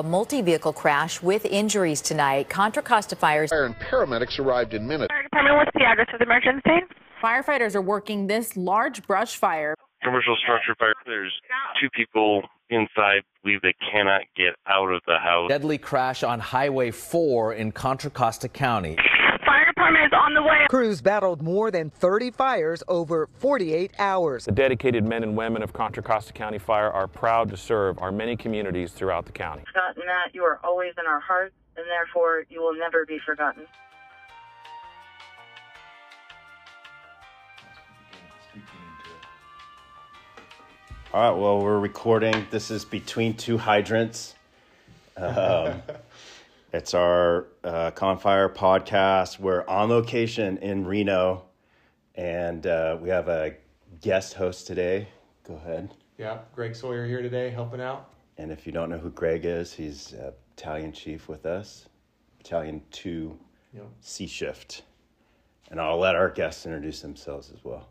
A 0.00 0.02
multi-vehicle 0.04 0.74
crash 0.74 1.20
with 1.20 1.44
injuries 1.44 2.00
tonight. 2.00 2.48
Contra 2.48 2.84
Costa 2.84 3.16
Fires. 3.16 3.50
Fire 3.50 3.64
and 3.64 3.74
paramedics 3.74 4.38
arrived 4.38 4.72
in 4.72 4.86
minutes. 4.86 5.08
Fire 5.10 5.24
department, 5.24 5.56
what's 5.56 5.70
the 5.74 5.84
address 5.84 6.06
of 6.12 6.20
the 6.20 6.24
emergency? 6.24 6.86
Firefighters 7.20 7.74
are 7.74 7.82
working 7.82 8.28
this 8.28 8.56
large 8.56 9.04
brush 9.08 9.34
fire. 9.34 9.74
Commercial 10.04 10.36
structure 10.36 10.76
fire. 10.78 10.94
There's 11.04 11.32
two 11.80 11.88
people 11.90 12.42
inside. 12.70 13.22
Believe 13.42 13.60
they 13.62 13.74
cannot 13.90 14.20
get 14.36 14.54
out 14.68 14.92
of 14.92 15.02
the 15.08 15.18
house. 15.18 15.48
Deadly 15.48 15.78
crash 15.78 16.22
on 16.22 16.38
Highway 16.38 16.92
4 16.92 17.54
in 17.54 17.72
Contra 17.72 18.10
Costa 18.10 18.48
County. 18.48 18.96
Fire 19.78 19.92
department 19.92 20.12
is 20.12 20.18
on 20.18 20.34
the 20.34 20.42
way. 20.42 20.66
Crews 20.68 21.00
battled 21.00 21.42
more 21.42 21.70
than 21.70 21.90
30 21.90 22.32
fires 22.32 22.82
over 22.88 23.28
48 23.38 23.92
hours. 23.98 24.44
The 24.44 24.52
dedicated 24.52 25.04
men 25.04 25.22
and 25.22 25.36
women 25.36 25.62
of 25.62 25.72
Contra 25.72 26.02
Costa 26.02 26.32
County 26.32 26.58
Fire 26.58 26.90
are 26.90 27.06
proud 27.06 27.48
to 27.50 27.56
serve 27.56 27.98
our 28.00 28.10
many 28.10 28.36
communities 28.36 28.92
throughout 28.92 29.26
the 29.26 29.32
county. 29.32 29.62
Scott 29.68 29.96
and 29.96 30.04
Matt, 30.06 30.34
you 30.34 30.42
are 30.42 30.58
always 30.64 30.94
in 30.98 31.06
our 31.06 31.20
hearts, 31.20 31.54
and 31.76 31.86
therefore 31.86 32.44
you 32.48 32.60
will 32.60 32.74
never 32.74 33.06
be 33.06 33.18
forgotten. 33.24 33.66
All 41.14 41.32
right, 41.32 41.40
well, 41.40 41.60
we're 41.60 41.78
recording. 41.78 42.46
This 42.50 42.70
is 42.70 42.84
Between 42.84 43.34
Two 43.34 43.56
Hydrants. 43.56 44.34
Um, 45.16 45.82
it's 46.72 46.94
our 46.94 47.46
uh, 47.64 47.90
ConFire 47.92 48.54
podcast. 48.54 49.38
We're 49.38 49.66
on 49.66 49.88
location 49.88 50.58
in 50.58 50.86
Reno, 50.86 51.44
and 52.14 52.66
uh, 52.66 52.98
we 53.00 53.08
have 53.08 53.28
a 53.28 53.54
guest 54.00 54.34
host 54.34 54.66
today. 54.66 55.08
Go 55.44 55.54
ahead. 55.54 55.94
Yeah, 56.18 56.38
Greg 56.54 56.74
Sawyer 56.74 57.06
here 57.06 57.22
today 57.22 57.50
helping 57.50 57.80
out. 57.80 58.10
And 58.36 58.52
if 58.52 58.66
you 58.66 58.72
don't 58.72 58.90
know 58.90 58.98
who 58.98 59.10
Greg 59.10 59.44
is, 59.44 59.72
he's 59.72 60.14
uh, 60.14 60.32
battalion 60.54 60.92
chief 60.92 61.28
with 61.28 61.46
us, 61.46 61.88
Battalion 62.38 62.82
2 62.90 63.38
Yep. 63.74 63.86
C 64.00 64.26
Shift. 64.26 64.82
And 65.70 65.80
I'll 65.80 65.98
let 65.98 66.14
our 66.16 66.30
guests 66.30 66.64
introduce 66.64 67.02
themselves 67.02 67.50
as 67.54 67.62
well. 67.62 67.88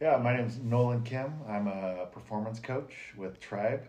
Yeah, 0.00 0.16
my 0.16 0.34
name's 0.36 0.58
Nolan 0.58 1.02
Kim. 1.02 1.34
I'm 1.46 1.68
a 1.68 2.06
performance 2.10 2.58
coach 2.58 3.12
with 3.16 3.38
Trybe. 3.40 3.82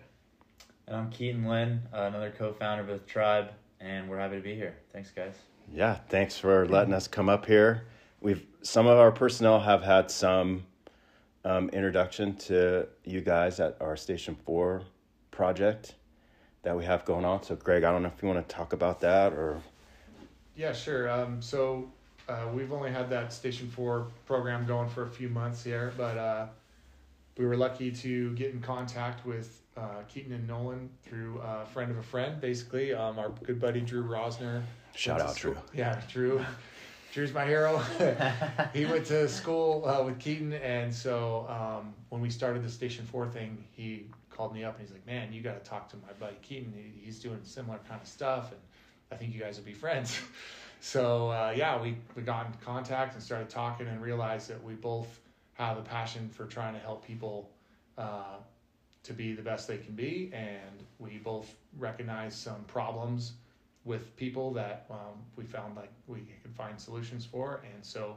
And 0.88 0.95
I'm 0.97 1.09
Keaton 1.09 1.45
Lynn, 1.45 1.81
uh, 1.94 2.02
another 2.02 2.34
co-founder 2.38 2.84
with 2.84 3.08
Trybe, 3.08 3.50
and 3.84 4.09
we're 4.09 4.17
happy 4.17 4.38
to 4.38 4.42
be 4.42 4.56
here. 4.56 4.76
Thanks, 4.92 5.12
guys. 5.12 5.34
Yeah, 5.73 5.95
thanks 6.09 6.38
for 6.38 6.66
letting 6.67 6.94
us 6.94 7.08
come 7.08 7.30
up 7.30 7.45
here. 7.45 7.86
We've 8.22 8.45
some 8.62 8.88
of 8.88 8.98
our 8.98 9.12
personnel 9.12 9.59
have 9.59 9.84
had 9.84 10.09
some 10.09 10.64
um, 11.44 11.70
introduction 11.70 12.36
to 12.38 12.88
you 13.03 13.22
guys 13.22 13.59
at 13.59 13.78
our 13.81 13.98
Station 13.98 14.38
Four 14.45 14.84
project 15.31 15.95
that 16.64 16.78
we 16.78 16.86
have 16.86 17.03
going 17.03 17.25
on. 17.25 17.44
So, 17.44 17.56
Greg, 17.56 17.84
I 17.84 17.92
don't 17.92 18.03
know 18.03 18.12
if 18.16 18.22
you 18.22 18.30
want 18.30 18.48
to 18.48 18.56
talk 18.56 18.72
about 18.72 19.02
that 19.02 19.34
or 19.34 19.62
Yeah, 20.56 20.72
sure. 20.72 21.09
Um, 21.09 21.42
so 21.42 21.92
uh, 22.30 22.47
we've 22.53 22.72
only 22.72 22.92
had 22.92 23.09
that 23.09 23.34
Station 23.34 23.70
Four 23.70 24.08
program 24.25 24.66
going 24.66 24.90
for 24.90 25.03
a 25.03 25.09
few 25.09 25.28
months 25.28 25.64
here, 25.64 25.94
but 25.97 26.18
uh, 26.18 26.47
we 27.38 27.45
were 27.45 27.58
lucky 27.58 27.92
to 27.92 28.34
get 28.36 28.53
in 28.53 28.62
contact 28.62 29.25
with 29.25 29.62
uh, 29.78 30.04
Keaton 30.08 30.34
and 30.34 30.48
Nolan 30.48 30.90
through 31.04 31.40
a 31.40 31.66
friend 31.66 31.92
of 31.92 31.98
a 31.98 32.04
friend, 32.04 32.40
basically. 32.40 32.94
Um, 32.94 33.18
our 33.20 33.30
good 33.44 33.60
buddy 33.60 33.82
Drew 33.82 34.04
Rosner. 34.04 34.64
Shout 34.96 35.22
out, 35.22 35.36
Drew. 35.36 35.58
Yeah, 35.74 36.02
Drew. 36.10 36.46
Drew's 37.14 37.34
my 37.34 37.46
hero. 37.46 37.78
he 38.74 38.86
went 38.86 39.06
to 39.06 39.28
school 39.30 39.86
uh, 39.86 40.04
with 40.04 40.20
Keaton, 40.20 40.54
and 40.54 40.94
so 40.94 41.46
um, 41.48 41.94
when 42.10 42.22
we 42.22 42.30
started 42.30 42.64
the 42.64 42.70
Station 42.70 43.06
Four 43.06 43.28
thing, 43.28 43.64
he 43.72 44.08
called 44.32 44.52
me 44.52 44.64
up 44.64 44.80
and 44.80 44.88
he's 44.88 44.92
like, 44.92 45.06
"Man, 45.06 45.32
you 45.32 45.42
got 45.42 45.64
to 45.64 45.70
talk 45.70 45.90
to 45.90 45.98
my 45.98 46.12
buddy 46.20 46.38
Keaton. 46.42 46.74
He, 46.76 47.06
he's 47.06 47.20
doing 47.20 47.40
similar 47.44 47.80
kind 47.88 48.02
of 48.02 48.08
stuff, 48.08 48.52
and 48.52 48.60
I 49.12 49.16
think 49.16 49.32
you 49.32 49.40
guys 49.40 49.58
will 49.58 49.66
be 49.66 49.74
friends." 49.74 50.20
so 50.80 51.30
uh, 51.30 51.54
yeah, 51.56 51.80
we 51.80 51.98
we 52.16 52.24
got 52.24 52.48
in 52.48 52.53
contact 52.66 53.14
and 53.14 53.22
started 53.22 53.47
talking 53.47 53.88
and 53.88 54.02
realized 54.02 54.50
that 54.50 54.64
we 54.64 54.74
both 54.74 55.20
have 55.53 55.78
a 55.78 55.81
passion 55.81 56.30
for 56.30 56.46
trying 56.46 56.74
to 56.74 56.80
help 56.80 57.06
people 57.06 57.47
uh, 57.97 58.38
to 59.03 59.14
be 59.14 59.34
the 59.34 59.41
best 59.41 59.68
they 59.68 59.78
can 59.78 59.94
be, 59.94 60.31
and 60.34 60.84
we 61.00 61.18
both 61.18 61.53
recognize 61.78 62.36
some 62.36 62.64
problems 62.64 63.34
with 63.86 64.16
people 64.16 64.53
that 64.53 64.86
um, 64.90 65.19
we 65.36 65.44
found 65.44 65.75
like 65.75 65.91
we 66.08 66.19
could 66.41 66.56
find 66.56 66.80
solutions 66.80 67.25
for. 67.25 67.62
And 67.74 67.84
so, 67.86 68.16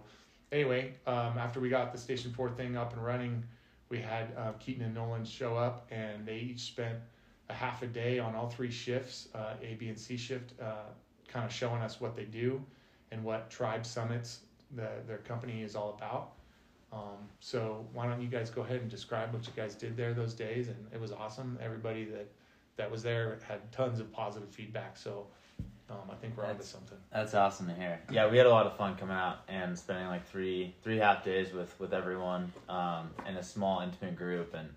anyway, 0.53 0.93
um, 1.07 1.39
after 1.39 1.59
we 1.59 1.69
got 1.69 1.93
the 1.93 1.99
Station 1.99 2.33
Four 2.33 2.51
thing 2.51 2.77
up 2.77 2.93
and 2.93 3.05
running, 3.05 3.43
we 3.89 3.99
had 3.99 4.29
uh, 4.37 4.53
Keaton 4.53 4.85
and 4.85 4.95
Nolan 4.95 5.25
show 5.25 5.57
up, 5.57 5.87
and 5.91 6.25
they 6.25 6.39
each 6.39 6.61
spent 6.61 6.99
a 7.49 7.55
half 7.55 7.83
a 7.83 7.87
day 7.87 8.19
on 8.19 8.35
all 8.35 8.49
three 8.49 8.71
shifts, 8.71 9.29
uh, 9.35 9.55
A, 9.63 9.75
B, 9.75 9.89
and 9.89 9.99
C 9.99 10.17
shift, 10.17 10.53
uh, 10.61 10.87
kind 11.29 11.45
of 11.45 11.53
showing 11.53 11.83
us 11.83 12.01
what 12.01 12.17
they 12.17 12.25
do 12.25 12.63
and 13.11 13.23
what 13.23 13.51
Trybe 13.51 13.87
Summits, 13.87 14.41
the, 14.75 14.89
their 15.07 15.19
company, 15.19 15.63
is 15.63 15.77
all 15.77 15.95
about. 15.97 16.33
Um, 16.93 17.29
so 17.41 17.87
why 17.93 18.07
don't 18.07 18.23
you 18.23 18.29
guys 18.29 18.51
go 18.51 18.63
ahead 18.63 18.81
and 18.81 18.91
describe 18.91 19.33
what 19.33 19.47
you 19.47 19.53
guys 19.57 19.75
did 19.75 19.97
there 19.97 20.15
those 20.15 20.35
days? 20.35 20.69
And 20.69 20.77
it 20.93 21.01
was 21.01 21.13
awesome. 21.13 21.59
Everybody 21.63 22.05
that 22.05 22.29
that 22.77 22.91
was 22.91 23.03
there 23.03 23.39
had 23.47 23.73
tons 23.73 24.01
of 24.01 24.13
positive 24.13 24.51
feedback. 24.51 24.97
So 24.97 25.27
um, 25.91 26.11
I 26.11 26.15
think 26.15 26.37
we're 26.37 26.47
onto 26.47 26.63
something. 26.63 26.99
That's 27.13 27.35
awesome 27.35 27.69
to 27.69 27.75
hear. 27.75 28.01
Yeah, 28.11 28.29
we 28.31 28.37
had 28.37 28.47
a 28.47 28.51
lot 28.51 28.67
of 28.67 28.77
fun 28.77 28.97
coming 28.97 29.17
out 29.17 29.39
and 29.49 29.79
spending 29.79 30.07
like 30.09 30.27
three 30.29 30.75
three 30.83 30.99
half 30.99 31.25
days 31.25 31.53
with 31.53 31.79
with 31.81 31.93
everyone 31.93 32.53
um, 32.69 33.11
in 33.29 33.37
a 33.37 33.43
small 33.43 33.81
intimate 33.81 34.17
group 34.17 34.55
and 34.55 34.69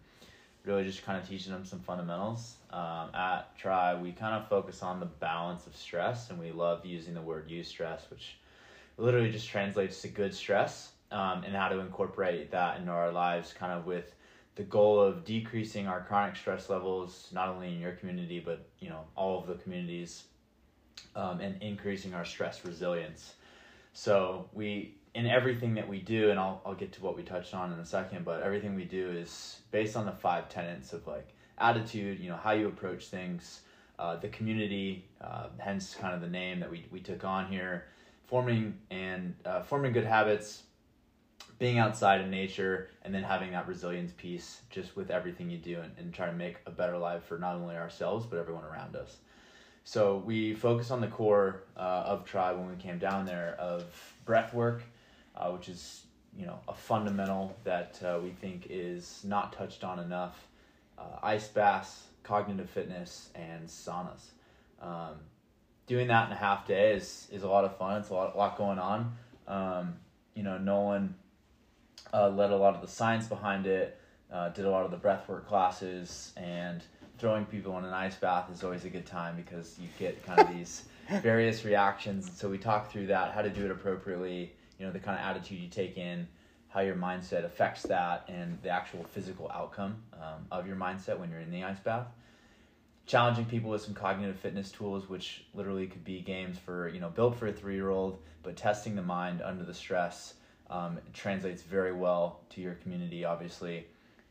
really 0.66 0.84
just 0.84 1.04
kind 1.04 1.22
of 1.22 1.28
teaching 1.28 1.52
them 1.52 1.66
some 1.66 1.80
fundamentals. 1.80 2.56
Um, 2.72 3.14
at 3.16 3.58
Try, 3.58 4.00
we 4.00 4.12
kind 4.12 4.36
of 4.36 4.48
focus 4.50 4.84
on 4.84 5.00
the 5.00 5.06
balance 5.06 5.66
of 5.68 5.76
stress, 5.76 6.30
and 6.30 6.40
we 6.40 6.52
love 6.52 6.86
using 6.86 7.14
the 7.14 7.22
word 7.22 7.50
eustress, 7.50 8.10
which 8.10 8.38
literally 8.98 9.32
just 9.32 9.48
translates 9.48 10.02
to 10.02 10.10
good 10.10 10.34
stress 10.34 10.92
um, 11.12 11.44
and 11.44 11.56
how 11.56 11.70
to 11.70 11.80
incorporate 11.80 12.52
that 12.52 12.80
into 12.80 12.92
our 12.92 13.12
lives, 13.12 13.54
kind 13.54 13.74
of 13.74 13.86
with 13.86 14.14
the 14.56 14.64
goal 14.64 15.00
of 15.00 15.24
decreasing 15.24 15.88
our 15.88 16.02
chronic 16.02 16.36
stress 16.36 16.70
levels, 16.70 17.30
not 17.32 17.48
only 17.48 17.70
in 17.74 17.80
your 17.80 17.94
community 17.94 18.40
but 18.40 18.68
you 18.80 18.90
know 18.90 19.02
all 19.16 19.40
of 19.40 19.48
the 19.48 19.56
communities 19.56 20.26
um, 21.16 21.40
and 21.40 21.62
increasing 21.62 22.14
our 22.14 22.26
stress 22.26 22.64
resilience. 22.66 23.34
So 23.94 24.50
we 24.54 24.96
in 25.16 25.26
everything 25.26 25.74
that 25.76 25.88
we 25.88 26.00
do, 26.00 26.30
and 26.30 26.40
I'll 26.40 26.62
I'll 26.66 26.76
get 26.76 26.92
to 26.94 27.02
what 27.02 27.16
we 27.16 27.24
touched 27.24 27.54
on 27.54 27.74
in 27.74 27.80
a 27.80 27.86
second, 27.86 28.26
but 28.26 28.42
everything 28.42 28.76
we 28.76 28.86
do 28.86 29.10
is 29.12 29.60
based 29.72 29.96
on 29.96 30.06
the 30.06 30.12
five 30.12 30.50
tenets 30.50 30.94
of 30.94 31.08
like 31.08 31.28
attitude, 31.58 32.20
you 32.20 32.30
know, 32.30 32.38
how 32.38 32.52
you 32.52 32.68
approach 32.68 33.08
things, 33.08 33.62
uh, 33.98 34.16
the 34.16 34.30
community, 34.30 35.06
uh, 35.22 35.48
hence 35.58 35.96
kind 35.96 36.14
of 36.14 36.22
the 36.22 36.30
name 36.30 36.60
that 36.60 36.70
we 36.70 36.86
we 36.92 37.00
took 37.00 37.24
on 37.24 37.48
here, 37.48 37.86
forming 38.28 38.78
and 38.92 39.36
uh, 39.46 39.62
forming 39.62 39.92
good 39.92 40.06
habits, 40.06 40.64
being 41.60 41.78
outside 41.78 42.22
in 42.22 42.32
nature, 42.32 42.90
and 43.04 43.14
then 43.14 43.22
having 43.22 43.52
that 43.52 43.68
resilience 43.68 44.12
piece 44.14 44.62
just 44.70 44.96
with 44.96 45.12
everything 45.12 45.50
you 45.50 45.58
do, 45.58 45.80
and, 45.82 45.92
and 45.98 46.14
try 46.14 46.26
to 46.26 46.34
make 46.34 46.56
a 46.66 46.72
better 46.72 46.98
life 46.98 47.24
for 47.26 47.38
not 47.38 47.56
only 47.56 47.76
ourselves 47.76 48.26
but 48.26 48.40
everyone 48.40 48.64
around 48.64 48.96
us. 48.96 49.18
So 49.84 50.24
we 50.26 50.54
focus 50.54 50.92
on 50.92 51.02
the 51.02 51.08
core 51.08 51.64
uh, 51.76 52.04
of 52.06 52.26
Trybe 52.26 52.58
when 52.58 52.70
we 52.70 52.76
came 52.76 53.00
down 53.00 53.26
there 53.26 53.56
of 53.60 53.86
breath 54.26 54.54
work, 54.54 54.84
uh, 55.36 55.50
which 55.50 55.68
is 55.68 56.04
you 56.38 56.46
know 56.46 56.60
a 56.68 56.74
fundamental 56.74 57.56
that 57.64 58.00
uh, 58.04 58.20
we 58.24 58.30
think 58.32 58.68
is 58.70 59.22
not 59.26 59.52
touched 59.52 59.84
on 59.84 60.00
enough. 60.00 60.48
Uh, 60.98 61.18
ice 61.24 61.48
baths, 61.48 62.04
cognitive 62.24 62.70
fitness, 62.70 63.30
and 63.36 63.68
saunas. 63.68 64.32
Um, 64.82 65.16
doing 65.88 66.08
that 66.08 66.28
in 66.28 66.34
a 66.34 66.38
half 66.38 66.68
day 66.68 66.94
is 66.94 67.28
is 67.32 67.44
a 67.44 67.50
lot 67.50 67.66
of 67.66 67.76
fun. 67.78 68.00
It's 68.00 68.10
a 68.10 68.14
lot, 68.14 68.36
a 68.36 68.38
lot 68.38 68.58
going 68.58 68.80
on. 68.80 69.18
Um, 69.48 69.96
you 70.36 70.44
know, 70.44 70.58
Nolan 70.58 71.16
uh, 72.14 72.30
led 72.30 72.52
a 72.52 72.58
lot 72.58 72.76
of 72.76 72.82
the 72.82 72.88
science 72.88 73.28
behind 73.28 73.68
it. 73.68 74.00
Uh, 74.32 74.50
did 74.50 74.66
a 74.66 74.70
lot 74.70 74.86
of 74.86 74.92
the 74.92 74.98
breathwork 74.98 75.48
classes 75.48 76.34
and 76.38 76.84
throwing 77.20 77.46
people 77.46 77.78
in 77.78 77.86
an 77.86 77.94
ice 77.94 78.16
bath 78.16 78.50
is 78.52 78.64
always 78.64 78.86
a 78.86 78.90
good 78.90 79.06
time 79.06 79.36
because 79.36 79.78
you 79.80 79.88
get 80.00 80.26
kind 80.26 80.40
of 80.40 80.48
these 80.56 80.84
various 81.22 81.66
reactions. 81.66 82.28
And 82.28 82.36
so 82.36 82.50
we 82.50 82.58
talk 82.58 82.92
through 82.92 83.08
that, 83.08 83.34
how 83.34 83.42
to 83.42 83.50
do 83.50 83.66
it 83.66 83.72
appropriately, 83.72 84.54
you 84.80 84.86
know, 84.86 84.92
the 84.92 85.00
kind 85.00 85.20
of 85.20 85.26
attitude 85.26 85.60
you 85.60 85.68
take 85.68 85.98
in, 85.98 86.28
how 86.70 86.82
your 86.82 86.96
mindset 86.96 87.44
affects 87.44 87.84
that, 87.84 88.24
and 88.28 88.58
the 88.62 88.70
actual 88.70 89.04
physical 89.04 89.52
outcome 89.54 89.98
um, 90.14 90.46
of 90.52 90.66
your 90.66 90.76
mindset 90.76 91.20
when 91.20 91.30
you're 91.30 91.42
in 91.42 91.52
the 91.52 91.64
ice 91.64 91.80
bath. 91.80 92.08
Challenging 93.06 93.46
people 93.46 93.72
with 93.72 93.82
some 93.82 93.96
cognitive 93.96 94.38
fitness 94.38 94.72
tools, 94.72 95.10
which 95.10 95.44
literally 95.56 95.88
could 95.88 96.06
be 96.06 96.22
games 96.22 96.60
for, 96.60 96.90
you 96.90 97.00
know, 97.00 97.10
built 97.10 97.36
for 97.36 97.48
a 97.48 97.54
three 97.54 97.74
year 97.74 97.90
old, 97.90 98.20
but 98.44 98.56
testing 98.56 98.96
the 98.96 99.02
mind 99.02 99.42
under 99.42 99.64
the 99.64 99.74
stress 99.74 100.36
um, 100.70 100.98
it 100.98 101.14
translates 101.14 101.62
very 101.62 101.94
well 101.94 102.42
to 102.52 102.62
your 102.62 102.76
community, 102.76 103.26
obviously. 103.26 103.88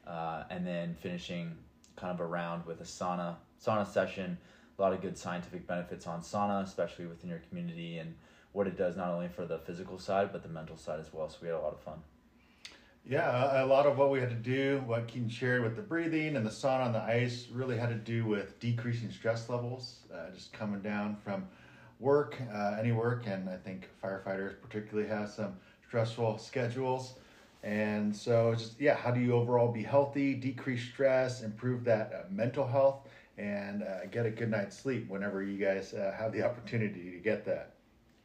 Uh, 0.06 0.44
and 0.50 0.66
then 0.66 0.94
finishing 0.94 1.54
kind 1.96 2.12
of 2.12 2.20
around 2.20 2.64
with 2.64 2.80
a 2.80 2.84
sauna 2.84 3.36
sauna 3.62 3.86
session. 3.86 4.38
A 4.78 4.82
lot 4.82 4.92
of 4.92 5.02
good 5.02 5.18
scientific 5.18 5.66
benefits 5.66 6.06
on 6.06 6.20
sauna, 6.20 6.62
especially 6.62 7.06
within 7.06 7.28
your 7.28 7.40
community 7.48 7.98
and 7.98 8.14
what 8.52 8.66
it 8.66 8.76
does 8.76 8.96
not 8.96 9.08
only 9.08 9.28
for 9.28 9.44
the 9.44 9.58
physical 9.58 9.98
side 9.98 10.32
but 10.32 10.42
the 10.42 10.48
mental 10.48 10.76
side 10.76 11.00
as 11.00 11.12
well. 11.12 11.28
So 11.28 11.38
we 11.42 11.48
had 11.48 11.56
a 11.56 11.60
lot 11.60 11.74
of 11.74 11.80
fun. 11.80 11.98
Yeah, 13.04 13.62
a 13.62 13.66
lot 13.66 13.86
of 13.86 13.96
what 13.96 14.10
we 14.10 14.20
had 14.20 14.30
to 14.30 14.36
do, 14.36 14.82
what 14.86 15.08
Keaton 15.08 15.30
shared 15.30 15.62
with 15.62 15.76
the 15.76 15.82
breathing 15.82 16.36
and 16.36 16.44
the 16.44 16.50
sauna 16.50 16.86
on 16.86 16.92
the 16.92 17.02
ice, 17.02 17.48
really 17.50 17.76
had 17.76 17.88
to 17.88 17.94
do 17.94 18.24
with 18.26 18.60
decreasing 18.60 19.10
stress 19.10 19.48
levels, 19.48 20.00
uh, 20.14 20.30
just 20.34 20.52
coming 20.52 20.80
down 20.80 21.16
from 21.16 21.46
work, 22.00 22.36
uh, 22.52 22.76
any 22.78 22.92
work, 22.92 23.26
and 23.26 23.48
I 23.48 23.56
think 23.56 23.88
firefighters 24.02 24.60
particularly 24.60 25.08
have 25.08 25.30
some 25.30 25.56
stressful 25.88 26.38
schedules. 26.38 27.14
And 27.64 28.14
so, 28.14 28.54
just 28.54 28.80
yeah, 28.80 28.94
how 28.94 29.10
do 29.10 29.20
you 29.20 29.32
overall 29.32 29.72
be 29.72 29.82
healthy, 29.82 30.34
decrease 30.34 30.84
stress, 30.84 31.42
improve 31.42 31.84
that 31.84 32.12
uh, 32.12 32.22
mental 32.30 32.66
health, 32.66 33.08
and 33.36 33.82
uh, 33.82 34.06
get 34.06 34.26
a 34.26 34.30
good 34.30 34.50
night's 34.50 34.78
sleep 34.78 35.08
whenever 35.08 35.42
you 35.42 35.58
guys 35.58 35.92
uh, 35.92 36.14
have 36.16 36.32
the 36.32 36.44
opportunity 36.44 37.10
to 37.10 37.18
get 37.18 37.44
that? 37.46 37.74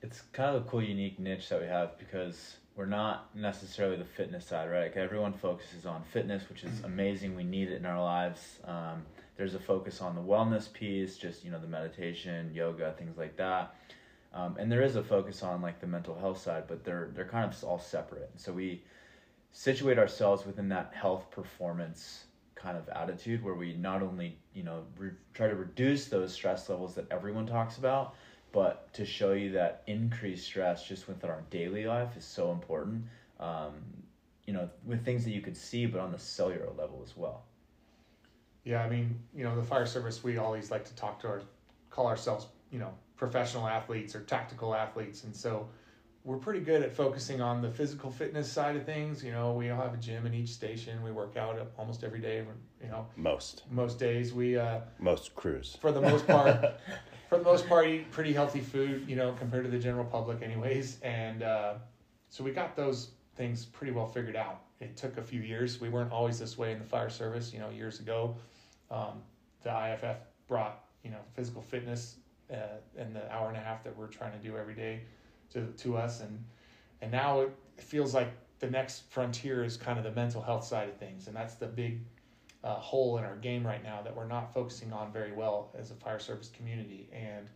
It's 0.02 0.22
kind 0.34 0.56
of 0.56 0.66
a 0.66 0.70
cool, 0.70 0.84
unique 0.84 1.18
niche 1.18 1.50
that 1.50 1.62
we 1.62 1.68
have 1.68 1.98
because 1.98 2.58
we're 2.76 2.86
not 2.86 3.36
necessarily 3.36 3.96
the 3.96 4.06
fitness 4.06 4.46
side, 4.46 4.70
right? 4.70 4.84
Like 4.84 4.98
everyone 4.98 5.34
focuses 5.34 5.86
on 5.86 6.04
fitness, 6.12 6.44
which 6.50 6.64
is 6.64 6.84
amazing. 6.84 7.36
We 7.36 7.44
need 7.44 7.70
it 7.70 7.76
in 7.76 7.86
our 7.86 8.04
lives. 8.04 8.60
Um, 8.66 9.04
there's 9.38 9.56
a 9.56 9.60
focus 9.60 10.02
on 10.02 10.14
the 10.14 10.22
wellness 10.22 10.72
piece, 10.72 11.18
just 11.18 11.44
you 11.44 11.50
know 11.50 11.60
the 11.60 11.68
meditation, 11.68 12.52
yoga, 12.54 12.94
things 13.00 13.18
like 13.18 13.36
that. 13.38 13.76
Um, 14.34 14.58
and 14.60 14.72
there 14.72 14.82
is 14.82 14.96
a 14.96 15.04
focus 15.04 15.44
on 15.44 15.62
like 15.62 15.80
the 15.80 15.88
mental 15.88 16.18
health 16.18 16.40
side, 16.40 16.64
but 16.68 16.84
they're 16.84 17.10
they're 17.14 17.26
kind 17.26 17.52
of 17.52 17.64
all 17.64 17.80
separate. 17.80 18.32
So 18.38 18.52
we 18.52 18.84
situate 19.52 20.00
ourselves 20.00 20.46
within 20.46 20.70
that 20.70 20.92
health 20.94 21.30
performance 21.32 22.26
kind 22.56 22.78
of 22.78 22.88
attitude 22.90 23.44
where 23.44 23.54
we 23.56 23.74
not 23.74 24.02
only 24.02 24.38
you 24.54 24.64
know 24.64 24.84
re- 24.98 25.12
try 25.34 25.48
to 25.48 25.56
reduce 25.56 26.08
those 26.08 26.34
stress 26.34 26.70
levels 26.70 26.96
that 26.96 27.06
everyone 27.12 27.46
talks 27.46 27.78
about 27.78 28.16
but 28.52 28.92
to 28.94 29.06
show 29.06 29.34
you 29.34 29.52
that 29.52 29.84
increased 29.88 30.46
stress 30.46 30.88
just 30.88 31.08
within 31.08 31.30
our 31.30 31.44
daily 31.50 31.86
life 31.86 32.16
is 32.18 32.24
so 32.24 32.52
important 32.52 33.04
um, 33.40 33.74
you 34.46 34.54
know 34.54 34.70
with 34.86 35.04
things 35.04 35.26
that 35.26 35.32
you 35.32 35.42
could 35.42 35.58
see 35.58 35.86
but 35.86 36.00
on 36.00 36.12
the 36.12 36.20
cellular 36.20 36.70
level 36.78 37.02
as 37.04 37.18
well 37.18 37.44
Yeah, 38.64 38.84
I 38.84 38.90
mean, 38.90 39.20
you 39.34 39.44
know, 39.44 39.56
the 39.56 39.64
fire 39.64 39.86
service, 39.86 40.24
we 40.24 40.38
always 40.38 40.72
like 40.72 40.86
to 40.86 40.96
talk 40.96 41.20
to 41.22 41.28
our, 41.28 41.42
call 41.90 42.08
ourselves, 42.08 42.48
you 42.74 42.80
know, 42.80 42.92
professional 43.16 43.68
athletes 43.68 44.16
or 44.16 44.22
tactical 44.22 44.74
athletes. 44.74 45.24
And 45.24 45.34
so 45.34 45.70
we're 46.24 46.38
pretty 46.38 46.60
good 46.62 46.82
at 46.82 46.92
focusing 46.92 47.40
on 47.40 47.62
the 47.62 47.70
physical 47.70 48.10
fitness 48.10 48.52
side 48.52 48.76
of 48.76 48.84
things. 48.84 49.24
You 49.24 49.32
know, 49.32 49.54
we 49.54 49.70
all 49.70 49.80
have 49.80 49.94
a 49.94 49.98
gym 49.98 50.26
in 50.26 50.34
each 50.34 50.50
station. 50.50 51.02
We 51.04 51.12
work 51.12 51.38
out 51.38 51.60
almost 51.78 52.04
every 52.04 52.20
day, 52.20 52.44
you 52.82 52.90
know, 52.90 53.06
Most. 53.16 53.64
most 53.70 54.00
days. 54.00 54.34
We, 54.34 54.58
uh, 54.58 54.80
Most 55.00 55.36
crews. 55.36 55.78
for 55.80 55.92
the 55.92 56.02
most 56.02 56.26
part, 56.26 56.80
for 57.30 57.38
the 57.38 57.44
most 57.44 57.70
part, 57.70 57.88
eat 57.88 58.10
pretty 58.10 58.34
healthy 58.34 58.60
food, 58.62 59.08
you 59.08 59.16
know, 59.16 59.34
compared 59.34 59.66
to 59.66 59.70
the 59.70 59.80
general 59.80 60.06
public, 60.06 60.42
anyways. 60.42 61.00
And 61.02 61.44
uh, 61.44 61.76
so 62.30 62.44
we 62.44 62.52
got 62.52 62.76
those 62.76 63.12
things 63.36 63.66
pretty 63.66 63.94
well 63.94 64.08
figured 64.08 64.36
out. 64.36 64.62
It 64.80 64.98
took 64.98 65.18
a 65.20 65.24
few 65.24 65.42
years. 65.42 65.80
We 65.80 65.90
weren't 65.90 66.12
always 66.12 66.40
this 66.40 66.58
way 66.58 66.72
in 66.72 66.80
the 66.80 66.86
fire 66.86 67.12
service, 67.12 67.54
you 67.54 67.60
know, 67.60 67.70
years 67.70 68.00
ago. 68.00 68.36
Um, 68.90 69.22
the 69.62 69.70
IAFF 69.70 70.16
brought, 70.48 70.86
you 71.04 71.12
know, 71.12 71.20
physical 71.36 71.62
fitness 71.62 72.16
uh, 72.52 72.78
in 72.98 73.14
the 73.14 73.32
hour 73.32 73.48
and 73.50 73.58
a 73.58 73.60
half 73.60 73.84
that 73.84 73.96
we're 73.96 74.08
trying 74.08 74.32
to 74.32 74.40
do 74.40 74.58
every 74.58 74.76
day 74.76 75.02
to 75.52 75.68
to 75.68 75.98
us, 75.98 76.22
and 76.22 76.44
and 77.02 77.12
now 77.12 77.42
it 77.42 77.56
feels 77.78 78.14
like 78.14 78.32
the 78.60 78.70
next 78.70 79.04
frontier 79.10 79.64
is 79.64 79.78
kind 79.78 79.98
of 79.98 80.04
the 80.04 80.12
mental 80.12 80.42
health 80.42 80.64
side 80.64 80.90
of 80.90 80.96
things, 80.98 81.28
and 81.28 81.36
that's 81.36 81.56
the 81.56 81.68
big 81.68 82.00
uh, 82.64 82.76
hole 82.76 83.18
in 83.18 83.24
our 83.24 83.36
game 83.36 83.66
right 83.66 83.84
now 83.84 84.02
that 84.02 84.16
we're 84.16 84.28
not 84.28 84.54
focusing 84.54 84.94
on 84.94 85.12
very 85.12 85.34
well 85.34 85.70
as 85.78 85.92
a 85.92 85.96
fire 85.96 86.20
service 86.20 86.50
community. 86.56 87.10
And 87.12 87.50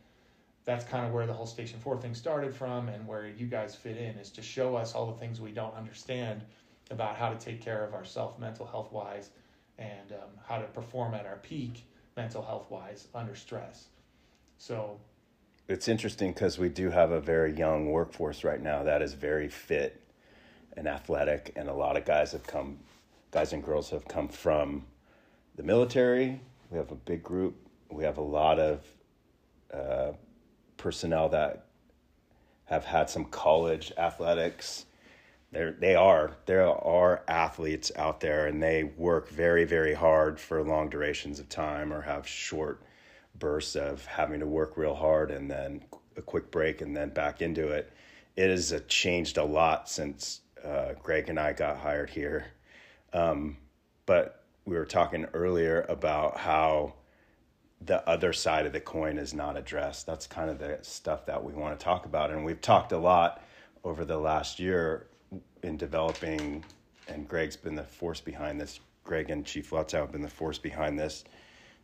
that's 0.66 0.84
kind 0.84 1.06
of 1.06 1.14
where 1.14 1.26
the 1.26 1.34
whole 1.34 1.46
Station 1.46 1.80
4 1.80 1.98
thing 2.02 2.14
started 2.14 2.54
from 2.54 2.90
and 2.90 3.08
where 3.08 3.28
you 3.28 3.48
guys 3.48 3.74
fit 3.74 3.96
in 3.96 4.18
is 4.18 4.30
to 4.32 4.42
show 4.42 4.76
us 4.76 4.94
all 4.94 5.06
the 5.06 5.18
things 5.18 5.40
we 5.40 5.52
don't 5.52 5.74
understand 5.76 6.44
about 6.92 7.16
how 7.16 7.30
to 7.30 7.38
take 7.38 7.62
care 7.62 7.86
of 7.86 7.94
ourselves 7.94 8.38
mental 8.38 8.66
health 8.66 8.92
wise 8.92 9.30
and 9.78 10.12
um, 10.12 10.30
how 10.46 10.58
to 10.58 10.66
perform 10.66 11.14
at 11.14 11.26
our 11.26 11.38
peak 11.38 11.86
mental 12.18 12.42
health 12.42 12.70
wise 12.70 13.08
under 13.16 13.36
stress. 13.36 13.88
So, 14.58 15.00
It's 15.68 15.88
interesting 15.88 16.32
because 16.34 16.58
we 16.58 16.70
do 16.70 16.90
have 16.90 17.12
a 17.12 17.22
very 17.22 17.54
young 17.54 17.92
workforce 17.92 18.44
right 18.44 18.62
now 18.62 18.84
that 18.84 19.02
is 19.02 19.14
very 19.14 19.50
fit 19.50 20.02
and 20.76 20.88
athletic, 20.88 21.54
and 21.56 21.70
a 21.70 21.74
lot 21.74 21.98
of 21.98 22.06
guys 22.06 22.32
have 22.32 22.46
come, 22.46 22.80
guys 23.32 23.54
and 23.54 23.64
girls 23.64 23.90
have 23.90 24.08
come 24.08 24.28
from 24.28 24.86
the 25.56 25.64
military. 25.64 26.40
We 26.70 26.78
have 26.78 26.92
a 26.92 26.96
big 26.96 27.24
group. 27.24 27.56
We 27.90 28.04
have 28.04 28.18
a 28.18 28.22
lot 28.22 28.60
of 28.60 28.84
uh, 29.74 30.12
personnel 30.78 31.30
that 31.30 31.66
have 32.66 32.86
had 32.86 33.10
some 33.10 33.26
college 33.26 33.92
athletics. 33.98 34.86
There, 35.52 35.72
they 35.72 35.96
are 35.96 36.32
there 36.46 36.68
are 36.68 37.24
athletes 37.28 37.92
out 37.96 38.20
there, 38.20 38.48
and 38.48 38.62
they 38.62 38.84
work 38.84 39.30
very, 39.30 39.66
very 39.66 39.94
hard 39.94 40.40
for 40.40 40.62
long 40.64 40.90
durations 40.90 41.40
of 41.40 41.50
time, 41.50 41.94
or 41.94 42.02
have 42.02 42.28
short 42.28 42.82
bursts 43.40 43.76
of 43.76 44.06
having 44.06 44.40
to 44.40 44.48
work 44.48 44.78
real 44.78 44.96
hard 44.96 45.32
and 45.32 45.50
then 45.50 45.84
a 46.16 46.22
quick 46.22 46.52
break 46.52 46.82
and 46.82 46.96
then 46.96 47.10
back 47.10 47.42
into 47.42 47.68
it. 47.68 47.92
It 48.36 48.50
has 48.50 48.74
uh, 48.74 48.80
changed 48.88 49.38
a 49.38 49.44
lot 49.44 49.90
since 49.90 50.42
uh, 50.64 50.94
Greg 51.02 51.30
and 51.30 51.40
I 51.40 51.54
got 51.54 51.78
hired 51.78 52.10
here. 52.10 52.48
Um, 53.14 53.58
but 54.06 54.44
we 54.66 54.76
were 54.76 54.86
talking 54.86 55.26
earlier 55.34 55.86
about 55.90 56.38
how 56.38 56.94
the 57.82 58.08
other 58.10 58.34
side 58.34 58.66
of 58.66 58.74
the 58.74 58.80
coin 58.80 59.18
is 59.18 59.34
not 59.34 59.56
addressed. 59.56 60.06
That's 60.06 60.28
kind 60.28 60.50
of 60.50 60.60
the 60.60 60.80
stuff 60.82 61.26
that 61.28 61.44
we 61.44 61.54
want 61.54 61.80
to 61.80 61.84
talk 61.84 62.06
about. 62.06 62.32
And 62.32 62.44
we've 62.44 62.62
talked 62.62 62.92
a 62.92 62.98
lot 62.98 63.44
over 63.84 64.04
the 64.04 64.18
last 64.18 64.60
year 64.60 65.08
in 65.64 65.78
developing, 65.78 66.64
and 67.08 67.28
Greg's 67.28 67.56
been 67.56 67.76
the 67.76 67.84
force 67.84 68.20
behind 68.20 68.60
this. 68.60 68.80
Greg 69.04 69.30
and 69.30 69.46
Chief 69.46 69.70
Lutzow 69.70 70.02
have 70.02 70.12
been 70.12 70.22
the 70.22 70.30
force 70.30 70.58
behind 70.58 71.00
this 71.00 71.24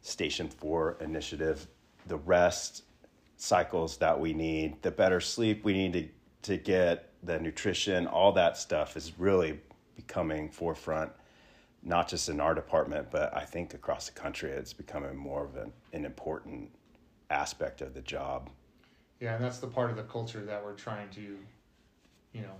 Station 0.03 0.47
4 0.49 0.97
initiative. 1.01 1.67
The 2.07 2.17
rest 2.17 2.83
cycles 3.37 3.97
that 3.97 4.19
we 4.19 4.33
need, 4.33 4.81
the 4.83 4.91
better 4.91 5.19
sleep 5.19 5.65
we 5.65 5.73
need 5.73 5.93
to, 6.43 6.51
to 6.51 6.57
get, 6.57 7.09
the 7.23 7.39
nutrition, 7.39 8.05
all 8.05 8.31
that 8.33 8.57
stuff 8.57 8.95
is 8.95 9.17
really 9.17 9.59
becoming 9.95 10.49
forefront 10.49 11.11
not 11.83 12.07
just 12.07 12.29
in 12.29 12.39
our 12.39 12.55
department, 12.55 13.09
but 13.11 13.35
I 13.35 13.43
think 13.43 13.73
across 13.73 14.07
the 14.07 14.13
country, 14.13 14.51
it's 14.51 14.73
becoming 14.73 15.15
more 15.15 15.43
of 15.43 15.55
an, 15.57 15.73
an 15.91 16.05
important 16.05 16.71
aspect 17.29 17.81
of 17.81 17.93
the 17.93 18.01
job. 18.01 18.49
Yeah, 19.19 19.35
and 19.35 19.43
that's 19.43 19.59
the 19.59 19.67
part 19.67 19.89
of 19.89 19.97
the 19.97 20.03
culture 20.03 20.43
that 20.45 20.63
we're 20.63 20.73
trying 20.73 21.09
to, 21.09 21.37
you 22.31 22.41
know, 22.41 22.55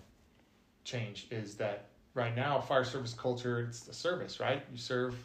change 0.83 1.27
is 1.31 1.55
that 1.55 1.87
right 2.13 2.35
now 2.35 2.59
fire 2.59 2.83
service 2.83 3.13
culture 3.13 3.61
it's 3.61 3.87
a 3.87 3.93
service, 3.93 4.39
right? 4.39 4.63
You 4.71 4.77
serve 4.77 5.15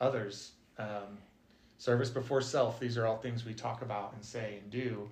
others. 0.00 0.52
Um, 0.78 1.18
service 1.82 2.10
before 2.10 2.40
self. 2.40 2.78
These 2.78 2.96
are 2.96 3.06
all 3.08 3.16
things 3.16 3.44
we 3.44 3.54
talk 3.54 3.82
about 3.82 4.12
and 4.14 4.24
say 4.24 4.60
and 4.62 4.70
do. 4.70 5.08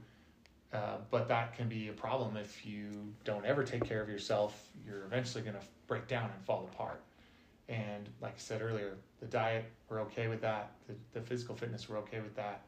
Uh, 0.73 0.99
but 1.11 1.27
that 1.27 1.57
can 1.57 1.69
be 1.69 1.89
a 1.89 1.93
problem 1.93 2.37
if 2.37 2.65
you 2.65 3.13
don't 3.25 3.45
ever 3.45 3.65
take 3.65 3.83
care 3.83 4.01
of 4.01 4.09
yourself. 4.09 4.69
You're 4.87 5.03
eventually 5.05 5.43
going 5.43 5.57
to 5.57 5.63
break 5.89 6.07
down 6.07 6.31
and 6.33 6.45
fall 6.45 6.71
apart. 6.73 7.03
And 7.69 8.09
like 8.21 8.35
I 8.35 8.39
said 8.39 8.63
earlier, 8.63 8.95
the 9.19 9.27
diet, 9.27 9.65
we're 9.89 10.01
okay 10.03 10.29
with 10.29 10.41
that. 10.43 10.71
The, 10.87 10.95
the 11.13 11.21
physical 11.21 11.57
fitness, 11.57 11.89
we're 11.89 11.99
okay 11.99 12.21
with 12.21 12.37
that. 12.37 12.63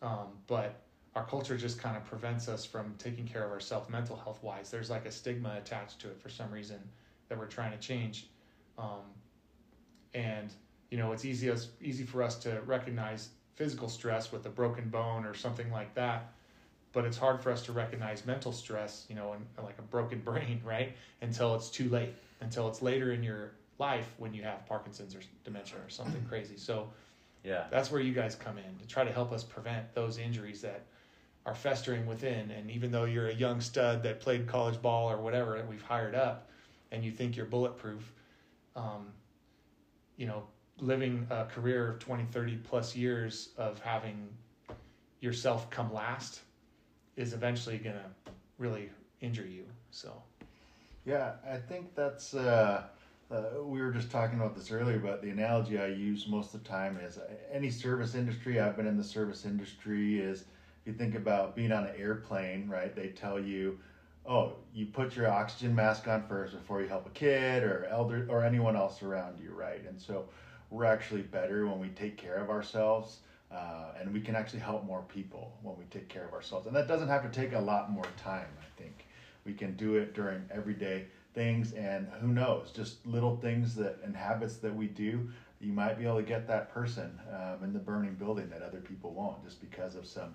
Um, 0.00 0.28
but 0.46 0.80
our 1.14 1.26
culture 1.26 1.58
just 1.58 1.78
kind 1.78 1.94
of 1.94 2.06
prevents 2.06 2.48
us 2.48 2.64
from 2.64 2.94
taking 2.96 3.26
care 3.26 3.44
of 3.44 3.52
ourselves 3.52 3.90
mental 3.90 4.16
health 4.16 4.42
wise. 4.42 4.70
There's 4.70 4.88
like 4.88 5.04
a 5.04 5.12
stigma 5.12 5.56
attached 5.58 6.00
to 6.00 6.08
it 6.08 6.18
for 6.22 6.30
some 6.30 6.50
reason 6.50 6.78
that 7.28 7.36
we're 7.38 7.44
trying 7.44 7.72
to 7.72 7.78
change. 7.78 8.28
Um, 8.78 9.04
and 10.14 10.54
you 10.90 10.98
know, 10.98 11.12
it's 11.12 11.24
easy 11.24 11.48
as 11.50 11.68
easy 11.80 12.04
for 12.04 12.22
us 12.22 12.36
to 12.36 12.60
recognize 12.66 13.30
physical 13.54 13.88
stress 13.88 14.30
with 14.30 14.46
a 14.46 14.50
broken 14.50 14.88
bone 14.88 15.24
or 15.24 15.34
something 15.34 15.70
like 15.70 15.94
that, 15.94 16.32
but 16.92 17.04
it's 17.04 17.16
hard 17.16 17.40
for 17.40 17.50
us 17.50 17.62
to 17.62 17.72
recognize 17.72 18.24
mental 18.26 18.52
stress, 18.52 19.06
you 19.08 19.16
know, 19.16 19.32
and 19.32 19.44
like 19.64 19.78
a 19.78 19.82
broken 19.82 20.20
brain, 20.24 20.60
right? 20.64 20.94
Until 21.22 21.54
it's 21.54 21.70
too 21.70 21.88
late, 21.88 22.14
until 22.40 22.68
it's 22.68 22.82
later 22.82 23.12
in 23.12 23.22
your 23.22 23.52
life 23.78 24.14
when 24.18 24.32
you 24.32 24.42
have 24.42 24.66
Parkinson's 24.66 25.14
or 25.14 25.20
dementia 25.44 25.78
or 25.84 25.88
something 25.88 26.24
crazy. 26.28 26.56
So, 26.56 26.88
yeah, 27.44 27.64
that's 27.70 27.90
where 27.90 28.00
you 28.00 28.12
guys 28.12 28.34
come 28.34 28.58
in 28.58 28.78
to 28.78 28.86
try 28.86 29.04
to 29.04 29.12
help 29.12 29.32
us 29.32 29.42
prevent 29.44 29.94
those 29.94 30.18
injuries 30.18 30.60
that 30.62 30.82
are 31.46 31.54
festering 31.54 32.06
within. 32.06 32.50
And 32.50 32.70
even 32.70 32.90
though 32.90 33.04
you're 33.04 33.28
a 33.28 33.34
young 33.34 33.60
stud 33.60 34.02
that 34.02 34.20
played 34.20 34.46
college 34.46 34.82
ball 34.82 35.10
or 35.10 35.18
whatever 35.18 35.56
that 35.56 35.68
we've 35.68 35.82
hired 35.82 36.14
up, 36.14 36.48
and 36.90 37.04
you 37.04 37.12
think 37.12 37.36
you're 37.36 37.46
bulletproof, 37.46 38.12
um, 38.74 39.08
you 40.16 40.26
know, 40.26 40.44
living 40.80 41.26
a 41.30 41.44
career 41.44 41.90
of 41.90 41.98
20, 41.98 42.24
30 42.24 42.56
plus 42.56 42.94
years 42.94 43.50
of 43.56 43.78
having 43.80 44.28
yourself 45.20 45.70
come 45.70 45.92
last 45.92 46.40
is 47.16 47.32
eventually 47.32 47.78
going 47.78 47.96
to 47.96 48.32
really 48.58 48.90
injure 49.20 49.46
you. 49.46 49.64
So, 49.90 50.22
Yeah, 51.04 51.32
I 51.48 51.56
think 51.56 51.94
that's. 51.94 52.34
Uh, 52.34 52.84
uh, 53.28 53.60
we 53.64 53.80
were 53.80 53.90
just 53.90 54.08
talking 54.08 54.38
about 54.38 54.54
this 54.54 54.70
earlier, 54.70 55.00
but 55.00 55.20
the 55.20 55.30
analogy 55.30 55.80
I 55.80 55.86
use 55.86 56.28
most 56.28 56.54
of 56.54 56.62
the 56.62 56.68
time 56.68 56.96
is 56.98 57.18
uh, 57.18 57.28
any 57.52 57.70
service 57.70 58.14
industry. 58.14 58.60
I've 58.60 58.76
been 58.76 58.86
in 58.86 58.96
the 58.96 59.04
service 59.04 59.44
industry. 59.44 60.20
Is 60.20 60.42
if 60.42 60.86
you 60.86 60.92
think 60.92 61.16
about 61.16 61.56
being 61.56 61.72
on 61.72 61.86
an 61.86 61.94
airplane, 61.98 62.68
right? 62.68 62.94
They 62.94 63.08
tell 63.08 63.40
you, 63.40 63.78
oh, 64.26 64.52
you 64.72 64.86
put 64.86 65.16
your 65.16 65.28
oxygen 65.28 65.74
mask 65.74 66.06
on 66.06 66.22
first 66.28 66.54
before 66.54 66.82
you 66.82 66.88
help 66.88 67.06
a 67.06 67.10
kid 67.10 67.64
or 67.64 67.86
elder 67.90 68.26
or 68.30 68.44
anyone 68.44 68.76
else 68.76 69.02
around 69.02 69.40
you, 69.40 69.50
right? 69.50 69.84
And 69.88 70.00
so 70.00 70.26
we're 70.70 70.84
actually 70.84 71.22
better 71.22 71.66
when 71.66 71.78
we 71.78 71.88
take 71.88 72.16
care 72.16 72.36
of 72.36 72.50
ourselves. 72.50 73.18
Uh, 73.52 73.92
and 74.00 74.12
we 74.12 74.20
can 74.20 74.34
actually 74.34 74.58
help 74.58 74.84
more 74.84 75.02
people 75.02 75.56
when 75.62 75.76
we 75.78 75.84
take 75.84 76.08
care 76.08 76.26
of 76.26 76.32
ourselves. 76.32 76.66
And 76.66 76.74
that 76.74 76.88
doesn't 76.88 77.08
have 77.08 77.22
to 77.22 77.40
take 77.40 77.52
a 77.52 77.60
lot 77.60 77.92
more 77.92 78.04
time, 78.16 78.48
I 78.60 78.80
think. 78.80 79.06
We 79.44 79.52
can 79.52 79.76
do 79.76 79.94
it 79.94 80.14
during 80.14 80.42
everyday 80.50 81.04
things, 81.32 81.72
and 81.74 82.08
who 82.20 82.28
knows, 82.28 82.72
just 82.74 83.06
little 83.06 83.36
things 83.36 83.76
that 83.76 83.98
and 84.02 84.16
habits 84.16 84.56
that 84.56 84.74
we 84.74 84.86
do, 84.86 85.28
you 85.60 85.72
might 85.72 85.96
be 85.98 86.04
able 86.04 86.16
to 86.16 86.22
get 86.22 86.48
that 86.48 86.68
person 86.70 87.16
um, 87.32 87.62
in 87.62 87.72
the 87.72 87.78
burning 87.78 88.14
building 88.14 88.48
that 88.50 88.62
other 88.62 88.80
people 88.80 89.12
won't, 89.12 89.44
just 89.44 89.60
because 89.60 89.94
of 89.94 90.06
some 90.06 90.34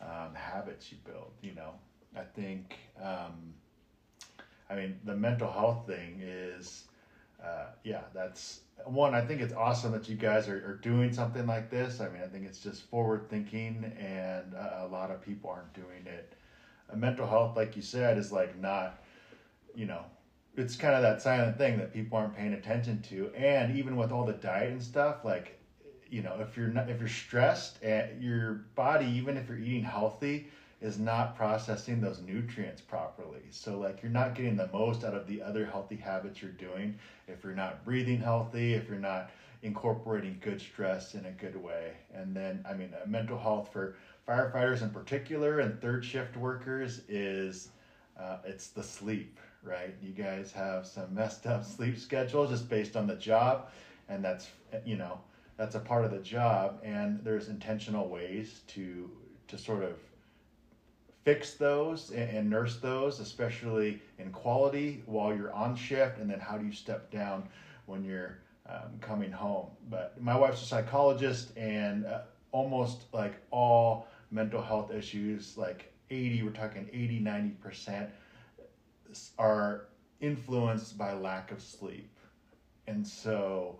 um, 0.00 0.34
habits 0.34 0.92
you 0.92 0.98
build. 1.04 1.32
You 1.42 1.54
know, 1.54 1.70
I 2.16 2.22
think, 2.22 2.76
um, 3.02 3.54
I 4.70 4.76
mean, 4.76 5.00
the 5.04 5.16
mental 5.16 5.50
health 5.50 5.86
thing 5.86 6.20
is, 6.22 6.84
uh, 7.42 7.66
yeah, 7.82 8.02
that's 8.14 8.60
one. 8.86 9.14
I 9.14 9.24
think 9.24 9.40
it's 9.40 9.54
awesome 9.54 9.92
that 9.92 10.08
you 10.08 10.16
guys 10.16 10.48
are, 10.48 10.56
are 10.56 10.78
doing 10.82 11.12
something 11.12 11.46
like 11.46 11.70
this. 11.70 12.00
I 12.00 12.08
mean, 12.08 12.22
I 12.22 12.26
think 12.26 12.46
it's 12.46 12.60
just 12.60 12.82
forward 12.84 13.28
thinking, 13.28 13.92
and 13.98 14.54
uh, 14.54 14.86
a 14.86 14.88
lot 14.88 15.10
of 15.10 15.22
people 15.22 15.50
aren't 15.50 15.72
doing 15.74 16.06
it. 16.06 16.34
Uh, 16.92 16.96
mental 16.96 17.26
health, 17.26 17.56
like 17.56 17.76
you 17.76 17.82
said, 17.82 18.18
is 18.18 18.32
like 18.32 18.58
not, 18.58 19.02
you 19.74 19.86
know, 19.86 20.04
it's 20.56 20.76
kind 20.76 20.94
of 20.94 21.02
that 21.02 21.22
silent 21.22 21.56
thing 21.56 21.78
that 21.78 21.92
people 21.92 22.18
aren't 22.18 22.36
paying 22.36 22.52
attention 22.52 23.00
to. 23.02 23.30
And 23.34 23.76
even 23.76 23.96
with 23.96 24.12
all 24.12 24.24
the 24.26 24.34
diet 24.34 24.72
and 24.72 24.82
stuff, 24.82 25.24
like, 25.24 25.58
you 26.10 26.22
know, 26.22 26.36
if 26.40 26.56
you're 26.56 26.68
not, 26.68 26.90
if 26.90 27.00
you're 27.00 27.08
stressed, 27.08 27.82
and 27.82 28.22
your 28.22 28.66
body, 28.74 29.06
even 29.06 29.36
if 29.36 29.48
you're 29.48 29.58
eating 29.58 29.82
healthy, 29.84 30.48
is 30.82 30.98
not 30.98 31.36
processing 31.36 32.00
those 32.00 32.20
nutrients 32.20 32.80
properly. 32.80 33.42
So 33.50 33.78
like 33.78 34.02
you're 34.02 34.10
not 34.10 34.34
getting 34.34 34.56
the 34.56 34.68
most 34.72 35.04
out 35.04 35.14
of 35.14 35.28
the 35.28 35.40
other 35.40 35.64
healthy 35.64 35.94
habits 35.96 36.42
you're 36.42 36.50
doing 36.50 36.96
if 37.28 37.44
you're 37.44 37.54
not 37.54 37.84
breathing 37.84 38.20
healthy, 38.20 38.74
if 38.74 38.88
you're 38.88 38.98
not 38.98 39.30
incorporating 39.62 40.38
good 40.40 40.60
stress 40.60 41.14
in 41.14 41.24
a 41.26 41.30
good 41.30 41.56
way. 41.56 41.92
And 42.12 42.34
then 42.34 42.64
I 42.68 42.74
mean, 42.74 42.92
uh, 43.00 43.06
mental 43.06 43.38
health 43.38 43.70
for 43.72 43.94
firefighters 44.28 44.82
in 44.82 44.90
particular 44.90 45.60
and 45.60 45.80
third 45.80 46.04
shift 46.04 46.36
workers 46.36 47.02
is 47.08 47.68
uh, 48.18 48.38
it's 48.44 48.68
the 48.68 48.82
sleep, 48.82 49.38
right? 49.62 49.94
You 50.02 50.10
guys 50.10 50.50
have 50.52 50.84
some 50.84 51.14
messed 51.14 51.46
up 51.46 51.64
sleep 51.64 51.96
schedules 51.96 52.50
just 52.50 52.68
based 52.68 52.96
on 52.96 53.06
the 53.06 53.14
job, 53.14 53.68
and 54.08 54.24
that's 54.24 54.48
you 54.84 54.96
know 54.96 55.20
that's 55.56 55.76
a 55.76 55.80
part 55.80 56.04
of 56.04 56.10
the 56.10 56.18
job. 56.18 56.80
And 56.82 57.20
there's 57.22 57.48
intentional 57.48 58.08
ways 58.08 58.62
to 58.68 59.08
to 59.46 59.56
sort 59.56 59.84
of 59.84 59.96
fix 61.24 61.54
those 61.54 62.10
and, 62.10 62.50
nurse 62.50 62.78
those, 62.78 63.20
especially 63.20 64.00
in 64.18 64.30
quality 64.32 65.02
while 65.06 65.34
you're 65.34 65.52
on 65.52 65.76
shift, 65.76 66.18
and 66.18 66.28
then 66.30 66.40
how 66.40 66.58
do 66.58 66.66
you 66.66 66.72
step 66.72 67.10
down 67.10 67.48
when 67.86 68.04
you're 68.04 68.38
um, 68.68 68.98
coming 69.00 69.30
home. 69.30 69.66
But 69.88 70.20
my 70.20 70.36
wife's 70.36 70.62
a 70.62 70.66
psychologist, 70.66 71.56
and 71.56 72.06
uh, 72.06 72.22
almost 72.52 73.04
like 73.12 73.34
all 73.50 74.08
mental 74.30 74.62
health 74.62 74.92
issues, 74.92 75.56
like 75.56 75.92
80, 76.10 76.42
we're 76.42 76.50
talking 76.50 76.88
80, 76.92 77.20
90%, 77.20 78.08
are 79.38 79.86
influenced 80.20 80.96
by 80.96 81.12
lack 81.12 81.50
of 81.50 81.60
sleep. 81.60 82.08
And 82.86 83.06
so, 83.06 83.76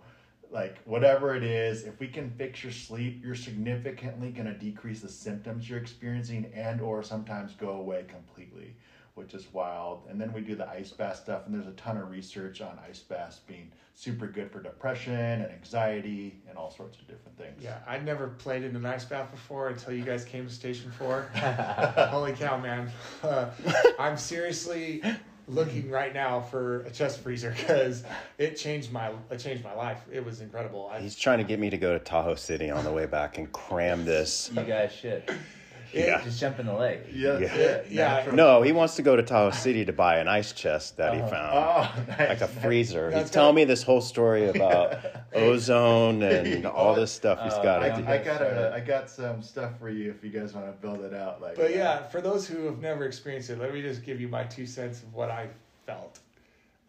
like 0.53 0.79
whatever 0.85 1.35
it 1.35 1.43
is 1.43 1.83
if 1.83 1.99
we 1.99 2.07
can 2.07 2.29
fix 2.31 2.63
your 2.63 2.71
sleep 2.71 3.21
you're 3.23 3.35
significantly 3.35 4.29
going 4.29 4.45
to 4.45 4.53
decrease 4.53 5.01
the 5.01 5.09
symptoms 5.09 5.69
you're 5.69 5.79
experiencing 5.79 6.49
and 6.53 6.79
or 6.79 7.03
sometimes 7.03 7.53
go 7.55 7.71
away 7.71 8.05
completely 8.07 8.75
which 9.15 9.33
is 9.33 9.51
wild. 9.53 10.03
And 10.09 10.19
then 10.19 10.33
we 10.33 10.41
do 10.41 10.55
the 10.55 10.67
ice 10.67 10.91
bath 10.91 11.17
stuff 11.17 11.45
and 11.45 11.53
there's 11.53 11.67
a 11.67 11.73
ton 11.73 11.97
of 11.97 12.09
research 12.09 12.61
on 12.61 12.79
ice 12.87 12.99
baths 12.99 13.39
being 13.45 13.71
super 13.95 14.25
good 14.25 14.51
for 14.51 14.61
depression 14.61 15.13
and 15.13 15.51
anxiety 15.51 16.41
and 16.49 16.57
all 16.57 16.71
sorts 16.71 16.97
of 16.97 17.07
different 17.07 17.37
things. 17.37 17.61
Yeah 17.61 17.77
i'd 17.87 18.03
never 18.03 18.29
played 18.29 18.63
in 18.63 18.75
an 18.75 18.85
ice 18.85 19.05
bath 19.05 19.29
before 19.29 19.69
until 19.69 19.93
you 19.93 20.03
guys 20.03 20.25
came 20.25 20.47
to 20.47 20.53
station 20.53 20.91
four. 20.91 21.21
Holy 21.35 22.33
cow 22.33 22.57
man. 22.57 22.89
Uh, 23.21 23.51
i'm 23.99 24.17
seriously 24.17 25.03
looking 25.47 25.89
right 25.89 26.13
now 26.13 26.41
for 26.41 26.81
a 26.81 26.91
chest 26.91 27.19
freezer 27.19 27.51
because 27.57 28.03
it 28.37 28.55
changed 28.55 28.91
my 28.91 29.11
it 29.29 29.37
changed 29.37 29.63
my 29.63 29.73
life. 29.73 30.01
It 30.11 30.23
was 30.23 30.41
incredible. 30.41 30.89
I, 30.91 30.99
He's 30.99 31.15
trying 31.15 31.39
to 31.39 31.43
get 31.43 31.59
me 31.59 31.69
to 31.69 31.77
go 31.77 31.93
to 31.93 31.99
Tahoe 31.99 32.35
City 32.35 32.69
on 32.69 32.83
the 32.83 32.91
way 32.91 33.05
back 33.05 33.37
and 33.37 33.51
cram 33.51 34.05
this. 34.05 34.49
You 34.53 34.63
guys 34.63 34.91
should. 34.91 35.23
Yeah. 35.93 36.21
Just 36.23 36.39
jump 36.39 36.59
in 36.59 36.65
the 36.65 36.73
lake. 36.73 37.01
Yeah. 37.11 37.39
Yeah. 37.39 37.55
yeah. 37.55 37.81
yeah. 37.89 38.31
No, 38.33 38.61
he 38.61 38.71
wants 38.71 38.95
to 38.95 39.01
go 39.01 39.15
to 39.15 39.23
Tahoe 39.23 39.51
City 39.51 39.85
to 39.85 39.93
buy 39.93 40.17
an 40.17 40.27
ice 40.27 40.51
chest 40.51 40.97
that 40.97 41.13
uh-huh. 41.13 41.23
he 41.23 41.31
found. 41.31 41.53
Oh, 41.53 42.15
nice. 42.17 42.29
Like 42.29 42.41
a 42.41 42.47
freezer. 42.47 43.11
He's 43.11 43.29
telling 43.29 43.55
me 43.55 43.65
this 43.65 43.83
whole 43.83 44.01
story 44.01 44.49
about 44.49 44.97
ozone 45.33 46.23
and 46.23 46.65
all 46.65 46.95
this 46.95 47.11
stuff 47.11 47.41
he's 47.43 47.53
uh, 47.53 47.63
got. 47.63 47.83
I, 47.83 48.15
I, 48.15 48.17
got 48.17 48.41
a, 48.41 48.73
I 48.73 48.79
got 48.79 49.09
some 49.09 49.41
stuff 49.41 49.77
for 49.79 49.89
you 49.89 50.09
if 50.09 50.23
you 50.23 50.29
guys 50.29 50.53
want 50.53 50.65
to 50.67 50.73
build 50.73 51.01
it 51.01 51.13
out. 51.13 51.41
Like, 51.41 51.55
but 51.55 51.71
yeah, 51.71 52.03
for 52.07 52.21
those 52.21 52.47
who 52.47 52.65
have 52.65 52.79
never 52.79 53.05
experienced 53.05 53.49
it, 53.49 53.59
let 53.59 53.73
me 53.73 53.81
just 53.81 54.03
give 54.03 54.19
you 54.19 54.27
my 54.27 54.43
two 54.43 54.65
cents 54.65 55.01
of 55.03 55.13
what 55.13 55.29
I 55.29 55.49
felt. 55.85 56.19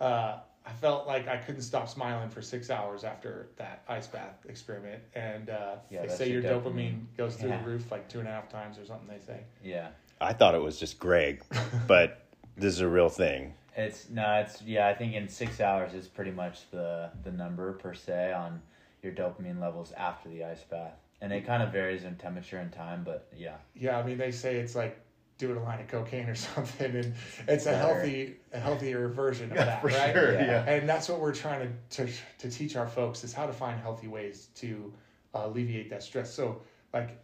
Uh, 0.01 0.39
I 0.67 0.73
felt 0.73 1.07
like 1.07 1.29
I 1.29 1.37
couldn't 1.37 1.63
stop 1.63 1.89
smiling 1.89 2.31
for 2.31 2.41
six 2.41 2.71
hours 2.71 3.05
after 3.05 3.49
that 3.57 3.83
ice 3.87 4.07
bath 4.07 4.47
experiment. 4.49 5.03
And 5.15 5.51
uh, 5.51 5.77
yeah, 5.91 6.07
they 6.07 6.09
say 6.09 6.31
your 6.31 6.43
dopamine, 6.43 6.63
dopamine 6.63 7.01
goes 7.17 7.37
through 7.37 7.51
yeah. 7.51 7.63
the 7.63 7.69
roof 7.69 7.91
like 7.91 8.09
two 8.09 8.19
and 8.19 8.29
a 8.29 8.31
half 8.31 8.49
times 8.49 8.79
or 8.79 8.87
something, 8.87 9.09
they 9.09 9.25
say. 9.25 9.41
Yeah. 9.63 9.89
I 10.21 10.33
thought 10.33 10.55
it 10.55 10.63
was 10.63 10.79
just 10.79 10.99
Greg, 10.99 11.43
but 11.87 12.27
this 12.57 12.73
is 12.73 12.81
a 12.81 12.89
real 12.89 13.11
thing. 13.11 13.55
It's 13.77 14.09
no, 14.09 14.35
it's 14.35 14.63
yeah. 14.63 14.89
I 14.89 14.95
think 14.95 15.15
in 15.15 15.29
six 15.29 15.61
hours 15.61 15.95
is 15.95 16.07
pretty 16.07 16.31
much 16.31 16.71
the 16.71 17.11
the 17.25 17.33
number 17.33 17.73
per 17.73 17.93
se 17.93 18.33
on 18.33 18.63
your 19.03 19.13
dopamine 19.13 19.61
levels 19.61 19.93
after 19.93 20.29
the 20.29 20.45
ice 20.45 20.63
bath, 20.63 20.95
and 21.21 21.33
it 21.33 21.45
kind 21.45 21.63
of 21.63 21.73
varies 21.73 22.05
in 22.05 22.15
temperature 22.15 22.59
and 22.59 22.73
time. 22.73 23.03
But 23.05 23.27
yeah, 23.37 23.57
yeah. 23.75 23.99
I 23.99 24.07
mean, 24.07 24.17
they 24.17 24.31
say 24.31 24.57
it's 24.57 24.77
like 24.77 25.04
doing 25.39 25.57
a 25.57 25.63
line 25.63 25.81
of 25.81 25.89
cocaine 25.89 26.29
or 26.29 26.35
something, 26.55 26.95
and 26.95 27.15
it's 27.49 27.67
a 27.67 27.77
healthy, 27.77 28.37
a 28.53 28.61
healthier 28.61 29.09
version 29.09 29.51
of 29.51 29.57
yeah, 29.57 29.65
that, 29.65 29.81
for 29.81 29.89
right? 29.89 30.15
Sure, 30.15 30.33
yeah. 30.35 30.47
yeah. 30.47 30.71
And 30.71 30.89
that's 30.89 31.09
what 31.09 31.21
we're 31.21 31.35
trying 31.35 31.77
to, 31.91 32.07
to 32.07 32.13
to 32.39 32.51
teach 32.51 32.77
our 32.77 32.87
folks 32.87 33.25
is 33.25 33.33
how 33.33 33.47
to 33.47 33.53
find 33.53 33.81
healthy 33.81 34.09
ways 34.09 34.49
to 34.57 34.93
uh, 35.35 35.43
alleviate 35.45 35.91
that 35.91 36.03
stress. 36.03 36.33
So, 36.33 36.61
like 36.93 37.19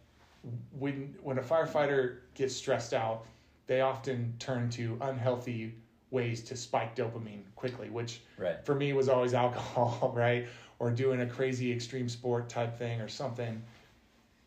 when 0.77 1.15
when 1.21 1.37
a 1.37 1.43
firefighter 1.43 2.17
gets 2.33 2.55
stressed 2.55 2.93
out, 2.93 3.25
they 3.67 3.81
often 3.81 4.33
turn 4.39 4.69
to 4.71 4.97
unhealthy 5.01 5.75
ways 6.09 6.41
to 6.41 6.57
spike 6.57 6.95
dopamine 6.95 7.43
quickly, 7.55 7.89
which 7.89 8.21
right. 8.37 8.63
for 8.65 8.75
me 8.75 8.93
was 8.93 9.07
always 9.07 9.33
alcohol, 9.45 10.11
right? 10.15 10.47
Or 10.79 10.91
doing 10.91 11.21
a 11.21 11.27
crazy 11.27 11.71
extreme 11.71 12.09
sport 12.09 12.49
type 12.49 12.77
thing 12.77 12.99
or 13.01 13.07
something 13.07 13.61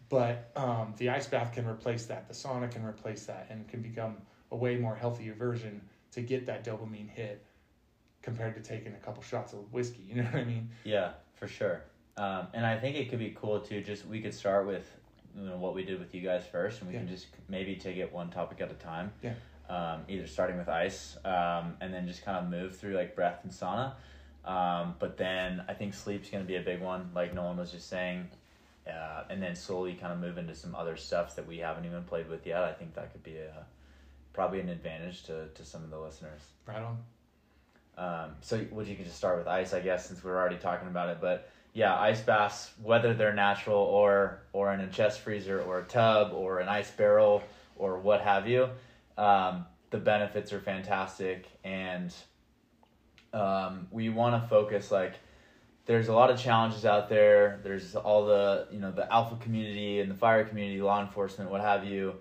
but 0.09 0.51
um, 0.57 0.95
the 0.99 1.11
ice 1.11 1.27
bath 1.27 1.53
can 1.53 1.67
replace 1.67 2.07
that. 2.07 2.29
The 2.29 2.35
sauna 2.35 2.71
can 2.71 2.85
replace 2.85 3.27
that 3.27 3.47
and 3.51 3.67
can 3.69 3.83
become 3.83 4.17
a 4.51 4.57
way 4.57 4.77
more 4.77 4.95
healthier 4.95 5.35
version 5.35 5.81
to 6.13 6.21
get 6.21 6.47
that 6.47 6.65
dopamine 6.65 7.09
hit 7.09 7.45
compared 8.23 8.55
to 8.55 8.61
taking 8.61 8.93
a 8.95 8.99
couple 8.99 9.23
shots 9.23 9.53
of 9.53 9.73
whiskey. 9.73 10.05
You 10.09 10.15
know 10.23 10.25
what 10.25 10.35
I 10.41 10.45
mean? 10.45 10.71
Yeah, 10.85 11.13
for 11.35 11.47
sure. 11.47 11.83
Um, 12.17 12.47
and 12.55 12.65
I 12.65 12.79
think 12.79 12.97
it 12.97 13.11
could 13.11 13.19
be 13.19 13.31
cool 13.31 13.61
too. 13.61 13.81
Just 13.83 14.07
we 14.07 14.21
could 14.21 14.35
start 14.35 14.67
with 14.67 14.89
you 15.37 15.47
know, 15.47 15.57
what 15.57 15.75
we 15.75 15.85
did 15.85 15.99
with 15.99 16.15
you 16.15 16.21
guys 16.21 16.45
first, 16.51 16.81
and 16.81 16.89
we 16.89 16.95
yeah. 16.95 17.01
can 17.01 17.09
just 17.09 17.27
maybe 17.49 17.75
take 17.77 17.97
it 17.97 18.13
one 18.13 18.31
topic 18.31 18.61
at 18.61 18.71
a 18.71 18.75
time. 18.75 19.13
Yeah. 19.23 19.35
Um, 19.69 20.03
either 20.09 20.27
starting 20.27 20.59
with 20.59 20.69
ice, 20.69 21.17
um, 21.25 21.75
and 21.81 21.93
then 21.93 22.07
just 22.07 22.25
kind 22.25 22.37
of 22.37 22.51
move 22.51 22.77
through 22.77 22.95
like 22.95 23.17
breath 23.17 23.41
and 23.43 23.53
sauna. 23.53 23.95
Um, 24.45 24.95
but 24.99 25.17
then 25.17 25.65
I 25.69 25.75
think 25.75 25.95
sleep's 25.95 26.29
going 26.29 26.45
to 26.45 26.47
be 26.47 26.57
a 26.57 26.61
big 26.61 26.81
one. 26.81 27.11
Like 27.15 27.35
Nolan 27.35 27.57
was 27.57 27.73
just 27.73 27.89
saying, 27.89 28.29
uh, 28.87 29.25
and 29.31 29.43
then 29.43 29.57
slowly 29.57 29.95
kind 29.95 30.13
of 30.13 30.19
move 30.19 30.39
into 30.39 30.55
some 30.55 30.75
other 30.75 30.97
stuff 30.97 31.37
that 31.37 31.47
we 31.47 31.59
haven't 31.59 31.87
even 31.87 32.03
played 32.05 32.29
with 32.29 32.47
yet. 32.47 32.63
I 32.63 32.73
think 32.73 32.95
that 32.95 33.13
could 33.13 33.23
be 33.23 33.37
a 33.37 33.67
probably 34.33 34.61
an 34.61 34.69
advantage 34.69 35.23
to, 35.25 35.49
to 35.55 35.65
some 35.65 35.85
of 35.85 35.91
the 35.91 35.99
listeners. 35.99 36.41
Right 36.67 36.83
on. 36.83 36.99
Um, 37.97 38.31
so, 38.41 38.65
would 38.73 38.89
you 38.89 38.97
can 38.97 39.05
just 39.05 39.17
start 39.17 39.39
with 39.39 39.47
ice, 39.47 39.73
I 39.73 39.81
guess, 39.81 40.07
since 40.07 40.23
we're 40.23 40.37
already 40.37 40.57
talking 40.57 40.89
about 40.89 41.09
it. 41.11 41.19
But 41.21 41.49
yeah, 41.73 41.99
ice 41.99 42.21
baths, 42.21 42.73
whether 42.83 43.15
they're 43.15 43.35
natural 43.35 43.79
or 43.79 44.41
or 44.53 44.75
in 44.75 44.81
a 44.81 44.89
chest 44.89 45.21
freezer 45.21 45.63
or 45.63 45.81
a 45.81 45.85
tub 45.85 46.33
or 46.33 46.59
an 46.59 46.69
ice 46.69 46.91
barrel 46.91 47.43
or 47.77 47.99
what 47.99 48.21
have 48.21 48.49
you, 48.49 48.69
um, 49.17 49.65
the 49.91 49.99
benefits 49.99 50.53
are 50.53 50.61
fantastic, 50.61 51.47
and 51.63 52.13
um, 53.33 53.87
we 53.91 54.09
want 54.09 54.43
to 54.43 54.49
focus 54.49 54.91
like 54.91 55.15
there's 55.87 56.09
a 56.09 56.15
lot 56.15 56.31
of 56.31 56.39
challenges 56.39 56.85
out 56.85 57.09
there. 57.09 57.61
There's 57.63 57.95
all 57.95 58.27
the 58.27 58.67
you 58.71 58.79
know 58.79 58.91
the 58.91 59.13
alpha 59.13 59.37
community 59.37 60.01
and 60.01 60.11
the 60.11 60.15
fire 60.15 60.45
community, 60.45 60.81
law 60.81 61.01
enforcement, 61.01 61.51
what 61.51 61.61
have 61.61 61.85
you. 61.85 62.15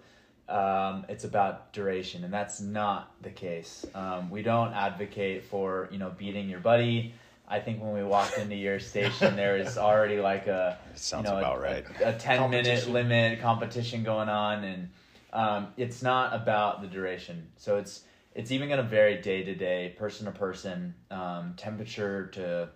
Um, 0.50 1.06
it's 1.08 1.24
about 1.24 1.72
duration, 1.72 2.24
and 2.26 2.34
that's 2.34 2.60
not 2.60 3.14
the 3.22 3.30
case. 3.30 3.86
Um, 3.96 4.30
we 4.30 4.44
don't 4.44 4.74
advocate 4.74 5.46
for 5.46 5.88
you 5.92 5.98
know 5.98 6.12
beating 6.18 6.50
your 6.50 6.60
buddy. 6.60 7.14
I 7.48 7.60
think 7.60 7.82
when 7.82 7.94
we 7.94 8.04
walked 8.04 8.38
into 8.38 8.56
your 8.56 8.80
station, 8.80 9.36
there 9.38 9.58
is 9.58 9.78
already 9.78 10.20
like 10.20 10.48
a 10.48 10.78
sounds 10.96 11.26
you 11.26 11.32
know, 11.32 11.40
about 11.40 11.58
a, 11.58 11.62
right 11.62 11.86
a, 12.02 12.10
a 12.10 12.14
ten 12.14 12.50
minute 12.50 12.88
limit 12.90 13.40
competition 13.40 14.04
going 14.04 14.28
on, 14.30 14.66
and 14.66 14.90
um, 15.32 15.68
it's 15.78 16.02
not 16.02 16.36
about 16.36 16.82
the 16.82 16.88
duration. 16.88 17.48
So 17.56 17.78
it's 17.78 18.02
it's 18.36 18.52
even 18.52 18.68
going 18.68 18.82
to 18.84 18.90
vary 18.90 19.22
day 19.22 19.44
to 19.44 19.56
day, 19.56 19.96
person 19.98 20.26
to 20.26 20.32
person, 20.32 20.96
um, 21.12 21.54
temperature 21.56 22.28
to 22.34 22.70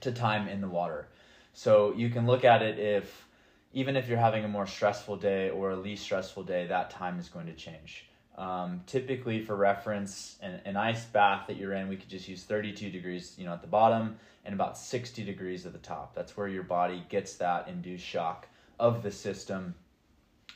to 0.00 0.12
time 0.12 0.48
in 0.48 0.60
the 0.60 0.68
water. 0.68 1.08
So 1.52 1.94
you 1.94 2.10
can 2.10 2.26
look 2.26 2.44
at 2.44 2.62
it 2.62 2.78
if 2.78 3.26
even 3.72 3.96
if 3.96 4.08
you're 4.08 4.18
having 4.18 4.44
a 4.44 4.48
more 4.48 4.66
stressful 4.66 5.16
day 5.16 5.50
or 5.50 5.70
a 5.70 5.76
least 5.76 6.04
stressful 6.04 6.44
day, 6.44 6.66
that 6.66 6.90
time 6.90 7.18
is 7.18 7.28
going 7.28 7.46
to 7.46 7.54
change. 7.54 8.06
Um, 8.36 8.82
typically, 8.86 9.40
for 9.40 9.54
reference, 9.54 10.36
an, 10.42 10.60
an 10.64 10.76
ice 10.76 11.04
bath 11.04 11.46
that 11.48 11.56
you're 11.56 11.72
in, 11.72 11.88
we 11.88 11.96
could 11.96 12.08
just 12.08 12.28
use 12.28 12.42
32 12.42 12.90
degrees, 12.90 13.34
you 13.36 13.44
know, 13.44 13.52
at 13.52 13.60
the 13.60 13.68
bottom 13.68 14.16
and 14.44 14.54
about 14.54 14.76
60 14.76 15.24
degrees 15.24 15.66
at 15.66 15.72
the 15.72 15.78
top. 15.78 16.14
That's 16.14 16.36
where 16.36 16.48
your 16.48 16.62
body 16.62 17.04
gets 17.08 17.34
that 17.36 17.68
induced 17.68 18.04
shock 18.04 18.48
of 18.78 19.02
the 19.02 19.10
system 19.10 19.74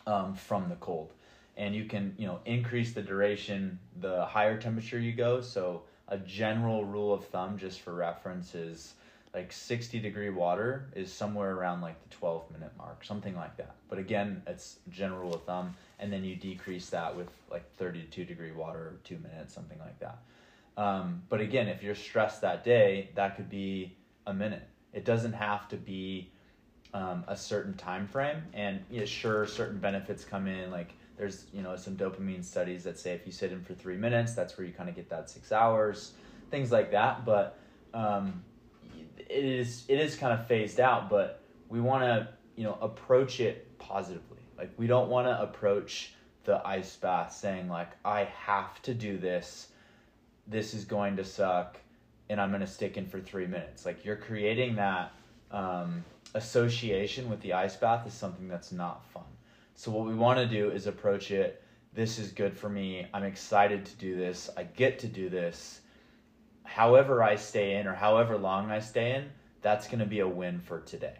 um, 0.07 0.35
from 0.35 0.69
the 0.69 0.77
cold. 0.77 1.13
And 1.57 1.75
you 1.75 1.85
can, 1.85 2.15
you 2.19 2.27
know, 2.27 2.41
increase 2.45 2.93
the 2.93 3.03
duration 3.03 3.79
the 4.01 4.25
higher 4.27 4.61
temperature 4.61 4.99
you 4.99 5.13
go. 5.13 5.41
So 5.41 5.83
a 6.09 6.19
general 6.19 6.85
rule 6.85 7.13
of 7.13 7.25
thumb, 7.27 7.59
just 7.59 7.81
for 7.81 7.95
reference, 7.95 8.55
is 8.55 8.95
like 9.39 9.53
60 9.53 10.01
degree 10.01 10.31
water 10.31 10.89
is 10.97 11.13
somewhere 11.13 11.55
around 11.55 11.81
like 11.81 12.03
the 12.03 12.15
12 12.17 12.51
minute 12.51 12.73
mark, 12.77 13.05
something 13.05 13.37
like 13.37 13.57
that. 13.57 13.77
But 13.89 14.01
again, 14.01 14.43
it's 14.49 14.81
general 14.91 15.21
rule 15.21 15.35
of 15.37 15.45
thumb, 15.45 15.77
and 16.01 16.13
then 16.13 16.25
you 16.25 16.35
decrease 16.35 16.91
that 16.91 17.17
with 17.17 17.29
like 17.49 17.73
32 17.77 18.25
degree 18.25 18.51
water, 18.51 18.99
two 19.05 19.19
minutes, 19.19 19.55
something 19.55 19.79
like 19.79 20.01
that. 20.01 20.19
Um, 20.77 21.23
but 21.29 21.41
again, 21.41 21.69
if 21.69 21.85
you're 21.85 21.95
stressed 21.95 22.41
that 22.41 22.65
day, 22.65 23.11
that 23.15 23.37
could 23.37 23.49
be 23.49 23.97
a 24.27 24.35
minute. 24.35 24.67
It 24.93 25.05
doesn't 25.05 25.35
have 25.35 25.69
to 25.69 25.77
be 25.77 26.33
um, 26.93 27.23
a 27.29 27.37
certain 27.37 27.75
time 27.75 28.09
frame. 28.09 28.43
And 28.55 28.85
yeah, 28.91 29.05
sure, 29.05 29.47
certain 29.47 29.79
benefits 29.79 30.25
come 30.25 30.49
in. 30.49 30.73
Like 30.73 30.95
there's 31.17 31.47
you 31.53 31.63
know 31.63 31.77
some 31.77 31.97
dopamine 31.97 32.45
studies 32.45 32.83
that 32.83 32.99
say 32.99 33.13
if 33.13 33.25
you 33.25 33.31
sit 33.31 33.53
in 33.53 33.63
for 33.63 33.75
three 33.75 33.97
minutes, 33.97 34.35
that's 34.35 34.59
where 34.59 34.67
you 34.67 34.73
kind 34.73 34.89
of 34.89 34.97
get 34.97 35.09
that 35.11 35.31
six 35.31 35.53
hours, 35.53 36.15
things 36.51 36.73
like 36.73 36.91
that. 36.91 37.25
But 37.25 37.57
um, 37.95 38.43
it 39.29 39.45
is 39.45 39.85
it 39.89 39.99
is 39.99 40.17
kind 40.17 40.33
of 40.33 40.47
phased 40.47 40.81
out. 40.81 41.09
But 41.09 41.43
we 41.69 41.81
want 41.81 42.05
to 42.05 42.29
you 42.57 42.65
know 42.65 42.79
approach 42.81 43.41
it 43.41 43.79
positively. 43.79 44.39
Like 44.57 44.71
we 44.77 44.87
don't 44.87 45.09
want 45.09 45.27
to 45.27 45.41
approach 45.41 46.15
the 46.45 46.67
ice 46.67 46.97
bath 46.97 47.33
saying 47.33 47.69
like 47.69 47.91
I 48.05 48.25
have 48.25 48.81
to 48.83 48.95
do 48.95 49.19
this 49.19 49.69
this 50.49 50.75
is 50.75 50.85
going 50.85 51.17
to 51.17 51.25
suck 51.25 51.79
and 52.31 52.41
I'm 52.41 52.51
going 52.51 52.61
to 52.61 52.67
stick 52.67 52.97
in 52.97 53.07
for 53.07 53.21
three 53.21 53.47
minutes. 53.47 53.87
Like 53.87 54.05
you're 54.05 54.17
creating 54.17 54.77
that 54.77 55.13
um, 55.51 56.05
association 56.35 57.31
with 57.31 57.41
the 57.41 57.53
ice 57.53 57.77
bath 57.77 58.07
is 58.07 58.15
something 58.15 58.49
that's 58.49 58.73
not 58.73 59.05
fun. 59.13 59.25
So 59.75 59.91
what 59.91 60.07
we 60.07 60.15
want 60.15 60.39
to 60.39 60.47
do 60.47 60.71
is 60.71 60.87
approach 60.87 61.31
it. 61.31 61.63
This 61.95 62.19
is 62.19 62.33
good 62.33 62.57
for 62.57 62.69
me. 62.69 63.07
I'm 63.15 63.25
excited 63.25 63.85
to 63.87 63.97
do 63.97 64.17
this. 64.17 64.51
I 64.57 64.65
get 64.65 64.99
to 65.01 65.07
do 65.07 65.29
this. 65.29 65.81
However 66.69 67.23
I 67.23 67.37
stay 67.37 67.77
in 67.77 67.87
or 67.87 67.95
however 67.95 68.37
long 68.37 68.71
I 68.71 68.81
stay 68.81 69.15
in, 69.15 69.31
that's 69.63 69.87
going 69.87 69.99
to 69.99 70.07
be 70.07 70.21
a 70.21 70.29
win 70.29 70.61
for 70.61 70.81
today. 70.81 71.17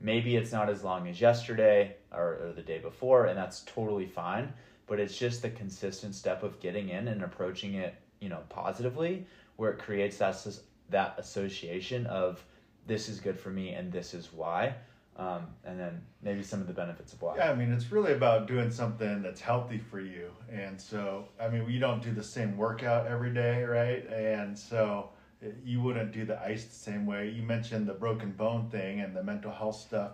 Maybe 0.00 0.36
it's 0.36 0.52
not 0.52 0.70
as 0.70 0.82
long 0.82 1.06
as 1.08 1.20
yesterday 1.20 1.96
or, 2.10 2.38
or 2.42 2.52
the 2.54 2.62
day 2.62 2.78
before, 2.78 3.26
and 3.26 3.36
that's 3.36 3.60
totally 3.60 4.06
fine. 4.06 4.52
But 4.86 4.98
it's 4.98 5.16
just 5.16 5.42
the 5.42 5.50
consistent 5.50 6.14
step 6.14 6.42
of 6.42 6.60
getting 6.60 6.88
in 6.88 7.08
and 7.08 7.22
approaching 7.22 7.74
it 7.74 7.94
you 8.22 8.28
know 8.28 8.40
positively 8.48 9.26
where 9.56 9.72
it 9.72 9.78
creates 9.78 10.16
that 10.16 10.36
that 10.88 11.14
association 11.18 12.06
of 12.06 12.42
this 12.86 13.08
is 13.08 13.20
good 13.20 13.38
for 13.38 13.50
me 13.50 13.70
and 13.70 13.92
this 13.92 14.14
is 14.14 14.32
why 14.32 14.74
um, 15.16 15.46
and 15.64 15.78
then 15.78 16.00
maybe 16.22 16.42
some 16.42 16.60
of 16.60 16.66
the 16.66 16.72
benefits 16.72 17.12
of 17.12 17.20
why 17.20 17.36
yeah 17.36 17.50
i 17.50 17.54
mean 17.54 17.72
it's 17.72 17.92
really 17.92 18.12
about 18.12 18.46
doing 18.46 18.70
something 18.70 19.22
that's 19.22 19.40
healthy 19.40 19.78
for 19.78 20.00
you. 20.00 20.30
And 20.50 20.80
so 20.80 21.26
i 21.40 21.48
mean 21.48 21.68
you 21.68 21.80
don't 21.80 22.02
do 22.02 22.12
the 22.12 22.22
same 22.22 22.56
workout 22.56 23.06
every 23.06 23.32
day 23.32 23.62
right? 23.64 24.06
And 24.10 24.58
so 24.58 25.10
eh, 25.42 25.48
you 25.64 25.82
wouldn't 25.82 26.12
do 26.12 26.24
the 26.24 26.40
ice 26.42 26.64
the 26.64 26.74
same 26.74 27.04
way. 27.06 27.30
You 27.30 27.42
mentioned 27.42 27.86
the 27.86 27.94
broken 27.94 28.32
bone 28.32 28.68
thing 28.70 29.00
and 29.00 29.14
the 29.14 29.22
mental 29.22 29.52
health 29.52 29.76
stuff. 29.76 30.12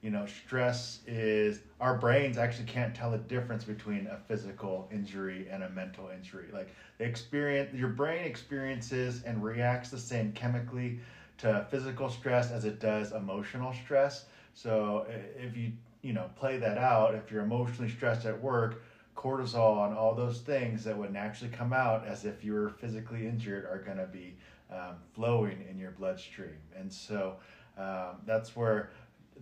You 0.00 0.10
know 0.10 0.24
stress 0.24 1.00
is 1.06 1.60
our 1.78 1.98
brains 1.98 2.38
actually 2.38 2.64
can't 2.64 2.94
tell 2.94 3.10
the 3.10 3.18
difference 3.18 3.64
between 3.64 4.06
a 4.06 4.16
physical 4.16 4.88
injury 4.90 5.48
and 5.50 5.62
a 5.62 5.68
mental 5.68 6.08
injury. 6.08 6.46
Like 6.50 6.70
they 6.96 7.04
experience 7.04 7.74
your 7.74 7.90
brain 7.90 8.24
experiences 8.24 9.22
and 9.24 9.44
reacts 9.44 9.90
the 9.90 9.98
same 9.98 10.32
chemically 10.32 11.00
to 11.40 11.66
physical 11.70 12.08
stress 12.08 12.50
as 12.50 12.64
it 12.64 12.80
does 12.80 13.12
emotional 13.12 13.72
stress 13.72 14.26
so 14.54 15.06
if 15.38 15.56
you 15.56 15.72
you 16.02 16.12
know 16.12 16.30
play 16.36 16.58
that 16.58 16.78
out 16.78 17.14
if 17.14 17.30
you're 17.30 17.42
emotionally 17.42 17.90
stressed 17.90 18.26
at 18.26 18.40
work 18.40 18.82
cortisol 19.16 19.86
and 19.86 19.96
all 19.96 20.14
those 20.14 20.40
things 20.40 20.84
that 20.84 20.96
would 20.96 21.12
naturally 21.12 21.52
come 21.52 21.72
out 21.72 22.06
as 22.06 22.24
if 22.24 22.44
you 22.44 22.52
were 22.52 22.70
physically 22.70 23.26
injured 23.26 23.64
are 23.64 23.78
going 23.78 23.98
to 23.98 24.06
be 24.06 24.34
um, 24.70 24.94
flowing 25.14 25.64
in 25.68 25.78
your 25.78 25.90
bloodstream 25.90 26.56
and 26.78 26.92
so 26.92 27.36
um, 27.76 28.20
that's 28.26 28.54
where 28.54 28.90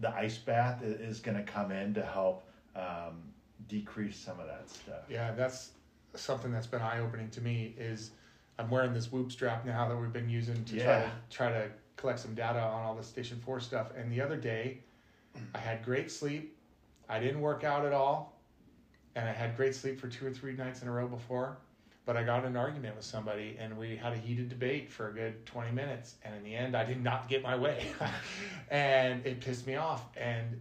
the 0.00 0.14
ice 0.14 0.38
bath 0.38 0.82
is 0.82 1.20
going 1.20 1.36
to 1.36 1.42
come 1.42 1.72
in 1.72 1.94
to 1.94 2.02
help 2.02 2.48
um, 2.76 3.22
decrease 3.68 4.16
some 4.16 4.38
of 4.38 4.46
that 4.46 4.68
stuff. 4.68 5.02
Yeah, 5.08 5.32
that's 5.32 5.72
something 6.14 6.52
that's 6.52 6.66
been 6.66 6.82
eye 6.82 7.00
opening 7.00 7.30
to 7.30 7.40
me. 7.40 7.74
Is 7.78 8.12
I'm 8.58 8.70
wearing 8.70 8.92
this 8.92 9.10
Whoop 9.10 9.32
strap 9.32 9.64
now 9.64 9.88
that 9.88 9.96
we've 9.96 10.12
been 10.12 10.28
using 10.28 10.64
to 10.66 10.76
yeah. 10.76 10.84
try 10.84 11.00
to 11.00 11.10
try 11.30 11.48
to 11.50 11.70
collect 11.98 12.20
some 12.20 12.34
data 12.34 12.60
on 12.60 12.82
all 12.82 12.94
the 12.94 13.04
Station 13.04 13.38
Four 13.44 13.60
stuff. 13.60 13.88
And 13.94 14.10
the 14.10 14.22
other 14.22 14.36
day, 14.36 14.78
I 15.54 15.58
had 15.58 15.84
great 15.84 16.10
sleep. 16.10 16.56
I 17.08 17.18
didn't 17.20 17.40
work 17.40 17.62
out 17.64 17.84
at 17.84 17.92
all, 17.92 18.40
and 19.14 19.28
I 19.28 19.32
had 19.32 19.56
great 19.56 19.74
sleep 19.74 20.00
for 20.00 20.08
two 20.08 20.26
or 20.26 20.30
three 20.30 20.54
nights 20.54 20.80
in 20.80 20.88
a 20.88 20.92
row 20.92 21.06
before 21.06 21.58
but 22.08 22.16
I 22.16 22.22
got 22.22 22.38
in 22.38 22.46
an 22.46 22.56
argument 22.56 22.96
with 22.96 23.04
somebody 23.04 23.58
and 23.60 23.76
we 23.76 23.94
had 23.94 24.14
a 24.14 24.16
heated 24.16 24.48
debate 24.48 24.90
for 24.90 25.10
a 25.10 25.12
good 25.12 25.44
20 25.44 25.72
minutes. 25.72 26.14
And 26.24 26.34
in 26.34 26.42
the 26.42 26.54
end, 26.54 26.74
I 26.74 26.82
did 26.82 27.04
not 27.04 27.28
get 27.28 27.42
my 27.42 27.54
way. 27.54 27.86
and 28.70 29.26
it 29.26 29.42
pissed 29.42 29.66
me 29.66 29.76
off. 29.76 30.06
And 30.16 30.58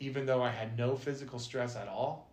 even 0.00 0.26
though 0.26 0.42
I 0.42 0.50
had 0.50 0.76
no 0.76 0.94
physical 0.94 1.38
stress 1.38 1.76
at 1.76 1.88
all, 1.88 2.28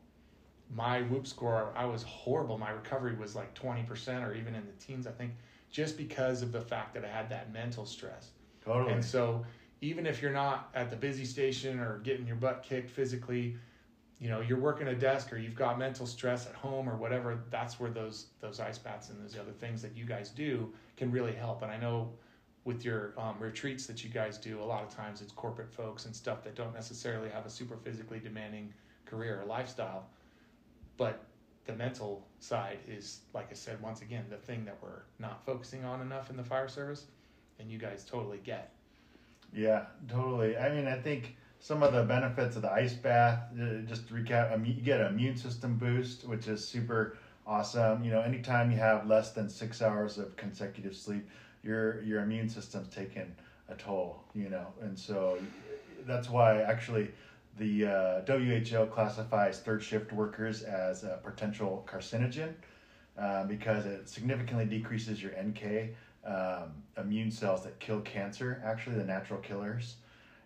my 0.76 1.04
whoop 1.04 1.26
score, 1.26 1.72
I 1.74 1.86
was 1.86 2.04
horrible. 2.04 2.58
My 2.58 2.72
recovery 2.72 3.16
was 3.16 3.34
like 3.34 3.58
20% 3.58 4.28
or 4.28 4.34
even 4.34 4.56
in 4.56 4.66
the 4.66 4.74
teens, 4.86 5.08
I 5.08 5.12
think, 5.12 5.32
just 5.74 5.98
because 5.98 6.42
of 6.42 6.54
the 6.54 6.62
fact 6.62 6.94
that 6.94 7.04
I 7.04 7.10
had 7.10 7.28
that 7.30 7.52
mental 7.52 7.86
stress. 7.86 8.30
Totally. 8.64 8.94
And 8.94 9.04
so, 9.04 9.46
even 9.82 10.06
if 10.06 10.22
you're 10.22 10.32
not 10.32 10.70
at 10.74 10.90
the 10.90 10.96
busy 10.96 11.26
station 11.26 11.82
or 11.82 11.98
getting 12.00 12.26
your 12.26 12.38
butt 12.38 12.64
kicked 12.64 12.90
physically, 12.90 13.58
you 14.24 14.30
know 14.30 14.40
you're 14.40 14.60
working 14.60 14.88
a 14.88 14.96
desk 14.96 15.34
or 15.34 15.38
you've 15.38 15.56
got 15.56 15.78
mental 15.78 16.06
stress 16.08 16.48
at 16.48 16.54
home 16.54 16.88
or 16.88 16.96
whatever 16.96 17.40
that's 17.50 17.78
where 17.78 17.90
those 17.90 18.28
those 18.40 18.62
ice 18.62 18.78
baths 18.78 19.10
and 19.10 19.22
those 19.22 19.38
other 19.38 19.52
things 19.52 19.82
that 19.82 19.98
you 19.98 20.06
guys 20.06 20.30
do 20.30 20.72
can 20.96 21.12
really 21.12 21.34
help 21.34 21.62
and 21.62 21.70
i 21.70 21.76
know 21.76 22.10
with 22.64 22.86
your 22.86 23.14
um, 23.18 23.36
retreats 23.40 23.86
that 23.86 24.02
you 24.02 24.10
guys 24.10 24.38
do 24.38 24.62
a 24.62 24.64
lot 24.64 24.82
of 24.82 24.96
times 24.96 25.22
it's 25.22 25.34
corporate 25.34 25.70
folks 25.74 26.06
and 26.06 26.16
stuff 26.16 26.42
that 26.42 26.56
don't 26.56 26.74
necessarily 26.74 27.30
have 27.30 27.46
a 27.46 27.50
super 27.50 27.76
physically 27.76 28.20
demanding 28.20 28.74
career 29.06 29.42
or 29.42 29.46
lifestyle 29.46 30.06
but 30.96 31.26
the 31.66 31.74
mental 31.74 32.26
side 32.40 32.80
is 32.88 33.22
like 33.34 33.48
i 33.52 33.54
said 33.54 33.82
once 33.82 34.02
again 34.02 34.26
the 34.30 34.38
thing 34.38 34.66
that 34.66 34.78
we're 34.82 35.04
not 35.20 35.46
focusing 35.46 35.86
on 35.86 36.02
enough 36.02 36.30
in 36.30 36.38
the 36.38 36.44
fire 36.44 36.68
service 36.68 37.06
and 37.60 37.72
you 37.72 37.78
guys 37.78 38.04
totally 38.04 38.40
get 38.44 38.72
yeah 39.54 39.86
totally 40.10 40.58
i 40.58 40.70
mean 40.74 40.88
i 40.88 40.98
think 40.98 41.36
some 41.64 41.82
of 41.82 41.94
the 41.94 42.04
benefits 42.04 42.58
of 42.58 42.62
the 42.62 42.72
ice 42.72 42.94
bath. 42.94 43.40
Uh, 43.54 43.78
just 43.88 44.10
to 44.10 44.14
recap, 44.14 44.68
you 44.68 44.74
get 44.74 45.00
an 45.00 45.08
immune 45.08 45.38
system 45.38 45.78
boost, 45.78 46.28
which 46.28 46.46
is 46.50 46.68
super 46.68 47.18
awesome. 47.48 48.04
You 48.04 48.12
know, 48.12 48.20
anytime 48.20 48.70
you 48.70 48.78
have 48.80 49.08
less 49.08 49.32
than 49.32 49.50
six 49.50 49.82
hours 49.82 50.18
of 50.18 50.36
consecutive 50.36 50.94
sleep, 50.94 51.26
your 51.64 52.02
your 52.02 52.22
immune 52.22 52.50
system's 52.50 52.94
taking 52.94 53.34
a 53.70 53.76
toll. 53.76 54.26
You 54.36 54.50
know, 54.50 54.68
and 54.82 55.00
so 55.00 55.38
that's 56.06 56.30
why 56.30 56.62
actually 56.62 57.12
the 57.58 57.86
uh, 57.86 58.22
WHO 58.26 58.88
classifies 58.88 59.60
third 59.60 59.84
shift 59.84 60.12
workers 60.12 60.64
as 60.64 61.04
a 61.04 61.20
potential 61.24 61.88
carcinogen 61.90 62.54
uh, 63.18 63.46
because 63.46 63.86
it 63.86 64.10
significantly 64.10 64.66
decreases 64.66 65.22
your 65.22 65.32
NK 65.34 65.96
um, 66.26 66.72
immune 66.98 67.32
cells 67.32 67.64
that 67.64 67.80
kill 67.80 68.02
cancer. 68.02 68.62
Actually, 68.66 68.96
the 68.96 69.04
natural 69.04 69.40
killers. 69.40 69.96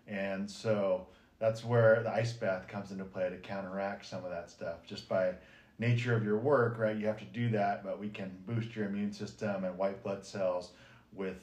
And 0.07 0.49
so 0.49 1.07
that's 1.39 1.63
where 1.63 2.01
the 2.03 2.11
ice 2.11 2.33
bath 2.33 2.67
comes 2.67 2.91
into 2.91 3.05
play 3.05 3.29
to 3.29 3.37
counteract 3.37 4.05
some 4.05 4.25
of 4.25 4.31
that 4.31 4.49
stuff. 4.49 4.85
Just 4.85 5.07
by 5.07 5.33
nature 5.79 6.15
of 6.15 6.23
your 6.23 6.37
work, 6.37 6.77
right? 6.77 6.97
You 6.97 7.05
have 7.07 7.19
to 7.19 7.25
do 7.25 7.49
that, 7.51 7.83
but 7.83 7.99
we 7.99 8.09
can 8.09 8.31
boost 8.45 8.75
your 8.75 8.87
immune 8.87 9.13
system 9.13 9.63
and 9.63 9.77
white 9.77 10.03
blood 10.03 10.25
cells 10.25 10.71
with 11.13 11.37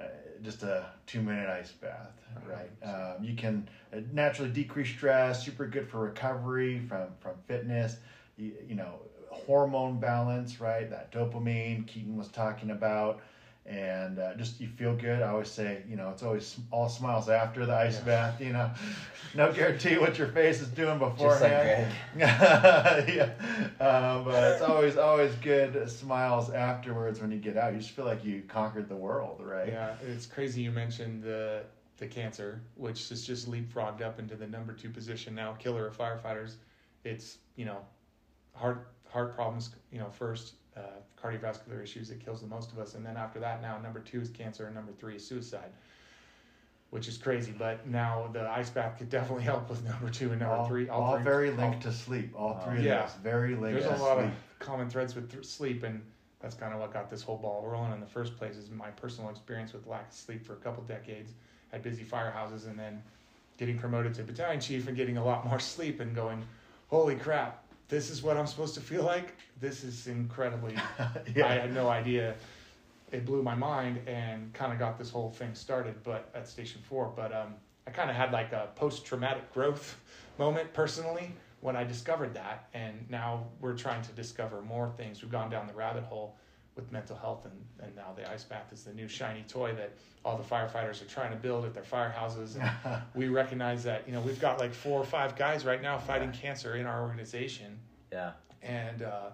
uh, 0.00 0.04
just 0.42 0.62
a 0.62 0.86
two 1.06 1.20
minute 1.20 1.48
ice 1.48 1.72
bath, 1.72 2.12
right? 2.46 2.70
Um, 2.82 3.22
you 3.22 3.34
can 3.34 3.68
uh, 3.92 3.98
naturally 4.12 4.50
decrease 4.50 4.88
stress, 4.88 5.44
super 5.44 5.66
good 5.66 5.88
for 5.88 6.00
recovery 6.00 6.80
from, 6.80 7.08
from 7.20 7.34
fitness, 7.46 7.96
you, 8.36 8.52
you 8.66 8.74
know, 8.74 9.00
hormone 9.30 9.98
balance, 9.98 10.60
right? 10.60 10.88
That 10.88 11.12
dopamine 11.12 11.86
Keaton 11.86 12.16
was 12.16 12.28
talking 12.28 12.70
about. 12.70 13.20
And 13.66 14.18
uh, 14.18 14.34
just 14.34 14.60
you 14.60 14.68
feel 14.68 14.94
good. 14.94 15.22
I 15.22 15.28
always 15.28 15.50
say, 15.50 15.82
you 15.88 15.96
know, 15.96 16.10
it's 16.10 16.22
always 16.22 16.58
all 16.70 16.88
smiles 16.88 17.28
after 17.28 17.66
the 17.66 17.74
ice 17.74 17.98
bath. 17.98 18.40
You 18.40 18.52
know, 18.52 18.70
no 19.34 19.52
guarantee 19.52 19.98
what 19.98 20.18
your 20.18 20.28
face 20.28 20.60
is 20.60 20.68
doing 20.68 20.98
beforehand. 20.98 21.92
yeah, 22.16 23.30
um, 23.80 24.24
but 24.24 24.52
it's 24.52 24.62
always 24.62 24.96
always 24.96 25.34
good 25.36 25.88
smiles 25.90 26.50
afterwards 26.50 27.20
when 27.20 27.30
you 27.30 27.38
get 27.38 27.56
out. 27.56 27.72
You 27.72 27.78
just 27.78 27.92
feel 27.92 28.06
like 28.06 28.24
you 28.24 28.42
conquered 28.48 28.88
the 28.88 28.96
world, 28.96 29.40
right? 29.44 29.68
Yeah, 29.68 29.94
it's 30.06 30.26
crazy 30.26 30.62
you 30.62 30.70
mentioned 30.70 31.22
the 31.22 31.62
the 31.98 32.06
cancer, 32.06 32.62
which 32.76 33.10
is 33.12 33.26
just 33.26 33.50
leapfrogged 33.50 34.00
up 34.00 34.18
into 34.18 34.34
the 34.34 34.46
number 34.46 34.72
two 34.72 34.88
position 34.90 35.34
now, 35.34 35.52
killer 35.52 35.86
of 35.86 35.96
firefighters. 35.96 36.54
It's 37.04 37.38
you 37.56 37.66
know, 37.66 37.78
heart 38.54 38.88
heart 39.08 39.34
problems, 39.34 39.70
you 39.92 39.98
know, 39.98 40.10
first 40.10 40.54
uh, 40.80 41.22
cardiovascular 41.22 41.82
issues 41.82 42.08
that 42.08 42.24
kills 42.24 42.40
the 42.40 42.46
most 42.46 42.72
of 42.72 42.78
us, 42.78 42.94
and 42.94 43.04
then 43.04 43.16
after 43.16 43.38
that, 43.40 43.62
now 43.62 43.78
number 43.78 44.00
two 44.00 44.20
is 44.20 44.28
cancer, 44.30 44.66
and 44.66 44.74
number 44.74 44.92
three 44.92 45.16
is 45.16 45.26
suicide, 45.26 45.70
which 46.90 47.08
is 47.08 47.18
crazy. 47.18 47.52
But 47.56 47.86
now 47.86 48.28
the 48.32 48.48
ice 48.48 48.70
bath 48.70 48.98
could 48.98 49.10
definitely 49.10 49.44
help 49.44 49.68
with 49.68 49.84
number 49.84 50.10
two 50.10 50.30
and 50.30 50.40
number 50.40 50.54
all, 50.54 50.68
three. 50.68 50.88
All, 50.88 51.16
three, 51.16 51.24
very 51.24 51.50
linked 51.50 51.82
to 51.82 51.92
sleep. 51.92 52.32
All 52.36 52.60
three 52.64 52.78
of 52.78 52.84
yeah. 52.84 53.02
those 53.02 53.14
very 53.22 53.54
linked. 53.54 53.80
There's 53.80 54.00
a 54.00 54.02
lot 54.02 54.18
sleep. 54.18 54.28
of 54.28 54.58
common 54.58 54.88
threads 54.88 55.14
with 55.14 55.30
th- 55.30 55.44
sleep, 55.44 55.82
and 55.82 56.02
that's 56.40 56.54
kind 56.54 56.72
of 56.72 56.80
what 56.80 56.92
got 56.92 57.10
this 57.10 57.22
whole 57.22 57.36
ball 57.36 57.66
rolling 57.66 57.92
in 57.92 58.00
the 58.00 58.06
first 58.06 58.36
place. 58.36 58.56
Is 58.56 58.70
my 58.70 58.90
personal 58.90 59.30
experience 59.30 59.72
with 59.72 59.86
lack 59.86 60.08
of 60.08 60.14
sleep 60.14 60.44
for 60.44 60.54
a 60.54 60.56
couple 60.56 60.82
decades 60.84 61.32
at 61.72 61.82
busy 61.82 62.04
firehouses, 62.04 62.66
and 62.66 62.78
then 62.78 63.02
getting 63.58 63.78
promoted 63.78 64.14
to 64.14 64.22
battalion 64.22 64.58
chief 64.58 64.88
and 64.88 64.96
getting 64.96 65.18
a 65.18 65.24
lot 65.24 65.46
more 65.46 65.60
sleep 65.74 66.00
and 66.00 66.14
going, 66.14 66.42
holy 66.88 67.14
crap, 67.14 67.62
this 67.90 68.08
is 68.08 68.22
what 68.22 68.36
I'm 68.36 68.46
supposed 68.46 68.74
to 68.74 68.80
feel 68.80 69.02
like. 69.02 69.34
This 69.60 69.84
is 69.84 70.06
incredibly. 70.06 70.74
Yeah. 71.34 71.46
I 71.46 71.54
had 71.54 71.74
no 71.74 71.88
idea. 71.88 72.34
It 73.12 73.26
blew 73.26 73.42
my 73.42 73.54
mind 73.54 74.00
and 74.06 74.52
kind 74.54 74.72
of 74.72 74.78
got 74.78 74.96
this 74.96 75.10
whole 75.10 75.30
thing 75.30 75.54
started. 75.54 76.02
But 76.02 76.30
at 76.34 76.48
Station 76.48 76.80
Four, 76.88 77.12
but 77.14 77.32
um, 77.32 77.54
I 77.86 77.90
kind 77.90 78.08
of 78.08 78.16
had 78.16 78.32
like 78.32 78.52
a 78.52 78.68
post-traumatic 78.76 79.52
growth 79.52 79.98
moment 80.38 80.72
personally 80.72 81.32
when 81.60 81.76
I 81.76 81.84
discovered 81.84 82.32
that, 82.34 82.68
and 82.72 83.04
now 83.10 83.44
we're 83.60 83.76
trying 83.76 84.02
to 84.02 84.12
discover 84.12 84.62
more 84.62 84.90
things. 84.96 85.22
We've 85.22 85.30
gone 85.30 85.50
down 85.50 85.66
the 85.66 85.74
rabbit 85.74 86.04
hole 86.04 86.36
with 86.76 86.90
mental 86.92 87.16
health, 87.16 87.44
and, 87.44 87.54
and 87.86 87.94
now 87.96 88.12
the 88.16 88.28
ice 88.30 88.44
bath 88.44 88.72
is 88.72 88.84
the 88.84 88.92
new 88.94 89.08
shiny 89.08 89.44
toy 89.48 89.72
that 89.74 89.92
all 90.24 90.36
the 90.36 90.44
firefighters 90.44 91.02
are 91.02 91.06
trying 91.06 91.30
to 91.30 91.36
build 91.36 91.64
at 91.64 91.74
their 91.74 91.82
firehouses. 91.82 92.56
And 92.60 93.02
we 93.14 93.28
recognize 93.28 93.82
that 93.84 94.04
you 94.06 94.12
know 94.12 94.20
we've 94.20 94.40
got 94.40 94.58
like 94.58 94.72
four 94.72 95.00
or 95.00 95.04
five 95.04 95.36
guys 95.36 95.64
right 95.64 95.82
now 95.82 95.98
fighting 95.98 96.32
cancer 96.32 96.76
in 96.76 96.86
our 96.86 97.02
organization, 97.02 97.78
Yeah. 98.12 98.32
and 98.62 99.02
uh, 99.02 99.30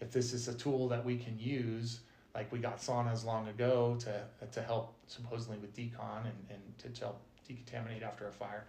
if 0.00 0.10
this 0.12 0.32
is 0.32 0.48
a 0.48 0.54
tool 0.54 0.88
that 0.88 1.04
we 1.04 1.16
can 1.16 1.38
use, 1.38 2.00
like 2.34 2.50
we 2.52 2.58
got 2.58 2.78
saunas 2.78 3.24
long 3.24 3.48
ago 3.48 3.96
to 4.00 4.22
to 4.52 4.62
help 4.62 4.94
supposedly 5.06 5.58
with 5.58 5.74
decon 5.74 6.24
and, 6.24 6.34
and 6.50 6.94
to 6.94 7.00
help 7.04 7.20
decontaminate 7.48 8.02
after 8.02 8.26
a 8.28 8.32
fire. 8.32 8.64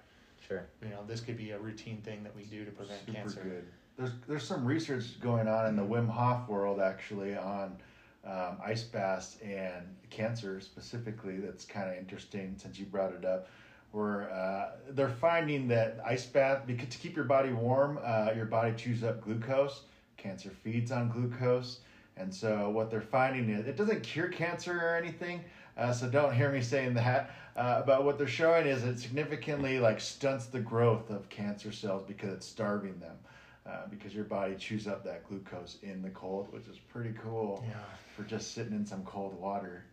Sure. 0.48 0.66
You 0.84 0.90
know, 0.90 1.04
this 1.06 1.20
could 1.20 1.36
be 1.38 1.52
a 1.52 1.60
routine 1.60 2.02
thing 2.02 2.24
that 2.24 2.36
we 2.36 2.44
do 2.44 2.64
to 2.64 2.72
prevent 2.72 3.00
Super 3.06 3.12
cancer. 3.18 3.42
good. 3.44 3.66
There's 3.98 4.12
there's 4.28 4.44
some 4.48 4.64
research 4.66 5.20
going 5.20 5.48
on 5.48 5.68
in 5.68 5.76
the 5.76 5.82
Wim 5.84 6.08
Hof 6.10 6.48
world 6.48 6.80
actually 6.80 7.36
on 7.36 7.76
um, 8.28 8.58
ice 8.64 8.84
baths 8.84 9.38
and 9.42 9.96
cancer 10.10 10.60
specifically. 10.60 11.38
That's 11.38 11.66
kind 11.66 11.90
of 11.90 11.98
interesting 11.98 12.56
since 12.58 12.78
you 12.78 12.86
brought 12.86 13.14
it 13.14 13.26
up. 13.26 13.48
Where 13.92 14.30
uh, 14.32 14.72
they're 14.90 15.10
finding 15.10 15.68
that 15.70 16.00
ice 16.06 16.26
bath 16.26 16.64
because 16.68 16.90
to 16.90 16.98
keep 16.98 17.16
your 17.16 17.26
body 17.26 17.52
warm, 17.52 18.00
uh, 18.04 18.32
your 18.36 18.46
body 18.46 18.74
chews 18.76 19.04
up 19.04 19.24
glucose. 19.24 19.82
Cancer 20.18 20.50
feeds 20.50 20.92
on 20.92 21.10
glucose, 21.10 21.80
and 22.18 22.34
so 22.34 22.70
what 22.70 22.90
they're 22.92 23.02
finding 23.02 23.50
is 23.50 23.68
it 23.68 23.78
doesn't 23.78 24.04
cure 24.04 24.28
cancer 24.28 24.74
or 24.74 24.96
anything. 24.96 25.42
Uh, 25.78 25.94
so 25.94 26.10
don't 26.10 26.34
hear 26.34 26.52
me 26.52 26.62
saying 26.62 26.96
that. 26.96 27.32
Uh, 27.56 27.82
but 27.84 28.04
what 28.04 28.18
they're 28.18 28.28
showing 28.28 28.68
is 28.68 28.84
it 28.84 29.00
significantly 29.00 29.80
like 29.80 30.00
stunts 30.00 30.48
the 30.48 30.60
growth 30.60 31.10
of 31.10 31.30
cancer 31.30 31.72
cells 31.72 32.04
because 32.08 32.34
it's 32.34 32.48
starving 32.48 33.00
them. 33.00 33.16
Uh, 33.68 33.86
because 33.90 34.16
your 34.16 34.24
body 34.24 34.56
chews 34.56 34.88
up 34.88 35.04
that 35.04 35.28
glucose 35.28 35.78
in 35.84 36.02
the 36.02 36.10
cold, 36.12 36.48
which 36.54 36.68
is 36.68 36.78
pretty 36.78 37.14
cool 37.22 37.62
Yeah. 37.68 37.74
for 38.16 38.24
just 38.24 38.54
sitting 38.54 38.72
in 38.72 38.86
some 38.86 39.04
cold 39.04 39.34
water. 39.38 39.84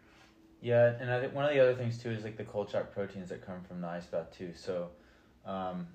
Yeah, 0.60 0.92
and 1.00 1.10
I 1.10 1.20
think 1.20 1.34
one 1.34 1.44
of 1.44 1.52
the 1.52 1.60
other 1.60 1.74
things 1.74 1.98
too 1.98 2.10
is 2.10 2.22
like 2.22 2.36
the 2.36 2.44
cold 2.44 2.70
shock 2.70 2.92
proteins 2.92 3.30
that 3.30 3.44
come 3.44 3.62
from 3.62 3.80
the 3.80 3.88
ice 3.88 4.06
bath 4.06 4.30
too. 4.30 4.52
So, 4.54 4.90
um, 5.44 5.88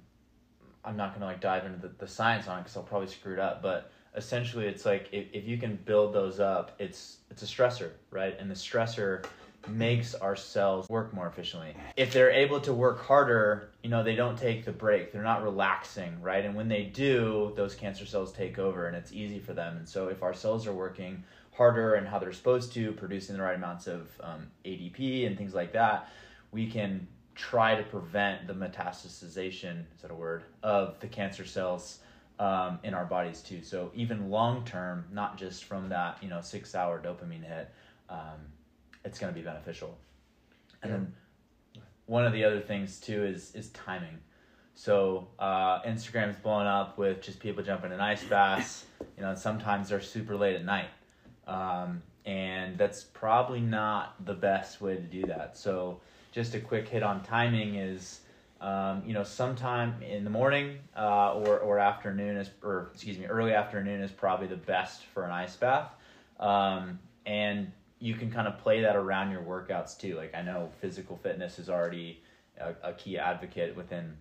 I'm 0.83 0.97
not 0.97 1.13
gonna 1.13 1.25
like 1.25 1.39
dive 1.39 1.65
into 1.65 1.79
the, 1.79 1.93
the 1.99 2.07
science 2.07 2.47
on 2.47 2.57
it 2.59 2.61
because 2.63 2.75
I'll 2.75 2.83
probably 2.83 3.07
screw 3.07 3.33
it 3.33 3.39
up. 3.39 3.61
But 3.61 3.91
essentially, 4.15 4.65
it's 4.65 4.85
like 4.85 5.07
if, 5.13 5.27
if 5.31 5.47
you 5.47 5.57
can 5.57 5.77
build 5.85 6.13
those 6.13 6.39
up, 6.41 6.71
it's 6.79 7.19
it's 7.31 7.43
a 7.43 7.45
stressor, 7.45 7.91
right? 8.11 8.37
And 8.39 8.51
the 8.51 8.55
stressor 8.55 9.25
makes 9.71 10.15
our 10.15 10.36
cells 10.36 10.89
work 10.89 11.13
more 11.13 11.27
efficiently. 11.27 11.75
If 11.95 12.13
they're 12.13 12.32
able 12.32 12.60
to 12.62 12.73
work 12.73 13.01
harder, 13.05 13.71
you 13.84 13.89
know, 13.89 14.03
they 14.03 14.15
don't 14.15 14.38
take 14.38 14.65
the 14.65 14.71
break. 14.71 15.12
They're 15.12 15.23
not 15.23 15.43
relaxing, 15.43 16.21
right? 16.21 16.43
And 16.43 16.55
when 16.55 16.67
they 16.67 16.84
do, 16.84 17.53
those 17.55 17.75
cancer 17.75 18.05
cells 18.05 18.32
take 18.32 18.60
over 18.60 18.88
and 18.88 18.95
it's 18.95 19.12
easy 19.12 19.39
for 19.39 19.53
them. 19.53 19.77
And 19.77 19.88
so 19.88 20.08
if 20.08 20.23
our 20.23 20.34
cells 20.34 20.67
are 20.67 20.73
working 20.73 21.23
harder 21.53 21.95
and 21.95 22.08
how 22.08 22.19
they're 22.19 22.34
supposed 22.34 22.73
to, 22.73 22.93
producing 22.93 23.36
the 23.36 23.43
right 23.43 23.55
amounts 23.55 23.88
of 23.88 24.10
um, 24.21 24.47
ADP 24.65 25.27
and 25.27 25.38
things 25.38 25.53
like 25.53 25.73
that, 25.73 26.10
we 26.51 26.67
can 26.67 27.08
try 27.36 27.75
to 27.75 27.84
prevent 27.84 28.47
the 28.47 28.53
metastasization, 28.53 29.84
is 29.95 30.01
that 30.01 30.12
a 30.12 30.15
word, 30.15 30.43
of 30.63 30.99
the 30.99 31.08
cancer 31.08 31.45
cells 31.45 31.99
um, 32.39 32.79
in 32.84 32.93
our 32.93 33.05
bodies 33.05 33.41
too. 33.41 33.62
So 33.62 33.91
even 33.93 34.29
long 34.29 34.63
term, 34.65 35.05
not 35.12 35.38
just 35.38 35.65
from 35.65 35.89
that, 35.89 36.17
you 36.21 36.29
know, 36.29 36.41
six 36.41 36.75
hour 36.75 37.01
dopamine 37.01 37.43
hit, 37.43 37.69
um, 38.10 38.39
it's 39.10 39.19
going 39.19 39.34
to 39.34 39.38
be 39.38 39.43
beneficial. 39.43 39.98
And 40.82 40.93
then 40.93 41.13
one 42.06 42.26
of 42.26 42.32
the 42.32 42.43
other 42.43 42.62
things 42.62 43.00
too 43.00 43.26
is 43.26 43.54
is 43.56 43.69
timing. 43.69 44.19
So 44.76 45.28
uh, 45.39 45.82
Instagram's 45.82 46.38
blowing 46.38 46.67
up 46.67 46.98
with 46.98 47.22
just 47.22 47.39
people 47.39 47.63
jumping 47.63 47.91
in 47.91 48.00
ice 48.00 48.24
baths. 48.24 48.86
You 49.17 49.24
know, 49.24 49.32
and 49.32 49.38
sometimes 49.38 49.89
they're 49.89 50.00
super 50.00 50.38
late 50.38 50.56
at 50.56 50.63
night, 50.63 50.89
um, 51.48 52.02
and 52.26 52.78
that's 52.78 53.04
probably 53.04 53.60
not 53.60 54.24
the 54.26 54.34
best 54.34 54.80
way 54.80 54.95
to 54.95 55.02
do 55.02 55.24
that. 55.24 55.58
So 55.58 56.00
just 56.32 56.56
a 56.56 56.60
quick 56.60 56.88
hit 56.88 57.04
on 57.04 57.24
timing 57.24 57.76
is. 57.76 58.22
Um, 58.62 59.04
you 59.08 59.13
know, 59.13 59.24
sometime 59.24 60.04
in 60.04 60.26
the 60.26 60.30
morning 60.30 60.80
uh, 60.93 61.34
or, 61.34 61.60
or 61.60 61.80
afternoon 61.80 62.36
is, 62.36 62.50
or 62.62 62.89
excuse 62.93 63.17
me, 63.17 63.26
early 63.26 63.54
afternoon 63.54 64.02
is 64.02 64.12
probably 64.12 64.48
the 64.48 64.58
best 64.58 65.06
for 65.06 65.24
an 65.24 65.32
ice 65.32 65.56
bath. 65.56 65.89
Um, 66.41 67.00
and 67.26 67.72
you 67.99 68.15
can 68.15 68.31
kind 68.31 68.47
of 68.47 68.57
play 68.57 68.81
that 68.81 68.95
around 68.95 69.31
your 69.31 69.41
workouts 69.41 69.97
too. 69.97 70.15
Like 70.15 70.33
I 70.33 70.41
know 70.41 70.69
physical 70.79 71.17
fitness 71.17 71.59
is 71.59 71.69
already 71.69 72.21
a, 72.59 72.73
a 72.89 72.93
key 72.93 73.17
advocate 73.17 73.75
within 73.75 74.15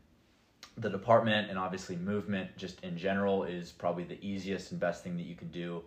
the 0.76 0.90
department, 0.90 1.50
and 1.50 1.58
obviously 1.58 1.96
movement 1.96 2.56
just 2.56 2.82
in 2.84 2.96
general 2.96 3.44
is 3.44 3.72
probably 3.72 4.04
the 4.04 4.22
easiest 4.24 4.72
and 4.72 4.80
best 4.80 5.02
thing 5.02 5.16
that 5.16 5.26
you 5.26 5.34
can 5.34 5.50
do. 5.50 5.82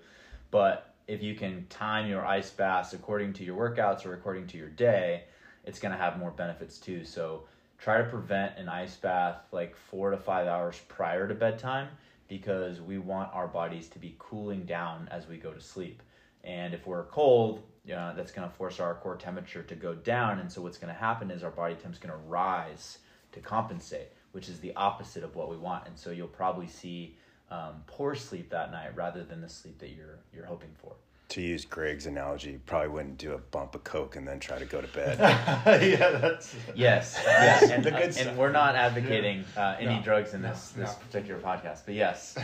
But 0.52 0.94
if 1.08 1.22
you 1.22 1.36
can 1.36 1.66
time 1.70 2.08
your 2.08 2.26
ice 2.26 2.50
baths 2.50 2.94
according 2.94 3.34
to 3.34 3.44
your 3.44 3.58
workouts 3.58 4.06
or 4.06 4.14
according 4.14 4.48
to 4.48 4.58
your 4.58 4.70
day, 4.70 5.24
it's 5.66 5.80
going 5.80 5.92
to 5.92 5.98
have 5.98 6.18
more 6.18 6.32
benefits 6.32 6.78
too. 6.78 7.04
So 7.04 7.44
try 7.78 7.98
to 7.98 8.04
prevent 8.04 8.58
an 8.58 8.70
ice 8.70 8.96
bath 8.96 9.38
like 9.52 9.76
four 9.76 10.12
to 10.12 10.18
five 10.18 10.48
hours 10.48 10.80
prior 10.88 11.28
to 11.28 11.34
bedtime 11.34 11.88
because 12.28 12.80
we 12.80 12.98
want 12.98 13.34
our 13.34 13.48
bodies 13.48 13.88
to 13.90 14.00
be 14.00 14.16
cooling 14.20 14.66
down 14.66 15.08
as 15.12 15.28
we 15.28 15.38
go 15.38 15.52
to 15.52 15.60
sleep. 15.60 16.02
And 16.44 16.74
if 16.74 16.88
we're 16.88 17.06
cold, 17.06 17.64
uh, 17.90 18.14
that's 18.14 18.32
going 18.32 18.48
to 18.48 18.54
force 18.56 18.80
our 18.80 18.94
core 18.96 19.16
temperature 19.16 19.64
to 19.64 19.76
go 19.76 19.94
down. 19.94 20.40
And 20.40 20.52
so 20.52 20.62
what's 20.62 20.78
going 20.78 20.94
to 20.94 21.00
happen 21.00 21.32
is 21.32 21.44
our 21.44 21.50
body 21.52 21.76
temp's 21.76 21.98
going 21.98 22.12
to 22.14 22.20
rise 22.28 23.00
to 23.32 23.40
compensate, 23.40 24.10
which 24.34 24.50
is 24.50 24.60
the 24.60 24.74
opposite 24.76 25.24
of 25.24 25.36
what 25.36 25.50
we 25.50 25.58
want. 25.58 25.88
And 25.88 25.98
so 25.98 26.12
you'll 26.12 26.28
probably 26.28 26.68
see 26.68 27.18
um, 27.50 27.84
poor 27.88 28.16
sleep 28.16 28.50
that 28.52 28.72
night 28.72 28.96
rather 28.96 29.24
than 29.24 29.42
the 29.42 29.50
sleep 29.50 29.80
that 29.80 29.90
you're 29.90 30.20
you're 30.34 30.46
hoping 30.46 30.70
for. 30.82 30.94
To 31.30 31.42
use 31.42 31.64
Greg's 31.64 32.08
analogy, 32.08 32.52
you 32.52 32.62
probably 32.66 32.90
wouldn't 32.90 33.18
do 33.18 33.32
a 33.34 33.38
bump 33.38 33.74
of 33.74 33.86
coke 33.86 34.18
and 34.18 34.28
then 34.28 34.38
try 34.42 34.60
to 34.60 34.66
go 34.66 34.82
to 34.82 34.88
bed. 34.88 35.18
yeah, 35.82 36.12
that's 36.12 36.54
Yes, 36.76 37.18
yes, 37.26 37.72
and, 37.72 37.84
The 37.86 37.92
good 37.92 38.18
uh, 38.18 38.30
and 38.30 38.38
we're 38.38 38.52
not 38.52 38.76
advocating 38.76 39.46
uh, 39.56 39.78
any 39.80 39.96
No, 39.96 40.02
drugs 40.02 40.34
in 40.34 40.42
no, 40.42 40.50
this 40.50 40.72
this 40.72 40.90
no. 40.90 40.96
particular 41.06 41.40
podcast, 41.40 41.84
but 41.86 41.94
yes, 41.94 42.38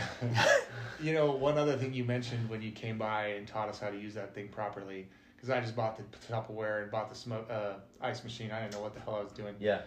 You 1.02 1.12
know, 1.12 1.30
one 1.32 1.58
other 1.58 1.76
thing 1.76 1.92
you 1.92 2.04
mentioned 2.04 2.48
when 2.48 2.62
you 2.62 2.70
came 2.72 2.96
by 2.98 3.26
and 3.28 3.46
taught 3.46 3.68
us 3.68 3.78
how 3.78 3.90
to 3.90 3.96
use 3.98 4.14
that 4.14 4.34
thing 4.34 4.48
properly, 4.48 5.06
because 5.38 5.50
I 5.50 5.60
just 5.60 5.76
bought 5.76 5.96
the 5.96 6.02
Tupperware 6.32 6.82
and 6.82 6.90
bought 6.90 7.08
the 7.08 7.14
smoke 7.14 7.48
uh, 7.48 7.74
ice 8.00 8.24
machine. 8.24 8.50
I 8.50 8.60
didn't 8.60 8.74
know 8.74 8.80
what 8.80 8.94
the 8.94 9.00
hell 9.00 9.14
I 9.14 9.22
was 9.22 9.32
doing. 9.32 9.54
yeah, 9.60 9.82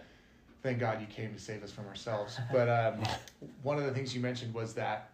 Thank 0.62 0.78
God 0.78 1.00
you 1.00 1.06
came 1.08 1.34
to 1.34 1.38
save 1.38 1.62
us 1.62 1.70
from 1.70 1.86
ourselves. 1.86 2.38
But 2.50 2.68
um, 2.68 3.02
one 3.62 3.76
of 3.78 3.84
the 3.84 3.92
things 3.92 4.14
you 4.14 4.20
mentioned 4.20 4.54
was 4.54 4.72
that 4.74 5.10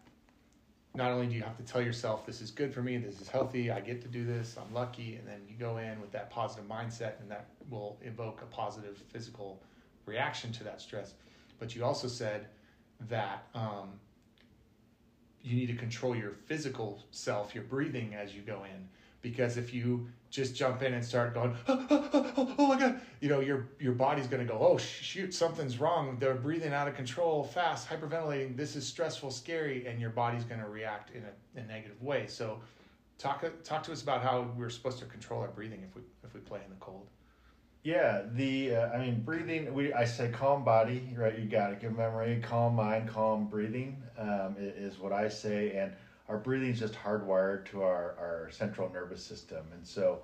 not 0.94 1.10
only 1.10 1.26
do 1.26 1.34
you 1.34 1.42
have 1.42 1.56
to 1.56 1.64
tell 1.64 1.82
yourself 1.82 2.24
this 2.24 2.40
is 2.40 2.50
good 2.52 2.72
for 2.72 2.82
me, 2.82 2.98
this 2.98 3.20
is 3.20 3.28
healthy, 3.28 3.70
I 3.70 3.80
get 3.80 4.00
to 4.02 4.08
do 4.08 4.24
this, 4.24 4.56
I'm 4.56 4.72
lucky, 4.72 5.16
and 5.16 5.26
then 5.26 5.40
you 5.48 5.56
go 5.58 5.78
in 5.78 6.00
with 6.00 6.12
that 6.12 6.30
positive 6.30 6.68
mindset, 6.68 7.20
and 7.20 7.30
that 7.30 7.46
will 7.68 7.98
evoke 8.02 8.42
a 8.42 8.46
positive 8.46 9.02
physical 9.12 9.60
reaction 10.06 10.52
to 10.52 10.64
that 10.64 10.80
stress. 10.80 11.14
But 11.58 11.74
you 11.74 11.84
also 11.84 12.06
said 12.08 12.46
that 13.08 13.44
um, 13.54 13.90
you 15.42 15.56
need 15.56 15.66
to 15.66 15.74
control 15.76 16.14
your 16.14 16.32
physical 16.46 17.02
self, 17.10 17.54
your 17.54 17.64
breathing 17.64 18.14
as 18.14 18.34
you 18.34 18.42
go 18.42 18.64
in. 18.64 18.88
because 19.22 19.56
if 19.56 19.74
you 19.74 20.08
just 20.30 20.54
jump 20.54 20.82
in 20.82 20.94
and 20.94 21.04
start 21.04 21.34
going, 21.34 21.56
oh, 21.68 21.86
oh, 21.90 22.08
oh, 22.12 22.54
oh, 22.58 22.66
my 22.66 22.78
god, 22.78 23.00
you 23.20 23.28
know 23.28 23.40
your 23.40 23.68
your 23.80 23.92
body's 23.92 24.26
gonna 24.26 24.44
go, 24.44 24.58
oh 24.60 24.76
shoot, 24.76 25.32
something's 25.32 25.78
wrong. 25.78 26.16
They're 26.18 26.34
breathing 26.34 26.72
out 26.72 26.88
of 26.88 26.94
control, 26.94 27.44
fast, 27.44 27.88
hyperventilating. 27.88 28.56
This 28.56 28.76
is 28.76 28.86
stressful, 28.86 29.30
scary, 29.30 29.86
and 29.86 30.00
your 30.00 30.10
body's 30.10 30.44
gonna 30.44 30.68
react 30.68 31.10
in 31.14 31.24
a, 31.24 31.60
a 31.60 31.64
negative 31.64 32.02
way. 32.02 32.26
So, 32.26 32.60
talk 33.16 33.44
talk 33.64 33.82
to 33.84 33.92
us 33.92 34.02
about 34.02 34.22
how 34.22 34.50
we're 34.56 34.70
supposed 34.70 34.98
to 34.98 35.06
control 35.06 35.40
our 35.40 35.48
breathing 35.48 35.82
if 35.88 35.94
we 35.96 36.02
if 36.24 36.34
we 36.34 36.40
play 36.40 36.60
in 36.64 36.70
the 36.70 36.76
cold. 36.80 37.06
Yeah, 37.84 38.22
the 38.32 38.74
uh, 38.74 38.88
I 38.90 38.98
mean 38.98 39.22
breathing. 39.22 39.72
We 39.72 39.94
I 39.94 40.04
say 40.04 40.30
calm 40.30 40.64
body, 40.64 41.14
right? 41.16 41.38
You 41.38 41.48
got 41.48 41.72
it. 41.72 41.80
Good 41.80 41.96
memory, 41.96 42.42
calm 42.42 42.74
mind, 42.74 43.08
calm 43.08 43.46
breathing 43.46 44.02
um, 44.18 44.56
is 44.58 44.98
what 44.98 45.12
I 45.12 45.28
say, 45.28 45.72
and 45.72 45.92
our 46.28 46.38
breathing 46.38 46.70
is 46.70 46.78
just 46.78 46.94
hardwired 46.94 47.64
to 47.66 47.82
our 47.82 48.14
our 48.18 48.48
central 48.50 48.90
nervous 48.92 49.22
system, 49.22 49.66
and 49.72 49.86
so. 49.86 50.20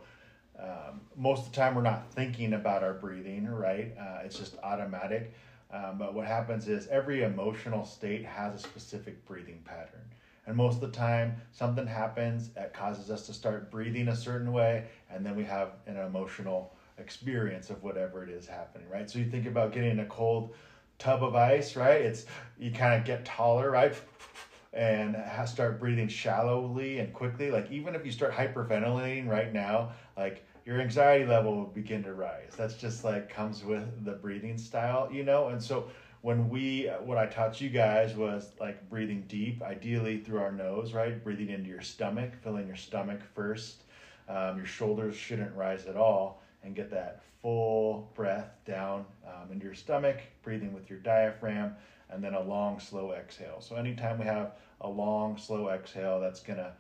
Um, 0.57 1.01
most 1.17 1.47
of 1.47 1.51
the 1.51 1.57
time, 1.57 1.75
we're 1.75 1.83
not 1.83 2.13
thinking 2.13 2.53
about 2.53 2.85
our 2.85 2.95
breathing, 2.95 3.49
right? 3.49 3.93
Uh, 3.99 4.21
it's 4.25 4.39
just 4.39 4.57
automatic. 4.63 5.33
Um, 5.73 5.99
but 5.99 6.15
what 6.15 6.27
happens 6.27 6.69
is 6.69 6.87
every 6.87 7.23
emotional 7.23 7.85
state 7.85 8.25
has 8.25 8.55
a 8.55 8.59
specific 8.59 9.25
breathing 9.27 9.61
pattern. 9.65 10.05
And 10.47 10.57
most 10.57 10.77
of 10.77 10.81
the 10.83 10.89
time, 10.97 11.41
something 11.53 11.87
happens 11.87 12.51
that 12.51 12.73
causes 12.73 13.11
us 13.11 13.27
to 13.27 13.33
start 13.33 13.71
breathing 13.71 14.09
a 14.09 14.17
certain 14.17 14.53
way, 14.53 14.85
and 15.11 15.25
then 15.25 15.35
we 15.35 15.45
have 15.45 15.71
an 15.87 15.97
emotional 15.97 16.73
experience 16.99 17.71
of 17.71 17.83
whatever 17.83 18.23
it 18.23 18.31
is 18.31 18.47
happening, 18.47 18.89
right? 18.89 19.11
So 19.11 19.19
you 19.19 19.25
think 19.25 19.47
about 19.47 19.73
getting 19.73 19.91
in 19.91 20.01
a 20.01 20.07
cold 20.07 20.55
tub 20.99 21.25
of 21.25 21.35
ice, 21.35 21.75
right? 21.77 22.01
It's 22.03 22.27
you 22.59 22.71
kind 22.71 22.95
of 23.01 23.05
get 23.05 23.25
taller, 23.25 23.71
right? 23.71 23.95
And 24.75 25.17
start 25.47 25.79
breathing 25.79 26.09
shallowly 26.09 26.99
and 26.99 27.13
quickly. 27.13 27.51
Like 27.51 27.71
even 27.71 27.95
if 27.95 28.05
you 28.05 28.13
start 28.13 28.33
hyperventilating 28.33 29.29
right 29.29 29.53
now, 29.53 29.93
like 30.17 30.45
your 30.67 30.81
anxiety 30.81 31.25
level 31.25 31.57
will 31.57 31.67
begin 31.67 32.03
to 32.05 32.15
rise. 32.15 32.53
That's 32.57 32.75
just 32.75 33.05
like 33.05 33.29
comes 33.29 33.65
with 33.65 34.05
the 34.05 34.13
breathing 34.13 34.59
style, 34.59 35.09
you 35.13 35.25
know. 35.25 35.49
And 35.49 35.63
so 35.63 35.89
when 36.23 36.49
we, 36.49 36.91
what 37.05 37.19
I 37.19 37.27
taught 37.27 37.61
you 37.61 37.69
guys 37.69 38.17
was 38.17 38.53
like 38.59 38.89
breathing 38.89 39.25
deep, 39.29 39.63
ideally 39.63 40.19
through 40.19 40.41
our 40.41 40.53
nose, 40.53 40.95
right? 40.95 41.23
Breathing 41.23 41.51
into 41.51 41.69
your 41.69 41.83
stomach, 41.83 42.33
filling 42.43 42.67
your 42.67 42.77
stomach 42.77 43.21
first. 43.35 43.83
Um, 44.29 44.57
your 44.57 44.67
shoulders 44.67 45.15
shouldn't 45.17 45.55
rise 45.55 45.85
at 45.87 45.97
all 45.97 46.43
and 46.63 46.75
get 46.75 46.91
that 46.91 47.23
full 47.43 48.11
breath 48.15 48.49
down 48.65 49.05
um, 49.27 49.53
into 49.53 49.67
your 49.67 49.75
stomach, 49.75 50.17
breathing 50.43 50.73
with 50.73 50.89
your 50.89 50.99
diaphragm, 51.01 51.75
and 52.09 52.25
then 52.25 52.33
a 52.33 52.43
long, 52.43 52.81
slow 52.81 53.13
exhale. 53.13 53.61
So, 53.61 53.77
anytime 53.77 54.19
we 54.19 54.25
have 54.25 54.53
a 54.81 54.89
long, 54.89 55.37
slow 55.37 55.69
exhale, 55.69 56.21
that's 56.21 56.41
going 56.41 56.59
to 56.59 56.73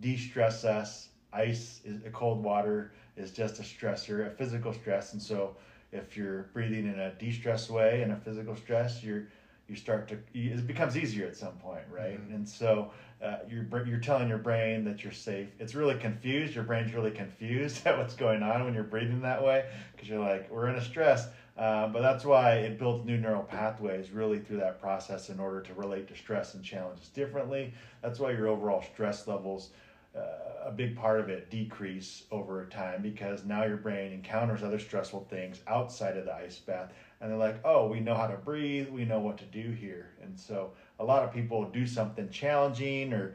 de 0.00 0.16
stress 0.16 0.64
us. 0.64 1.08
Ice, 1.32 1.80
is, 1.84 2.02
cold 2.12 2.42
water 2.42 2.92
is 3.16 3.30
just 3.30 3.60
a 3.60 3.62
stressor, 3.62 4.26
a 4.26 4.30
physical 4.30 4.72
stress. 4.72 5.12
And 5.12 5.22
so, 5.22 5.56
if 5.92 6.16
you're 6.16 6.44
breathing 6.52 6.86
in 6.86 6.98
a 6.98 7.12
de 7.14 7.32
stress 7.32 7.70
way 7.70 8.02
and 8.02 8.12
a 8.12 8.16
physical 8.16 8.56
stress, 8.56 9.02
you're 9.02 9.26
you 9.70 9.76
start 9.76 10.08
to 10.08 10.18
it 10.34 10.66
becomes 10.66 10.96
easier 10.96 11.26
at 11.26 11.36
some 11.36 11.52
point 11.52 11.84
right 11.90 12.20
mm-hmm. 12.20 12.34
and 12.34 12.48
so 12.48 12.90
uh, 13.24 13.36
you're 13.48 13.64
you're 13.86 14.00
telling 14.00 14.28
your 14.28 14.38
brain 14.38 14.84
that 14.84 15.04
you're 15.04 15.12
safe 15.12 15.48
it's 15.60 15.76
really 15.76 15.94
confused 15.94 16.54
your 16.54 16.64
brain's 16.64 16.92
really 16.92 17.12
confused 17.12 17.80
at 17.86 17.96
what's 17.96 18.14
going 18.14 18.42
on 18.42 18.64
when 18.64 18.74
you're 18.74 18.82
breathing 18.82 19.20
that 19.22 19.42
way 19.42 19.64
because 19.92 20.08
you're 20.08 20.18
like 20.18 20.50
we're 20.50 20.66
in 20.66 20.74
a 20.74 20.84
stress 20.84 21.28
uh, 21.60 21.86
but 21.88 22.00
that's 22.00 22.24
why 22.24 22.54
it 22.54 22.78
builds 22.78 23.04
new 23.04 23.16
neural 23.16 23.42
pathways 23.42 24.10
really 24.10 24.40
through 24.40 24.56
that 24.56 24.80
process 24.80 25.28
in 25.28 25.38
order 25.38 25.60
to 25.60 25.74
relate 25.74 26.08
to 26.08 26.16
stress 26.16 26.54
and 26.54 26.64
challenges 26.64 27.08
differently 27.08 27.72
that's 28.02 28.18
why 28.18 28.30
your 28.30 28.48
overall 28.48 28.82
stress 28.92 29.28
levels 29.28 29.70
uh, 30.16 30.20
a 30.64 30.72
big 30.72 30.96
part 30.96 31.20
of 31.20 31.28
it 31.28 31.50
decrease 31.50 32.24
over 32.32 32.66
time 32.66 33.00
because 33.00 33.44
now 33.44 33.62
your 33.64 33.76
brain 33.76 34.12
encounters 34.12 34.62
other 34.62 34.78
stressful 34.78 35.24
things 35.30 35.60
outside 35.68 36.16
of 36.16 36.24
the 36.24 36.34
ice 36.34 36.58
bath 36.58 36.92
and 37.20 37.30
they're 37.30 37.38
like, 37.38 37.60
oh, 37.64 37.86
we 37.86 38.00
know 38.00 38.14
how 38.14 38.26
to 38.26 38.36
breathe, 38.36 38.88
we 38.88 39.04
know 39.04 39.20
what 39.20 39.36
to 39.38 39.44
do 39.44 39.70
here. 39.70 40.10
And 40.22 40.38
so 40.38 40.70
a 40.98 41.04
lot 41.04 41.22
of 41.22 41.32
people 41.32 41.64
do 41.66 41.86
something 41.86 42.28
challenging 42.30 43.12
or 43.12 43.34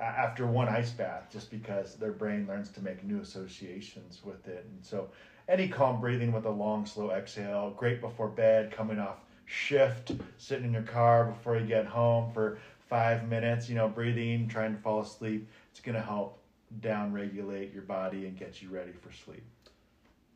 after 0.00 0.46
one 0.46 0.68
ice 0.68 0.90
bath 0.90 1.28
just 1.30 1.50
because 1.50 1.96
their 1.96 2.12
brain 2.12 2.46
learns 2.46 2.70
to 2.70 2.80
make 2.80 3.04
new 3.04 3.20
associations 3.20 4.20
with 4.24 4.46
it. 4.48 4.66
And 4.70 4.84
so 4.84 5.08
any 5.48 5.68
calm 5.68 6.00
breathing 6.00 6.32
with 6.32 6.46
a 6.46 6.50
long, 6.50 6.86
slow 6.86 7.10
exhale, 7.10 7.70
great 7.76 8.00
before 8.00 8.28
bed, 8.28 8.70
coming 8.70 8.98
off 8.98 9.18
shift, 9.46 10.12
sitting 10.38 10.66
in 10.66 10.72
your 10.72 10.82
car 10.82 11.24
before 11.26 11.58
you 11.58 11.66
get 11.66 11.86
home 11.86 12.32
for 12.32 12.58
five 12.88 13.28
minutes, 13.28 13.68
you 13.68 13.74
know, 13.74 13.88
breathing, 13.88 14.48
trying 14.48 14.74
to 14.74 14.80
fall 14.80 15.00
asleep. 15.00 15.48
It's 15.70 15.80
going 15.80 15.96
to 15.96 16.02
help 16.02 16.38
down 16.80 17.12
regulate 17.12 17.72
your 17.72 17.82
body 17.82 18.26
and 18.26 18.38
get 18.38 18.62
you 18.62 18.68
ready 18.68 18.92
for 18.92 19.12
sleep. 19.12 19.44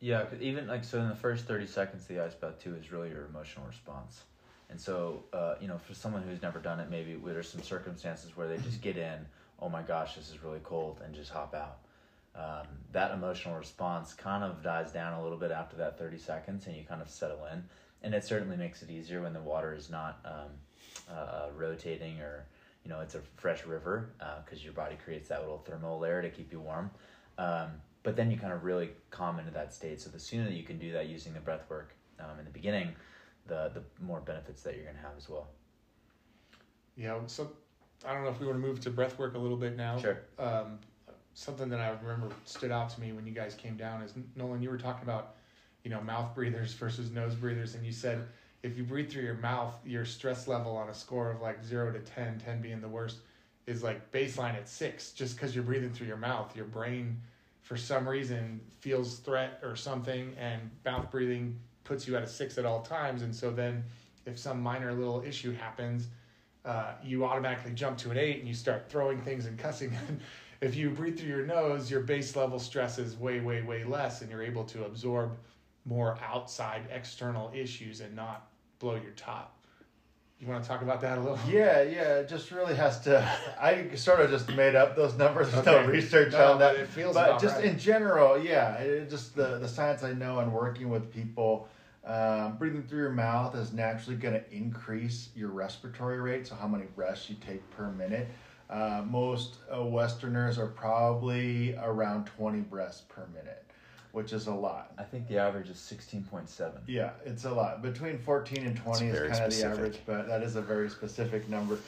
Yeah, 0.00 0.26
even 0.40 0.68
like 0.68 0.84
so 0.84 1.00
in 1.00 1.08
the 1.08 1.14
first 1.14 1.46
thirty 1.46 1.66
seconds, 1.66 2.02
of 2.02 2.08
the 2.08 2.22
ice 2.22 2.34
bath 2.34 2.62
too 2.62 2.76
is 2.76 2.92
really 2.92 3.08
your 3.08 3.24
emotional 3.24 3.66
response. 3.66 4.22
And 4.70 4.80
so, 4.80 5.24
uh, 5.32 5.54
you 5.60 5.66
know, 5.66 5.78
for 5.78 5.94
someone 5.94 6.22
who's 6.22 6.42
never 6.42 6.58
done 6.58 6.78
it, 6.78 6.90
maybe 6.90 7.18
there's 7.24 7.48
some 7.48 7.62
circumstances 7.62 8.36
where 8.36 8.46
they 8.46 8.58
just 8.58 8.80
get 8.80 8.96
in, 8.96 9.26
oh 9.60 9.68
my 9.68 9.82
gosh, 9.82 10.14
this 10.14 10.30
is 10.30 10.44
really 10.44 10.60
cold, 10.62 11.00
and 11.04 11.14
just 11.14 11.30
hop 11.30 11.54
out. 11.54 11.78
Um, 12.38 12.66
that 12.92 13.10
emotional 13.10 13.56
response 13.56 14.14
kind 14.14 14.44
of 14.44 14.62
dies 14.62 14.92
down 14.92 15.14
a 15.14 15.22
little 15.22 15.38
bit 15.38 15.50
after 15.50 15.76
that 15.76 15.98
30 15.98 16.18
seconds, 16.18 16.66
and 16.66 16.76
you 16.76 16.84
kind 16.84 17.02
of 17.02 17.10
settle 17.10 17.44
in. 17.52 17.64
And 18.02 18.14
it 18.14 18.24
certainly 18.24 18.56
makes 18.56 18.82
it 18.82 18.90
easier 18.90 19.22
when 19.22 19.32
the 19.32 19.40
water 19.40 19.74
is 19.74 19.90
not 19.90 20.20
um, 20.24 20.50
uh, 21.10 21.48
rotating 21.56 22.20
or, 22.20 22.46
you 22.84 22.90
know, 22.90 23.00
it's 23.00 23.16
a 23.16 23.20
fresh 23.36 23.66
river 23.66 24.10
because 24.44 24.60
uh, 24.60 24.64
your 24.64 24.72
body 24.72 24.96
creates 25.04 25.28
that 25.30 25.40
little 25.40 25.58
thermal 25.58 25.98
layer 25.98 26.22
to 26.22 26.30
keep 26.30 26.52
you 26.52 26.60
warm. 26.60 26.90
Um, 27.38 27.70
but 28.04 28.14
then 28.14 28.30
you 28.30 28.36
kind 28.36 28.52
of 28.52 28.62
really 28.62 28.90
calm 29.10 29.40
into 29.40 29.50
that 29.50 29.74
state. 29.74 30.00
So 30.00 30.10
the 30.10 30.20
sooner 30.20 30.44
that 30.44 30.54
you 30.54 30.62
can 30.62 30.78
do 30.78 30.92
that 30.92 31.08
using 31.08 31.34
the 31.34 31.40
breath 31.40 31.68
work 31.68 31.94
um, 32.20 32.38
in 32.38 32.44
the 32.44 32.50
beginning, 32.50 32.94
the 33.46 33.72
the 33.74 33.82
more 34.04 34.20
benefits 34.20 34.62
that 34.62 34.76
you're 34.76 34.84
going 34.84 34.96
to 34.96 35.02
have 35.02 35.16
as 35.16 35.28
well. 35.28 35.48
Yeah. 36.96 37.18
So 37.26 37.50
I 38.06 38.14
don't 38.14 38.22
know 38.22 38.30
if 38.30 38.40
we 38.40 38.46
want 38.46 38.60
to 38.60 38.66
move 38.66 38.80
to 38.82 38.90
breath 38.90 39.18
work 39.18 39.34
a 39.34 39.38
little 39.38 39.56
bit 39.56 39.76
now. 39.76 39.98
Sure. 39.98 40.20
Um, 40.38 40.78
something 41.38 41.68
that 41.68 41.78
I 41.78 41.90
remember 42.02 42.34
stood 42.44 42.72
out 42.72 42.90
to 42.90 43.00
me 43.00 43.12
when 43.12 43.24
you 43.24 43.32
guys 43.32 43.54
came 43.54 43.76
down 43.76 44.02
is 44.02 44.12
Nolan. 44.34 44.60
You 44.60 44.70
were 44.70 44.78
talking 44.78 45.04
about 45.04 45.36
you 45.84 45.90
know 45.90 46.00
mouth 46.00 46.34
breathers 46.34 46.74
versus 46.74 47.12
nose 47.12 47.36
breathers, 47.36 47.76
and 47.76 47.86
you 47.86 47.92
said 47.92 48.26
if 48.64 48.76
you 48.76 48.82
breathe 48.82 49.08
through 49.08 49.22
your 49.22 49.34
mouth, 49.34 49.74
your 49.86 50.04
stress 50.04 50.48
level 50.48 50.76
on 50.76 50.88
a 50.88 50.94
score 50.94 51.30
of 51.30 51.40
like 51.40 51.64
zero 51.64 51.92
to 51.92 52.00
10, 52.00 52.40
10 52.44 52.60
being 52.60 52.80
the 52.80 52.88
worst, 52.88 53.18
is 53.66 53.84
like 53.84 54.10
baseline 54.10 54.54
at 54.54 54.68
six, 54.68 55.12
just 55.12 55.36
because 55.36 55.54
you're 55.54 55.62
breathing 55.62 55.92
through 55.92 56.08
your 56.08 56.16
mouth. 56.16 56.56
Your 56.56 56.64
brain 56.64 57.20
for 57.62 57.76
some 57.76 58.08
reason 58.08 58.60
feels 58.80 59.18
threat 59.18 59.60
or 59.62 59.76
something 59.76 60.34
and 60.40 60.70
mouth 60.84 61.08
breathing 61.10 61.56
puts 61.84 62.08
you 62.08 62.16
at 62.16 62.22
a 62.22 62.26
six 62.26 62.56
at 62.56 62.64
all 62.64 62.80
times 62.80 63.20
and 63.20 63.34
so 63.34 63.50
then 63.50 63.84
if 64.24 64.38
some 64.38 64.62
minor 64.62 64.94
little 64.94 65.22
issue 65.22 65.52
happens 65.54 66.06
uh, 66.64 66.92
you 67.04 67.26
automatically 67.26 67.72
jump 67.72 67.98
to 67.98 68.10
an 68.10 68.16
eight 68.16 68.38
and 68.38 68.48
you 68.48 68.54
start 68.54 68.86
throwing 68.88 69.20
things 69.20 69.44
and 69.44 69.58
cussing 69.58 69.92
if 70.60 70.74
you 70.74 70.90
breathe 70.90 71.18
through 71.18 71.28
your 71.28 71.46
nose 71.46 71.90
your 71.90 72.00
base 72.00 72.34
level 72.36 72.58
stress 72.58 72.98
is 72.98 73.16
way 73.16 73.40
way 73.40 73.62
way 73.62 73.84
less 73.84 74.22
and 74.22 74.30
you're 74.30 74.42
able 74.42 74.64
to 74.64 74.84
absorb 74.84 75.36
more 75.84 76.18
outside 76.22 76.82
external 76.90 77.50
issues 77.54 78.00
and 78.00 78.14
not 78.14 78.48
blow 78.78 78.94
your 78.94 79.12
top 79.12 79.58
you 80.40 80.46
want 80.46 80.62
to 80.62 80.68
talk 80.68 80.82
about 80.82 81.00
that 81.00 81.18
a 81.18 81.20
little? 81.20 81.38
Yeah, 81.48 81.82
yeah. 81.82 82.18
It 82.18 82.28
just 82.28 82.52
really 82.52 82.76
has 82.76 83.00
to. 83.00 83.28
I 83.60 83.94
sort 83.96 84.20
of 84.20 84.30
just 84.30 84.48
made 84.50 84.76
up 84.76 84.94
those 84.94 85.16
numbers. 85.16 85.50
There's 85.52 85.66
okay. 85.66 85.82
no 85.82 85.90
research 85.90 86.32
no, 86.32 86.52
on 86.52 86.58
that. 86.60 86.74
But 86.74 86.80
it 86.82 86.88
feels. 86.88 87.14
But 87.14 87.40
just 87.40 87.56
right. 87.56 87.64
in 87.64 87.78
general, 87.78 88.38
yeah. 88.38 88.74
It, 88.74 89.10
just 89.10 89.34
the 89.34 89.58
the 89.58 89.68
science 89.68 90.04
I 90.04 90.12
know 90.12 90.38
and 90.38 90.52
working 90.52 90.88
with 90.88 91.12
people. 91.12 91.68
Um, 92.04 92.56
breathing 92.56 92.84
through 92.84 93.00
your 93.00 93.12
mouth 93.12 93.54
is 93.54 93.74
naturally 93.74 94.16
going 94.16 94.32
to 94.32 94.42
increase 94.50 95.28
your 95.34 95.50
respiratory 95.50 96.20
rate. 96.20 96.46
So 96.46 96.54
how 96.54 96.66
many 96.66 96.84
breaths 96.84 97.28
you 97.28 97.36
take 97.44 97.68
per 97.70 97.90
minute. 97.90 98.28
Uh, 98.70 99.02
most 99.08 99.56
uh, 99.74 99.82
Westerners 99.82 100.58
are 100.58 100.66
probably 100.66 101.74
around 101.76 102.26
20 102.26 102.60
breaths 102.60 103.02
per 103.08 103.26
minute 103.34 103.64
which 104.12 104.32
is 104.32 104.46
a 104.46 104.52
lot. 104.52 104.92
I 104.98 105.02
think 105.02 105.28
the 105.28 105.38
average 105.38 105.68
is 105.68 105.76
16.7. 105.76 106.72
Yeah, 106.86 107.10
it's 107.24 107.44
a 107.44 107.50
lot. 107.50 107.82
Between 107.82 108.18
14 108.18 108.66
and 108.66 108.76
20 108.76 109.06
is 109.06 109.18
kind 109.30 109.44
of 109.44 109.56
the 109.56 109.64
average, 109.64 109.98
but 110.06 110.26
that 110.26 110.42
is 110.42 110.56
a 110.56 110.62
very 110.62 110.88
specific 110.88 111.48
number. 111.48 111.78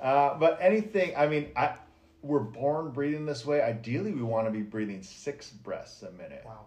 Uh, 0.00 0.38
but 0.38 0.58
anything, 0.60 1.12
I 1.16 1.26
mean, 1.26 1.50
I 1.56 1.74
we're 2.22 2.40
born 2.40 2.90
breathing 2.90 3.24
this 3.24 3.46
way. 3.46 3.62
Ideally, 3.62 4.12
we 4.12 4.22
want 4.22 4.46
to 4.46 4.50
be 4.50 4.62
breathing 4.62 5.02
six 5.02 5.50
breaths 5.50 6.02
a 6.02 6.12
minute. 6.12 6.42
Wow. 6.44 6.66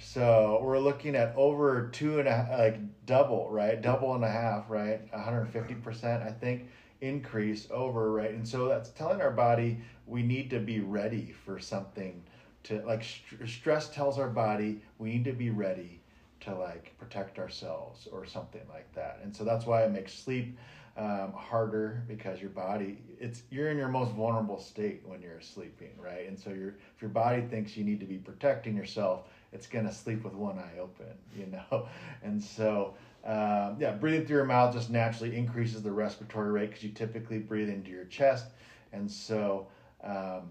So 0.00 0.60
we're 0.62 0.78
looking 0.78 1.14
at 1.14 1.34
over 1.36 1.88
two 1.92 2.20
and 2.20 2.28
a 2.28 2.32
half, 2.32 2.58
like 2.58 3.06
double, 3.06 3.50
right? 3.50 3.80
Double 3.80 4.14
and 4.14 4.24
a 4.24 4.30
half, 4.30 4.70
right? 4.70 5.10
150%, 5.12 6.26
I 6.26 6.30
think, 6.32 6.68
increase 7.00 7.68
over, 7.70 8.12
right? 8.12 8.30
And 8.30 8.46
so 8.46 8.68
that's 8.68 8.90
telling 8.90 9.20
our 9.20 9.30
body 9.30 9.80
we 10.06 10.22
need 10.22 10.50
to 10.50 10.58
be 10.58 10.80
ready 10.80 11.32
for 11.44 11.58
something 11.58 12.22
to 12.64 12.82
like 12.86 13.04
st- 13.04 13.48
stress 13.48 13.88
tells 13.88 14.18
our 14.18 14.28
body 14.28 14.80
we 14.98 15.10
need 15.10 15.24
to 15.24 15.32
be 15.32 15.50
ready 15.50 16.00
to 16.40 16.54
like 16.54 16.96
protect 16.98 17.38
ourselves 17.38 18.08
or 18.10 18.24
something 18.26 18.62
like 18.68 18.92
that 18.94 19.20
and 19.22 19.34
so 19.34 19.44
that's 19.44 19.64
why 19.66 19.84
it 19.84 19.90
makes 19.90 20.12
sleep 20.12 20.56
um, 20.98 21.32
harder 21.32 22.02
because 22.08 22.40
your 22.40 22.50
body 22.50 22.98
it's 23.20 23.42
you're 23.50 23.70
in 23.70 23.78
your 23.78 23.88
most 23.88 24.10
vulnerable 24.12 24.58
state 24.58 25.00
when 25.06 25.22
you're 25.22 25.40
sleeping, 25.40 25.92
right? 26.02 26.26
And 26.28 26.36
so 26.38 26.50
your 26.50 26.70
if 26.70 27.00
your 27.00 27.10
body 27.10 27.42
thinks 27.42 27.76
you 27.76 27.84
need 27.84 28.00
to 28.00 28.06
be 28.06 28.16
protecting 28.18 28.76
yourself, 28.76 29.22
it's 29.52 29.68
gonna 29.68 29.92
sleep 29.92 30.24
with 30.24 30.34
one 30.34 30.58
eye 30.58 30.78
open, 30.80 31.06
you 31.36 31.46
know, 31.46 31.86
and 32.22 32.42
so. 32.42 32.94
Um, 33.28 33.76
yeah, 33.78 33.92
breathing 33.92 34.24
through 34.26 34.36
your 34.36 34.46
mouth 34.46 34.72
just 34.72 34.88
naturally 34.88 35.36
increases 35.36 35.82
the 35.82 35.92
respiratory 35.92 36.50
rate 36.50 36.70
because 36.70 36.82
you 36.82 36.90
typically 36.90 37.38
breathe 37.38 37.68
into 37.68 37.90
your 37.90 38.06
chest, 38.06 38.46
and 38.92 39.10
so 39.10 39.66
um, 40.02 40.48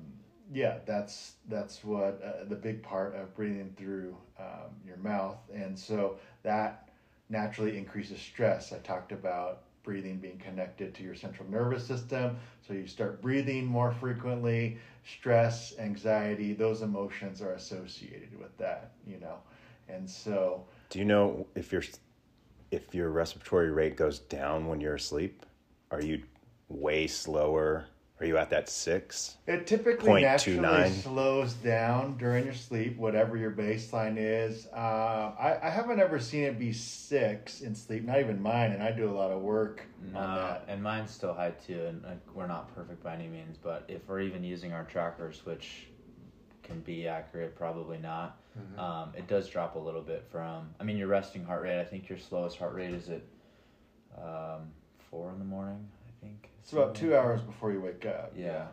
yeah, 0.53 0.77
that's 0.85 1.33
that's 1.49 1.83
what 1.83 2.21
uh, 2.23 2.43
the 2.47 2.55
big 2.55 2.83
part 2.83 3.15
of 3.15 3.35
breathing 3.35 3.73
through 3.77 4.15
um, 4.39 4.75
your 4.85 4.97
mouth, 4.97 5.39
and 5.51 5.77
so 5.77 6.17
that 6.43 6.89
naturally 7.29 7.79
increases 7.79 8.19
stress. 8.21 8.71
I 8.71 8.77
talked 8.77 9.11
about 9.11 9.63
breathing 9.81 10.17
being 10.17 10.37
connected 10.37 10.93
to 10.95 11.03
your 11.03 11.15
central 11.15 11.49
nervous 11.49 11.83
system, 11.83 12.37
so 12.67 12.73
you 12.73 12.85
start 12.85 13.23
breathing 13.23 13.65
more 13.65 13.91
frequently. 13.91 14.77
Stress, 15.03 15.73
anxiety, 15.79 16.53
those 16.53 16.83
emotions 16.83 17.41
are 17.41 17.53
associated 17.53 18.37
with 18.39 18.55
that, 18.59 18.91
you 19.07 19.19
know, 19.19 19.37
and 19.89 20.07
so. 20.07 20.63
Do 20.91 20.99
you 20.99 21.05
know 21.05 21.47
if 21.55 21.71
your 21.71 21.81
if 22.71 22.93
your 22.93 23.09
respiratory 23.09 23.71
rate 23.71 23.95
goes 23.95 24.19
down 24.19 24.67
when 24.67 24.81
you're 24.81 24.95
asleep? 24.95 25.45
Are 25.91 26.01
you 26.01 26.23
way 26.69 27.07
slower? 27.07 27.85
Are 28.19 28.25
you 28.25 28.37
at 28.37 28.49
that 28.49 28.67
six? 28.67 29.37
It 29.45 29.67
typically 29.67 30.23
naturally 30.23 30.89
slows 30.89 31.53
down 31.53 32.17
during 32.17 32.45
your 32.45 32.55
sleep, 32.55 32.97
whatever 32.97 33.37
your 33.37 33.51
baseline 33.51 34.15
is. 34.17 34.67
Uh, 34.73 35.33
I, 35.39 35.59
I 35.61 35.69
haven't 35.69 35.99
ever 35.99 36.19
seen 36.19 36.43
it 36.43 36.57
be 36.57 36.73
six 36.73 37.61
in 37.61 37.75
sleep, 37.75 38.05
not 38.05 38.19
even 38.19 38.41
mine, 38.41 38.71
and 38.71 38.81
I 38.81 38.91
do 38.91 39.07
a 39.07 39.13
lot 39.13 39.29
of 39.29 39.41
work 39.41 39.83
no, 40.11 40.19
on 40.19 40.35
that. 40.35 40.65
And 40.67 40.81
mine's 40.81 41.11
still 41.11 41.33
high 41.35 41.51
too, 41.51 41.85
and 41.85 42.03
like, 42.03 42.17
we're 42.33 42.47
not 42.47 42.73
perfect 42.73 43.03
by 43.03 43.13
any 43.13 43.27
means, 43.27 43.55
but 43.61 43.85
if 43.87 44.07
we're 44.09 44.21
even 44.21 44.43
using 44.43 44.73
our 44.73 44.85
trackers, 44.85 45.45
which 45.45 45.85
can 46.63 46.79
be 46.79 47.07
accurate, 47.07 47.55
probably 47.55 47.99
not. 47.99 48.39
Mm-hmm. 48.57 48.79
Um, 48.79 49.13
it 49.15 49.27
does 49.27 49.47
drop 49.49 49.75
a 49.75 49.79
little 49.79 50.01
bit 50.01 50.25
from. 50.31 50.69
I 50.79 50.83
mean, 50.83 50.97
your 50.97 51.07
resting 51.07 51.43
heart 51.43 51.63
rate. 51.63 51.79
I 51.79 51.85
think 51.85 52.09
your 52.09 52.17
slowest 52.17 52.57
heart 52.57 52.73
rate 52.73 52.93
is 52.93 53.09
at 53.09 53.21
um, 54.17 54.71
four 55.09 55.31
in 55.31 55.39
the 55.39 55.45
morning. 55.45 55.87
I 56.07 56.25
think 56.25 56.49
it's 56.59 56.73
about 56.73 56.95
two 56.95 57.15
hours 57.15 57.41
before 57.41 57.71
you 57.71 57.81
wake 57.81 58.05
up. 58.05 58.33
Yeah. 58.35 58.67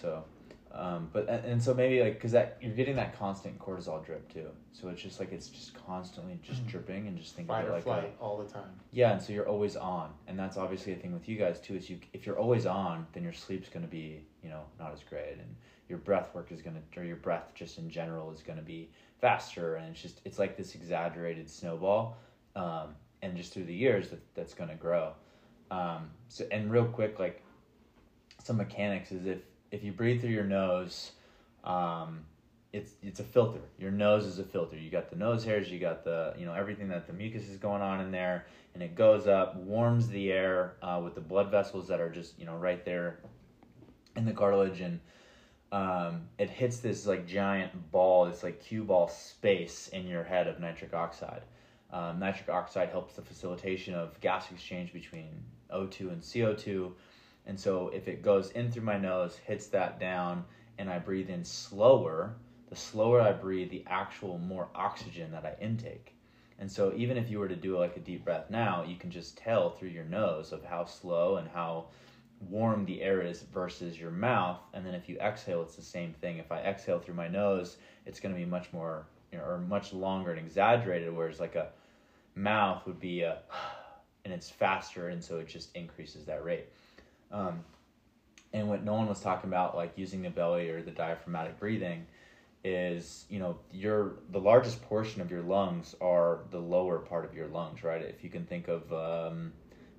So, 0.00 0.24
um, 0.72 1.08
but 1.12 1.28
and, 1.28 1.44
and, 1.44 1.62
so 1.62 1.74
maybe 1.74 2.00
like 2.00 2.14
because 2.14 2.32
that 2.32 2.58
you're 2.60 2.74
getting 2.74 2.96
that 2.96 3.18
constant 3.18 3.58
cortisol 3.58 4.04
drip 4.04 4.32
too. 4.32 4.48
So 4.72 4.88
it's 4.88 5.02
just 5.02 5.18
like 5.18 5.32
it's 5.32 5.48
just 5.48 5.74
constantly 5.86 6.38
just 6.42 6.60
mm-hmm. 6.60 6.70
dripping 6.70 7.06
and 7.08 7.18
just 7.18 7.34
thinking 7.34 7.54
Fight 7.54 7.64
of 7.64 7.70
it 7.70 7.72
like 7.72 7.84
flight 7.84 8.14
a, 8.18 8.22
all 8.22 8.38
the 8.38 8.50
time. 8.50 8.70
Yeah, 8.92 9.12
and 9.12 9.22
so 9.22 9.32
you're 9.32 9.48
always 9.48 9.76
on, 9.76 10.10
and 10.26 10.38
that's 10.38 10.56
obviously 10.56 10.92
a 10.92 10.96
thing 10.96 11.12
with 11.12 11.28
you 11.28 11.36
guys 11.36 11.58
too. 11.60 11.74
Is 11.74 11.88
you 11.88 11.98
if 12.12 12.26
you're 12.26 12.38
always 12.38 12.66
on, 12.66 13.06
then 13.12 13.22
your 13.24 13.32
sleep's 13.32 13.68
going 13.68 13.84
to 13.84 13.90
be 13.90 14.22
you 14.42 14.50
know 14.50 14.62
not 14.78 14.92
as 14.92 15.00
great, 15.08 15.38
and 15.38 15.56
your 15.88 15.98
breath 15.98 16.34
work 16.34 16.52
is 16.52 16.62
going 16.62 16.76
to 16.76 17.00
or 17.00 17.04
your 17.04 17.16
breath 17.16 17.52
just 17.54 17.78
in 17.78 17.90
general 17.90 18.30
is 18.32 18.42
going 18.42 18.58
to 18.58 18.64
be 18.64 18.90
faster. 19.20 19.76
And 19.76 19.90
it's 19.90 20.00
just 20.00 20.20
it's 20.24 20.38
like 20.38 20.56
this 20.56 20.74
exaggerated 20.74 21.48
snowball 21.48 22.16
um, 22.56 22.94
and 23.22 23.36
just 23.36 23.52
through 23.52 23.64
the 23.64 23.74
years 23.74 24.10
that 24.10 24.20
that's 24.34 24.54
going 24.54 24.70
to 24.70 24.76
grow. 24.76 25.12
Um, 25.70 26.10
so 26.28 26.44
and 26.50 26.70
real 26.70 26.86
quick 26.86 27.18
like 27.18 27.42
some 28.42 28.56
mechanics 28.56 29.12
is 29.12 29.26
if 29.26 29.38
if 29.70 29.84
you 29.84 29.92
breathe 29.92 30.20
through 30.20 30.30
your 30.30 30.44
nose 30.44 31.12
um, 31.64 32.20
it's 32.72 32.92
it's 33.02 33.20
a 33.20 33.24
filter. 33.24 33.60
Your 33.78 33.90
nose 33.90 34.24
is 34.24 34.38
a 34.38 34.44
filter. 34.44 34.76
You 34.76 34.90
got 34.90 35.10
the 35.10 35.16
nose 35.16 35.44
hairs 35.44 35.70
you 35.70 35.78
got 35.78 36.04
the 36.04 36.34
you 36.38 36.46
know 36.46 36.54
everything 36.54 36.88
that 36.88 37.06
the 37.06 37.12
mucus 37.12 37.48
is 37.48 37.56
going 37.56 37.82
on 37.82 38.00
in 38.00 38.10
there 38.10 38.46
and 38.74 38.82
it 38.82 38.94
goes 38.94 39.26
up 39.26 39.56
warms 39.56 40.08
the 40.08 40.30
air 40.30 40.74
uh, 40.82 41.00
with 41.02 41.14
the 41.14 41.20
blood 41.20 41.50
vessels 41.50 41.88
that 41.88 42.00
are 42.00 42.10
just 42.10 42.38
you 42.38 42.46
know 42.46 42.56
right 42.56 42.84
there 42.84 43.18
in 44.16 44.24
the 44.24 44.32
cartilage 44.32 44.80
and 44.80 45.00
um, 45.70 46.22
it 46.38 46.48
hits 46.48 46.78
this 46.78 47.06
like 47.06 47.26
giant 47.26 47.90
ball, 47.92 48.26
this 48.26 48.42
like 48.42 48.62
cue 48.62 48.84
ball 48.84 49.08
space 49.08 49.88
in 49.88 50.06
your 50.06 50.24
head 50.24 50.46
of 50.46 50.60
nitric 50.60 50.94
oxide. 50.94 51.42
Um, 51.90 52.18
nitric 52.18 52.48
oxide 52.48 52.90
helps 52.90 53.14
the 53.14 53.22
facilitation 53.22 53.94
of 53.94 54.18
gas 54.20 54.50
exchange 54.50 54.92
between 54.92 55.28
O2 55.72 56.00
and 56.12 56.22
CO2. 56.22 56.92
And 57.46 57.58
so 57.58 57.88
if 57.88 58.08
it 58.08 58.22
goes 58.22 58.50
in 58.50 58.70
through 58.70 58.82
my 58.82 58.98
nose, 58.98 59.36
hits 59.36 59.66
that 59.68 59.98
down, 59.98 60.44
and 60.78 60.90
I 60.90 60.98
breathe 60.98 61.30
in 61.30 61.44
slower, 61.44 62.34
the 62.68 62.76
slower 62.76 63.20
I 63.20 63.32
breathe, 63.32 63.70
the 63.70 63.84
actual 63.86 64.38
more 64.38 64.68
oxygen 64.74 65.30
that 65.32 65.44
I 65.44 65.62
intake. 65.62 66.14
And 66.58 66.70
so 66.70 66.92
even 66.96 67.16
if 67.16 67.30
you 67.30 67.38
were 67.38 67.48
to 67.48 67.56
do 67.56 67.78
like 67.78 67.96
a 67.96 68.00
deep 68.00 68.24
breath 68.24 68.50
now, 68.50 68.84
you 68.84 68.96
can 68.96 69.10
just 69.10 69.36
tell 69.38 69.70
through 69.70 69.90
your 69.90 70.04
nose 70.04 70.52
of 70.52 70.64
how 70.64 70.84
slow 70.84 71.36
and 71.36 71.48
how 71.48 71.86
warm 72.48 72.84
the 72.84 73.02
air 73.02 73.20
is 73.20 73.42
versus 73.42 73.98
your 73.98 74.10
mouth. 74.10 74.60
And 74.74 74.84
then 74.86 74.94
if 74.94 75.08
you 75.08 75.18
exhale, 75.18 75.62
it's 75.62 75.76
the 75.76 75.82
same 75.82 76.12
thing. 76.20 76.38
If 76.38 76.52
I 76.52 76.60
exhale 76.60 76.98
through 76.98 77.14
my 77.14 77.28
nose, 77.28 77.76
it's 78.06 78.20
going 78.20 78.34
to 78.34 78.38
be 78.38 78.46
much 78.46 78.72
more 78.72 79.06
you 79.32 79.38
know, 79.38 79.44
or 79.44 79.58
much 79.58 79.92
longer 79.92 80.30
and 80.30 80.40
exaggerated. 80.40 81.14
Whereas 81.14 81.40
like 81.40 81.54
a 81.54 81.68
mouth 82.34 82.86
would 82.86 83.00
be 83.00 83.22
a, 83.22 83.38
and 84.24 84.32
it's 84.32 84.50
faster, 84.50 85.08
and 85.08 85.22
so 85.22 85.38
it 85.38 85.48
just 85.48 85.74
increases 85.74 86.24
that 86.26 86.44
rate. 86.44 86.66
Um, 87.30 87.60
and 88.52 88.68
what 88.68 88.82
Nolan 88.82 89.08
was 89.08 89.20
talking 89.20 89.50
about, 89.50 89.76
like 89.76 89.92
using 89.96 90.22
the 90.22 90.30
belly 90.30 90.70
or 90.70 90.82
the 90.82 90.90
diaphragmatic 90.90 91.58
breathing, 91.58 92.06
is 92.64 93.24
you 93.28 93.38
know 93.38 93.56
your 93.72 94.14
the 94.30 94.40
largest 94.40 94.82
portion 94.82 95.20
of 95.22 95.30
your 95.30 95.42
lungs 95.42 95.94
are 96.00 96.40
the 96.50 96.58
lower 96.58 96.98
part 96.98 97.24
of 97.24 97.34
your 97.34 97.46
lungs, 97.48 97.84
right? 97.84 98.02
If 98.02 98.24
you 98.24 98.30
can 98.30 98.44
think 98.46 98.68
of 98.68 98.92
um, 98.92 99.52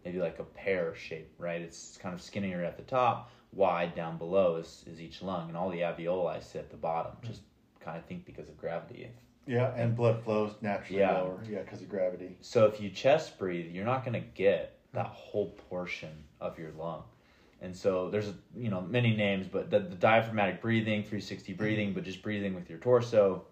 maybe 0.04 0.20
like 0.20 0.40
a 0.40 0.44
pear 0.44 0.96
shape, 0.96 1.34
right? 1.38 1.62
It's 1.62 1.98
kind 1.98 2.14
of 2.14 2.22
skinnier 2.22 2.64
at 2.64 2.78
the 2.78 2.84
top, 2.84 3.32
wide 3.54 3.96
down 3.96 4.18
below 4.18 4.58
is, 4.58 4.84
is 4.88 5.02
each 5.02 5.22
lung, 5.22 5.50
and 5.50 5.58
all 5.58 5.70
the 5.70 5.80
alveoli 5.80 6.44
sit 6.44 6.60
at 6.60 6.72
the 6.72 6.78
bottom. 6.78 7.14
Mm-hmm. 7.14 7.28
Just 7.28 7.42
kind 7.80 7.98
of 7.98 8.06
think 8.06 8.26
because 8.26 8.50
of 8.50 8.58
gravity. 8.58 9.10
Yeah, 9.48 9.74
and 9.76 9.96
blood 9.96 10.24
flows 10.24 10.54
naturally 10.62 11.02
yeah. 11.02 11.18
lower. 11.18 11.40
Yeah, 11.50 11.64
because 11.64 11.82
of 11.82 11.90
gravity. 11.90 12.38
So 12.42 12.66
if 12.66 12.80
you 12.80 12.90
chest 12.90 13.40
breathe, 13.40 13.72
you're 13.72 13.86
not 13.86 14.06
going 14.06 14.14
to 14.14 14.28
get 14.36 14.78
that 14.94 15.08
whole 15.08 15.50
portion 15.70 16.12
of 16.40 16.60
your 16.60 16.72
lung. 16.72 17.04
And 17.62 17.76
so 17.76 18.10
there's 18.10 18.32
you 18.56 18.70
know 18.70 18.82
many 18.82 19.16
names, 19.16 19.48
but 19.48 19.70
the, 19.70 19.80
the 19.80 19.96
diaphragmatic 19.96 20.62
breathing, 20.62 21.02
360 21.02 21.54
breathing, 21.54 21.88
mm-hmm. 21.88 21.96
but 21.96 22.04
just 22.04 22.22
breathing 22.22 22.56
with 22.56 22.70
your 22.70 22.80
torso, 22.80 23.44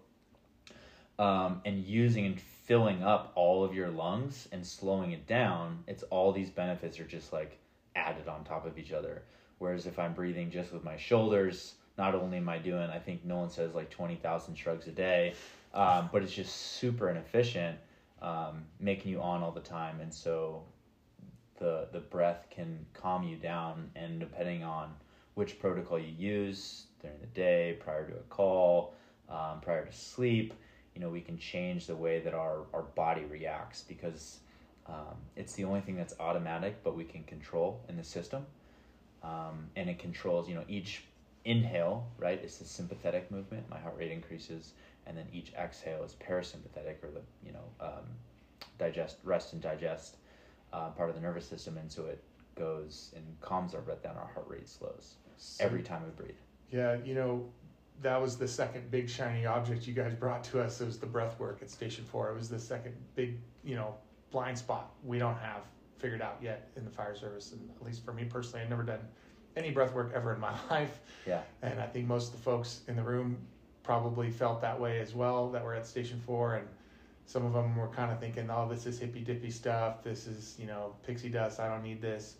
um, 1.18 1.60
and 1.64 1.84
using 1.84 2.26
and 2.26 2.40
filling 2.68 3.02
up 3.02 3.32
all 3.34 3.64
of 3.64 3.74
your 3.74 3.88
lungs 3.88 4.46
and 4.52 4.64
slowing 4.64 5.12
it 5.12 5.26
down, 5.26 5.82
it's 5.86 6.02
all 6.04 6.32
these 6.32 6.50
benefits 6.50 7.00
are 7.00 7.04
just 7.04 7.32
like 7.32 7.58
added 7.96 8.28
on 8.28 8.44
top 8.44 8.66
of 8.66 8.78
each 8.78 8.92
other. 8.92 9.22
Whereas 9.56 9.86
if 9.86 9.98
I'm 9.98 10.12
breathing 10.12 10.50
just 10.50 10.70
with 10.70 10.84
my 10.84 10.98
shoulders, 10.98 11.76
not 11.96 12.14
only 12.14 12.36
am 12.36 12.48
I 12.50 12.58
doing, 12.58 12.90
I 12.90 12.98
think 12.98 13.24
Nolan 13.24 13.48
says 13.48 13.74
like 13.74 13.88
20,000 13.88 14.54
shrugs 14.54 14.86
a 14.86 14.90
day, 14.90 15.32
um, 15.72 16.10
but 16.12 16.22
it's 16.22 16.32
just 16.34 16.54
super 16.54 17.08
inefficient, 17.08 17.78
um, 18.20 18.66
making 18.78 19.12
you 19.12 19.22
on 19.22 19.42
all 19.42 19.50
the 19.50 19.60
time. 19.60 20.00
And 20.02 20.12
so 20.12 20.62
the, 21.58 21.88
the 21.90 22.00
breath 22.00 22.48
can 22.50 22.84
calm 22.92 23.24
you 23.24 23.36
down. 23.36 23.90
And 23.96 24.20
depending 24.20 24.62
on 24.62 24.92
which 25.34 25.58
protocol 25.58 25.98
you 25.98 26.12
use 26.18 26.84
during 27.00 27.18
the 27.18 27.26
day, 27.28 27.78
prior 27.80 28.06
to 28.10 28.14
a 28.14 28.22
call, 28.28 28.92
um, 29.30 29.60
prior 29.62 29.86
to 29.86 29.92
sleep, 29.92 30.52
you 30.98 31.04
know 31.04 31.10
we 31.10 31.20
can 31.20 31.38
change 31.38 31.86
the 31.86 31.94
way 31.94 32.18
that 32.18 32.34
our, 32.34 32.62
our 32.74 32.82
body 32.82 33.24
reacts 33.24 33.82
because 33.82 34.40
um, 34.88 35.14
it's 35.36 35.52
the 35.52 35.64
only 35.64 35.80
thing 35.80 35.96
that's 35.96 36.14
automatic 36.18 36.82
but 36.82 36.96
we 36.96 37.04
can 37.04 37.22
control 37.22 37.80
in 37.88 37.96
the 37.96 38.04
system. 38.04 38.44
Um, 39.22 39.68
and 39.76 39.88
it 39.88 39.98
controls 39.98 40.48
you 40.48 40.56
know 40.56 40.64
each 40.68 41.04
inhale 41.44 42.06
right 42.18 42.42
is 42.44 42.58
the 42.58 42.64
sympathetic 42.64 43.30
movement. 43.30 43.70
My 43.70 43.78
heart 43.78 43.94
rate 43.96 44.10
increases 44.10 44.72
and 45.06 45.16
then 45.16 45.26
each 45.32 45.52
exhale 45.54 46.02
is 46.02 46.14
parasympathetic 46.14 47.02
or 47.02 47.10
the 47.14 47.22
you 47.46 47.52
know 47.52 47.64
um, 47.80 48.04
digest 48.78 49.18
rest 49.22 49.52
and 49.52 49.62
digest 49.62 50.16
uh, 50.72 50.90
part 50.90 51.10
of 51.10 51.14
the 51.14 51.22
nervous 51.22 51.46
system. 51.46 51.78
And 51.78 51.90
so 51.90 52.06
it 52.06 52.22
goes 52.56 53.12
and 53.14 53.24
calms 53.40 53.72
our 53.72 53.82
breath 53.82 54.02
down. 54.02 54.16
Our 54.16 54.30
heart 54.34 54.46
rate 54.48 54.68
slows 54.68 55.14
so, 55.36 55.64
every 55.64 55.82
time 55.82 56.02
we 56.02 56.10
breathe. 56.24 56.36
Yeah 56.72 56.96
you 57.04 57.14
know 57.14 57.44
that 58.02 58.20
was 58.20 58.36
the 58.36 58.48
second 58.48 58.90
big 58.90 59.08
shiny 59.08 59.46
object 59.46 59.86
you 59.86 59.94
guys 59.94 60.14
brought 60.14 60.44
to 60.44 60.62
us. 60.62 60.80
It 60.80 60.86
was 60.86 60.98
the 60.98 61.06
breath 61.06 61.38
work 61.38 61.58
at 61.62 61.70
Station 61.70 62.04
Four. 62.04 62.30
It 62.30 62.36
was 62.36 62.48
the 62.48 62.58
second 62.58 62.94
big, 63.14 63.38
you 63.64 63.74
know, 63.74 63.94
blind 64.30 64.58
spot 64.58 64.92
we 65.04 65.18
don't 65.18 65.38
have 65.38 65.62
figured 65.98 66.22
out 66.22 66.36
yet 66.40 66.70
in 66.76 66.84
the 66.84 66.90
fire 66.90 67.16
service. 67.16 67.52
And 67.52 67.68
at 67.70 67.84
least 67.84 68.04
for 68.04 68.12
me 68.12 68.24
personally, 68.24 68.62
I've 68.62 68.70
never 68.70 68.84
done 68.84 69.00
any 69.56 69.70
breath 69.70 69.92
work 69.92 70.12
ever 70.14 70.32
in 70.32 70.40
my 70.40 70.54
life. 70.70 71.00
Yeah. 71.26 71.40
And 71.62 71.80
I 71.80 71.86
think 71.86 72.06
most 72.06 72.32
of 72.32 72.38
the 72.38 72.42
folks 72.42 72.82
in 72.88 72.96
the 72.96 73.02
room 73.02 73.38
probably 73.82 74.30
felt 74.30 74.60
that 74.60 74.78
way 74.78 75.00
as 75.00 75.14
well 75.14 75.50
that 75.50 75.64
were 75.64 75.74
at 75.74 75.86
Station 75.86 76.20
Four. 76.24 76.56
And 76.56 76.68
some 77.26 77.44
of 77.44 77.52
them 77.52 77.76
were 77.76 77.88
kind 77.88 78.12
of 78.12 78.20
thinking, 78.20 78.48
oh, 78.50 78.68
this 78.68 78.86
is 78.86 78.98
hippy 78.98 79.20
dippy 79.20 79.50
stuff. 79.50 80.04
This 80.04 80.26
is, 80.26 80.54
you 80.58 80.66
know, 80.66 80.94
pixie 81.04 81.30
dust. 81.30 81.58
I 81.58 81.68
don't 81.68 81.82
need 81.82 82.00
this. 82.00 82.36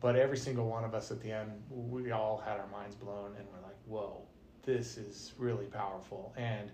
But 0.00 0.16
every 0.16 0.36
single 0.36 0.68
one 0.68 0.84
of 0.84 0.94
us 0.94 1.10
at 1.10 1.22
the 1.22 1.32
end, 1.32 1.50
we 1.70 2.10
all 2.10 2.42
had 2.44 2.58
our 2.60 2.66
minds 2.66 2.94
blown 2.94 3.34
and 3.38 3.46
we're 3.50 3.66
like, 3.66 3.76
whoa, 3.86 4.20
this 4.64 4.96
is 4.98 5.32
really 5.38 5.66
powerful. 5.66 6.34
And 6.36 6.70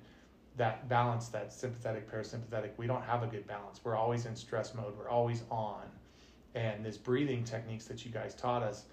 that 0.56 0.88
balance, 0.88 1.28
that 1.28 1.52
sympathetic, 1.52 2.10
parasympathetic, 2.10 2.70
we 2.76 2.86
don't 2.86 3.02
have 3.04 3.22
a 3.22 3.26
good 3.26 3.46
balance. 3.46 3.80
We're 3.84 3.96
always 3.96 4.26
in 4.26 4.36
stress 4.36 4.74
mode, 4.74 4.96
we're 4.98 5.08
always 5.10 5.42
on. 5.50 5.84
and 6.54 6.84
this 6.84 6.96
breathing 6.98 7.44
techniques 7.44 7.86
that 7.86 8.04
you 8.04 8.10
guys 8.10 8.34
taught 8.34 8.62
us 8.62 8.84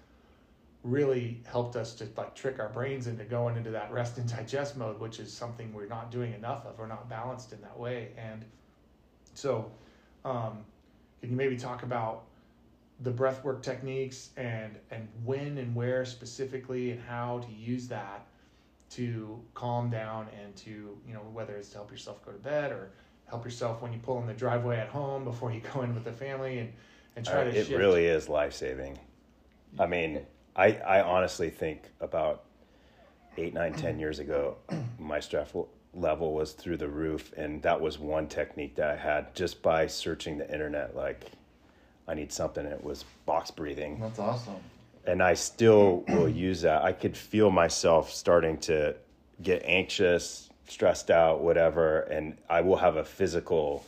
really 0.84 1.42
helped 1.46 1.76
us 1.76 1.94
to 1.94 2.08
like 2.16 2.34
trick 2.34 2.60
our 2.60 2.68
brains 2.68 3.08
into 3.08 3.24
going 3.24 3.56
into 3.56 3.70
that 3.70 3.92
rest 3.92 4.18
and 4.18 4.28
digest 4.36 4.76
mode, 4.76 5.00
which 5.00 5.20
is 5.20 5.32
something 5.32 5.72
we're 5.72 5.86
not 5.88 6.10
doing 6.10 6.34
enough 6.34 6.66
of. 6.66 6.78
We're 6.78 6.86
not 6.86 7.08
balanced 7.08 7.52
in 7.52 7.60
that 7.62 7.78
way. 7.78 8.10
And 8.16 8.44
so, 9.34 9.70
um, 10.24 10.64
can 11.20 11.30
you 11.30 11.36
maybe 11.36 11.56
talk 11.56 11.82
about 11.82 12.26
the 13.00 13.12
breathwork 13.12 13.62
techniques 13.62 14.30
and 14.36 14.78
and 14.90 15.08
when 15.24 15.58
and 15.58 15.74
where 15.74 16.04
specifically 16.04 16.92
and 16.92 17.02
how 17.02 17.40
to 17.40 17.52
use 17.52 17.88
that 17.88 18.27
to 18.90 19.40
calm 19.54 19.90
down 19.90 20.26
and 20.42 20.54
to 20.56 20.70
you 21.06 21.14
know 21.14 21.20
whether 21.32 21.56
it's 21.56 21.68
to 21.70 21.76
help 21.76 21.90
yourself 21.90 22.24
go 22.24 22.32
to 22.32 22.38
bed 22.38 22.72
or 22.72 22.90
help 23.26 23.44
yourself 23.44 23.82
when 23.82 23.92
you 23.92 23.98
pull 23.98 24.18
in 24.20 24.26
the 24.26 24.32
driveway 24.32 24.78
at 24.78 24.88
home 24.88 25.24
before 25.24 25.52
you 25.52 25.60
go 25.74 25.82
in 25.82 25.94
with 25.94 26.04
the 26.04 26.12
family 26.12 26.58
and 26.58 26.72
and 27.16 27.24
try 27.26 27.40
Uh, 27.40 27.44
to 27.44 27.50
it 27.50 27.66
shift. 27.66 27.70
really 27.78 28.06
is 28.06 28.28
life 28.28 28.52
saving. 28.54 28.98
I 29.78 29.86
mean, 29.86 30.24
I 30.56 30.72
I 30.76 31.02
honestly 31.02 31.50
think 31.50 31.82
about 32.00 32.44
eight, 33.36 33.52
nine, 33.54 33.74
ten 33.74 33.98
years 34.04 34.18
ago, 34.18 34.56
my 34.98 35.20
stress 35.20 35.52
level 35.94 36.32
was 36.34 36.52
through 36.52 36.76
the 36.78 36.88
roof, 36.88 37.32
and 37.36 37.62
that 37.62 37.80
was 37.80 37.98
one 37.98 38.28
technique 38.28 38.76
that 38.76 38.90
I 38.90 38.96
had 38.96 39.34
just 39.34 39.62
by 39.62 39.86
searching 39.86 40.38
the 40.38 40.50
internet. 40.52 40.94
Like, 40.96 41.30
I 42.06 42.14
need 42.14 42.32
something. 42.32 42.64
and 42.64 42.72
It 42.74 42.82
was 42.84 43.04
box 43.26 43.50
breathing. 43.50 44.00
That's 44.00 44.18
awesome. 44.18 44.56
And 45.08 45.22
I 45.22 45.32
still 45.32 46.04
will 46.08 46.28
use 46.28 46.60
that. 46.62 46.84
I 46.84 46.92
could 46.92 47.16
feel 47.16 47.50
myself 47.50 48.12
starting 48.12 48.58
to 48.58 48.94
get 49.42 49.62
anxious, 49.64 50.50
stressed 50.68 51.10
out, 51.10 51.40
whatever, 51.40 52.00
and 52.00 52.36
I 52.50 52.60
will 52.60 52.76
have 52.76 52.96
a 52.96 53.04
physical 53.04 53.86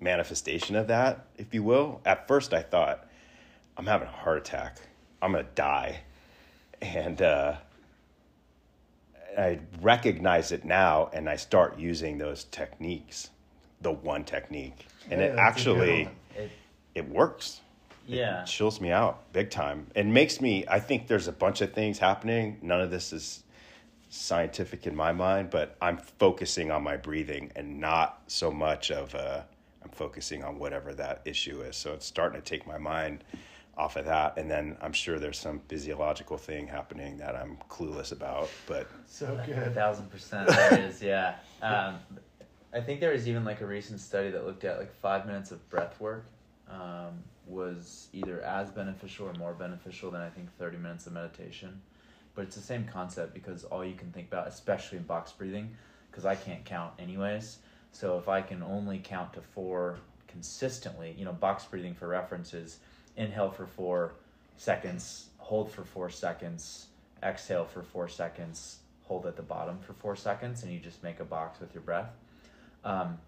manifestation 0.00 0.74
of 0.74 0.88
that, 0.88 1.26
if 1.36 1.54
you 1.54 1.62
will. 1.62 2.00
At 2.04 2.26
first, 2.26 2.52
I 2.52 2.62
thought, 2.62 3.06
I'm 3.76 3.86
having 3.86 4.08
a 4.08 4.10
heart 4.10 4.38
attack, 4.38 4.78
I'm 5.22 5.30
gonna 5.30 5.44
die, 5.54 6.00
and 6.82 7.22
uh, 7.22 7.54
I 9.38 9.60
recognize 9.80 10.50
it 10.50 10.64
now, 10.64 11.08
and 11.12 11.28
I 11.28 11.36
start 11.36 11.78
using 11.78 12.18
those 12.18 12.44
techniques, 12.44 13.30
the 13.80 13.92
one 13.92 14.24
technique, 14.24 14.88
and 15.08 15.20
Yeah, 15.20 15.26
it 15.28 15.36
that's 15.36 15.62
a 15.62 15.64
good 15.66 15.78
actually. 15.78 16.08
It, 16.36 16.50
it 16.96 17.08
works 17.08 17.60
yeah. 18.08 18.42
It 18.42 18.46
chills 18.46 18.80
me 18.80 18.90
out 18.90 19.32
big 19.32 19.50
time 19.50 19.86
and 19.94 20.12
makes 20.12 20.40
me 20.40 20.64
i 20.68 20.80
think 20.80 21.06
there's 21.06 21.28
a 21.28 21.32
bunch 21.32 21.60
of 21.60 21.72
things 21.72 21.98
happening 21.98 22.58
none 22.62 22.80
of 22.80 22.90
this 22.90 23.12
is 23.12 23.44
scientific 24.10 24.86
in 24.86 24.96
my 24.96 25.12
mind 25.12 25.50
but 25.50 25.76
i'm 25.82 25.98
focusing 25.98 26.70
on 26.70 26.82
my 26.82 26.96
breathing 26.96 27.52
and 27.56 27.78
not 27.78 28.22
so 28.26 28.50
much 28.50 28.90
of 28.90 29.14
uh 29.14 29.42
i'm 29.82 29.90
focusing 29.90 30.42
on 30.42 30.58
whatever 30.58 30.94
that 30.94 31.20
issue 31.26 31.60
is 31.60 31.76
so 31.76 31.92
it's 31.92 32.06
starting 32.06 32.40
to 32.40 32.44
take 32.44 32.66
my 32.66 32.78
mind 32.78 33.22
off 33.76 33.96
of 33.96 34.06
that 34.06 34.36
and 34.38 34.50
then 34.50 34.76
i'm 34.80 34.92
sure 34.94 35.18
there's 35.18 35.38
some 35.38 35.60
physiological 35.68 36.38
thing 36.38 36.66
happening 36.66 37.18
that 37.18 37.36
i'm 37.36 37.58
clueless 37.68 38.10
about 38.12 38.48
but 38.66 38.88
so 39.06 39.38
good 39.44 39.58
A 39.58 39.64
good. 39.64 39.74
thousand 39.74 40.10
percent 40.10 40.48
there 40.48 40.80
is, 40.80 41.02
yeah. 41.02 41.34
Um, 41.62 41.96
I 42.72 42.80
think 42.80 43.00
there 43.00 43.12
was 43.12 43.28
even 43.28 43.44
like 43.44 43.60
a 43.60 43.66
recent 43.66 44.00
study 44.00 44.30
that 44.30 44.44
looked 44.46 44.64
at 44.64 44.78
like 44.78 44.92
five 45.00 45.26
minutes 45.26 45.52
of 45.52 45.68
breath 45.70 46.00
work 46.00 46.24
um, 46.70 47.22
was 47.48 48.08
either 48.12 48.40
as 48.42 48.70
beneficial 48.70 49.28
or 49.28 49.32
more 49.34 49.54
beneficial 49.54 50.10
than 50.10 50.20
I 50.20 50.28
think 50.28 50.54
30 50.58 50.78
minutes 50.78 51.06
of 51.06 51.12
meditation. 51.12 51.80
But 52.34 52.42
it's 52.42 52.56
the 52.56 52.62
same 52.62 52.84
concept 52.84 53.34
because 53.34 53.64
all 53.64 53.84
you 53.84 53.94
can 53.94 54.12
think 54.12 54.28
about, 54.28 54.46
especially 54.46 54.98
in 54.98 55.04
box 55.04 55.32
breathing, 55.32 55.74
because 56.10 56.24
I 56.24 56.34
can't 56.34 56.64
count 56.64 56.92
anyways. 56.98 57.58
So 57.92 58.18
if 58.18 58.28
I 58.28 58.42
can 58.42 58.62
only 58.62 58.98
count 58.98 59.32
to 59.32 59.40
four 59.40 59.98
consistently, 60.28 61.14
you 61.18 61.24
know, 61.24 61.32
box 61.32 61.64
breathing 61.64 61.94
for 61.94 62.06
reference 62.06 62.54
is 62.54 62.78
inhale 63.16 63.50
for 63.50 63.66
four 63.66 64.12
seconds, 64.56 65.30
hold 65.38 65.70
for 65.70 65.84
four 65.84 66.10
seconds, 66.10 66.86
exhale 67.22 67.64
for 67.64 67.82
four 67.82 68.08
seconds, 68.08 68.78
hold 69.02 69.26
at 69.26 69.36
the 69.36 69.42
bottom 69.42 69.78
for 69.78 69.94
four 69.94 70.14
seconds, 70.14 70.62
and 70.62 70.72
you 70.72 70.78
just 70.78 71.02
make 71.02 71.18
a 71.20 71.24
box 71.24 71.58
with 71.60 71.74
your 71.74 71.82
breath. 71.82 72.10
Um, 72.84 73.18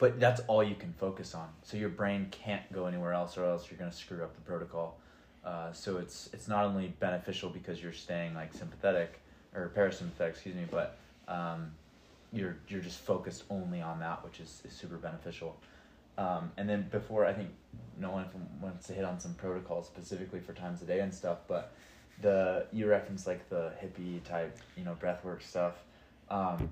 but 0.00 0.18
that's 0.18 0.40
all 0.48 0.64
you 0.64 0.74
can 0.74 0.92
focus 0.94 1.34
on. 1.34 1.48
So 1.62 1.76
your 1.76 1.90
brain 1.90 2.26
can't 2.30 2.62
go 2.72 2.86
anywhere 2.86 3.12
else, 3.12 3.36
or 3.36 3.44
else 3.44 3.70
you're 3.70 3.78
going 3.78 3.90
to 3.90 3.96
screw 3.96 4.24
up 4.24 4.34
the 4.34 4.40
protocol. 4.40 4.98
Uh, 5.44 5.72
so 5.72 5.98
it's 5.98 6.28
it's 6.32 6.48
not 6.48 6.64
only 6.64 6.88
beneficial 6.98 7.50
because 7.50 7.82
you're 7.82 7.92
staying 7.92 8.34
like 8.34 8.52
sympathetic 8.52 9.20
or 9.54 9.70
parasympathetic, 9.76 10.30
excuse 10.30 10.54
me, 10.54 10.64
but 10.70 10.96
um, 11.28 11.70
you're 12.32 12.56
you're 12.68 12.80
just 12.80 12.98
focused 13.00 13.44
only 13.50 13.80
on 13.82 14.00
that, 14.00 14.24
which 14.24 14.40
is, 14.40 14.62
is 14.64 14.72
super 14.72 14.96
beneficial. 14.96 15.54
Um, 16.18 16.50
and 16.56 16.68
then 16.68 16.88
before, 16.90 17.24
I 17.24 17.32
think 17.32 17.50
no 17.98 18.10
one 18.10 18.26
wants 18.60 18.86
to 18.88 18.94
hit 18.94 19.04
on 19.04 19.20
some 19.20 19.34
protocols 19.34 19.86
specifically 19.86 20.40
for 20.40 20.52
times 20.54 20.82
a 20.82 20.84
day 20.84 21.00
and 21.00 21.14
stuff, 21.14 21.38
but 21.46 21.72
the 22.22 22.66
you 22.72 22.86
referenced 22.86 23.26
like 23.26 23.48
the 23.50 23.72
hippie 23.82 24.22
type, 24.24 24.56
you 24.76 24.84
know, 24.84 24.96
breathwork 25.00 25.42
stuff, 25.42 25.74
um, 26.30 26.70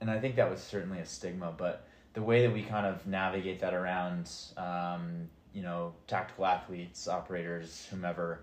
and 0.00 0.10
I 0.10 0.18
think 0.18 0.36
that 0.36 0.50
was 0.50 0.60
certainly 0.60 0.98
a 0.98 1.06
stigma. 1.06 1.52
But 1.56 1.86
the 2.12 2.22
way 2.22 2.42
that 2.42 2.52
we 2.52 2.62
kind 2.62 2.86
of 2.86 3.06
navigate 3.06 3.60
that 3.60 3.74
around, 3.74 4.30
um, 4.56 5.28
you 5.52 5.62
know, 5.62 5.94
tactical 6.06 6.46
athletes, 6.46 7.06
operators, 7.08 7.86
whomever, 7.90 8.40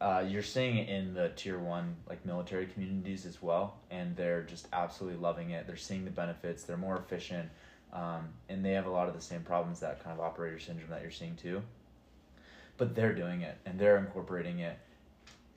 uh, 0.00 0.24
you're 0.26 0.42
seeing 0.42 0.78
it 0.78 0.88
in 0.88 1.14
the 1.14 1.28
tier 1.36 1.58
one 1.58 1.94
like 2.08 2.24
military 2.26 2.66
communities 2.66 3.24
as 3.24 3.40
well, 3.40 3.76
and 3.90 4.16
they're 4.16 4.42
just 4.42 4.66
absolutely 4.72 5.18
loving 5.20 5.50
it. 5.50 5.66
They're 5.66 5.76
seeing 5.76 6.04
the 6.04 6.10
benefits. 6.10 6.64
They're 6.64 6.76
more 6.76 6.96
efficient, 6.96 7.48
um, 7.92 8.28
and 8.48 8.64
they 8.64 8.72
have 8.72 8.86
a 8.86 8.90
lot 8.90 9.08
of 9.08 9.14
the 9.14 9.20
same 9.20 9.42
problems 9.42 9.78
that 9.80 10.02
kind 10.02 10.18
of 10.18 10.24
operator 10.24 10.58
syndrome 10.58 10.90
that 10.90 11.02
you're 11.02 11.12
seeing 11.12 11.36
too. 11.36 11.62
But 12.78 12.96
they're 12.96 13.14
doing 13.14 13.42
it, 13.42 13.58
and 13.64 13.78
they're 13.78 13.98
incorporating 13.98 14.58
it. 14.58 14.76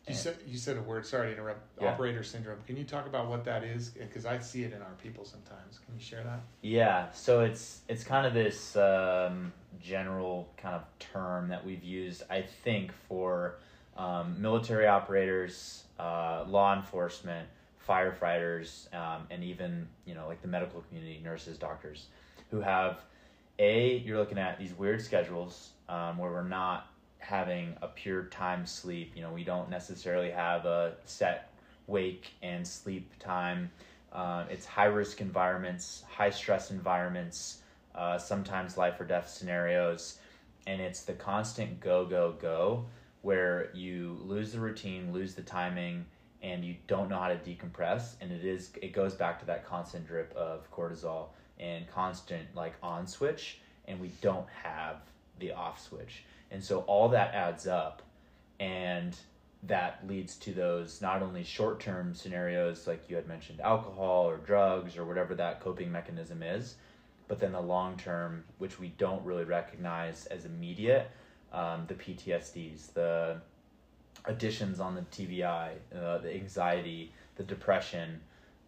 You 0.07 0.13
said 0.13 0.37
you 0.47 0.57
said 0.57 0.77
a 0.77 0.81
word. 0.81 1.05
Sorry 1.05 1.27
to 1.29 1.33
interrupt. 1.33 1.61
Yeah. 1.81 1.93
Operator 1.93 2.23
syndrome. 2.23 2.59
Can 2.67 2.77
you 2.77 2.83
talk 2.83 3.07
about 3.07 3.27
what 3.27 3.43
that 3.45 3.63
is? 3.63 3.89
Because 3.89 4.25
I 4.25 4.37
see 4.39 4.63
it 4.63 4.71
in 4.71 4.81
our 4.81 4.93
people 5.01 5.25
sometimes. 5.25 5.79
Can 5.83 5.95
you 5.95 6.03
share 6.03 6.23
that? 6.23 6.41
Yeah, 6.61 7.11
so 7.11 7.41
it's 7.41 7.81
it's 7.89 8.03
kind 8.03 8.27
of 8.27 8.33
this 8.33 8.75
um, 8.75 9.51
general 9.81 10.47
kind 10.57 10.75
of 10.75 10.83
term 10.99 11.47
that 11.49 11.65
we've 11.65 11.83
used, 11.83 12.21
I 12.29 12.43
think, 12.43 12.91
for 13.07 13.55
um, 13.97 14.39
military 14.39 14.85
operators, 14.85 15.85
uh, 15.99 16.43
law 16.47 16.75
enforcement, 16.75 17.47
firefighters, 17.87 18.93
um, 18.93 19.25
and 19.31 19.43
even 19.43 19.87
you 20.05 20.13
know 20.13 20.27
like 20.27 20.41
the 20.43 20.47
medical 20.47 20.81
community, 20.81 21.19
nurses, 21.23 21.57
doctors, 21.57 22.07
who 22.51 22.61
have 22.61 22.99
a 23.57 23.97
you're 23.97 24.19
looking 24.19 24.37
at 24.37 24.59
these 24.59 24.73
weird 24.73 25.01
schedules 25.01 25.69
um, 25.89 26.19
where 26.19 26.29
we're 26.29 26.43
not 26.43 26.87
having 27.25 27.75
a 27.81 27.87
pure 27.87 28.23
time 28.25 28.65
sleep. 28.65 29.13
You 29.15 29.21
know, 29.23 29.31
we 29.31 29.43
don't 29.43 29.69
necessarily 29.69 30.31
have 30.31 30.65
a 30.65 30.93
set 31.05 31.51
wake 31.87 32.31
and 32.41 32.65
sleep 32.65 33.11
time. 33.19 33.71
Uh, 34.11 34.45
it's 34.49 34.65
high 34.65 34.85
risk 34.85 35.19
environments, 35.19 36.03
high 36.09 36.29
stress 36.29 36.71
environments, 36.71 37.59
uh, 37.93 38.17
sometimes 38.17 38.77
life 38.77 38.99
or 38.99 39.05
death 39.05 39.29
scenarios, 39.29 40.19
and 40.67 40.81
it's 40.81 41.03
the 41.03 41.13
constant 41.13 41.79
go 41.79 42.05
go 42.05 42.33
go 42.39 42.85
where 43.21 43.71
you 43.73 44.19
lose 44.23 44.51
the 44.51 44.59
routine, 44.59 45.11
lose 45.11 45.33
the 45.33 45.41
timing, 45.41 46.05
and 46.43 46.63
you 46.63 46.75
don't 46.87 47.09
know 47.09 47.17
how 47.17 47.27
to 47.27 47.35
decompress. 47.37 48.13
And 48.21 48.31
it 48.31 48.45
is 48.45 48.71
it 48.81 48.93
goes 48.93 49.13
back 49.13 49.39
to 49.39 49.45
that 49.47 49.65
constant 49.65 50.07
drip 50.07 50.33
of 50.35 50.71
cortisol 50.71 51.29
and 51.59 51.87
constant 51.87 52.47
like 52.55 52.75
on 52.83 53.07
switch, 53.07 53.59
and 53.87 53.99
we 53.99 54.09
don't 54.21 54.47
have 54.63 54.97
the 55.39 55.51
off 55.51 55.81
switch. 55.81 56.23
And 56.51 56.63
so 56.63 56.79
all 56.81 57.09
that 57.09 57.33
adds 57.33 57.67
up, 57.67 58.01
and 58.59 59.15
that 59.63 59.99
leads 60.07 60.35
to 60.35 60.53
those 60.53 61.01
not 61.01 61.21
only 61.21 61.43
short 61.43 61.79
term 61.79 62.13
scenarios 62.13 62.87
like 62.87 63.09
you 63.09 63.15
had 63.15 63.27
mentioned, 63.27 63.59
alcohol 63.61 64.29
or 64.29 64.37
drugs 64.37 64.97
or 64.97 65.05
whatever 65.05 65.35
that 65.35 65.59
coping 65.59 65.91
mechanism 65.91 66.43
is, 66.43 66.75
but 67.27 67.39
then 67.39 67.51
the 67.51 67.61
long 67.61 67.97
term, 67.97 68.43
which 68.59 68.79
we 68.79 68.89
don't 68.97 69.23
really 69.25 69.43
recognize 69.43 70.27
as 70.27 70.45
immediate, 70.45 71.09
um, 71.51 71.85
the 71.87 71.95
PTSDs, 71.95 72.93
the 72.93 73.37
additions 74.25 74.79
on 74.79 74.95
the 74.95 75.01
TBI, 75.01 75.71
uh, 75.95 76.17
the 76.19 76.33
anxiety, 76.33 77.11
the 77.35 77.43
depression, 77.43 78.19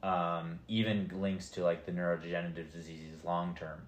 um, 0.03 0.59
even 0.67 1.09
links 1.13 1.49
to 1.49 1.63
like 1.63 1.85
the 1.85 1.91
neurodegenerative 1.91 2.71
diseases 2.71 3.23
long 3.23 3.55
term. 3.55 3.79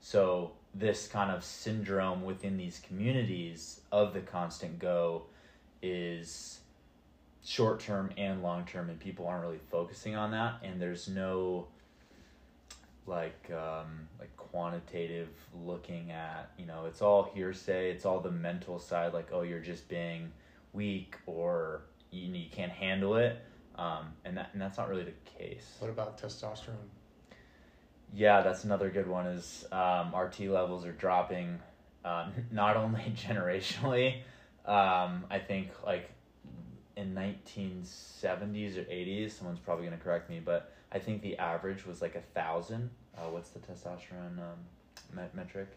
So 0.00 0.52
this 0.78 1.08
kind 1.08 1.30
of 1.30 1.42
syndrome 1.42 2.24
within 2.24 2.56
these 2.56 2.80
communities 2.86 3.80
of 3.92 4.12
the 4.12 4.20
constant 4.20 4.78
go 4.78 5.22
is 5.82 6.60
short 7.44 7.80
term 7.80 8.10
and 8.16 8.42
long 8.42 8.64
term, 8.64 8.90
and 8.90 8.98
people 8.98 9.26
aren't 9.26 9.42
really 9.42 9.60
focusing 9.70 10.14
on 10.14 10.30
that. 10.32 10.56
And 10.62 10.80
there's 10.80 11.08
no 11.08 11.68
like 13.06 13.50
um, 13.50 14.08
like 14.18 14.36
quantitative 14.36 15.28
looking 15.64 16.10
at 16.10 16.50
you 16.58 16.66
know 16.66 16.84
it's 16.86 17.00
all 17.00 17.30
hearsay. 17.34 17.90
It's 17.90 18.04
all 18.04 18.20
the 18.20 18.30
mental 18.30 18.78
side, 18.78 19.14
like 19.14 19.28
oh 19.32 19.42
you're 19.42 19.60
just 19.60 19.88
being 19.88 20.32
weak 20.72 21.16
or 21.26 21.82
you, 22.10 22.32
you 22.32 22.50
can't 22.50 22.72
handle 22.72 23.16
it, 23.16 23.40
um, 23.76 24.12
and 24.24 24.36
that 24.36 24.50
and 24.52 24.60
that's 24.60 24.76
not 24.76 24.88
really 24.88 25.04
the 25.04 25.38
case. 25.38 25.76
What 25.78 25.90
about 25.90 26.20
testosterone? 26.20 26.74
Yeah, 28.14 28.42
that's 28.42 28.64
another 28.64 28.90
good 28.90 29.06
one. 29.06 29.26
Is 29.26 29.66
um, 29.72 30.14
RT 30.14 30.40
levels 30.40 30.84
are 30.84 30.92
dropping 30.92 31.60
uh, 32.04 32.28
not 32.50 32.76
only 32.76 33.14
generationally. 33.16 34.22
Um, 34.64 35.24
I 35.30 35.38
think 35.38 35.70
like 35.84 36.10
in 36.96 37.14
1970s 37.14 38.78
or 38.78 38.82
80s, 38.82 39.32
someone's 39.32 39.58
probably 39.58 39.84
gonna 39.84 39.98
correct 39.98 40.30
me, 40.30 40.40
but 40.44 40.72
I 40.92 40.98
think 40.98 41.22
the 41.22 41.36
average 41.38 41.86
was 41.86 42.00
like 42.00 42.14
a 42.14 42.22
thousand. 42.34 42.90
Uh, 43.16 43.28
what's 43.30 43.50
the 43.50 43.58
testosterone 43.60 44.38
um, 44.38 44.58
met- 45.12 45.34
metric? 45.34 45.68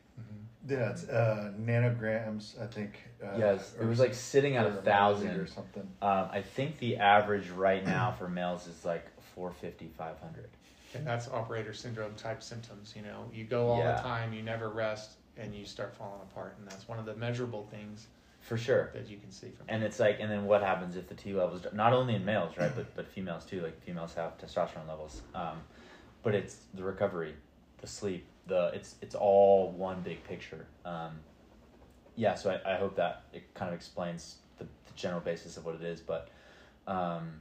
Yeah, 0.67 0.91
it's 0.91 1.07
uh, 1.07 1.53
nanograms, 1.59 2.61
I 2.61 2.67
think. 2.67 2.99
Uh, 3.23 3.37
yes, 3.37 3.73
it 3.79 3.85
was 3.85 3.99
like 3.99 4.13
sitting 4.13 4.55
at 4.57 4.65
a 4.65 4.71
thousand 4.71 5.37
or 5.37 5.47
something. 5.47 5.87
Um, 6.01 6.27
I 6.31 6.41
think 6.41 6.79
the 6.79 6.97
average 6.97 7.49
right 7.49 7.85
now 7.85 8.11
for 8.17 8.27
males 8.27 8.67
is 8.67 8.83
like 8.83 9.05
450, 9.35 9.91
500. 9.97 10.49
And 10.95 11.05
that's 11.05 11.27
operator 11.29 11.73
syndrome 11.73 12.15
type 12.15 12.41
symptoms. 12.41 12.93
You 12.95 13.03
know, 13.03 13.25
you 13.33 13.43
go 13.43 13.67
all 13.67 13.77
Yeah. 13.79 13.95
the 13.95 14.01
time, 14.01 14.33
you 14.33 14.41
never 14.41 14.69
rest, 14.69 15.11
and 15.37 15.55
you 15.55 15.65
start 15.65 15.93
falling 15.95 16.21
apart. 16.21 16.55
And 16.57 16.67
that's 16.67 16.87
one 16.87 16.99
of 16.99 17.05
the 17.05 17.15
measurable 17.15 17.67
things 17.69 18.07
For 18.41 18.57
sure. 18.57 18.89
that 18.93 19.07
you 19.07 19.17
can 19.17 19.31
see 19.31 19.49
from. 19.51 19.65
And 19.69 19.83
it's 19.83 19.99
like, 19.99 20.17
and 20.19 20.31
then 20.31 20.45
what 20.45 20.61
happens 20.63 20.95
if 20.95 21.07
the 21.07 21.15
T 21.15 21.33
levels, 21.33 21.65
not 21.73 21.93
only 21.93 22.15
in 22.15 22.25
males, 22.25 22.57
right, 22.57 22.71
but 22.75 22.95
but 22.95 23.07
females 23.07 23.45
too. 23.45 23.61
Like 23.61 23.79
females 23.83 24.13
have 24.15 24.37
testosterone 24.37 24.87
levels, 24.87 25.21
um, 25.35 25.61
but 26.23 26.33
it's 26.35 26.57
the 26.73 26.83
recovery, 26.83 27.35
the 27.81 27.87
sleep, 27.87 28.25
the 28.47 28.71
it's 28.73 28.95
it's 29.01 29.15
all 29.15 29.71
one 29.71 30.01
big 30.01 30.23
picture. 30.23 30.65
Um, 30.85 31.19
yeah, 32.15 32.35
so 32.35 32.49
I, 32.65 32.73
I 32.73 32.77
hope 32.77 32.95
that 32.95 33.23
it 33.33 33.53
kind 33.53 33.69
of 33.69 33.75
explains 33.75 34.37
the, 34.57 34.63
the 34.65 34.93
general 34.95 35.21
basis 35.21 35.55
of 35.55 35.65
what 35.65 35.75
it 35.75 35.83
is. 35.83 36.01
But 36.01 36.29
um, 36.87 37.39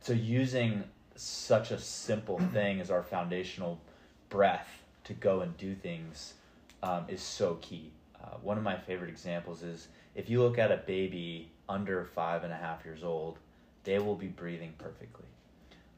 so 0.00 0.12
using 0.12 0.84
such 1.22 1.70
a 1.70 1.78
simple 1.78 2.38
thing 2.52 2.80
as 2.80 2.90
our 2.90 3.02
foundational 3.02 3.80
breath 4.28 4.82
to 5.04 5.14
go 5.14 5.40
and 5.40 5.56
do 5.56 5.74
things 5.74 6.34
um, 6.82 7.04
is 7.08 7.22
so 7.22 7.58
key. 7.60 7.90
Uh, 8.22 8.36
one 8.42 8.58
of 8.58 8.64
my 8.64 8.76
favorite 8.76 9.10
examples 9.10 9.62
is 9.62 9.88
if 10.14 10.28
you 10.28 10.42
look 10.42 10.58
at 10.58 10.72
a 10.72 10.76
baby 10.78 11.50
under 11.68 12.04
five 12.04 12.44
and 12.44 12.52
a 12.52 12.56
half 12.56 12.84
years 12.84 13.04
old, 13.04 13.38
they 13.84 13.98
will 13.98 14.16
be 14.16 14.26
breathing 14.26 14.74
perfectly. 14.78 15.26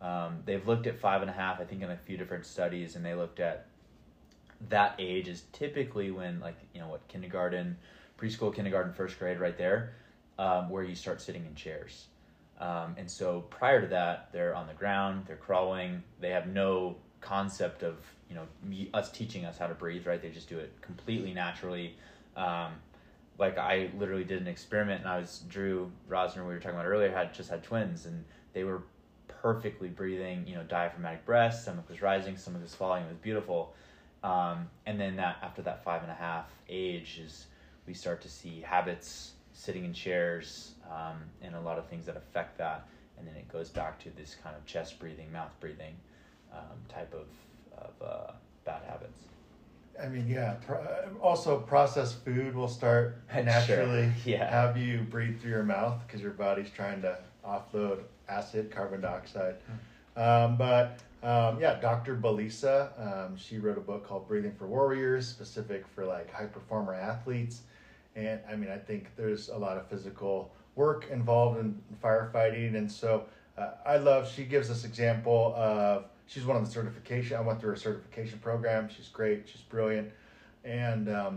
Um, 0.01 0.39
they've 0.45 0.67
looked 0.67 0.87
at 0.87 0.99
five 0.99 1.23
and 1.23 1.31
a 1.31 1.35
half, 1.35 1.61
I 1.61 1.65
think, 1.65 1.83
in 1.83 1.91
a 1.91 1.97
few 1.97 2.17
different 2.17 2.47
studies, 2.47 2.97
and 2.97 3.05
they 3.05 3.15
looked 3.15 3.41
at 3.41 3.67
that 4.69 4.95
age 4.99 5.29
is 5.29 5.45
typically 5.53 6.11
when, 6.11 6.41
like, 6.41 6.57
you 6.75 6.81
know, 6.81 6.89
what 6.89 7.07
kindergarten, 7.09 7.77
preschool, 8.19 8.55
kindergarten, 8.55 8.93
first 8.93 9.19
grade, 9.19 9.41
right 9.41 9.57
there, 9.57 9.95
um, 10.39 10.69
where 10.69 10.83
you 10.83 10.95
start 10.95 11.21
sitting 11.21 11.45
in 11.47 11.55
chairs. 11.55 12.07
Um, 12.61 12.95
and 12.99 13.11
so 13.11 13.41
prior 13.49 13.81
to 13.81 13.87
that, 13.89 14.29
they're 14.33 14.55
on 14.55 14.67
the 14.67 14.75
ground, 14.75 15.25
they're 15.27 15.37
crawling, 15.37 16.03
they 16.21 16.31
have 16.31 16.47
no 16.47 16.97
concept 17.21 17.83
of 17.83 17.97
you 18.29 18.35
know 18.35 18.47
me, 18.63 18.89
us 18.95 19.11
teaching 19.11 19.45
us 19.45 19.59
how 19.59 19.67
to 19.67 19.75
breathe, 19.75 20.07
right? 20.07 20.21
They 20.21 20.31
just 20.31 20.49
do 20.49 20.59
it 20.59 20.73
completely 20.81 21.33
naturally. 21.33 21.97
Um, 22.37 22.73
like 23.39 23.59
I 23.59 23.91
literally 23.99 24.25
did 24.25 24.41
an 24.41 24.47
experiment, 24.47 25.01
and 25.01 25.09
I 25.09 25.19
was 25.19 25.43
Drew 25.49 25.91
Rosner. 26.09 26.47
We 26.47 26.53
were 26.55 26.59
talking 26.59 26.79
about 26.79 26.87
earlier 26.87 27.11
had 27.11 27.35
just 27.35 27.51
had 27.51 27.63
twins, 27.63 28.07
and 28.07 28.25
they 28.53 28.65
were 28.65 28.83
perfectly 29.27 29.89
breathing. 29.89 30.45
You 30.47 30.57
know, 30.57 30.63
diaphragmatic 30.65 31.25
breath, 31.25 31.61
stomach 31.61 31.89
was 31.89 32.03
rising, 32.03 32.37
stomach 32.37 32.63
was 32.63 32.75
falling. 32.75 33.05
It 33.05 33.09
was 33.09 33.19
beautiful. 33.19 33.75
Um, 34.23 34.69
and 34.85 35.01
then 35.01 35.17
that 35.17 35.39
after 35.43 35.63
that 35.63 35.83
five 35.83 36.03
and 36.03 36.11
a 36.11 36.15
half 36.15 36.51
age 36.69 37.21
is 37.25 37.47
we 37.87 37.95
start 37.95 38.21
to 38.23 38.29
see 38.29 38.61
habits, 38.61 39.33
sitting 39.55 39.85
in 39.85 39.95
chairs, 39.95 40.73
um, 40.91 41.19
and 41.43 41.55
a 41.55 41.61
lot 41.61 41.79
of 41.79 41.87
things 41.89 42.07
that 42.07 42.17
affect 42.17 42.59
that. 42.59 42.87
And 43.19 43.27
then 43.29 43.37
it 43.37 43.49
goes 43.49 43.69
back 43.69 43.99
to 44.05 44.11
this 44.17 44.37
kind 44.43 44.57
of 44.57 44.65
chest 44.67 44.99
breathing, 44.99 45.31
mouth 45.33 45.53
breathing 45.61 45.95
um, 46.53 46.77
type 46.89 47.15
of 47.15 47.27
of 47.79 48.07
uh, 48.07 48.33
bad 48.65 48.83
habits. 48.87 49.21
I 50.03 50.09
mean, 50.09 50.27
yeah. 50.29 50.55
Pro- 50.67 50.85
also, 51.23 51.59
processed 51.59 52.25
food 52.25 52.55
will 52.55 52.69
start 52.69 53.19
Sure. 53.33 53.43
naturally 53.43 54.11
Yeah. 54.25 54.51
have 54.51 54.77
you 54.77 55.01
breathe 55.01 55.41
through 55.41 55.51
your 55.51 55.63
mouth 55.63 56.01
because 56.07 56.21
your 56.23 56.33
body's 56.33 56.71
trying 56.71 57.03
to 57.03 57.19
offload 57.47 58.01
acid, 58.29 58.71
carbon 58.71 59.01
dioxide. 59.03 59.57
Um, 60.17 60.57
but 60.57 60.99
um, 61.23 61.61
yeah, 61.61 61.79
Dr. 61.81 62.17
Belisa, 62.17 62.91
um, 63.27 63.37
she 63.37 63.59
wrote 63.59 63.79
a 63.79 63.83
book 63.83 64.07
called 64.07 64.27
Breathing 64.29 64.53
for 64.53 64.67
Warriors, 64.67 65.27
specific 65.29 65.87
for 65.87 66.05
like 66.07 66.33
high 66.33 66.47
performer 66.47 66.95
athletes. 66.95 67.63
And 68.17 68.41
I 68.51 68.57
mean, 68.57 68.71
I 68.71 68.79
think 68.79 69.11
there's 69.17 69.49
a 69.49 69.57
lot 69.57 69.77
of 69.77 69.87
physical 69.89 70.53
work 70.81 71.09
involved 71.11 71.61
in 71.61 71.79
firefighting. 72.03 72.75
And 72.77 72.91
so 72.91 73.27
uh, 73.59 73.73
I 73.85 73.97
love, 73.99 74.23
she 74.35 74.45
gives 74.45 74.67
this 74.69 74.85
example 74.85 75.55
of, 75.57 76.07
she's 76.27 76.47
one 76.47 76.57
of 76.57 76.65
the 76.65 76.71
certification, 76.71 77.37
I 77.37 77.43
went 77.43 77.61
through 77.61 77.71
her 77.71 77.77
certification 77.77 78.39
program. 78.39 78.89
She's 78.89 79.09
great, 79.09 79.49
she's 79.51 79.61
brilliant. 79.61 80.11
And 80.65 81.09
um, 81.09 81.35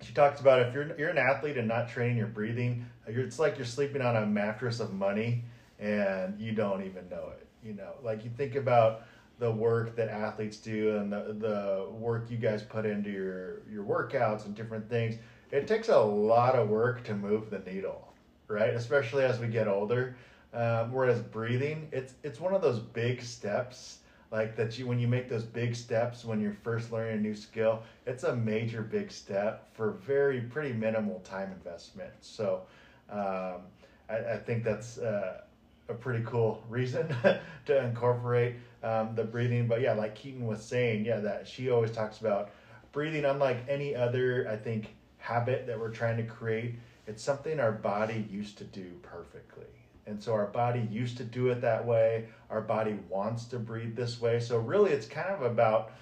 she 0.00 0.12
talks 0.12 0.40
about 0.40 0.60
if 0.60 0.72
you're, 0.72 0.96
you're 0.98 1.08
an 1.08 1.18
athlete 1.18 1.56
and 1.56 1.66
not 1.66 1.88
training 1.88 2.16
your 2.16 2.28
breathing, 2.28 2.86
you're, 3.10 3.24
it's 3.24 3.40
like 3.40 3.56
you're 3.58 3.66
sleeping 3.66 4.02
on 4.02 4.14
a 4.16 4.26
mattress 4.26 4.78
of 4.78 4.92
money 4.92 5.44
and 5.80 6.40
you 6.40 6.52
don't 6.52 6.84
even 6.84 7.08
know 7.08 7.32
it. 7.36 7.46
You 7.66 7.74
know, 7.74 7.92
like 8.02 8.24
you 8.24 8.30
think 8.36 8.54
about 8.54 9.02
the 9.38 9.50
work 9.50 9.96
that 9.96 10.08
athletes 10.08 10.58
do 10.58 10.96
and 10.98 11.12
the, 11.12 11.34
the 11.38 11.88
work 11.90 12.30
you 12.30 12.36
guys 12.36 12.62
put 12.62 12.86
into 12.86 13.10
your, 13.10 13.62
your 13.68 13.84
workouts 13.84 14.46
and 14.46 14.54
different 14.54 14.88
things. 14.88 15.16
It 15.50 15.66
takes 15.66 15.88
a 15.88 15.98
lot 15.98 16.54
of 16.54 16.68
work 16.68 17.04
to 17.04 17.14
move 17.14 17.50
the 17.50 17.58
needle, 17.60 18.13
right? 18.48 18.74
Especially 18.74 19.24
as 19.24 19.38
we 19.38 19.48
get 19.48 19.68
older. 19.68 20.16
Um, 20.52 20.92
whereas 20.92 21.20
breathing, 21.20 21.88
it's 21.90 22.14
it's 22.22 22.38
one 22.38 22.54
of 22.54 22.62
those 22.62 22.78
big 22.78 23.22
steps, 23.22 23.98
like 24.30 24.54
that 24.56 24.78
you 24.78 24.86
when 24.86 25.00
you 25.00 25.08
make 25.08 25.28
those 25.28 25.42
big 25.44 25.74
steps 25.74 26.24
when 26.24 26.40
you're 26.40 26.56
first 26.62 26.92
learning 26.92 27.18
a 27.18 27.20
new 27.20 27.34
skill. 27.34 27.82
It's 28.06 28.22
a 28.22 28.36
major 28.36 28.82
big 28.82 29.10
step 29.10 29.74
for 29.74 29.90
very 29.90 30.42
pretty 30.42 30.72
minimal 30.72 31.18
time 31.20 31.50
investment. 31.50 32.12
So, 32.20 32.62
um, 33.10 33.62
I, 34.08 34.18
I 34.34 34.38
think 34.38 34.62
that's 34.62 34.98
uh, 34.98 35.40
a 35.88 35.94
pretty 35.94 36.24
cool 36.24 36.62
reason 36.68 37.08
to 37.66 37.84
incorporate 37.84 38.54
um, 38.84 39.14
the 39.16 39.24
breathing. 39.24 39.66
But 39.66 39.80
yeah, 39.80 39.94
like 39.94 40.14
Keaton 40.14 40.46
was 40.46 40.64
saying, 40.64 41.04
yeah, 41.04 41.18
that 41.18 41.48
she 41.48 41.70
always 41.70 41.90
talks 41.90 42.20
about 42.20 42.50
breathing 42.92 43.24
unlike 43.24 43.58
any 43.68 43.96
other. 43.96 44.48
I 44.48 44.56
think 44.56 44.94
habit 45.18 45.66
that 45.66 45.78
we're 45.78 45.90
trying 45.90 46.16
to 46.18 46.22
create. 46.22 46.76
It's 47.06 47.22
something 47.22 47.60
our 47.60 47.72
body 47.72 48.26
used 48.30 48.58
to 48.58 48.64
do 48.64 48.92
perfectly. 49.02 49.66
And 50.06 50.22
so 50.22 50.32
our 50.32 50.46
body 50.46 50.86
used 50.90 51.16
to 51.18 51.24
do 51.24 51.48
it 51.48 51.60
that 51.62 51.84
way. 51.84 52.26
Our 52.50 52.60
body 52.60 52.96
wants 53.08 53.44
to 53.46 53.58
breathe 53.58 53.96
this 53.96 54.20
way. 54.20 54.40
So 54.40 54.58
really 54.58 54.92
it's 54.92 55.06
kind 55.06 55.28
of 55.28 55.42
about 55.42 55.92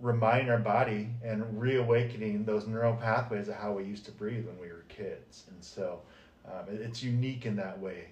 reminding 0.00 0.50
our 0.50 0.58
body 0.58 1.08
and 1.22 1.60
reawakening 1.60 2.44
those 2.44 2.66
neural 2.66 2.94
pathways 2.94 3.48
of 3.48 3.54
how 3.54 3.72
we 3.72 3.84
used 3.84 4.04
to 4.06 4.12
breathe 4.12 4.46
when 4.46 4.58
we 4.58 4.68
were 4.68 4.84
kids. 4.88 5.44
And 5.50 5.62
so 5.62 6.00
um, 6.46 6.64
it's 6.68 7.02
unique 7.02 7.46
in 7.46 7.56
that 7.56 7.78
way 7.78 8.08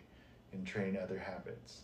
in 0.53 0.64
training 0.64 0.99
other 1.03 1.18
habits. 1.18 1.81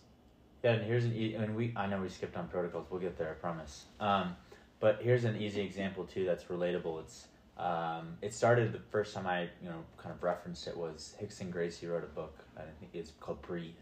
Yeah, 0.63 0.73
and 0.73 0.83
here's 0.83 1.05
an 1.05 1.13
e- 1.15 1.35
and 1.35 1.55
we 1.55 1.73
I 1.75 1.85
know 1.85 2.01
we 2.01 2.09
skipped 2.09 2.35
on 2.35 2.47
protocols. 2.47 2.87
We'll 2.89 3.01
get 3.01 3.17
there, 3.17 3.29
I 3.29 3.33
promise. 3.33 3.85
Um, 3.99 4.35
but 4.79 4.99
here's 5.01 5.23
an 5.23 5.39
easy 5.39 5.61
example 5.61 6.05
too 6.05 6.25
that's 6.25 6.45
relatable. 6.45 7.01
It's 7.01 7.27
um, 7.57 8.17
it 8.21 8.33
started 8.33 8.73
the 8.73 8.79
first 8.91 9.13
time 9.13 9.27
I 9.27 9.43
you 9.61 9.69
know 9.69 9.83
kind 9.97 10.13
of 10.13 10.21
referenced 10.21 10.67
it 10.67 10.75
was 10.75 11.15
Rickson 11.21 11.51
Gracie 11.51 11.87
wrote 11.87 12.03
a 12.03 12.07
book. 12.07 12.37
I 12.57 12.61
think 12.79 12.91
it's 12.93 13.11
called 13.19 13.41
Breathe, 13.41 13.73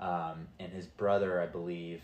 um, 0.00 0.48
and 0.58 0.72
his 0.72 0.86
brother 0.86 1.40
I 1.40 1.46
believe 1.46 2.00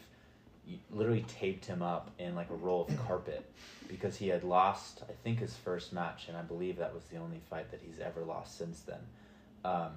literally 0.91 1.25
taped 1.27 1.65
him 1.65 1.81
up 1.81 2.11
in 2.19 2.35
like 2.35 2.51
a 2.51 2.55
roll 2.55 2.87
of 2.87 3.07
carpet 3.07 3.51
because 3.89 4.17
he 4.17 4.29
had 4.29 4.45
lost 4.45 5.03
I 5.09 5.13
think 5.25 5.39
his 5.39 5.57
first 5.57 5.93
match, 5.95 6.29
and 6.29 6.37
I 6.37 6.43
believe 6.43 6.77
that 6.77 6.95
was 6.95 7.05
the 7.05 7.17
only 7.17 7.41
fight 7.49 7.71
that 7.71 7.81
he's 7.83 7.99
ever 8.01 8.23
lost 8.23 8.59
since 8.59 8.81
then. 8.81 9.01
Um, 9.65 9.93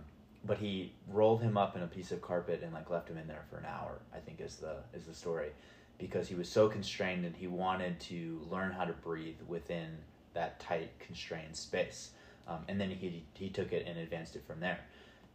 but 0.46 0.58
he 0.58 0.94
rolled 1.10 1.42
him 1.42 1.58
up 1.58 1.76
in 1.76 1.84
a 1.84 1.88
piece 1.88 2.12
of 2.12 2.22
carpet 2.22 2.62
and 2.64 2.74
like 2.74 2.90
left 2.90 3.10
him 3.10 3.18
in 3.18 3.28
there 3.28 3.44
for 3.50 3.58
an 3.58 3.66
hour. 3.66 4.00
I 4.16 4.20
think 4.20 4.40
is 4.40 4.56
the 4.56 4.78
is 4.94 5.04
the 5.04 5.14
story, 5.14 5.50
because 5.98 6.30
he 6.30 6.36
was 6.36 6.48
so 6.48 6.70
constrained 6.70 7.26
and 7.26 7.36
he 7.36 7.48
wanted 7.48 8.00
to 8.02 8.42
learn 8.50 8.72
how 8.72 8.86
to 8.86 8.94
breathe 8.94 9.36
within 9.46 9.98
that 10.34 10.60
tight 10.60 10.92
constrained 11.00 11.56
space. 11.56 12.12
Um, 12.48 12.60
and 12.68 12.80
then 12.80 12.90
he 12.90 13.24
he 13.34 13.50
took 13.50 13.72
it 13.72 13.86
and 13.88 13.98
advanced 13.98 14.36
it 14.36 14.44
from 14.46 14.60
there. 14.60 14.80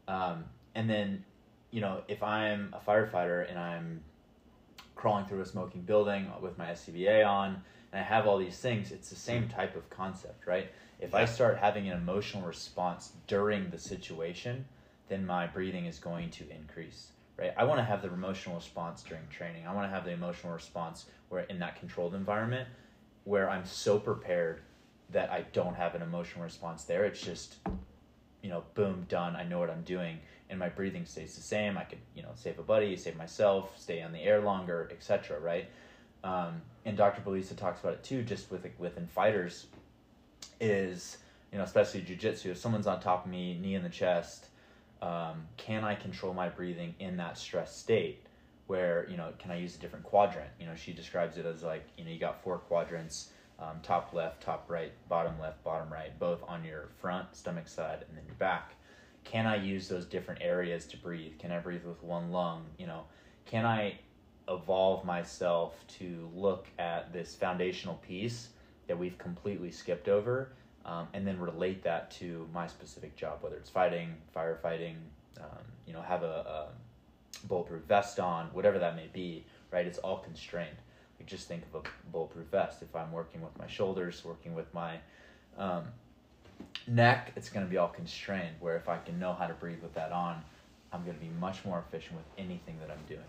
Um, 0.09 0.45
and 0.75 0.89
then, 0.89 1.25
you 1.71 1.81
know, 1.81 2.03
if 2.09 2.23
I'm 2.23 2.75
a 2.75 2.79
firefighter 2.79 3.49
and 3.49 3.59
I'm 3.59 4.03
crawling 4.95 5.27
through 5.27 5.41
a 5.41 5.47
smoking 5.47 5.83
building 5.83 6.31
with 6.41 6.59
my 6.59 6.67
SCBA 6.67 7.27
on 7.27 7.63
and 7.93 8.01
I 8.01 8.03
have 8.03 8.27
all 8.27 8.39
these 8.39 8.59
things, 8.59 8.93
it's 8.93 9.11
the 9.11 9.17
same 9.17 9.49
type 9.49 9.77
of 9.77 9.89
concept, 9.91 10.47
right? 10.47 10.71
If 11.01 11.15
I 11.15 11.25
start 11.27 11.59
having 11.59 11.89
an 11.89 11.97
emotional 11.97 12.47
response 12.47 13.13
during 13.27 13.71
the 13.71 13.79
situation, 13.79 14.65
then 15.09 15.27
my 15.27 15.47
breathing 15.47 15.87
is 15.87 15.99
going 15.99 16.31
to 16.31 16.45
increase, 16.51 17.09
right? 17.39 17.53
I 17.57 17.65
want 17.65 17.79
to 17.79 17.85
have 17.85 18.03
the 18.03 18.09
emotional 18.09 18.57
response 18.57 19.03
during 19.03 19.27
training. 19.29 19.67
I 19.67 19.75
want 19.75 19.89
to 19.89 19.95
have 19.95 20.05
the 20.05 20.13
emotional 20.13 20.53
response 20.53 21.07
where 21.29 21.43
in 21.45 21.59
that 21.61 21.79
controlled 21.79 22.15
environment 22.15 22.69
where 23.25 23.51
I'm 23.51 23.67
so 23.67 23.99
prepared 23.99 24.61
that 25.11 25.31
I 25.31 25.43
don't 25.53 25.75
have 25.75 25.95
an 25.95 26.03
emotional 26.03 26.45
response 26.45 26.85
there. 26.85 27.05
It's 27.05 27.21
just, 27.21 27.57
you 28.43 28.51
know, 28.51 28.65
boom, 28.75 29.07
done. 29.09 29.37
I 29.37 29.45
know 29.45 29.59
what 29.59 29.71
I'm 29.71 29.83
doing, 29.83 30.19
and 30.51 30.59
my 30.59 30.69
breathing 30.69 31.07
stays 31.07 31.35
the 31.35 31.43
same. 31.43 31.79
I 31.79 31.85
could, 31.85 31.99
you 32.15 32.23
know, 32.23 32.31
save 32.35 32.59
a 32.59 32.63
buddy, 32.63 32.97
save 32.97 33.17
myself, 33.17 33.79
stay 33.79 34.03
on 34.03 34.13
the 34.13 34.21
air 34.21 34.41
longer, 34.41 34.89
etc. 34.91 35.39
Right? 35.39 35.69
Um, 36.25 36.61
and 36.85 36.97
Dr. 36.97 37.23
Belisa 37.23 37.57
talks 37.57 37.81
about 37.81 37.95
it 37.95 38.05
too, 38.05 38.23
just 38.23 38.51
with 38.51 38.67
within 38.79 39.07
fighters, 39.07 39.67
is 40.61 41.19
you 41.53 41.59
know, 41.59 41.65
especially 41.65 42.03
jujitsu, 42.03 42.51
if 42.51 42.59
someone's 42.59 42.87
on 42.87 43.01
top 43.01 43.25
of 43.25 43.31
me, 43.31 43.59
knee 43.59 43.75
in 43.75 43.83
the 43.83 43.89
chest, 43.89 44.47
um, 45.03 45.47
can 45.57 45.85
I 45.85 45.95
control 45.95 46.35
my 46.35 46.49
breathing 46.49 46.95
in 46.99 47.17
that 47.19 47.39
stress 47.39 47.75
state? 47.77 48.23
Where, 48.67 49.07
you 49.09 49.17
know, 49.17 49.33
can 49.39 49.53
I 49.53 49.59
use 49.59 49.77
a 49.77 49.79
different 49.79 50.05
quadrant? 50.05 50.51
You 50.61 50.67
know, 50.67 50.75
she 50.75 50.93
describes 50.93 51.39
it 51.39 51.47
as 51.47 51.63
like, 51.63 51.87
you 51.97 52.05
know, 52.05 52.11
you 52.11 52.19
got 52.19 52.43
four 52.43 52.59
quadrants 52.59 53.31
um, 53.59 53.81
top 53.83 54.13
left, 54.13 54.43
top 54.43 54.67
right, 54.69 54.93
bottom 55.09 55.39
left, 55.41 55.63
bottom 55.65 55.93
right, 55.93 56.19
both 56.19 56.43
on 56.47 56.65
your 56.65 56.89
front, 57.01 57.35
stomach 57.35 57.69
side, 57.69 58.05
and 58.09 58.17
then 58.17 58.25
your 58.27 58.35
back. 58.35 58.75
Can 59.25 59.47
I 59.47 59.57
use 59.57 59.89
those 59.89 60.07
different 60.07 60.43
areas 60.43 60.87
to 60.87 60.97
breathe? 60.97 61.39
Can 61.39 61.51
I 61.51 61.59
breathe 61.59 61.85
with 61.85 62.03
one 62.03 62.31
lung? 62.31 62.67
You 62.79 62.87
know, 62.87 63.05
can 63.45 63.65
I 63.65 63.99
evolve 64.49 65.05
myself 65.05 65.85
to 65.99 66.31
look 66.35 66.69
at 66.79 67.13
this 67.13 67.35
foundational 67.35 67.97
piece 67.97 68.51
that 68.87 68.97
we've 68.97 69.19
completely 69.19 69.71
skipped 69.71 70.09
over 70.09 70.53
um, 70.85 71.09
and 71.15 71.27
then 71.27 71.41
relate 71.41 71.83
that 71.83 72.11
to 72.13 72.49
my 72.55 72.67
specific 72.67 73.17
job, 73.17 73.39
whether 73.41 73.57
it's 73.57 73.71
fighting, 73.71 74.15
firefighting, 74.35 74.95
um, 75.41 75.65
you 75.87 75.93
know, 75.93 76.01
have 76.03 76.23
a, 76.23 76.27
a 76.27 77.47
bulletproof 77.49 77.83
vest 77.85 78.21
on, 78.21 78.47
whatever 78.53 78.79
that 78.79 78.95
may 78.95 79.09
be, 79.13 79.45
right? 79.73 79.87
It's 79.87 79.99
all 79.99 80.19
constrained. 80.19 80.77
Like 81.19 81.27
just 81.29 81.49
think 81.49 81.63
of 81.73 81.85
a 81.85 81.89
bulletproof 82.13 82.47
vest. 82.49 82.83
If 82.83 82.95
I'm 82.95 83.13
working 83.13 83.41
with 83.43 83.57
my 83.59 83.67
shoulders, 83.67 84.23
working 84.25 84.55
with 84.55 84.73
my 84.75 84.99
um, 85.59 85.85
neck, 86.87 87.33
it's 87.37 87.49
going 87.49 87.65
to 87.65 87.71
be 87.71 87.77
all 87.79 87.89
constrained. 87.89 88.57
Where 88.61 88.77
if 88.77 88.89
I 88.89 88.99
can 88.99 89.19
know 89.19 89.33
how 89.33 89.47
to 89.47 89.55
breathe 89.55 89.83
with 89.83 89.95
that 89.95 90.13
on, 90.13 90.43
I'm 90.93 91.05
going 91.05 91.17
to 91.17 91.23
be 91.23 91.31
much 91.41 91.65
more 91.65 91.83
efficient 91.87 92.17
with 92.17 92.27
anything 92.39 92.77
that 92.81 92.91
I'm 92.91 93.05
doing. 93.09 93.21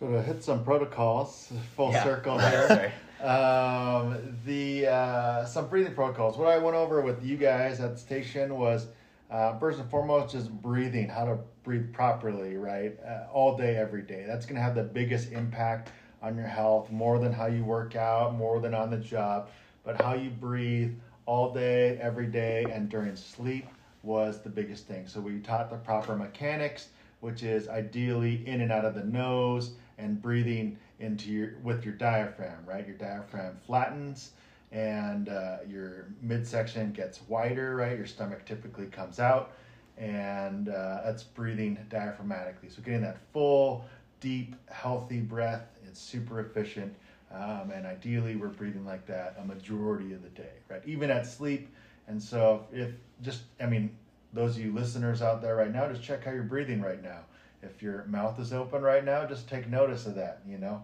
So 0.00 0.08
to 0.10 0.22
hit 0.22 0.42
some 0.42 0.64
protocols, 0.64 1.52
full 1.76 1.92
Yeah. 1.92 2.02
circle 2.02 2.38
Sorry. 2.68 2.90
here. 3.20 3.28
um, 3.28 4.36
the 4.44 4.88
uh, 4.88 5.44
some 5.44 5.68
breathing 5.68 5.94
protocols. 5.94 6.36
What 6.36 6.48
I 6.48 6.58
went 6.58 6.76
over 6.76 7.00
with 7.02 7.24
you 7.24 7.36
guys 7.36 7.80
at 7.80 7.92
the 7.92 7.98
station 7.98 8.58
was 8.58 8.88
uh, 9.30 9.56
first 9.58 9.78
and 9.78 9.88
foremost 9.88 10.32
just 10.34 10.50
breathing, 10.60 11.08
how 11.08 11.24
to 11.24 11.38
breathe 11.62 11.92
properly, 11.92 12.56
right, 12.56 12.98
uh, 13.06 13.32
all 13.32 13.56
day, 13.56 13.76
every 13.76 14.02
day. 14.02 14.24
That's 14.26 14.44
going 14.44 14.56
to 14.56 14.60
have 14.60 14.74
the 14.74 14.82
biggest 14.82 15.30
impact 15.32 15.90
on 16.22 16.36
your 16.36 16.46
health, 16.46 16.90
more 16.90 17.18
than 17.18 17.32
how 17.32 17.46
you 17.46 17.64
work 17.64 17.96
out, 17.96 18.34
more 18.34 18.60
than 18.60 18.74
on 18.74 18.90
the 18.90 18.98
job, 18.98 19.48
but 19.84 20.00
how 20.00 20.14
you 20.14 20.30
breathe 20.30 20.94
all 21.26 21.52
day, 21.52 21.98
every 22.00 22.26
day, 22.26 22.64
and 22.70 22.88
during 22.88 23.16
sleep 23.16 23.66
was 24.02 24.40
the 24.40 24.50
biggest 24.50 24.86
thing. 24.86 25.06
So 25.06 25.20
we 25.20 25.38
taught 25.40 25.70
the 25.70 25.76
proper 25.76 26.16
mechanics, 26.16 26.88
which 27.20 27.42
is 27.42 27.68
ideally 27.68 28.46
in 28.46 28.60
and 28.60 28.72
out 28.72 28.84
of 28.84 28.94
the 28.94 29.04
nose 29.04 29.72
and 29.98 30.20
breathing 30.20 30.78
into 30.98 31.30
your 31.30 31.54
with 31.62 31.84
your 31.84 31.94
diaphragm, 31.94 32.64
right? 32.66 32.86
Your 32.86 32.96
diaphragm 32.96 33.56
flattens 33.66 34.32
and 34.72 35.28
uh, 35.28 35.58
your 35.68 36.06
midsection 36.22 36.92
gets 36.92 37.20
wider, 37.28 37.76
right? 37.76 37.96
Your 37.96 38.06
stomach 38.06 38.44
typically 38.46 38.86
comes 38.86 39.20
out, 39.20 39.52
and 39.98 40.68
uh, 40.68 41.02
that's 41.04 41.22
breathing 41.22 41.78
diaphragmatically. 41.90 42.74
So 42.74 42.80
getting 42.82 43.02
that 43.02 43.18
full, 43.32 43.84
deep, 44.20 44.56
healthy 44.70 45.20
breath, 45.20 45.66
it's 45.92 46.00
super 46.00 46.40
efficient. 46.40 46.94
Um, 47.30 47.70
and 47.70 47.86
ideally, 47.86 48.36
we're 48.36 48.48
breathing 48.48 48.84
like 48.84 49.06
that 49.06 49.36
a 49.38 49.44
majority 49.44 50.12
of 50.12 50.22
the 50.22 50.28
day, 50.30 50.52
right? 50.68 50.82
Even 50.86 51.10
at 51.10 51.26
sleep. 51.26 51.68
And 52.08 52.20
so, 52.20 52.66
if 52.72 52.90
just, 53.22 53.42
I 53.60 53.66
mean, 53.66 53.94
those 54.32 54.56
of 54.56 54.64
you 54.64 54.72
listeners 54.72 55.22
out 55.22 55.40
there 55.40 55.54
right 55.54 55.72
now, 55.72 55.88
just 55.88 56.02
check 56.02 56.24
how 56.24 56.32
you're 56.32 56.42
breathing 56.42 56.80
right 56.80 57.02
now. 57.02 57.20
If 57.62 57.82
your 57.82 58.04
mouth 58.04 58.40
is 58.40 58.52
open 58.52 58.82
right 58.82 59.04
now, 59.04 59.24
just 59.26 59.48
take 59.48 59.68
notice 59.68 60.06
of 60.06 60.14
that, 60.16 60.40
you 60.46 60.58
know? 60.58 60.82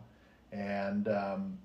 And, 0.53 1.09
um, 1.09 1.59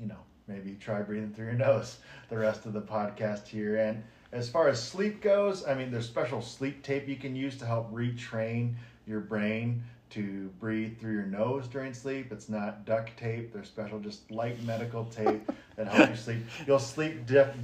you 0.00 0.06
know, 0.06 0.18
maybe 0.46 0.76
try 0.78 1.02
breathing 1.02 1.32
through 1.32 1.46
your 1.46 1.54
nose 1.68 1.98
the 2.28 2.38
rest 2.38 2.66
of 2.66 2.72
the 2.72 2.82
podcast 2.82 3.46
here. 3.46 3.76
And 3.76 4.04
as 4.30 4.48
far 4.48 4.68
as 4.68 4.82
sleep 4.82 5.20
goes, 5.20 5.66
I 5.66 5.74
mean, 5.74 5.90
there's 5.90 6.06
special 6.06 6.40
sleep 6.40 6.82
tape 6.82 7.08
you 7.08 7.16
can 7.16 7.34
use 7.34 7.56
to 7.58 7.66
help 7.66 7.92
retrain 7.92 8.74
your 9.06 9.20
brain 9.20 9.82
to 10.12 10.50
breathe 10.60 10.98
through 10.98 11.12
your 11.12 11.26
nose 11.26 11.68
during 11.68 11.94
sleep. 11.94 12.32
It's 12.32 12.48
not 12.48 12.84
duct 12.84 13.16
tape. 13.18 13.52
There's 13.52 13.66
special, 13.68 13.98
just 13.98 14.30
light 14.30 14.62
medical 14.64 15.04
tape 15.06 15.50
that 15.76 15.88
helps 15.88 16.10
you 16.10 16.16
sleep. 16.16 16.38
You'll 16.66 16.78
sleep 16.78 17.26
def- 17.26 17.54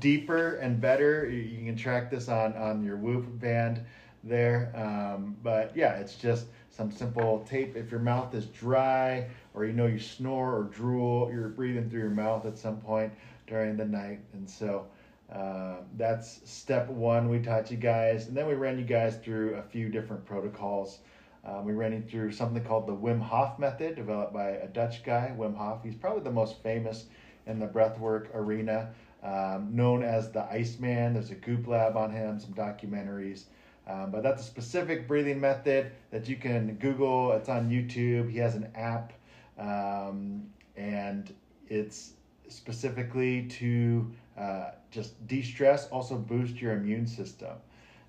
deeper 0.00 0.56
and 0.56 0.80
better. 0.80 1.28
You- 1.28 1.38
You 1.40 1.64
can 1.66 1.76
track 1.76 2.10
this 2.10 2.28
on 2.28 2.54
on 2.54 2.82
your 2.84 2.96
Whoop 2.96 3.26
band 3.40 3.80
there. 4.24 4.72
Um, 4.74 5.36
but 5.42 5.72
yeah, 5.76 5.94
it's 5.94 6.14
just 6.16 6.46
some 6.70 6.90
simple 6.90 7.44
tape. 7.48 7.76
If 7.76 7.90
your 7.90 8.00
mouth 8.00 8.34
is 8.34 8.46
dry 8.46 9.28
or 9.54 9.64
you 9.64 9.72
know 9.72 9.86
you 9.86 9.98
snore 9.98 10.56
or 10.56 10.64
drool, 10.64 11.30
you're 11.32 11.48
breathing 11.48 11.90
through 11.90 12.00
your 12.00 12.10
mouth 12.10 12.46
at 12.46 12.56
some 12.58 12.78
point 12.80 13.12
during 13.46 13.76
the 13.76 13.84
night. 13.84 14.20
And 14.32 14.48
so 14.48 14.86
uh, 15.32 15.76
that's 15.96 16.40
step 16.50 16.88
one 16.88 17.28
we 17.28 17.38
taught 17.38 17.70
you 17.70 17.76
guys. 17.76 18.28
And 18.28 18.36
then 18.36 18.46
we 18.46 18.54
ran 18.54 18.78
you 18.78 18.84
guys 18.84 19.16
through 19.18 19.56
a 19.56 19.62
few 19.62 19.88
different 19.90 20.24
protocols. 20.24 21.00
Um, 21.48 21.64
we 21.64 21.72
ran 21.72 21.92
you 21.92 22.02
through 22.02 22.32
something 22.32 22.62
called 22.62 22.86
the 22.86 22.94
Wim 22.94 23.20
Hof 23.20 23.58
method, 23.58 23.96
developed 23.96 24.34
by 24.34 24.50
a 24.50 24.68
Dutch 24.68 25.02
guy, 25.02 25.34
Wim 25.36 25.56
Hof. 25.56 25.82
He's 25.82 25.94
probably 25.94 26.22
the 26.22 26.30
most 26.30 26.62
famous 26.62 27.06
in 27.46 27.58
the 27.58 27.66
breathwork 27.66 28.28
arena, 28.34 28.90
um, 29.22 29.74
known 29.74 30.02
as 30.02 30.30
the 30.30 30.42
Iceman. 30.42 31.14
There's 31.14 31.30
a 31.30 31.36
Goop 31.36 31.66
Lab 31.66 31.96
on 31.96 32.10
him, 32.10 32.38
some 32.38 32.52
documentaries. 32.52 33.44
Um, 33.86 34.10
but 34.10 34.22
that's 34.22 34.42
a 34.42 34.44
specific 34.44 35.08
breathing 35.08 35.40
method 35.40 35.92
that 36.10 36.28
you 36.28 36.36
can 36.36 36.74
Google. 36.74 37.32
It's 37.32 37.48
on 37.48 37.70
YouTube. 37.70 38.30
He 38.30 38.38
has 38.38 38.54
an 38.54 38.70
app, 38.74 39.14
um, 39.58 40.50
and 40.76 41.32
it's 41.68 42.12
specifically 42.48 43.46
to 43.46 44.10
uh, 44.36 44.70
just 44.90 45.26
de 45.26 45.40
stress, 45.40 45.88
also 45.88 46.16
boost 46.16 46.60
your 46.60 46.74
immune 46.74 47.06
system. 47.06 47.56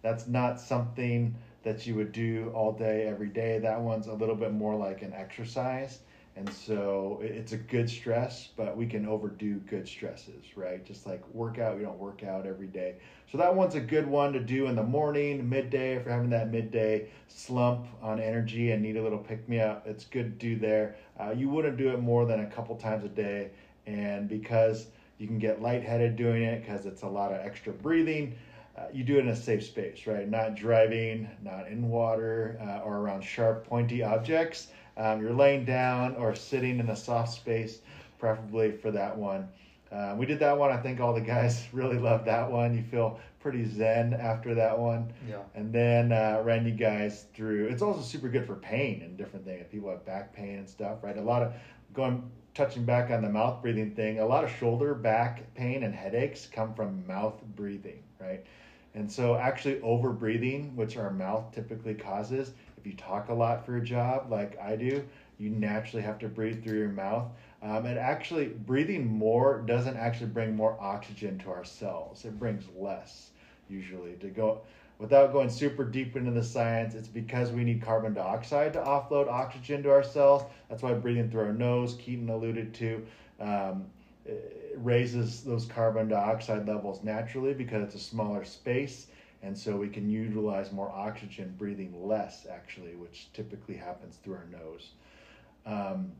That's 0.02 0.28
not 0.28 0.60
something 0.60 1.36
that 1.70 1.86
you 1.86 1.94
would 1.94 2.12
do 2.12 2.52
all 2.56 2.72
day, 2.72 3.06
every 3.06 3.28
day. 3.28 3.60
That 3.60 3.80
one's 3.80 4.08
a 4.08 4.14
little 4.14 4.36
bit 4.36 4.52
more 4.52 4.76
like 4.76 5.04
an 5.04 5.14
exercise. 5.14 6.00
And 6.36 6.52
so 6.52 7.20
it's 7.22 7.52
a 7.52 7.58
good 7.58 7.88
stress, 7.88 8.50
but 8.58 8.76
we 8.76 8.88
can 8.88 9.06
overdo 9.06 9.60
good 9.60 9.88
stresses, 9.88 10.58
right? 10.58 10.84
Just 10.84 11.06
like 11.06 11.22
workout, 11.32 11.78
we 11.78 11.84
don't 11.84 12.00
work 12.00 12.24
out 12.24 12.48
every 12.48 12.68
day. 12.68 12.96
So 13.32 13.38
that 13.38 13.54
one's 13.54 13.76
a 13.76 13.80
good 13.80 14.08
one 14.08 14.34
to 14.34 14.40
do 14.40 14.66
in 14.66 14.76
the 14.76 14.84
morning, 14.84 15.48
midday, 15.48 15.96
if 15.96 16.06
you're 16.06 16.14
having 16.14 16.32
that 16.32 16.50
midday 16.50 17.10
slump 17.28 17.86
on 18.02 18.20
energy 18.20 18.72
and 18.72 18.82
need 18.82 18.98
a 18.98 19.04
little 19.04 19.20
pick 19.20 19.48
me 19.48 19.60
up. 19.60 19.86
It's 19.86 20.06
good 20.06 20.40
to 20.40 20.48
do 20.48 20.60
there. 20.60 20.96
Uh, 21.20 21.32
you 21.32 21.50
wouldn't 21.50 21.78
do 21.78 21.90
it 21.90 22.00
more 22.00 22.26
than 22.26 22.40
a 22.40 22.48
couple 22.48 22.76
times 22.78 23.04
a 23.04 23.10
day. 23.10 23.52
And 23.86 24.28
because 24.28 24.88
you 25.20 25.28
can 25.28 25.38
get 25.38 25.62
lightheaded 25.62 26.16
doing 26.16 26.42
it 26.42 26.66
because 26.66 26.88
it's 26.88 27.04
a 27.04 27.08
lot 27.08 27.32
of 27.32 27.46
extra 27.46 27.74
breathing, 27.74 28.36
uh, 28.80 28.88
you 28.94 29.04
do 29.04 29.18
it 29.18 29.22
in 29.22 29.30
a 29.30 29.36
safe 29.36 29.64
space, 29.64 30.08
right? 30.08 30.30
Not 30.30 30.56
driving, 30.56 31.30
not 31.44 31.68
in 31.68 31.90
water 31.90 32.58
uh, 32.62 32.80
or 32.86 32.98
around 32.98 33.22
sharp, 33.22 33.68
pointy 33.68 34.04
objects. 34.04 34.68
Um, 34.96 35.22
you're 35.22 35.34
laying 35.34 35.66
down 35.66 36.16
or 36.16 36.36
sitting 36.36 36.80
in 36.80 36.90
a 36.90 36.96
soft 36.96 37.34
space, 37.34 37.80
preferably 38.20 38.72
for 38.72 38.92
that 38.92 39.18
one. 39.18 39.48
Uh, 39.92 40.16
we 40.18 40.26
did 40.26 40.40
that 40.40 40.58
one. 40.58 40.72
I 40.72 40.78
think 40.78 41.00
all 41.00 41.14
the 41.14 41.22
guys 41.22 41.68
really 41.74 41.98
loved 41.98 42.26
that 42.26 42.50
one. 42.50 42.76
You 42.76 42.84
feel 42.84 43.20
pretty 43.40 43.66
zen 43.66 44.14
after 44.14 44.54
that 44.56 44.78
one. 44.78 45.12
Yeah. 45.28 45.40
And 45.56 45.74
then 45.74 46.12
uh, 46.12 46.42
ran 46.46 46.66
you 46.66 46.74
guys 46.74 47.26
through. 47.34 47.68
It's 47.68 47.82
also 47.82 48.02
super 48.02 48.30
good 48.30 48.46
for 48.46 48.56
pain 48.56 49.02
and 49.02 49.18
different 49.18 49.46
things. 49.46 49.62
If 49.62 49.72
people 49.72 49.90
have 49.90 50.06
back 50.06 50.34
pain 50.34 50.60
and 50.60 50.70
stuff, 50.70 50.98
right? 51.02 51.18
A 51.18 51.22
lot 51.22 51.42
of 51.42 51.54
going 51.94 52.30
touching 52.54 52.84
back 52.84 53.10
on 53.10 53.22
the 53.22 53.30
mouth 53.30 53.62
breathing 53.62 53.92
thing. 53.92 54.20
A 54.20 54.26
lot 54.26 54.44
of 54.44 54.52
shoulder, 54.52 54.94
back 54.94 55.54
pain, 55.56 55.84
and 55.84 55.96
headaches 55.96 56.48
come 56.52 56.74
from 56.74 57.06
mouth 57.08 57.42
breathing, 57.56 58.04
right? 58.20 58.46
And 58.96 59.12
so, 59.12 59.36
actually, 59.36 59.80
over 59.82 60.10
breathing, 60.12 60.76
which 60.76 60.98
our 60.98 61.12
mouth 61.12 61.52
typically 61.54 61.94
causes, 61.94 62.54
if 62.78 62.86
you 62.86 62.94
talk 62.94 63.30
a 63.30 63.34
lot 63.34 63.66
for 63.66 63.78
a 63.78 63.84
job 63.84 64.32
like 64.32 64.60
I 64.60 64.76
do, 64.76 65.04
you 65.38 65.50
naturally 65.50 66.04
have 66.04 66.20
to 66.20 66.28
breathe 66.28 66.64
through 66.64 66.80
your 66.80 66.90
mouth. 66.90 67.28
Um, 67.62 67.86
and 67.86 68.00
actually, 68.00 68.48
breathing 68.48 69.06
more 69.06 69.62
doesn't 69.66 69.98
actually 69.98 70.28
bring 70.28 70.56
more 70.56 70.78
oxygen 70.80 71.38
to 71.40 71.52
our 71.52 71.66
cells. 71.66 72.26
It 72.26 72.40
brings 72.40 72.64
less, 72.76 73.32
usually. 73.70 74.14
To 74.14 74.28
go 74.28 74.62
without 74.98 75.34
going 75.34 75.50
super 75.50 75.84
deep 75.84 76.16
into 76.16 76.32
the 76.32 76.44
science, 76.44 76.94
it's 76.96 77.08
because 77.08 77.52
we 77.52 77.64
need 77.64 77.82
carbon 77.82 78.14
dioxide 78.14 78.74
to 78.74 78.80
offload 78.80 79.30
oxygen 79.30 79.84
to 79.84 79.92
our 79.92 80.04
cells. 80.04 80.44
That's 80.70 80.84
why 80.84 80.94
breathing 80.94 81.30
through 81.30 81.46
our 81.46 81.54
nose, 81.54 81.96
Keaton 81.96 82.30
alluded 82.30 82.74
to, 82.76 83.06
um, 83.40 83.86
raises 84.76 85.44
those 85.44 85.66
carbon 85.66 86.08
dioxide 86.08 86.68
levels 86.68 87.04
naturally 87.04 87.54
because 87.54 87.84
it's 87.84 87.96
a 87.96 88.00
smaller 88.00 88.44
space 88.46 89.08
and 89.42 89.58
so 89.58 89.76
we 89.76 89.88
can 89.90 90.10
utilize 90.10 90.72
more 90.72 90.90
oxygen 90.90 91.54
breathing 91.58 91.94
less 92.08 92.46
actually 92.52 92.96
which 92.96 93.28
typically 93.34 93.76
happens 93.76 94.18
through 94.18 94.36
our 94.36 94.48
nose. 94.52 94.92
Um, 95.66 96.12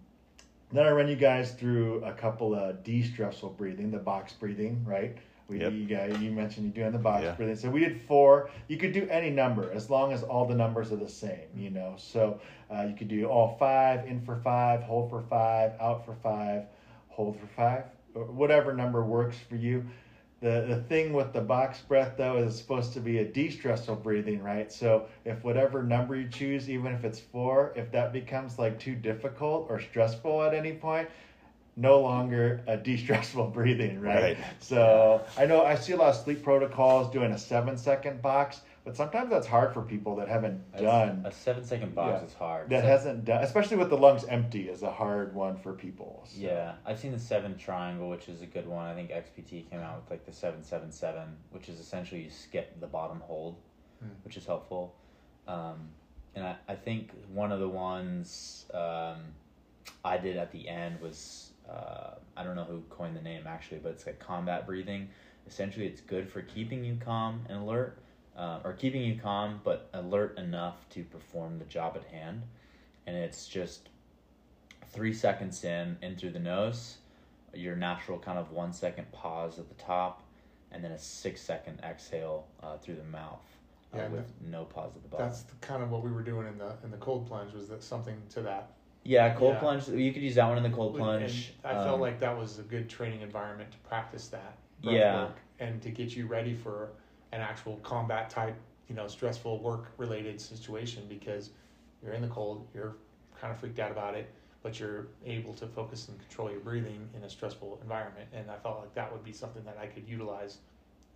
then 0.72 0.86
i 0.86 0.92
run 0.92 1.08
you 1.08 1.16
guys 1.16 1.54
through 1.54 2.04
a 2.04 2.14
couple 2.14 2.54
of 2.54 2.84
de-stressful 2.84 3.50
breathing 3.52 3.92
the 3.92 3.98
box 3.98 4.34
breathing 4.34 4.84
right? 4.86 5.18
We, 5.48 5.62
Yep. 5.62 5.72
you 5.72 5.86
guys 5.86 6.20
you 6.20 6.32
mentioned 6.32 6.68
you 6.68 6.72
doing 6.72 6.92
the 6.92 7.00
box 7.00 7.24
Yeah. 7.24 7.34
breathing. 7.34 7.56
So 7.56 7.72
we 7.72 7.80
did 7.80 8.00
four. 8.00 8.50
You 8.68 8.78
could 8.78 8.92
do 8.92 9.08
any 9.10 9.32
number 9.32 9.72
as 9.72 9.90
long 9.90 10.12
as 10.14 10.22
all 10.22 10.46
the 10.46 10.54
numbers 10.54 10.92
are 10.92 10.98
the 10.98 11.10
same 11.10 11.48
you 11.56 11.72
know? 11.72 11.96
So 11.98 12.40
uh, 12.70 12.86
you 12.88 12.96
could 12.96 13.08
do 13.08 13.26
all 13.26 13.56
five 13.58 14.06
in 14.06 14.22
for 14.22 14.36
five 14.36 14.84
hold 14.84 15.10
for 15.10 15.22
five 15.22 15.72
out 15.80 16.06
for 16.06 16.14
five 16.14 16.66
hold 17.08 17.40
for 17.40 17.48
five 17.48 17.86
whatever 18.26 18.74
number 18.74 19.04
works 19.04 19.38
for 19.48 19.56
you 19.56 19.86
the 20.42 20.66
the 20.68 20.78
thing 20.84 21.14
with 21.14 21.34
the 21.34 21.42
box 21.42 21.80
breath 21.80 22.14
though 22.18 22.38
is 22.38 22.52
it's 22.52 22.62
supposed 22.62 22.94
to 22.94 23.00
be 23.00 23.20
a 23.20 23.26
de-stressful 23.26 23.98
breathing, 23.98 24.42
right? 24.42 24.72
So 24.72 25.08
if 25.26 25.44
whatever 25.44 25.84
number 25.84 26.16
you 26.16 26.30
choose, 26.30 26.70
even 26.70 26.94
if 26.94 27.04
it's 27.04 27.20
four, 27.20 27.74
if 27.76 27.92
that 27.92 28.14
becomes 28.14 28.58
like 28.58 28.80
too 28.80 28.96
difficult 28.96 29.68
or 29.70 29.82
stressful 29.82 30.44
at 30.44 30.54
any 30.54 30.74
point, 30.74 31.10
no 31.76 32.00
longer 32.00 32.62
a 32.68 32.78
de-stressful 32.78 33.48
breathing, 33.54 34.00
right? 34.00 34.24
Right. 34.24 34.38
So 34.60 35.22
I 35.38 35.46
know 35.46 35.66
I 35.66 35.76
see 35.76 35.94
a 35.94 35.98
lot 35.98 36.10
of 36.10 36.16
sleep 36.16 36.42
protocols 36.42 37.12
doing 37.12 37.32
a 37.32 37.38
seven 37.38 37.78
second 37.78 38.22
box, 38.22 38.62
but 38.90 38.98
sometimes 38.98 39.30
that's 39.30 39.46
hard 39.46 39.72
for 39.72 39.84
people 39.84 40.16
that 40.16 40.28
haven't 40.28 40.60
A- 40.74 40.82
done 40.82 41.22
a 41.24 41.32
seven 41.32 41.64
second 41.64 41.94
box 41.94 42.22
Yeah. 42.22 42.26
is 42.28 42.34
hard. 42.34 42.70
that 42.72 42.82
So- 42.82 42.88
hasn't 42.88 43.24
done, 43.26 43.44
especially 43.44 43.78
with 43.78 43.92
the 43.92 43.98
lungs 43.98 44.26
empty, 44.26 44.68
is 44.68 44.82
a 44.82 44.90
hard 44.90 45.36
one 45.36 45.58
for 45.58 45.74
people. 45.74 46.24
So. 46.26 46.40
Yeah, 46.42 46.74
I've 46.88 46.98
seen 46.98 47.12
the 47.12 47.20
seven 47.20 47.56
triangle, 47.56 48.10
which 48.10 48.28
is 48.28 48.42
a 48.42 48.48
good 48.48 48.66
one. 48.68 48.88
I 48.88 48.96
think 48.96 49.12
XPT 49.12 49.70
came 49.70 49.80
out 49.80 50.02
with 50.02 50.10
like 50.10 50.26
the 50.26 50.32
seven 50.32 50.64
seven 50.64 50.92
seven, 50.92 51.38
which 51.52 51.70
is 51.70 51.80
essentially 51.80 52.24
you 52.24 52.32
skip 52.32 52.80
the 52.80 52.88
bottom 52.88 53.20
hold, 53.20 53.58
Hmm. 54.00 54.08
which 54.24 54.38
is 54.38 54.48
helpful. 54.48 54.96
Um, 55.48 55.90
and 56.34 56.44
I, 56.48 56.56
I 56.68 56.74
think 56.74 57.12
one 57.32 57.52
of 57.52 57.60
the 57.60 57.70
ones 57.70 58.66
um, 58.74 59.20
I 60.04 60.18
did 60.18 60.36
at 60.36 60.52
the 60.52 60.68
end 60.68 61.00
was 61.00 61.52
uh, 61.70 62.16
I 62.36 62.44
don't 62.44 62.56
know 62.56 62.64
who 62.64 62.82
coined 62.90 63.16
the 63.16 63.22
name 63.22 63.44
actually, 63.46 63.82
but 63.82 63.92
it's 63.92 64.08
like 64.08 64.18
combat 64.18 64.66
breathing. 64.66 65.10
Essentially, 65.46 65.86
it's 65.86 66.02
good 66.02 66.28
for 66.28 66.42
keeping 66.42 66.84
you 66.84 66.98
calm 67.00 67.46
and 67.50 67.60
alert, 67.62 68.00
uh, 68.40 68.60
or 68.64 68.74
keeping 68.74 69.02
you 69.04 69.20
calm 69.22 69.60
but 69.64 69.90
alert 69.94 70.38
enough 70.40 70.88
to 70.92 71.04
perform 71.04 71.60
the 71.60 71.66
job 71.66 71.96
at 71.98 72.06
hand. 72.06 72.42
And 73.06 73.16
it's 73.18 73.48
just 73.48 73.90
three 74.92 75.14
seconds 75.14 75.64
in 75.64 75.98
in 76.02 76.16
through 76.16 76.32
the 76.32 76.40
nose, 76.40 76.98
your 77.54 77.76
natural 77.76 78.18
kind 78.18 78.40
of 78.40 78.52
one 78.52 78.72
second 78.74 79.12
pause 79.12 79.60
at 79.60 79.68
the 79.68 79.76
top, 79.76 80.24
and 80.72 80.84
then 80.84 80.92
a 80.92 81.00
six 81.00 81.42
second 81.42 81.80
exhale 81.84 82.48
uh, 82.64 82.78
through 82.78 82.96
the 82.96 83.04
mouth 83.04 83.44
uh, 83.94 83.98
Yeah, 83.98 84.04
and 84.06 84.14
with 84.14 84.32
no 84.50 84.64
pause 84.66 84.92
at 84.96 85.02
the 85.04 85.10
bottom. 85.10 85.28
That's 85.28 85.42
the, 85.44 85.56
kind 85.62 85.84
of 85.84 85.92
what 85.92 86.04
we 86.04 86.12
were 86.12 86.24
doing 86.24 86.48
in 86.48 86.58
the 86.58 86.76
in 86.84 86.92
the 86.92 86.98
cold 86.98 87.28
plunge. 87.28 87.54
Was 87.54 87.68
that 87.70 87.84
something 87.84 88.16
to 88.30 88.42
that? 88.44 88.72
yeah, 89.04 89.34
cold 89.34 89.54
Yeah. 89.56 89.60
plunge. 89.60 89.88
You 89.90 90.14
could 90.14 90.22
use 90.22 90.36
that 90.36 90.48
one 90.48 90.58
in 90.58 90.64
the 90.64 90.70
cold 90.70 90.92
And 90.96 91.00
plunge. 91.04 91.54
I 91.64 91.74
felt 91.74 91.96
Um, 91.96 92.02
like 92.02 92.20
that 92.20 92.38
was 92.38 92.60
a 92.60 92.64
good 92.64 92.90
training 92.90 93.22
environment 93.22 93.72
to 93.72 93.78
practice 93.80 94.28
that. 94.30 94.58
Yeah. 94.82 95.24
work 95.24 95.38
and 95.60 95.82
to 95.82 95.90
get 95.90 96.16
you 96.16 96.26
ready 96.28 96.54
for 96.54 96.92
an 97.32 97.42
actual 97.42 97.78
combat 97.84 98.30
type, 98.30 98.56
you 98.88 98.96
know, 98.96 99.08
stressful 99.08 99.60
work 99.60 99.92
related 99.98 100.40
situation 100.42 101.04
because 101.08 101.52
you're 102.04 102.14
in 102.14 102.22
the 102.22 102.28
cold, 102.28 102.68
you're 102.74 102.96
kind 103.40 103.52
of 103.54 103.60
freaked 103.60 103.80
out 103.80 103.92
about 103.92 104.16
it, 104.16 104.30
but 104.64 104.80
you're 104.80 105.08
able 105.26 105.54
to 105.54 105.68
focus 105.68 106.08
and 106.10 106.20
control 106.20 106.50
your 106.52 106.60
breathing 106.60 107.08
in 107.16 107.24
a 107.24 107.30
stressful 107.30 107.80
environment. 107.82 108.28
And 108.34 108.50
I 108.50 108.58
felt 108.58 108.80
like 108.80 108.94
that 108.96 109.12
would 109.12 109.24
be 109.24 109.34
something 109.34 109.64
that 109.66 109.78
I 109.82 109.88
could 109.88 110.08
utilize 110.08 110.58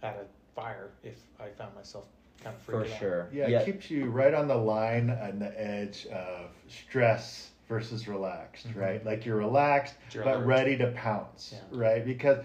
at 0.01 0.15
a 0.15 0.25
fire 0.55 0.91
if 1.03 1.17
I 1.39 1.49
found 1.49 1.73
myself 1.75 2.05
kind 2.43 2.55
of 2.55 2.61
for 2.61 2.73
freaking 2.83 2.91
out. 2.93 2.99
sure. 2.99 3.27
Yeah, 3.33 3.47
it 3.47 3.65
keeps 3.65 3.89
you 3.89 4.05
right 4.05 4.33
on 4.33 4.47
the 4.47 4.55
line 4.55 5.09
and 5.09 5.41
the 5.41 5.59
edge 5.59 6.05
of 6.07 6.49
stress 6.67 7.51
versus 7.67 8.07
relaxed, 8.07 8.67
Mhm. 8.67 8.75
right? 8.81 9.05
Like 9.05 9.25
you're 9.25 9.37
relaxed 9.37 9.95
You're 10.13 10.23
but 10.23 10.35
alert. 10.37 10.45
ready 10.45 10.77
to 10.77 10.87
pounce, 10.91 11.55
right? 11.71 12.05
Because 12.05 12.39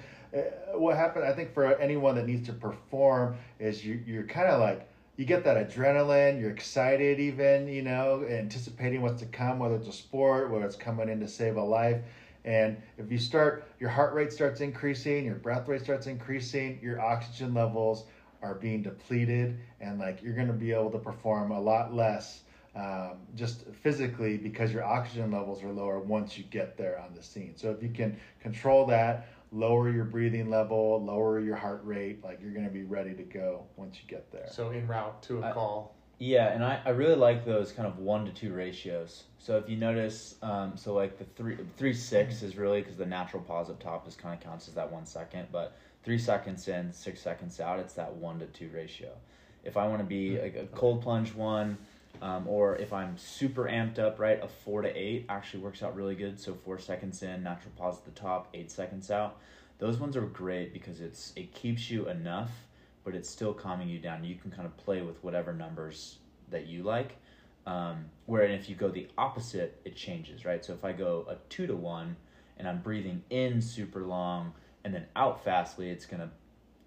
what 0.74 0.96
happened, 0.96 1.24
I 1.24 1.32
think, 1.32 1.52
for 1.54 1.76
anyone 1.78 2.14
that 2.16 2.26
needs 2.26 2.46
to 2.48 2.52
perform 2.52 3.36
is 3.58 3.84
you, 3.84 4.02
you're 4.06 4.24
kind 4.24 4.48
of 4.48 4.60
like 4.60 4.88
you 5.16 5.24
get 5.24 5.44
that 5.44 5.56
adrenaline, 5.68 6.40
you're 6.40 6.50
excited, 6.50 7.18
even 7.18 7.66
you 7.66 7.82
know, 7.82 8.24
anticipating 8.28 9.02
what's 9.02 9.20
to 9.20 9.26
come, 9.26 9.58
whether 9.58 9.74
it's 9.74 9.88
a 9.88 9.92
sport, 9.92 10.50
whether 10.50 10.64
it's 10.64 10.76
coming 10.76 11.08
in 11.08 11.20
to 11.20 11.28
save 11.28 11.56
a 11.56 11.62
life. 11.62 12.00
And 12.44 12.76
if 12.96 13.10
you 13.10 13.18
start, 13.18 13.64
your 13.80 13.90
heart 13.90 14.14
rate 14.14 14.32
starts 14.32 14.60
increasing, 14.60 15.24
your 15.24 15.34
breath 15.34 15.66
rate 15.68 15.82
starts 15.82 16.06
increasing, 16.06 16.78
your 16.80 17.00
oxygen 17.00 17.52
levels 17.52 18.04
are 18.42 18.54
being 18.54 18.82
depleted, 18.82 19.58
and 19.80 19.98
like 19.98 20.22
you're 20.22 20.34
going 20.34 20.46
to 20.46 20.52
be 20.52 20.72
able 20.72 20.90
to 20.90 20.98
perform 20.98 21.50
a 21.50 21.60
lot 21.60 21.92
less 21.92 22.42
um, 22.76 23.18
just 23.34 23.64
physically 23.82 24.36
because 24.36 24.72
your 24.72 24.84
oxygen 24.84 25.32
levels 25.32 25.64
are 25.64 25.72
lower 25.72 25.98
once 25.98 26.38
you 26.38 26.44
get 26.44 26.76
there 26.76 27.00
on 27.00 27.12
the 27.14 27.22
scene. 27.22 27.54
So 27.56 27.70
if 27.72 27.82
you 27.82 27.88
can 27.88 28.16
control 28.40 28.86
that, 28.86 29.26
lower 29.52 29.90
your 29.90 30.04
breathing 30.04 30.50
level, 30.50 31.02
lower 31.04 31.40
your 31.40 31.56
heart 31.56 31.80
rate, 31.84 32.22
like 32.22 32.40
you're 32.42 32.52
going 32.52 32.66
to 32.66 32.70
be 32.70 32.84
ready 32.84 33.14
to 33.14 33.22
go 33.22 33.64
once 33.76 33.96
you 33.96 34.08
get 34.08 34.30
there. 34.30 34.48
So 34.50 34.70
in 34.70 34.86
route 34.86 35.22
to 35.24 35.42
a 35.42 35.46
I- 35.48 35.52
call. 35.52 35.94
Yeah, 36.20 36.48
and 36.52 36.64
I, 36.64 36.80
I 36.84 36.88
really 36.88 37.14
like 37.14 37.44
those 37.44 37.70
kind 37.70 37.86
of 37.86 37.98
one 37.98 38.24
to 38.24 38.32
two 38.32 38.52
ratios. 38.52 39.22
So 39.38 39.56
if 39.56 39.68
you 39.68 39.76
notice, 39.76 40.34
um, 40.42 40.72
so 40.76 40.92
like 40.92 41.16
the 41.16 41.24
three 41.36 41.56
three 41.76 41.94
six 41.94 42.42
is 42.42 42.56
really 42.56 42.80
because 42.80 42.96
the 42.96 43.06
natural 43.06 43.40
pause 43.40 43.70
up 43.70 43.80
top 43.80 44.08
is 44.08 44.16
kind 44.16 44.34
of 44.34 44.40
counts 44.40 44.66
as 44.66 44.74
that 44.74 44.90
one 44.90 45.06
second, 45.06 45.46
but 45.52 45.76
three 46.02 46.18
seconds 46.18 46.66
in, 46.66 46.92
six 46.92 47.20
seconds 47.22 47.60
out, 47.60 47.78
it's 47.78 47.94
that 47.94 48.12
one 48.12 48.40
to 48.40 48.46
two 48.46 48.68
ratio. 48.74 49.10
If 49.62 49.76
I 49.76 49.86
want 49.86 50.00
to 50.00 50.04
be 50.04 50.40
like 50.40 50.56
a 50.56 50.66
cold 50.74 51.02
plunge 51.02 51.32
one, 51.34 51.78
um, 52.22 52.46
or 52.46 52.76
if 52.76 52.92
I'm 52.92 53.16
super 53.16 53.64
amped 53.64 53.98
up, 53.98 54.18
right, 54.18 54.42
a 54.42 54.48
four 54.48 54.82
to 54.82 54.88
eight 54.96 55.26
actually 55.28 55.60
works 55.60 55.82
out 55.82 55.94
really 55.94 56.14
good. 56.14 56.38
So 56.40 56.54
four 56.54 56.78
seconds 56.78 57.22
in, 57.22 57.42
natural 57.42 57.72
pause 57.76 57.98
at 57.98 58.04
the 58.04 58.20
top, 58.20 58.48
eight 58.54 58.70
seconds 58.70 59.10
out. 59.10 59.38
Those 59.78 59.98
ones 59.98 60.16
are 60.16 60.22
great 60.22 60.72
because 60.72 61.00
it's 61.00 61.32
it 61.36 61.54
keeps 61.54 61.90
you 61.90 62.08
enough 62.08 62.50
but 63.08 63.14
it's 63.14 63.30
still 63.30 63.54
calming 63.54 63.88
you 63.88 63.98
down. 63.98 64.22
You 64.22 64.34
can 64.34 64.50
kind 64.50 64.66
of 64.66 64.76
play 64.76 65.00
with 65.00 65.24
whatever 65.24 65.54
numbers 65.54 66.18
that 66.50 66.66
you 66.66 66.82
like. 66.82 67.16
Um, 67.66 68.04
where 68.26 68.42
if 68.42 68.68
you 68.68 68.74
go 68.74 68.90
the 68.90 69.08
opposite, 69.16 69.80
it 69.86 69.96
changes, 69.96 70.44
right? 70.44 70.62
So 70.62 70.74
if 70.74 70.84
I 70.84 70.92
go 70.92 71.24
a 71.26 71.36
two 71.48 71.66
to 71.66 71.74
one 71.74 72.16
and 72.58 72.68
I'm 72.68 72.82
breathing 72.82 73.22
in 73.30 73.62
super 73.62 74.04
long 74.04 74.52
and 74.84 74.92
then 74.92 75.06
out 75.16 75.42
fastly, 75.42 75.88
it's 75.88 76.04
gonna, 76.04 76.30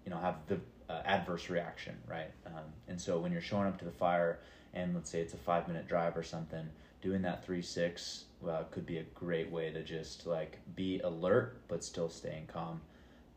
you 0.04 0.10
know, 0.12 0.18
have 0.18 0.36
the 0.46 0.60
uh, 0.88 1.02
adverse 1.04 1.50
reaction, 1.50 1.96
right? 2.08 2.30
Um, 2.46 2.70
and 2.86 3.00
so 3.00 3.18
when 3.18 3.32
you're 3.32 3.40
showing 3.40 3.66
up 3.66 3.76
to 3.80 3.84
the 3.84 3.90
fire 3.90 4.38
and 4.74 4.94
let's 4.94 5.10
say 5.10 5.20
it's 5.20 5.34
a 5.34 5.38
five 5.38 5.68
minute 5.68 5.88
drive 5.88 6.16
or 6.16 6.22
something, 6.22 6.68
doing 7.00 7.22
that 7.22 7.44
three 7.44 7.62
six 7.62 8.24
uh, 8.48 8.64
could 8.70 8.86
be 8.86 8.98
a 8.98 9.02
great 9.14 9.50
way 9.50 9.70
to 9.70 9.82
just 9.82 10.26
like 10.26 10.58
be 10.74 11.00
alert 11.00 11.56
but 11.68 11.84
still 11.84 12.08
staying 12.08 12.46
calm 12.52 12.80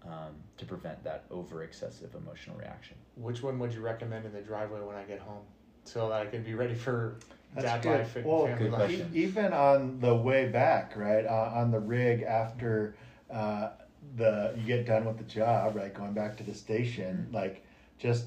um, 0.05 0.35
to 0.57 0.65
prevent 0.65 1.03
that 1.03 1.25
over 1.31 1.63
excessive 1.63 2.13
emotional 2.15 2.55
reaction. 2.57 2.95
Which 3.15 3.41
one 3.41 3.59
would 3.59 3.73
you 3.73 3.81
recommend 3.81 4.25
in 4.25 4.33
the 4.33 4.41
driveway 4.41 4.81
when 4.81 4.95
I 4.95 5.03
get 5.03 5.19
home, 5.19 5.43
so 5.83 6.09
that 6.09 6.21
I 6.21 6.25
can 6.27 6.43
be 6.43 6.53
ready 6.53 6.75
for 6.75 7.17
That's 7.53 7.65
dad 7.65 7.81
good. 7.81 7.99
life 7.99 8.15
and 8.15 8.25
well, 8.25 8.45
family 8.45 8.69
life? 8.69 9.01
even 9.13 9.53
on 9.53 9.99
the 9.99 10.15
way 10.15 10.47
back, 10.49 10.95
right, 10.95 11.25
uh, 11.25 11.51
on 11.55 11.71
the 11.71 11.79
rig 11.79 12.23
after 12.23 12.95
uh, 13.31 13.69
the 14.15 14.53
you 14.57 14.65
get 14.65 14.85
done 14.85 15.05
with 15.05 15.17
the 15.17 15.23
job, 15.23 15.75
right, 15.75 15.93
going 15.93 16.13
back 16.13 16.37
to 16.37 16.43
the 16.43 16.53
station, 16.53 17.27
like 17.31 17.63
just 17.97 18.25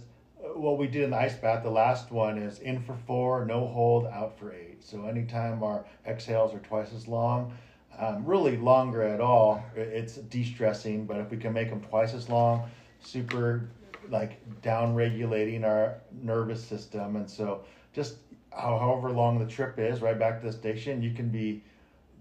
what 0.55 0.79
we 0.79 0.87
did 0.87 1.03
in 1.05 1.11
the 1.11 1.17
ice 1.17 1.37
bath. 1.37 1.63
The 1.63 1.71
last 1.71 2.11
one 2.11 2.39
is 2.39 2.59
in 2.61 2.83
for 2.83 2.97
four, 3.07 3.45
no 3.45 3.67
hold, 3.67 4.07
out 4.07 4.39
for 4.39 4.53
eight. 4.53 4.85
So 4.85 5.05
anytime 5.07 5.63
our 5.63 5.85
exhales 6.07 6.55
are 6.55 6.61
twice 6.61 6.93
as 6.95 7.09
long. 7.09 7.57
Um, 7.99 8.25
really 8.25 8.57
longer 8.57 9.03
at 9.03 9.21
all, 9.21 9.65
it's 9.75 10.15
de-stressing. 10.15 11.07
But 11.07 11.19
if 11.19 11.31
we 11.31 11.37
can 11.37 11.53
make 11.53 11.71
them 11.71 11.81
twice 11.81 12.15
as 12.15 12.29
long, 12.29 12.71
super 13.01 13.69
like 14.11 14.41
down 14.63 14.95
regulating 14.95 15.65
our 15.65 15.99
nervous 16.23 16.65
system 16.65 17.17
and 17.17 17.31
so 17.31 17.65
just 17.93 18.17
how, 18.51 18.79
however 18.79 19.11
long 19.11 19.39
the 19.39 19.47
trip 19.47 19.79
is 19.79 20.01
right 20.01 20.19
back 20.19 20.41
to 20.41 20.47
the 20.47 20.53
station 20.53 21.03
you 21.03 21.13
can 21.13 21.29
be 21.29 21.63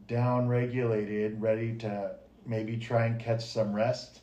down 0.07 0.47
regulated 0.47 1.39
ready 1.41 1.75
to 1.75 2.11
maybe 2.45 2.77
try 2.77 3.05
and 3.05 3.19
catch 3.19 3.45
some 3.45 3.73
rest 3.73 4.21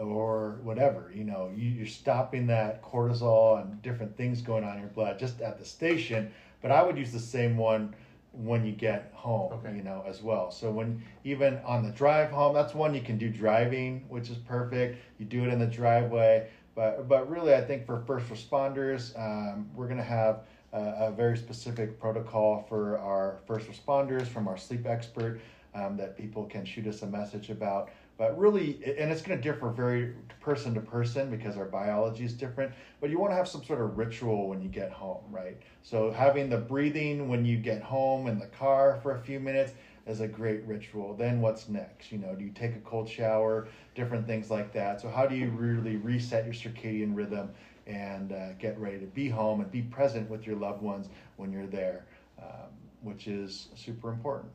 or 0.00 0.58
whatever 0.62 1.12
you 1.14 1.24
know 1.24 1.50
you, 1.54 1.68
you're 1.68 1.86
stopping 1.86 2.46
that 2.46 2.82
cortisol 2.82 3.60
and 3.60 3.82
different 3.82 4.16
things 4.16 4.40
going 4.40 4.64
on 4.64 4.74
in 4.74 4.80
your 4.80 4.88
blood 4.90 5.18
just 5.18 5.40
at 5.40 5.58
the 5.58 5.64
station 5.64 6.30
but 6.62 6.70
i 6.70 6.82
would 6.82 6.96
use 6.96 7.12
the 7.12 7.18
same 7.18 7.56
one 7.56 7.94
when 8.32 8.64
you 8.64 8.72
get 8.72 9.10
home 9.12 9.60
you 9.74 9.82
know 9.82 10.04
as 10.06 10.22
well. 10.22 10.52
So 10.52 10.70
when 10.70 11.02
even 11.24 11.58
on 11.64 11.82
the 11.82 11.90
drive 11.90 12.30
home 12.30 12.54
that's 12.54 12.74
one 12.74 12.94
you 12.94 13.00
can 13.00 13.18
do 13.18 13.28
driving 13.28 14.04
which 14.08 14.30
is 14.30 14.36
perfect. 14.36 14.98
You 15.18 15.26
do 15.26 15.44
it 15.44 15.48
in 15.48 15.58
the 15.58 15.66
driveway 15.66 16.48
but 16.74 17.08
but 17.08 17.28
really 17.28 17.54
i 17.54 17.60
think 17.60 17.84
for 17.84 18.00
first 18.06 18.26
responders 18.28 19.18
um, 19.18 19.68
we're 19.74 19.86
going 19.86 19.98
to 19.98 20.04
have 20.04 20.40
a, 20.72 21.08
a 21.08 21.10
very 21.10 21.36
specific 21.36 21.98
protocol 21.98 22.64
for 22.68 22.98
our 22.98 23.40
first 23.46 23.68
responders 23.68 24.26
from 24.26 24.46
our 24.46 24.56
sleep 24.56 24.86
expert 24.86 25.40
um, 25.74 25.96
that 25.96 26.16
people 26.16 26.44
can 26.44 26.64
shoot 26.64 26.86
us 26.86 27.02
a 27.02 27.06
message 27.06 27.50
about 27.50 27.90
but 28.20 28.36
really 28.36 28.78
and 28.98 29.10
it's 29.10 29.22
going 29.22 29.40
to 29.40 29.42
differ 29.42 29.70
very 29.70 30.12
person 30.40 30.74
to 30.74 30.80
person 30.80 31.30
because 31.30 31.56
our 31.56 31.64
biology 31.64 32.22
is 32.22 32.34
different 32.34 32.70
but 33.00 33.08
you 33.08 33.18
want 33.18 33.32
to 33.32 33.34
have 33.34 33.48
some 33.48 33.64
sort 33.64 33.80
of 33.80 33.96
ritual 33.96 34.46
when 34.46 34.60
you 34.60 34.68
get 34.68 34.92
home 34.92 35.22
right? 35.30 35.56
So 35.82 36.10
having 36.10 36.50
the 36.50 36.58
breathing 36.58 37.30
when 37.30 37.46
you 37.46 37.56
get 37.56 37.82
home 37.82 38.26
in 38.26 38.38
the 38.38 38.46
car 38.46 39.00
for 39.02 39.16
a 39.16 39.20
few 39.20 39.40
minutes 39.40 39.72
is 40.06 40.20
a 40.20 40.28
great 40.28 40.62
ritual. 40.64 41.14
Then 41.14 41.40
what's 41.40 41.70
next? 41.70 42.12
You 42.12 42.18
know 42.18 42.34
do 42.34 42.44
you 42.44 42.50
take 42.50 42.76
a 42.76 42.80
cold 42.80 43.08
shower? 43.08 43.68
Different 43.94 44.26
things 44.26 44.50
like 44.50 44.70
that. 44.74 45.00
So 45.00 45.08
how 45.08 45.26
do 45.26 45.34
you 45.34 45.48
really 45.48 45.96
reset 45.96 46.44
your 46.44 46.52
circadian 46.52 47.16
rhythm 47.16 47.50
and 47.86 48.32
uh, 48.32 48.52
get 48.58 48.78
ready 48.78 48.98
to 48.98 49.06
be 49.06 49.30
home 49.30 49.62
and 49.62 49.72
be 49.72 49.80
present 49.80 50.28
with 50.28 50.46
your 50.46 50.56
loved 50.56 50.82
ones 50.82 51.08
when 51.36 51.50
you're 51.52 51.66
there 51.66 52.04
um, 52.38 52.68
which 53.00 53.28
is 53.28 53.68
super 53.76 54.10
important. 54.10 54.52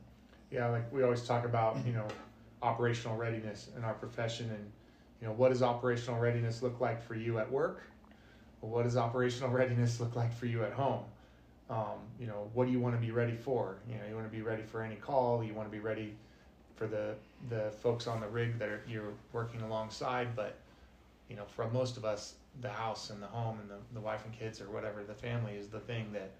Yeah, 0.51 0.67
like 0.67 0.91
we 0.93 1.01
always 1.01 1.23
talk 1.23 1.45
about, 1.45 1.77
you 1.85 1.93
know, 1.93 2.07
operational 2.65 3.15
readiness 3.15 3.69
in 3.77 3.83
our 3.83 3.93
profession, 3.93 4.49
and 4.49 4.71
you 5.21 5.27
know, 5.27 5.33
what 5.33 5.49
does 5.49 5.61
operational 5.61 6.19
readiness 6.19 6.61
look 6.61 6.81
like 6.81 7.01
for 7.01 7.15
you 7.15 7.37
at 7.39 7.49
work? 7.49 7.83
What 8.61 8.83
does 8.83 8.97
operational 8.97 9.49
readiness 9.61 9.99
look 9.99 10.15
like 10.15 10.33
for 10.33 10.47
you 10.47 10.63
at 10.63 10.73
home? 10.73 11.03
Um, 11.69 11.99
you 12.19 12.27
know, 12.27 12.49
what 12.53 12.65
do 12.65 12.71
you 12.71 12.79
want 12.79 12.95
to 12.95 13.01
be 13.01 13.11
ready 13.11 13.35
for? 13.35 13.77
You 13.89 13.95
know, 13.95 14.01
you 14.09 14.15
want 14.15 14.27
to 14.27 14.35
be 14.35 14.41
ready 14.41 14.63
for 14.63 14.81
any 14.81 14.95
call. 14.95 15.43
You 15.43 15.53
want 15.53 15.67
to 15.67 15.71
be 15.71 15.79
ready 15.79 16.15
for 16.75 16.87
the 16.87 17.15
the 17.49 17.71
folks 17.81 18.07
on 18.07 18.19
the 18.19 18.27
rig 18.27 18.59
that 18.59 18.69
are, 18.69 18.81
you're 18.87 19.13
working 19.31 19.61
alongside. 19.61 20.35
But 20.35 20.57
you 21.29 21.35
know, 21.35 21.45
for 21.45 21.69
most 21.69 21.97
of 21.97 22.05
us, 22.05 22.35
the 22.61 22.69
house 22.69 23.09
and 23.09 23.21
the 23.21 23.27
home 23.27 23.59
and 23.59 23.69
the, 23.69 23.77
the 23.93 23.99
wife 23.99 24.23
and 24.25 24.33
kids 24.33 24.61
or 24.61 24.69
whatever, 24.69 25.03
the 25.03 25.13
family 25.13 25.53
is 25.53 25.67
the 25.67 25.79
thing 25.79 26.11
that 26.13 26.31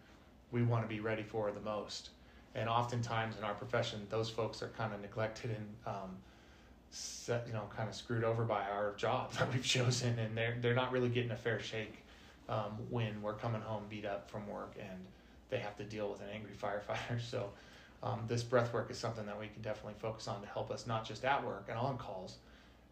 we 0.51 0.63
want 0.63 0.83
to 0.83 0.87
be 0.87 0.99
ready 0.99 1.23
for 1.23 1.51
the 1.51 1.61
most. 1.61 2.09
And 2.55 2.69
oftentimes 2.69 3.37
in 3.37 3.43
our 3.43 3.53
profession, 3.53 4.07
those 4.09 4.29
folks 4.29 4.61
are 4.61 4.69
kind 4.69 4.93
of 4.93 5.01
neglected 5.01 5.51
and 5.51 5.67
um, 5.85 6.17
set, 6.89 7.45
you 7.47 7.53
know, 7.53 7.63
kind 7.75 7.89
of 7.89 7.95
screwed 7.95 8.23
over 8.23 8.45
by 8.45 8.63
our 8.63 8.93
job 8.95 9.31
that 9.39 9.51
we've 9.53 9.63
chosen, 9.63 10.17
and 10.19 10.37
they're 10.37 10.57
they're 10.61 10.75
not 10.75 10.91
really 10.91 11.09
getting 11.09 11.31
a 11.31 11.35
fair 11.35 11.59
shake 11.59 12.05
um, 12.49 12.77
when 12.89 13.21
we're 13.21 13.33
coming 13.33 13.61
home 13.61 13.83
beat 13.89 14.05
up 14.05 14.29
from 14.29 14.47
work 14.47 14.73
and 14.79 14.99
they 15.49 15.57
have 15.57 15.75
to 15.77 15.83
deal 15.83 16.09
with 16.09 16.21
an 16.21 16.27
angry 16.33 16.53
firefighter. 16.61 17.19
So 17.21 17.49
um, 18.03 18.21
this 18.27 18.43
breath 18.43 18.73
work 18.73 18.91
is 18.91 18.97
something 18.97 19.25
that 19.25 19.39
we 19.39 19.47
can 19.47 19.61
definitely 19.61 19.95
focus 19.99 20.27
on 20.27 20.41
to 20.41 20.47
help 20.47 20.71
us 20.71 20.87
not 20.87 21.05
just 21.05 21.25
at 21.25 21.45
work 21.45 21.65
and 21.69 21.77
on 21.77 21.97
calls, 21.97 22.37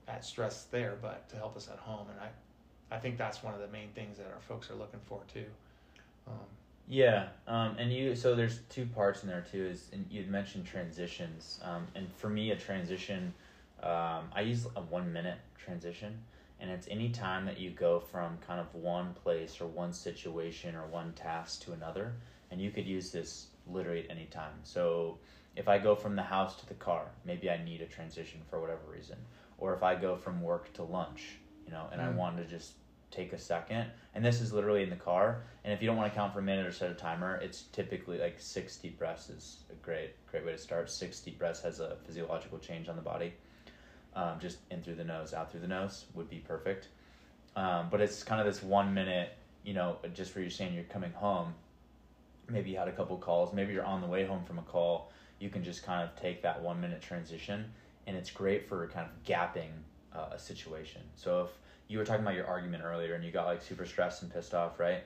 at 0.07 0.25
stress 0.25 0.63
there, 0.71 0.97
but 1.01 1.29
to 1.29 1.35
help 1.35 1.55
us 1.55 1.69
at 1.71 1.77
home. 1.77 2.07
And 2.09 2.19
I, 2.19 2.95
I 2.95 2.99
think 2.99 3.17
that's 3.17 3.43
one 3.43 3.53
of 3.53 3.59
the 3.59 3.67
main 3.67 3.89
things 3.95 4.17
that 4.17 4.25
our 4.27 4.41
folks 4.47 4.69
are 4.69 4.75
looking 4.75 4.99
for 5.05 5.21
too. 5.31 5.45
Um, 6.27 6.45
Yeah, 6.87 7.27
um, 7.47 7.77
and 7.79 7.93
you 7.93 8.15
so 8.15 8.35
there's 8.35 8.59
two 8.69 8.85
parts 8.85 9.23
in 9.23 9.29
there 9.29 9.45
too. 9.49 9.65
Is 9.65 9.89
and 9.93 10.05
you'd 10.09 10.29
mentioned 10.29 10.65
transitions, 10.65 11.59
um, 11.63 11.87
and 11.95 12.11
for 12.13 12.29
me 12.29 12.51
a 12.51 12.55
transition, 12.57 13.33
um, 13.81 14.29
I 14.33 14.41
use 14.41 14.65
a 14.75 14.81
one 14.81 15.11
minute 15.13 15.37
transition, 15.57 16.19
and 16.59 16.69
it's 16.69 16.87
any 16.91 17.09
time 17.09 17.45
that 17.45 17.57
you 17.59 17.69
go 17.71 17.99
from 17.99 18.37
kind 18.45 18.59
of 18.59 18.73
one 18.75 19.13
place 19.13 19.61
or 19.61 19.67
one 19.67 19.93
situation 19.93 20.75
or 20.75 20.85
one 20.87 21.13
task 21.13 21.61
to 21.63 21.71
another, 21.71 22.15
and 22.51 22.61
you 22.61 22.69
could 22.69 22.85
use 22.85 23.11
this 23.11 23.47
literally 23.65 24.03
at 24.03 24.11
any 24.11 24.25
time. 24.25 24.59
So 24.63 25.19
if 25.55 25.69
I 25.69 25.77
go 25.77 25.95
from 25.95 26.15
the 26.17 26.23
house 26.23 26.57
to 26.57 26.65
the 26.65 26.73
car, 26.73 27.11
maybe 27.23 27.49
I 27.49 27.63
need 27.63 27.81
a 27.81 27.85
transition 27.85 28.41
for 28.49 28.59
whatever 28.59 28.81
reason, 28.91 29.17
or 29.57 29.73
if 29.73 29.83
I 29.83 29.95
go 29.95 30.17
from 30.17 30.41
work 30.41 30.73
to 30.73 30.83
lunch, 30.83 31.39
you 31.65 31.71
know, 31.71 31.87
and 31.93 32.01
I 32.01 32.09
Mm. 32.09 32.15
want 32.17 32.37
to 32.37 32.43
just 32.45 32.73
take 33.13 33.33
a 33.33 33.39
second. 33.39 33.85
And 34.15 34.25
this 34.25 34.41
is 34.41 34.51
literally 34.51 34.83
in 34.83 34.89
the 34.89 34.95
car. 34.95 35.43
And 35.63 35.73
if 35.73 35.81
you 35.81 35.87
don't 35.87 35.97
want 35.97 36.11
to 36.11 36.15
count 36.15 36.33
for 36.33 36.39
a 36.39 36.43
minute 36.43 36.65
or 36.65 36.71
set 36.71 36.91
a 36.91 36.93
timer 36.93 37.37
it's 37.37 37.63
typically 37.71 38.17
like 38.17 38.35
six 38.39 38.77
deep 38.77 38.97
breaths 38.97 39.29
is 39.29 39.57
a 39.71 39.75
great 39.75 40.11
great 40.29 40.45
way 40.45 40.51
to 40.51 40.57
start. 40.57 40.89
Six 40.89 41.19
deep 41.19 41.39
breaths 41.39 41.61
has 41.61 41.79
a 41.79 41.97
physiological 42.05 42.57
change 42.59 42.89
on 42.89 42.95
the 42.95 43.01
body. 43.01 43.33
Um, 44.15 44.39
just 44.39 44.59
in 44.69 44.81
through 44.83 44.95
the 44.95 45.03
nose 45.03 45.33
out 45.33 45.51
through 45.51 45.61
the 45.61 45.67
nose 45.67 46.05
would 46.13 46.29
be 46.29 46.37
perfect. 46.37 46.89
Um, 47.55 47.87
but 47.89 48.01
it's 48.01 48.23
kind 48.23 48.41
of 48.41 48.47
this 48.47 48.63
one 48.63 48.93
minute 48.93 49.37
you 49.63 49.73
know 49.73 49.97
just 50.13 50.35
where 50.35 50.41
you're 50.41 50.51
saying 50.51 50.73
you're 50.73 50.83
coming 50.85 51.11
home. 51.11 51.53
Maybe 52.49 52.71
you 52.71 52.77
had 52.77 52.87
a 52.87 52.91
couple 52.91 53.17
calls. 53.17 53.53
Maybe 53.53 53.73
you're 53.73 53.85
on 53.85 54.01
the 54.01 54.07
way 54.07 54.25
home 54.25 54.43
from 54.43 54.59
a 54.59 54.63
call. 54.63 55.11
You 55.39 55.49
can 55.49 55.63
just 55.63 55.83
kind 55.83 56.03
of 56.03 56.15
take 56.21 56.41
that 56.43 56.61
one 56.61 56.79
minute 56.81 57.01
transition. 57.01 57.71
And 58.05 58.17
it's 58.17 58.29
great 58.29 58.67
for 58.67 58.85
kind 58.87 59.07
of 59.07 59.23
gapping 59.23 59.69
uh, 60.13 60.33
a 60.33 60.39
situation. 60.39 61.01
So 61.15 61.43
if 61.43 61.49
you 61.87 61.97
were 61.97 62.05
talking 62.05 62.21
about 62.21 62.35
your 62.35 62.47
argument 62.47 62.83
earlier 62.83 63.15
and 63.15 63.23
you 63.23 63.31
got 63.31 63.45
like 63.45 63.61
super 63.61 63.85
stressed 63.85 64.21
and 64.23 64.33
pissed 64.33 64.53
off 64.53 64.79
right? 64.79 65.03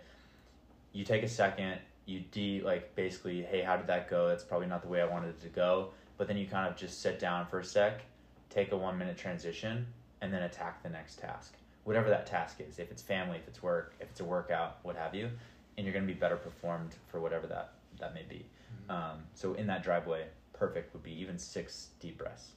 You 0.94 1.04
take 1.04 1.24
a 1.24 1.28
second 1.28 1.80
you 2.06 2.22
de 2.32 2.62
like 2.62 2.96
basically 2.96 3.44
hey 3.44 3.62
how 3.62 3.78
did 3.78 3.88
that 3.88 4.10
go? 4.10 4.28
That's 4.28 4.44
probably 4.44 4.68
not 4.68 4.82
the 4.82 4.88
way 4.88 5.02
i 5.02 5.06
wanted 5.06 5.30
it 5.30 5.42
to 5.42 5.50
go. 5.50 5.90
But 6.18 6.28
then 6.28 6.38
you 6.38 6.48
kind 6.48 6.68
of 6.68 6.76
just 6.76 7.02
sit 7.02 7.20
down 7.20 7.48
for 7.48 7.60
a 7.60 7.64
sec 7.64 8.02
take 8.50 8.72
a 8.72 8.78
one 8.78 8.98
minute 8.98 9.18
transition 9.18 9.86
and 10.22 10.34
then 10.34 10.44
attack 10.44 10.82
the 10.82 10.90
next 10.90 11.20
task. 11.20 11.54
Whatever 11.84 12.10
that 12.10 12.26
task 12.26 12.60
is 12.60 12.80
if 12.80 12.92
it's 12.92 13.02
family 13.02 13.38
if 13.38 13.48
it's 13.48 13.62
work 13.62 13.94
if 14.00 14.10
it's 14.10 14.20
a 14.20 14.26
workout 14.26 14.78
what 14.84 14.96
have 14.96 15.14
you 15.14 15.30
and 15.78 15.86
you're 15.86 15.94
going 15.94 16.08
to 16.08 16.12
be 16.12 16.20
better 16.20 16.38
performed 16.38 16.96
for 17.08 17.20
whatever 17.20 17.48
that 17.48 17.74
that 18.00 18.14
may 18.14 18.24
be. 18.28 18.46
Um, 18.90 19.24
so 19.34 19.54
in 19.54 19.68
that 19.68 19.84
driveway 19.84 20.26
perfect 20.54 20.94
would 20.94 21.04
be 21.04 21.20
even 21.20 21.38
six 21.38 21.90
deep 22.00 22.18
breaths. 22.18 22.52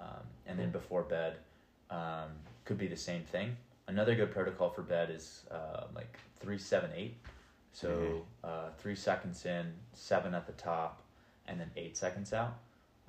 Um, 0.00 0.22
and 0.46 0.58
then 0.58 0.70
before 0.70 1.02
bed 1.02 1.36
um, 1.90 2.30
could 2.64 2.78
be 2.78 2.86
the 2.86 2.96
same 2.96 3.22
thing 3.22 3.56
another 3.88 4.14
good 4.14 4.30
protocol 4.30 4.70
for 4.70 4.82
bed 4.82 5.10
is 5.10 5.42
uh, 5.50 5.84
like 5.94 6.18
three 6.40 6.58
seven 6.58 6.90
eight 6.94 7.16
so 7.72 8.22
uh, 8.44 8.68
three 8.78 8.94
seconds 8.94 9.44
in 9.46 9.72
seven 9.92 10.34
at 10.34 10.46
the 10.46 10.52
top 10.52 11.02
and 11.46 11.60
then 11.60 11.70
eight 11.76 11.96
seconds 11.96 12.32
out 12.32 12.58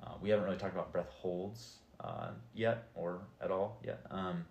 uh, 0.02 0.12
we 0.20 0.30
haven't 0.30 0.44
really 0.44 0.58
talked 0.58 0.74
about 0.74 0.92
breath 0.92 1.10
holds 1.10 1.76
uh, 2.00 2.28
yet 2.54 2.88
or 2.94 3.20
at 3.40 3.50
all 3.50 3.78
yet 3.84 4.00
um, 4.10 4.44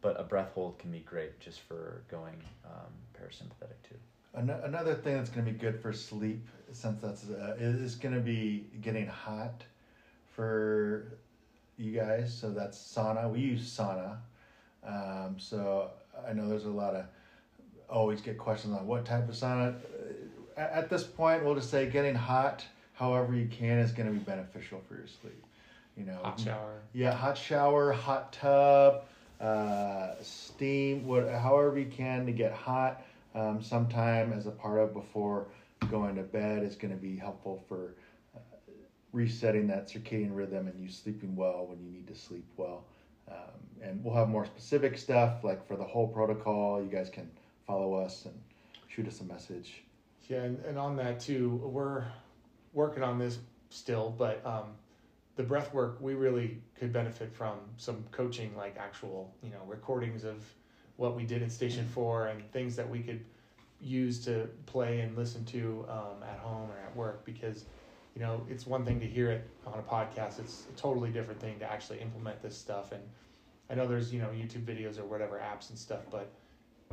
but 0.00 0.18
a 0.18 0.22
breath 0.22 0.52
hold 0.54 0.78
can 0.78 0.90
be 0.90 1.00
great 1.00 1.38
just 1.40 1.60
for 1.60 2.02
going 2.10 2.42
um, 2.64 2.92
parasympathetic 3.16 3.88
too 3.88 3.96
Another 4.34 4.94
thing 4.94 5.16
that's 5.16 5.30
going 5.30 5.44
to 5.44 5.50
be 5.50 5.58
good 5.58 5.80
for 5.80 5.92
sleep, 5.92 6.46
since 6.72 7.00
that's 7.00 7.28
uh, 7.28 7.56
is 7.58 7.96
going 7.96 8.14
to 8.14 8.20
be 8.20 8.66
getting 8.82 9.06
hot 9.06 9.64
for 10.34 11.18
you 11.76 11.92
guys. 11.92 12.32
So 12.32 12.50
that's 12.50 12.78
sauna. 12.78 13.28
We 13.32 13.40
use 13.40 13.62
sauna. 13.62 14.18
Um, 14.86 15.36
so 15.38 15.90
I 16.26 16.32
know 16.32 16.48
there's 16.48 16.64
a 16.64 16.70
lot 16.70 16.94
of 16.94 17.04
always 17.88 18.20
get 18.20 18.38
questions 18.38 18.74
on 18.74 18.86
what 18.86 19.04
type 19.04 19.28
of 19.28 19.34
sauna. 19.34 19.74
Uh, 19.74 19.80
At, 20.56 20.70
at 20.72 20.90
this 20.90 21.04
point, 21.04 21.44
we'll 21.44 21.54
just 21.54 21.70
say 21.70 21.88
getting 21.88 22.14
hot, 22.14 22.64
however 22.94 23.34
you 23.34 23.46
can, 23.46 23.78
is 23.78 23.92
going 23.92 24.06
to 24.06 24.12
be 24.12 24.18
beneficial 24.20 24.82
for 24.88 24.94
your 24.94 25.06
sleep. 25.06 25.44
You 25.96 26.04
know, 26.04 26.18
hot 26.22 26.38
shower. 26.38 26.80
yeah, 26.92 27.12
hot 27.12 27.36
shower, 27.36 27.92
hot 27.92 28.32
tub, 28.32 29.04
uh, 29.40 30.14
steam, 30.22 31.06
what, 31.06 31.28
however 31.28 31.78
you 31.78 31.86
can 31.86 32.26
to 32.26 32.32
get 32.32 32.52
hot. 32.52 33.02
Um, 33.34 33.62
sometime 33.62 34.32
as 34.32 34.46
a 34.46 34.50
part 34.50 34.80
of 34.80 34.94
before 34.94 35.46
going 35.90 36.16
to 36.16 36.22
bed 36.22 36.62
is 36.62 36.76
going 36.76 36.92
to 36.92 37.00
be 37.00 37.16
helpful 37.16 37.62
for 37.68 37.94
uh, 38.34 38.40
resetting 39.12 39.66
that 39.68 39.88
circadian 39.88 40.34
rhythm 40.34 40.66
and 40.66 40.80
you 40.80 40.90
sleeping 40.90 41.36
well 41.36 41.66
when 41.66 41.78
you 41.78 41.90
need 41.90 42.06
to 42.08 42.14
sleep 42.14 42.44
well. 42.56 42.84
Um, 43.30 43.82
and 43.82 44.04
we'll 44.04 44.14
have 44.14 44.28
more 44.28 44.46
specific 44.46 44.98
stuff 44.98 45.44
like 45.44 45.66
for 45.66 45.76
the 45.76 45.84
whole 45.84 46.08
protocol. 46.08 46.82
You 46.82 46.88
guys 46.88 47.10
can 47.10 47.30
follow 47.66 47.94
us 47.94 48.24
and 48.24 48.34
shoot 48.88 49.06
us 49.06 49.20
a 49.20 49.24
message. 49.24 49.82
Yeah, 50.28 50.42
and, 50.42 50.64
and 50.64 50.78
on 50.78 50.96
that 50.96 51.20
too, 51.20 51.60
we're 51.64 52.04
working 52.72 53.02
on 53.02 53.18
this 53.18 53.38
still, 53.70 54.14
but 54.16 54.44
um, 54.44 54.74
the 55.36 55.42
breath 55.42 55.72
work 55.72 55.98
we 56.00 56.14
really 56.14 56.58
could 56.78 56.92
benefit 56.92 57.32
from 57.32 57.58
some 57.76 58.04
coaching, 58.10 58.54
like 58.56 58.76
actual 58.78 59.32
you 59.42 59.50
know 59.50 59.62
recordings 59.66 60.24
of 60.24 60.44
what 60.96 61.16
we 61.16 61.24
did 61.24 61.42
at 61.42 61.52
Station 61.52 61.86
Four 61.86 62.26
and 62.26 62.50
things 62.52 62.76
that 62.76 62.88
we 62.88 63.00
could 63.00 63.24
use 63.80 64.24
to 64.24 64.48
play 64.66 65.00
and 65.00 65.16
listen 65.16 65.44
to 65.46 65.86
um, 65.88 66.22
at 66.28 66.38
home 66.40 66.68
or 66.70 66.78
at 66.84 66.94
work 66.96 67.24
because 67.24 67.64
you 68.18 68.24
know 68.24 68.42
it's 68.50 68.66
one 68.66 68.84
thing 68.84 68.98
to 68.98 69.06
hear 69.06 69.30
it 69.30 69.48
on 69.64 69.74
a 69.78 69.82
podcast. 69.82 70.40
It's 70.40 70.64
a 70.74 70.76
totally 70.76 71.10
different 71.10 71.40
thing 71.40 71.58
to 71.60 71.70
actually 71.70 72.00
implement 72.00 72.42
this 72.42 72.56
stuff. 72.56 72.90
And 72.92 73.02
i 73.70 73.74
know 73.74 73.86
there's 73.86 74.12
you 74.14 74.18
know 74.18 74.28
youtube 74.28 74.64
videos 74.64 74.98
or 74.98 75.04
whatever 75.04 75.38
apps 75.38 75.68
and 75.68 75.78
stuff 75.78 76.00
but 76.10 76.32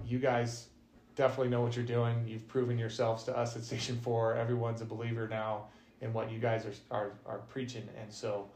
you 0.06 0.20
guys 0.20 0.68
definitely 1.16 1.48
know 1.48 1.62
what 1.62 1.74
you're 1.74 1.86
doing. 1.86 2.28
You've 2.28 2.46
proven 2.50 2.78
yourselves 2.78 3.24
to 3.24 3.38
us 3.38 3.56
at 3.56 3.64
station 3.64 3.98
4 4.04 4.36
everyone's 4.36 4.82
a 4.82 4.86
believer 4.86 5.28
now 5.28 5.68
in 6.02 6.14
what 6.14 6.32
you 6.32 6.38
guys 6.38 6.66
are 6.66 6.96
are, 6.96 7.12
are 7.26 7.40
preaching. 7.50 7.88
And 8.00 8.12
so 8.14 8.50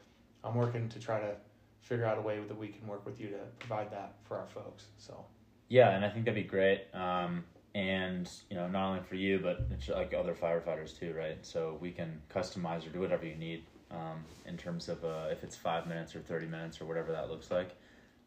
i'm 0.43 0.55
working 0.55 0.87
to 0.89 0.99
try 0.99 1.19
to 1.19 1.35
figure 1.81 2.05
out 2.05 2.17
a 2.17 2.21
way 2.21 2.39
that 2.39 2.57
we 2.57 2.67
can 2.67 2.85
work 2.87 3.05
with 3.05 3.19
you 3.19 3.29
to 3.29 3.39
provide 3.59 3.89
that 3.91 4.15
for 4.23 4.37
our 4.37 4.47
folks. 4.47 4.85
So. 4.97 5.25
Yeah, 5.69 5.91
and 5.91 6.03
I 6.03 6.09
think 6.09 6.25
that'd 6.25 6.43
be 6.43 6.47
great. 6.47 6.81
Um, 6.93 7.43
and 7.75 8.29
you 8.49 8.55
know, 8.55 8.67
not 8.67 8.89
only 8.89 9.01
for 9.01 9.15
you, 9.15 9.39
but 9.39 9.67
it's 9.71 9.89
like 9.89 10.13
other 10.13 10.33
firefighters 10.33 10.97
too, 10.97 11.13
right? 11.17 11.37
So 11.41 11.77
we 11.79 11.91
can 11.91 12.21
customize 12.33 12.85
or 12.85 12.89
do 12.89 12.99
whatever 12.99 13.25
you 13.25 13.35
need 13.35 13.63
um, 13.91 14.23
in 14.45 14.57
terms 14.57 14.89
of 14.89 15.03
uh, 15.03 15.27
if 15.31 15.43
it's 15.43 15.55
five 15.55 15.87
minutes 15.87 16.15
or 16.15 16.19
thirty 16.19 16.47
minutes 16.47 16.81
or 16.81 16.85
whatever 16.85 17.11
that 17.11 17.29
looks 17.29 17.51
like. 17.51 17.75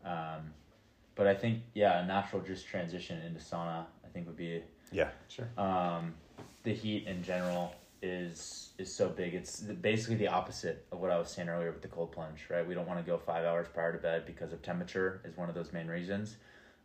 Um, 0.05 0.53
but 1.14 1.26
I 1.26 1.34
think 1.34 1.61
yeah, 1.74 2.03
a 2.03 2.07
natural 2.07 2.43
just 2.43 2.66
transition 2.66 3.20
into 3.22 3.40
sauna, 3.40 3.84
I 4.05 4.09
think 4.12 4.26
would 4.26 4.36
be 4.36 4.62
Yeah. 4.90 5.09
Sure. 5.28 5.49
Um, 5.59 6.14
the 6.62 6.72
heat 6.72 7.07
in 7.07 7.22
general 7.22 7.74
is 8.03 8.70
is 8.78 8.93
so 8.95 9.09
big. 9.09 9.34
It's 9.34 9.61
basically 9.61 10.16
the 10.16 10.28
opposite 10.28 10.86
of 10.93 11.01
what 11.01 11.11
I 11.11 11.18
was 11.18 11.30
saying 11.30 11.49
earlier 11.49 11.70
with 11.70 11.82
the 11.82 11.88
cold 11.88 12.12
plunge, 12.12 12.47
right? 12.51 12.66
We 12.66 12.74
don't 12.74 12.88
want 12.88 12.99
to 12.99 13.07
go 13.07 13.16
five 13.18 13.45
hours 13.45 13.66
prior 13.72 13.93
to 13.93 13.99
bed 13.99 14.24
because 14.26 14.53
of 14.53 14.62
temperature 14.62 15.20
is 15.24 15.36
one 15.36 15.49
of 15.49 15.55
those 15.55 15.72
main 15.72 15.86
reasons. 15.86 16.36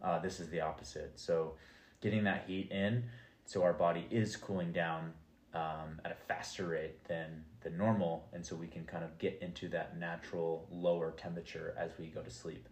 Uh, 0.02 0.20
this 0.20 0.40
is 0.40 0.50
the 0.50 0.62
opposite. 0.62 1.12
So, 1.16 1.54
getting 2.02 2.24
that 2.26 2.46
heat 2.48 2.72
in, 2.72 3.04
so 3.46 3.64
our 3.64 3.74
body 3.74 4.08
is 4.12 4.36
cooling 4.36 4.72
down 4.72 5.14
um, 5.54 6.00
at 6.04 6.12
a 6.12 6.16
faster 6.28 6.68
rate 6.68 7.04
than 7.08 7.44
the 7.62 7.70
normal, 7.70 8.28
and 8.34 8.46
so 8.46 8.56
we 8.56 8.68
can 8.68 8.84
kind 8.86 9.04
of 9.04 9.18
get 9.18 9.40
into 9.42 9.68
that 9.70 9.98
natural 9.98 10.68
lower 10.72 11.12
temperature 11.12 11.74
as 11.78 11.92
we 11.98 12.08
go 12.08 12.22
to 12.22 12.30
sleep. 12.30 12.68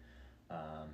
Um, 0.51 0.89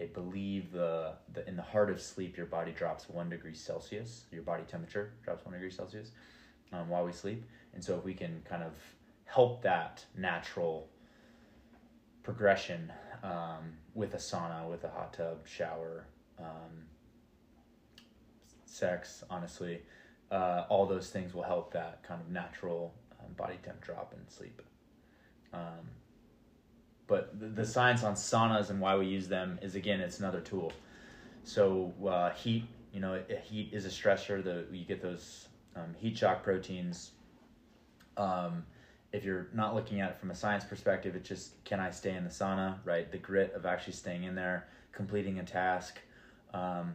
I 0.00 0.06
believe 0.06 0.72
the, 0.72 1.14
the 1.32 1.46
in 1.48 1.56
the 1.56 1.62
heart 1.62 1.90
of 1.90 2.00
sleep, 2.00 2.36
your 2.36 2.46
body 2.46 2.72
drops 2.72 3.08
one 3.08 3.28
degree 3.30 3.54
Celsius. 3.54 4.24
Your 4.30 4.42
body 4.42 4.64
temperature 4.64 5.14
drops 5.24 5.44
one 5.44 5.54
degree 5.54 5.70
Celsius 5.70 6.10
um, 6.72 6.88
while 6.88 7.04
we 7.04 7.12
sleep, 7.12 7.44
and 7.74 7.82
so 7.82 7.96
if 7.96 8.04
we 8.04 8.14
can 8.14 8.42
kind 8.48 8.62
of 8.62 8.72
help 9.24 9.62
that 9.62 10.04
natural 10.16 10.88
progression 12.22 12.92
um, 13.22 13.72
with 13.94 14.14
a 14.14 14.18
sauna, 14.18 14.68
with 14.70 14.84
a 14.84 14.88
hot 14.88 15.12
tub, 15.12 15.46
shower, 15.46 16.06
um, 16.38 16.84
sex, 18.72 19.22
honestly, 19.30 19.82
uh, 20.30 20.64
all 20.68 20.86
those 20.86 21.10
things 21.10 21.34
will 21.34 21.42
help 21.42 21.72
that 21.72 22.02
kind 22.02 22.20
of 22.20 22.30
natural 22.30 22.94
um, 23.20 23.32
body 23.34 23.58
temp 23.62 23.80
drop 23.80 24.14
and 24.16 24.28
sleep. 24.30 24.62
Um, 25.52 25.90
but 27.06 27.38
the, 27.38 27.46
the 27.46 27.66
science 27.66 28.02
on 28.02 28.14
saunas 28.14 28.70
and 28.70 28.80
why 28.80 28.96
we 28.96 29.06
use 29.06 29.28
them 29.28 29.58
is 29.60 29.74
again, 29.74 30.00
it's 30.00 30.18
another 30.18 30.40
tool. 30.40 30.72
So 31.44 31.92
uh, 32.06 32.30
heat, 32.30 32.64
you 32.92 33.00
know, 33.00 33.20
heat 33.44 33.70
is 33.72 33.84
a 33.84 33.90
stressor. 33.90 34.42
The 34.42 34.64
you 34.72 34.84
get 34.84 35.02
those 35.02 35.48
um, 35.76 35.94
heat 35.98 36.16
shock 36.16 36.42
proteins. 36.42 37.10
Um, 38.16 38.64
if 39.12 39.24
you're 39.24 39.48
not 39.52 39.74
looking 39.74 40.00
at 40.00 40.10
it 40.10 40.18
from 40.18 40.30
a 40.30 40.34
science 40.34 40.64
perspective, 40.64 41.14
it's 41.14 41.28
just 41.28 41.62
can 41.64 41.80
I 41.80 41.90
stay 41.90 42.14
in 42.14 42.24
the 42.24 42.30
sauna, 42.30 42.76
right? 42.84 43.10
The 43.10 43.18
grit 43.18 43.52
of 43.54 43.66
actually 43.66 43.92
staying 43.94 44.24
in 44.24 44.34
there, 44.34 44.68
completing 44.92 45.38
a 45.38 45.44
task. 45.44 45.98
Um, 46.54 46.94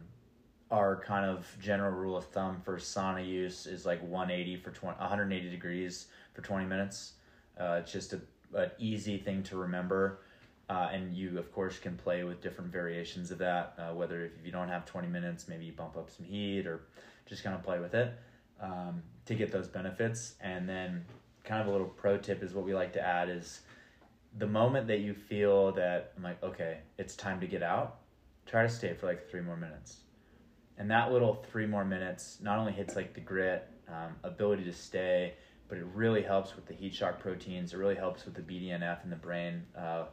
our 0.70 0.96
kind 0.96 1.24
of 1.24 1.46
general 1.60 1.92
rule 1.92 2.16
of 2.16 2.26
thumb 2.26 2.60
for 2.62 2.76
sauna 2.76 3.26
use 3.26 3.66
is 3.66 3.86
like 3.86 4.02
180 4.02 4.56
for 4.56 4.70
20, 4.70 4.98
180 4.98 5.50
degrees 5.50 6.06
for 6.34 6.42
20 6.42 6.66
minutes. 6.66 7.12
Uh, 7.58 7.80
it's 7.82 7.90
just 7.90 8.12
a, 8.12 8.20
an 8.54 8.70
easy 8.78 9.16
thing 9.16 9.42
to 9.44 9.56
remember. 9.56 10.20
Uh, 10.68 10.90
and 10.92 11.14
you, 11.14 11.38
of 11.38 11.50
course, 11.52 11.78
can 11.78 11.96
play 11.96 12.24
with 12.24 12.42
different 12.42 12.70
variations 12.70 13.30
of 13.30 13.38
that. 13.38 13.74
Uh, 13.78 13.94
whether 13.94 14.26
if 14.26 14.44
you 14.44 14.52
don't 14.52 14.68
have 14.68 14.84
20 14.84 15.08
minutes, 15.08 15.48
maybe 15.48 15.64
you 15.64 15.72
bump 15.72 15.96
up 15.96 16.10
some 16.10 16.26
heat 16.26 16.66
or 16.66 16.82
just 17.24 17.42
kind 17.42 17.56
of 17.56 17.62
play 17.62 17.78
with 17.78 17.94
it 17.94 18.12
um, 18.60 19.02
to 19.24 19.34
get 19.34 19.50
those 19.50 19.66
benefits. 19.66 20.34
And 20.42 20.68
then, 20.68 21.06
kind 21.44 21.62
of 21.62 21.68
a 21.68 21.70
little 21.70 21.86
pro 21.86 22.18
tip 22.18 22.42
is 22.42 22.52
what 22.52 22.66
we 22.66 22.74
like 22.74 22.92
to 22.92 23.00
add 23.00 23.30
is 23.30 23.62
the 24.36 24.46
moment 24.46 24.86
that 24.88 25.00
you 25.00 25.14
feel 25.14 25.72
that 25.72 26.12
I'm 26.14 26.22
like, 26.22 26.42
okay, 26.42 26.80
it's 26.98 27.16
time 27.16 27.40
to 27.40 27.46
get 27.46 27.62
out, 27.62 28.00
try 28.44 28.62
to 28.62 28.68
stay 28.68 28.92
for 28.92 29.06
like 29.06 29.30
three 29.30 29.40
more 29.40 29.56
minutes 29.56 30.00
and 30.78 30.90
that 30.90 31.12
little 31.12 31.44
three 31.50 31.66
more 31.66 31.84
minutes 31.84 32.38
not 32.42 32.58
only 32.58 32.72
hits 32.72 32.96
like 32.96 33.12
the 33.14 33.20
grit 33.20 33.68
um, 33.88 34.14
ability 34.24 34.64
to 34.64 34.72
stay 34.72 35.34
but 35.68 35.76
it 35.76 35.84
really 35.94 36.22
helps 36.22 36.56
with 36.56 36.64
the 36.66 36.72
heat 36.72 36.94
shock 36.94 37.20
proteins. 37.20 37.74
It 37.74 37.76
really 37.76 37.94
helps 37.94 38.24
with 38.24 38.34
the 38.34 38.40
bdnf 38.42 39.04
in 39.04 39.10
the 39.10 39.16
brain 39.16 39.62
uh, 39.76 40.04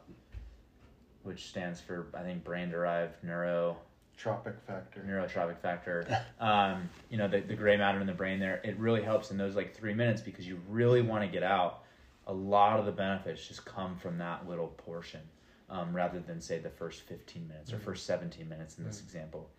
which 1.24 1.48
stands 1.48 1.80
for 1.82 2.08
i 2.14 2.22
think 2.22 2.44
brain 2.44 2.70
derived 2.70 3.16
neuro 3.24 3.78
tropic 4.18 4.56
factor. 4.66 5.02
Neurotrophic 5.06 5.58
factor. 5.60 6.08
Um, 6.40 6.90
you 7.10 7.18
know 7.18 7.28
the, 7.28 7.40
the 7.42 7.54
gray 7.56 7.76
matter 7.78 8.00
in 8.00 8.08
the 8.08 8.14
brain 8.14 8.40
there 8.40 8.62
it 8.64 8.78
really 8.78 9.02
helps 9.02 9.32
in 9.32 9.38
those 9.38 9.56
like 9.56 9.74
three 9.76 9.94
minutes 9.94 10.22
because 10.22 10.46
you 10.48 10.60
really 10.70 11.02
want 11.02 11.24
to 11.24 11.28
get 11.30 11.44
out. 11.44 11.84
A 12.28 12.34
lot 12.34 12.80
of 12.80 12.86
the 12.86 12.92
benefits 12.92 13.46
just 13.48 13.66
come 13.66 13.96
from 13.98 14.18
that 14.18 14.48
little 14.48 14.68
portion 14.68 15.22
um, 15.70 15.94
rather 15.96 16.20
than 16.20 16.40
say 16.42 16.60
the 16.60 16.70
first 16.70 17.02
15 17.04 17.48
minutes 17.48 17.72
or 17.74 17.80
first 17.80 18.06
17 18.06 18.48
minutes 18.50 18.78
in 18.78 18.84
this 18.86 18.98
Mm-hmm. 18.98 19.06
example 19.06 19.50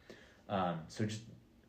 um, 0.48 0.80
so 0.88 1.04
just 1.04 1.22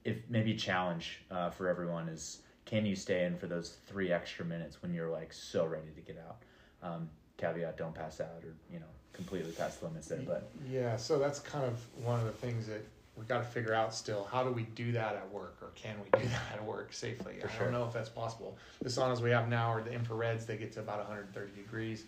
if 0.04 0.18
maybe 0.30 0.54
a 0.54 0.58
challenge 0.58 1.22
uh, 1.32 1.50
for 1.50 1.68
everyone 1.68 2.08
is 2.10 2.42
can 2.66 2.86
you 2.86 2.96
stay 2.96 3.24
in 3.26 3.38
for 3.38 3.48
those 3.48 3.78
three 3.88 4.12
extra 4.12 4.46
minutes 4.46 4.82
when 4.82 4.94
you're 4.94 5.10
like 5.10 5.32
so 5.34 5.66
ready 5.66 5.90
to 5.96 6.02
get 6.02 6.22
out? 6.28 6.38
Um, 6.84 7.10
caveat: 7.38 7.78
don't 7.78 7.96
pass 7.96 8.20
out 8.20 8.44
or 8.44 8.54
you 8.72 8.80
know 8.80 8.86
completely 9.14 9.52
pass 9.52 9.78
the 9.78 9.86
limits 9.88 10.08
there. 10.08 10.22
But 10.26 10.50
Yeah, 10.70 10.96
so 10.98 11.18
that's 11.18 11.40
kind 11.40 11.66
of 11.66 11.80
one 12.04 12.20
of 12.20 12.26
the 12.26 12.32
things 12.32 12.68
that 12.68 12.86
we 13.18 13.26
got 13.26 13.40
to 13.40 13.46
figure 13.46 13.74
out 13.74 13.94
still. 13.94 14.28
How 14.32 14.44
do 14.44 14.52
we 14.52 14.64
do 14.76 14.92
that 14.92 15.16
at 15.16 15.32
work, 15.32 15.58
or 15.62 15.70
can 15.76 15.96
we 16.04 16.20
do 16.20 16.28
that 16.30 16.60
at 16.60 16.64
work 16.64 16.94
safely? 16.94 17.40
For 17.40 17.48
I 17.48 17.52
sure. 17.52 17.64
don't 17.66 17.74
know 17.74 17.86
if 17.86 17.94
that's 17.94 18.10
possible. 18.10 18.58
The 18.82 18.90
saunas 18.90 19.22
we 19.22 19.32
have 19.32 19.50
now 19.50 19.72
are 19.72 19.82
the 19.82 19.92
infrareds; 19.92 20.46
they 20.46 20.58
get 20.58 20.72
to 20.74 20.82
about 20.82 21.00
130 21.00 21.52
degrees. 21.56 22.06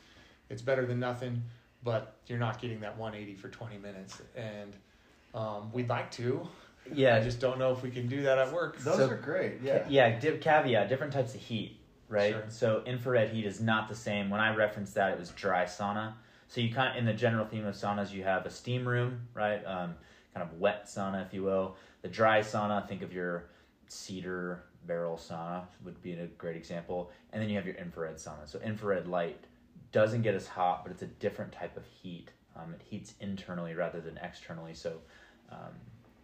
It's 0.49 0.61
better 0.61 0.85
than 0.85 0.99
nothing, 0.99 1.41
but 1.83 2.17
you're 2.27 2.39
not 2.39 2.61
getting 2.61 2.79
that 2.81 2.97
180 2.97 3.35
for 3.35 3.49
20 3.49 3.77
minutes, 3.77 4.21
and 4.35 4.75
um, 5.33 5.71
we'd 5.71 5.89
like 5.89 6.11
to. 6.11 6.47
Yeah. 6.93 7.17
I 7.17 7.23
just 7.23 7.39
don't 7.39 7.59
know 7.59 7.71
if 7.71 7.83
we 7.83 7.91
can 7.91 8.07
do 8.07 8.23
that 8.23 8.37
at 8.37 8.51
work. 8.51 8.79
Those 8.79 8.97
so- 8.97 9.09
are 9.09 9.17
great. 9.17 9.61
Yeah. 9.63 9.85
yeah. 9.89 10.19
Di- 10.19 10.37
caveat: 10.37 10.89
different 10.89 11.13
types 11.13 11.35
of 11.35 11.41
heat, 11.41 11.77
right? 12.07 12.33
Sure. 12.33 12.43
So 12.49 12.83
infrared 12.85 13.29
heat 13.29 13.45
is 13.45 13.61
not 13.61 13.89
the 13.89 13.95
same. 13.95 14.29
When 14.29 14.41
I 14.41 14.55
referenced 14.55 14.95
that, 14.95 15.11
it 15.11 15.19
was 15.19 15.29
dry 15.29 15.65
sauna. 15.65 16.13
So 16.47 16.61
you 16.61 16.73
kind 16.73 16.91
of 16.91 16.97
in 16.97 17.05
the 17.05 17.13
general 17.13 17.45
theme 17.45 17.65
of 17.65 17.75
saunas, 17.75 18.11
you 18.11 18.23
have 18.23 18.45
a 18.45 18.49
steam 18.49 18.87
room, 18.87 19.27
right? 19.35 19.63
Um, 19.65 19.95
kind 20.33 20.49
of 20.49 20.59
wet 20.59 20.85
sauna, 20.85 21.25
if 21.25 21.33
you 21.33 21.43
will. 21.43 21.75
The 22.01 22.07
dry 22.07 22.39
sauna, 22.39 22.87
think 22.87 23.01
of 23.03 23.13
your 23.13 23.45
cedar 23.87 24.63
barrel 24.87 25.17
sauna 25.17 25.65
would 25.83 26.01
be 26.01 26.13
a 26.13 26.25
great 26.25 26.55
example, 26.55 27.11
and 27.33 27.41
then 27.41 27.49
you 27.49 27.55
have 27.55 27.65
your 27.65 27.75
infrared 27.75 28.15
sauna. 28.15 28.47
So 28.47 28.59
infrared 28.59 29.07
light 29.07 29.43
doesn't 29.91 30.21
get 30.21 30.35
as 30.35 30.47
hot, 30.47 30.83
but 30.83 30.91
it's 30.91 31.01
a 31.01 31.07
different 31.07 31.51
type 31.51 31.77
of 31.77 31.83
heat. 31.85 32.29
Um, 32.55 32.73
it 32.73 32.81
heats 32.83 33.13
internally 33.19 33.73
rather 33.73 34.01
than 34.01 34.17
externally. 34.17 34.73
So 34.73 34.93
um, 35.51 35.73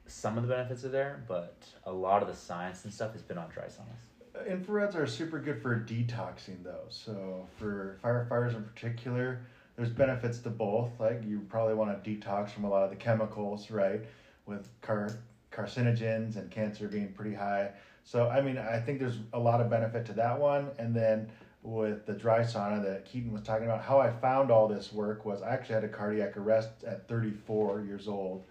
some 0.07 0.37
of 0.37 0.47
the 0.47 0.49
benefits 0.49 0.83
are 0.83 0.89
there, 0.89 1.23
but 1.27 1.57
a 1.85 1.91
lot 1.91 2.21
of 2.21 2.27
the 2.27 2.35
science 2.35 2.83
and 2.85 2.93
stuff 2.93 3.13
has 3.13 3.21
been 3.21 3.37
on 3.37 3.49
dry 3.49 3.65
saunas. 3.65 4.49
Infrareds 4.49 4.95
are 4.95 5.07
super 5.07 5.39
good 5.39 5.61
for 5.61 5.79
detoxing, 5.79 6.63
though. 6.63 6.85
So 6.89 7.47
for 7.57 7.97
firefighters 8.03 8.55
in 8.55 8.63
particular, 8.63 9.39
there's 9.75 9.89
benefits 9.89 10.39
to 10.39 10.49
both. 10.49 10.91
Like 10.99 11.23
you 11.25 11.41
probably 11.49 11.75
want 11.75 12.03
to 12.03 12.09
detox 12.09 12.51
from 12.51 12.65
a 12.65 12.69
lot 12.69 12.83
of 12.83 12.89
the 12.89 12.95
chemicals, 12.95 13.71
right? 13.71 14.01
With 14.45 14.67
car 14.81 15.09
carcinogens 15.51 16.35
and 16.35 16.51
cancer 16.51 16.87
being 16.87 17.13
pretty 17.13 17.33
high. 17.33 17.71
So 18.03 18.29
I 18.29 18.41
mean, 18.41 18.57
I 18.57 18.79
think 18.79 18.99
there's 18.99 19.19
a 19.33 19.39
lot 19.39 19.61
of 19.61 19.69
benefit 19.69 20.05
to 20.07 20.13
that 20.13 20.39
one. 20.39 20.69
And 20.77 20.95
then 20.95 21.29
with 21.63 22.05
the 22.05 22.13
dry 22.13 22.41
sauna 22.41 22.83
that 22.83 23.05
Keaton 23.05 23.31
was 23.31 23.41
talking 23.41 23.65
about, 23.65 23.81
how 23.81 23.99
I 23.99 24.11
found 24.11 24.51
all 24.51 24.67
this 24.67 24.93
work 24.93 25.25
was 25.25 25.41
I 25.41 25.49
actually 25.49 25.75
had 25.75 25.83
a 25.83 25.89
cardiac 25.89 26.37
arrest 26.37 26.69
at 26.85 27.07
34 27.07 27.81
years 27.81 28.07
old. 28.07 28.43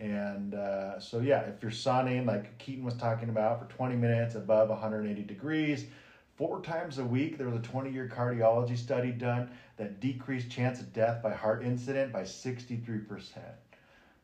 And 0.00 0.54
uh, 0.54 0.98
so, 1.00 1.20
yeah, 1.20 1.40
if 1.42 1.62
you're 1.62 1.70
sauning, 1.70 2.26
like 2.26 2.58
Keaton 2.58 2.84
was 2.84 2.94
talking 2.94 3.28
about, 3.28 3.58
for 3.60 3.66
20 3.66 3.94
minutes 3.96 4.34
above 4.34 4.68
180 4.68 5.22
degrees, 5.22 5.86
four 6.36 6.60
times 6.60 6.98
a 6.98 7.04
week, 7.04 7.38
there 7.38 7.46
was 7.46 7.56
a 7.56 7.62
20 7.62 7.90
year 7.90 8.10
cardiology 8.12 8.76
study 8.76 9.12
done 9.12 9.50
that 9.76 10.00
decreased 10.00 10.50
chance 10.50 10.80
of 10.80 10.92
death 10.92 11.22
by 11.22 11.32
heart 11.32 11.62
incident 11.62 12.12
by 12.12 12.22
63%. 12.22 13.38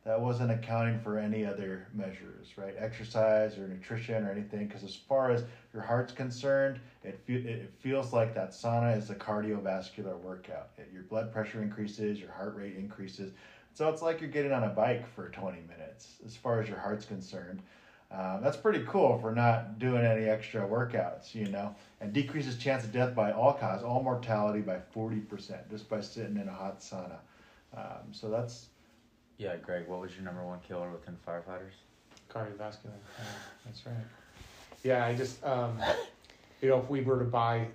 That 0.04 0.20
wasn't 0.20 0.50
accounting 0.50 0.98
for 0.98 1.18
any 1.18 1.44
other 1.44 1.86
measures, 1.92 2.56
right? 2.56 2.74
Exercise 2.78 3.58
or 3.58 3.68
nutrition 3.68 4.24
or 4.24 4.30
anything. 4.30 4.66
Because 4.66 4.82
as 4.82 4.94
far 4.94 5.30
as 5.30 5.44
your 5.74 5.82
heart's 5.82 6.12
concerned, 6.12 6.80
it, 7.04 7.18
fe- 7.26 7.34
it 7.34 7.70
feels 7.78 8.12
like 8.12 8.32
that 8.34 8.50
sauna 8.52 8.96
is 8.96 9.10
a 9.10 9.14
cardiovascular 9.14 10.18
workout. 10.18 10.70
It- 10.78 10.90
your 10.92 11.02
blood 11.02 11.30
pressure 11.30 11.62
increases, 11.62 12.18
your 12.20 12.30
heart 12.30 12.54
rate 12.56 12.74
increases. 12.76 13.32
So 13.78 13.88
it's 13.88 14.02
like 14.02 14.20
you're 14.20 14.28
getting 14.28 14.50
on 14.50 14.64
a 14.64 14.70
bike 14.70 15.06
for 15.06 15.28
20 15.28 15.58
minutes 15.68 16.16
as 16.26 16.34
far 16.34 16.60
as 16.60 16.68
your 16.68 16.78
heart's 16.78 17.04
concerned. 17.04 17.62
Um, 18.10 18.40
that's 18.42 18.56
pretty 18.56 18.84
cool 18.88 19.20
for 19.20 19.32
not 19.32 19.78
doing 19.78 20.04
any 20.04 20.24
extra 20.24 20.66
workouts, 20.66 21.32
you 21.32 21.46
know, 21.46 21.76
and 22.00 22.12
decreases 22.12 22.56
chance 22.56 22.82
of 22.82 22.90
death 22.90 23.14
by 23.14 23.30
all 23.30 23.52
cause, 23.52 23.84
all 23.84 24.02
mortality 24.02 24.62
by 24.62 24.80
40% 24.96 25.70
just 25.70 25.88
by 25.88 26.00
sitting 26.00 26.38
in 26.38 26.48
a 26.48 26.52
hot 26.52 26.80
sauna. 26.80 27.18
Um, 27.72 28.10
so 28.10 28.28
that's 28.28 28.66
Yeah, 29.36 29.54
Greg, 29.58 29.86
what 29.86 30.00
was 30.00 30.12
your 30.16 30.24
number 30.24 30.44
one 30.44 30.58
killer 30.66 30.90
within 30.90 31.16
firefighters? 31.24 31.76
Cardiovascular. 32.34 32.90
Yeah, 33.16 33.24
that's 33.64 33.86
right. 33.86 33.94
Yeah, 34.82 35.06
I 35.06 35.14
just 35.14 35.44
um, 35.44 35.78
you 36.62 36.70
know 36.70 36.80
if 36.80 36.90
we 36.90 37.02
were 37.02 37.20
to 37.20 37.24
buy 37.26 37.68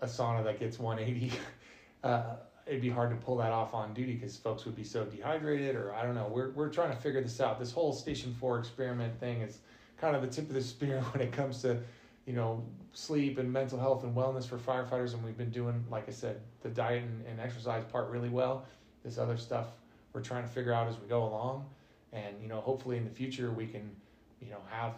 a 0.00 0.06
sauna 0.06 0.42
that 0.44 0.58
gets 0.58 0.78
180, 0.78 1.36
uh, 2.02 2.36
it'd 2.68 2.82
be 2.82 2.90
hard 2.90 3.10
to 3.10 3.16
pull 3.16 3.36
that 3.38 3.50
off 3.50 3.74
on 3.74 3.94
duty 3.94 4.14
because 4.14 4.36
folks 4.36 4.64
would 4.64 4.76
be 4.76 4.84
so 4.84 5.04
dehydrated 5.04 5.74
or 5.74 5.94
I 5.94 6.02
don't 6.02 6.14
know. 6.14 6.30
We're 6.30 6.50
we're 6.50 6.68
trying 6.68 6.90
to 6.90 6.96
figure 6.96 7.20
this 7.20 7.40
out. 7.40 7.58
This 7.58 7.72
whole 7.72 7.92
Station 7.92 8.34
Four 8.38 8.58
experiment 8.58 9.18
thing 9.18 9.40
is 9.40 9.58
kind 9.96 10.14
of 10.14 10.22
the 10.22 10.28
tip 10.28 10.48
of 10.48 10.54
the 10.54 10.62
spear 10.74 11.00
when 11.12 11.22
it 11.22 11.32
comes 11.32 11.62
to 11.62 11.80
you 12.26 12.34
know 12.34 12.62
sleep 12.92 13.38
and 13.38 13.52
mental 13.52 13.78
health 13.78 14.04
and 14.04 14.14
wellness 14.14 14.46
for 14.46 14.58
firefighters. 14.58 15.14
And 15.14 15.24
we've 15.24 15.38
been 15.38 15.50
doing, 15.50 15.84
like 15.90 16.08
I 16.08 16.12
said, 16.12 16.40
the 16.62 16.68
diet 16.68 17.02
and, 17.02 17.26
and 17.26 17.40
exercise 17.40 17.84
part 17.84 18.08
really 18.10 18.28
well. 18.28 18.66
This 19.04 19.18
other 19.18 19.36
stuff 19.36 19.68
we're 20.12 20.22
trying 20.22 20.42
to 20.42 20.48
figure 20.48 20.72
out 20.72 20.88
as 20.88 20.98
we 20.98 21.06
go 21.06 21.24
along 21.24 21.64
and 22.12 22.34
you 22.42 22.48
know 22.48 22.60
hopefully 22.60 22.96
in 22.96 23.04
the 23.04 23.10
future 23.10 23.50
we 23.50 23.66
can 23.66 23.90
you 24.40 24.50
know 24.50 24.60
have 24.70 24.94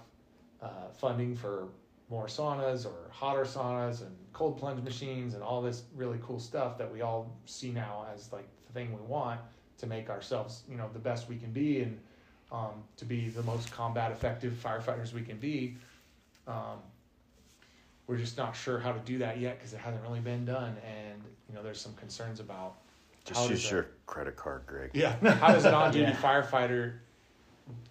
uh, 0.63 0.89
funding 0.97 1.35
for 1.35 1.69
more 2.09 2.27
saunas 2.27 2.87
or 2.87 3.11
hotter 3.11 3.45
saunas 3.45 4.03
and 4.03 4.17
cold 4.33 4.59
plunge 4.59 4.83
machines 4.85 5.35
and 5.35 5.43
all 5.43 5.61
this 5.63 5.83
really 5.95 6.19
cool 6.23 6.39
stuff 6.41 6.79
that 6.79 6.91
we 6.93 7.01
all 7.03 7.31
see 7.47 7.71
now 7.71 8.07
as 8.15 8.33
like 8.33 8.47
the 8.67 8.73
thing 8.73 8.93
we 8.93 9.01
want 9.03 9.41
to 9.79 9.87
make 9.87 10.09
ourselves 10.11 10.63
you 10.71 10.77
know 10.77 10.89
the 10.93 10.99
best 10.99 11.29
we 11.29 11.37
can 11.37 11.51
be 11.53 11.81
and 11.83 11.99
um, 12.53 12.83
to 12.97 13.05
be 13.05 13.29
the 13.29 13.43
most 13.45 13.71
combat 13.73 14.11
effective 14.13 14.53
firefighters 14.63 15.13
we 15.13 15.23
can 15.23 15.37
be 15.39 15.77
um, 16.47 16.79
we're 18.07 18.17
just 18.17 18.37
not 18.37 18.57
sure 18.57 18.79
how 18.79 18.93
to 18.93 18.99
do 19.01 19.19
that 19.19 19.39
yet 19.39 19.59
because 19.59 19.73
it 19.73 19.79
hasn't 19.79 20.03
really 20.03 20.21
been 20.21 20.45
done 20.45 20.77
and 20.85 21.23
you 21.49 21.55
know 21.55 21.63
there's 21.63 21.81
some 21.81 21.95
concerns 21.95 22.41
about 22.41 22.75
Just 23.25 23.49
use 23.51 23.63
does 23.63 23.71
a- 23.71 23.75
your 23.75 23.87
credit 24.07 24.37
card, 24.37 24.63
Greg. 24.67 24.91
yeah. 24.95 25.15
How 25.35 25.53
does 25.53 25.65
an 25.65 25.75
on-duty 25.75 26.05
Yeah. 26.11 26.17
firefighter 26.17 26.95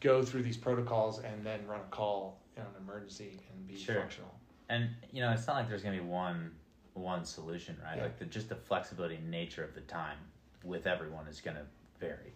go 0.01 0.21
through 0.23 0.43
these 0.43 0.57
protocols 0.57 1.19
and 1.19 1.45
then 1.45 1.65
run 1.67 1.79
a 1.79 1.89
call 1.95 2.37
in 2.57 2.63
an 2.63 2.67
emergency 2.81 3.39
and 3.53 3.67
be 3.67 3.77
Sure. 3.77 3.95
functional? 4.01 4.31
And 4.69 4.89
you 5.11 5.21
know, 5.21 5.31
it's 5.31 5.47
not 5.47 5.55
like 5.55 5.67
there's 5.69 5.83
gonna 5.83 5.97
be 5.97 6.03
one 6.03 6.51
one 6.93 7.25
solution, 7.25 7.77
right? 7.83 7.97
Yeah. 7.97 8.03
Like 8.03 8.19
the 8.19 8.25
just 8.25 8.49
the 8.49 8.55
flexibility 8.55 9.15
and 9.15 9.29
nature 9.31 9.63
of 9.63 9.73
the 9.73 9.81
time. 9.81 10.17
with 10.63 10.85
everyone 10.87 11.25
is 11.27 11.39
going 11.39 11.55
to 11.55 11.63
vary. 11.99 12.33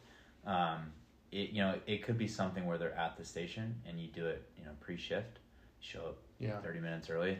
Um, 0.47 0.91
it 1.31 1.49
you 1.49 1.61
know 1.61 1.75
it 1.85 2.03
could 2.03 2.17
be 2.17 2.27
something 2.27 2.65
where 2.65 2.77
they're 2.77 2.97
at 2.97 3.17
the 3.17 3.25
station 3.25 3.75
and 3.87 3.99
you 3.99 4.07
do 4.07 4.25
it 4.27 4.47
you 4.57 4.63
know 4.65 4.71
pre 4.79 4.95
shift, 4.97 5.39
show 5.81 5.99
up 5.99 6.17
Yeah. 6.39 6.59
thirty 6.61 6.79
minutes 6.79 7.09
early, 7.09 7.37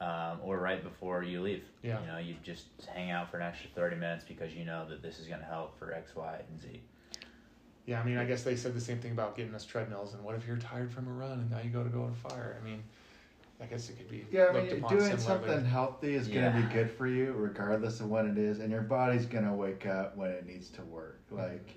um, 0.00 0.38
or 0.42 0.58
right 0.58 0.82
before 0.82 1.22
you 1.22 1.42
leave. 1.42 1.64
Yeah. 1.82 2.00
You 2.00 2.06
know 2.06 2.18
you 2.18 2.34
just 2.42 2.66
hang 2.94 3.10
out 3.10 3.30
for 3.30 3.36
an 3.38 3.42
extra 3.42 3.68
thirty 3.74 3.96
minutes 3.96 4.24
because 4.26 4.54
you 4.54 4.64
know 4.64 4.88
that 4.88 5.02
this 5.02 5.18
is 5.18 5.26
going 5.26 5.40
to 5.40 5.46
help 5.46 5.78
for 5.78 5.92
X, 5.92 6.16
Y, 6.16 6.40
and 6.48 6.60
Z. 6.60 6.80
Yeah, 7.84 8.00
I 8.00 8.04
mean, 8.04 8.16
I 8.16 8.24
guess 8.24 8.44
they 8.44 8.54
said 8.54 8.74
the 8.74 8.80
same 8.80 9.00
thing 9.00 9.10
about 9.12 9.36
getting 9.36 9.54
us 9.56 9.64
treadmills. 9.64 10.14
And 10.14 10.22
what 10.22 10.36
if 10.36 10.46
you're 10.46 10.56
tired 10.56 10.92
from 10.92 11.08
a 11.08 11.12
run 11.12 11.32
and 11.40 11.50
now 11.50 11.58
you 11.62 11.68
go 11.70 11.82
to 11.82 11.90
go 11.90 12.02
on 12.04 12.14
fire? 12.14 12.56
I 12.60 12.64
mean, 12.64 12.82
I 13.62 13.66
guess 13.66 13.88
it 13.88 13.96
could 13.96 14.10
be 14.10 14.26
Yeah, 14.30 14.46
I 14.48 14.52
mean, 14.62 14.72
upon 14.78 14.90
doing 14.96 15.16
similarly. 15.16 15.48
something 15.48 15.64
healthy 15.64 16.14
is 16.14 16.28
Yeah. 16.28 16.50
going 16.50 16.62
to 16.62 16.68
be 16.68 16.74
good 16.74 16.90
for 16.90 17.06
you, 17.06 17.32
regardless 17.32 18.00
of 18.00 18.08
when 18.10 18.26
it 18.28 18.36
is, 18.38 18.58
and 18.60 18.70
your 18.70 18.82
body's 18.82 19.26
going 19.26 19.44
to 19.44 19.52
wake 19.52 19.86
up 19.86 20.16
when 20.16 20.30
it 20.30 20.46
needs 20.46 20.68
to 20.70 20.82
work. 20.82 21.20
Like, 21.30 21.68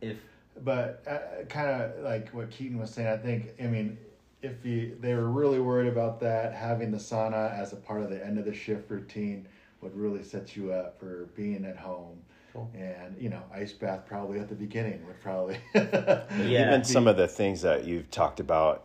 If 0.00 0.16
but 0.64 1.02
uh, 1.06 1.44
kind 1.48 1.68
of 1.68 2.02
like 2.02 2.30
what 2.30 2.50
Keaton 2.50 2.78
was 2.78 2.90
saying, 2.90 3.08
I 3.08 3.16
think. 3.18 3.48
I 3.62 3.64
mean, 3.66 3.98
if 4.42 4.64
you 4.64 4.96
they 5.00 5.14
were 5.14 5.28
really 5.30 5.60
worried 5.60 5.88
about 5.88 6.18
that, 6.20 6.54
having 6.54 6.90
the 6.90 6.98
sauna 6.98 7.52
as 7.52 7.72
a 7.74 7.76
part 7.76 8.02
of 8.02 8.08
the 8.10 8.24
end 8.24 8.38
of 8.38 8.46
the 8.46 8.54
shift 8.54 8.90
routine 8.90 9.46
would 9.82 9.94
really 9.94 10.22
set 10.22 10.56
you 10.56 10.72
up 10.72 10.98
for 10.98 11.26
being 11.34 11.64
at 11.66 11.76
home. 11.76 12.18
Cool. 12.54 12.70
And 12.74 13.14
you 13.20 13.28
know, 13.28 13.42
ice 13.52 13.72
bath 13.74 14.06
probably 14.06 14.38
at 14.40 14.48
the 14.48 14.54
beginning 14.54 15.06
would 15.06 15.20
probably. 15.20 15.58
Yeah. 15.74 16.68
Even 16.68 16.84
some 16.84 17.06
of 17.06 17.18
the 17.18 17.28
things 17.28 17.60
that 17.62 17.84
you've 17.84 18.10
talked 18.10 18.40
about 18.40 18.84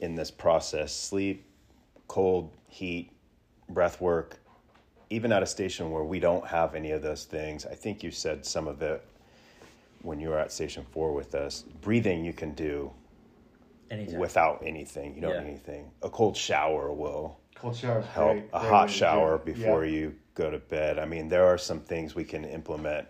in 0.00 0.14
this 0.14 0.30
process 0.30 0.92
sleep, 0.92 1.44
cold, 2.06 2.50
heat, 2.68 3.10
breath 3.68 4.00
work, 4.00 4.38
even 5.10 5.32
at 5.32 5.42
a 5.42 5.46
station 5.46 5.90
where 5.90 6.04
we 6.04 6.20
don't 6.20 6.46
have 6.46 6.74
any 6.74 6.90
of 6.92 7.02
those 7.02 7.24
things, 7.24 7.66
I 7.66 7.74
think 7.74 8.02
you 8.02 8.10
said 8.10 8.44
some 8.44 8.68
of 8.68 8.82
it 8.82 9.04
when 10.02 10.20
you 10.20 10.28
were 10.28 10.38
at 10.38 10.52
station 10.52 10.84
four 10.92 11.12
with 11.12 11.34
us. 11.34 11.64
Breathing 11.80 12.24
you 12.24 12.32
can 12.32 12.52
do 12.52 12.92
anytime. 13.90 14.20
without 14.20 14.62
anything. 14.64 15.14
You 15.14 15.22
don't 15.22 15.32
Yeah. 15.34 15.40
need 15.40 15.48
anything. 15.48 15.90
A 16.02 16.10
cold 16.10 16.36
shower 16.36 16.92
will 16.92 17.38
Cold 17.54 17.74
shower's 17.74 18.06
help. 18.06 18.32
great. 18.32 18.44
A 18.52 18.60
Great 18.60 18.70
hot 18.70 18.80
way 18.82 18.86
to 18.86 18.92
do 18.92 18.98
shower 18.98 19.38
before 19.38 19.84
Yeah. 19.84 19.92
you 19.98 20.14
go 20.34 20.50
to 20.50 20.58
bed. 20.58 20.98
I 20.98 21.04
mean, 21.06 21.28
there 21.28 21.44
are 21.46 21.58
some 21.58 21.80
things 21.80 22.14
we 22.14 22.24
can 22.24 22.44
implement 22.44 23.08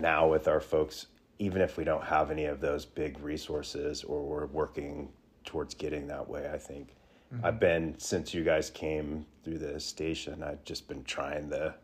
now 0.00 0.26
with 0.28 0.48
our 0.48 0.60
folks, 0.60 1.06
even 1.38 1.60
if 1.60 1.76
we 1.76 1.84
don't 1.84 2.04
have 2.04 2.30
any 2.30 2.46
of 2.46 2.60
those 2.60 2.86
big 2.86 3.18
resources 3.20 4.02
or 4.04 4.22
we're 4.22 4.46
working 4.46 5.12
towards 5.46 5.74
getting 5.74 6.06
that 6.08 6.28
way. 6.28 6.50
I 6.52 6.58
think 6.58 6.88
Mm-hmm. 7.34 7.44
I've 7.44 7.58
been 7.58 7.94
since 7.98 8.32
you 8.32 8.44
guys 8.44 8.70
came 8.70 9.26
through 9.42 9.58
the 9.58 9.80
station. 9.80 10.44
I've 10.44 10.62
just 10.62 10.86
been 10.86 11.02
trying 11.02 11.48
the 11.48 11.74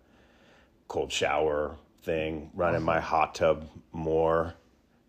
cold 0.87 1.11
shower 1.11 1.75
thing, 2.05 2.49
running 2.55 2.83
my 2.85 3.01
hot 3.01 3.35
tub 3.35 3.69
more, 3.91 4.55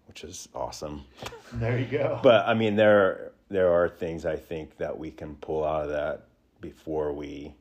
which 0.08 0.24
is 0.24 0.50
awesome. 0.56 1.04
There 1.54 1.78
you 1.78 1.86
go. 1.86 2.20
But 2.24 2.48
I 2.48 2.56
mean, 2.56 2.76
there 2.76 3.32
there 3.50 3.72
are 3.72 3.88
things 3.88 4.26
I 4.26 4.36
think 4.36 4.76
that 4.78 4.98
we 4.98 5.12
can 5.12 5.36
pull 5.36 5.64
out 5.64 5.84
of 5.84 5.90
that 5.90 6.24
before 6.62 7.14
we 7.14 7.54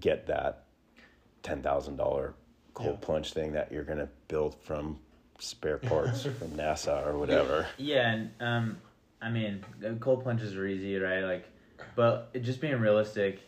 get 0.00 0.26
that 0.26 0.64
ten 1.44 1.62
thousand 1.62 1.94
dollar 1.96 2.34
cold 2.74 2.98
Yeah. 3.00 3.06
plunge 3.06 3.32
thing 3.34 3.52
that 3.52 3.70
you're 3.70 3.84
gonna 3.84 4.08
build 4.26 4.56
from 4.64 4.98
spare 5.38 5.78
parts 5.90 6.24
from 6.24 6.48
NASA 6.56 7.06
or 7.06 7.16
whatever. 7.18 7.68
Yeah, 7.78 8.10
and 8.14 8.30
um, 8.40 8.78
I 9.22 9.30
mean, 9.30 9.64
cold 10.00 10.22
plunges 10.22 10.56
are 10.56 10.66
easy, 10.66 10.96
right? 10.96 11.22
Like, 11.22 11.44
but 11.94 12.32
just 12.42 12.60
being 12.60 12.80
realistic, 12.80 13.40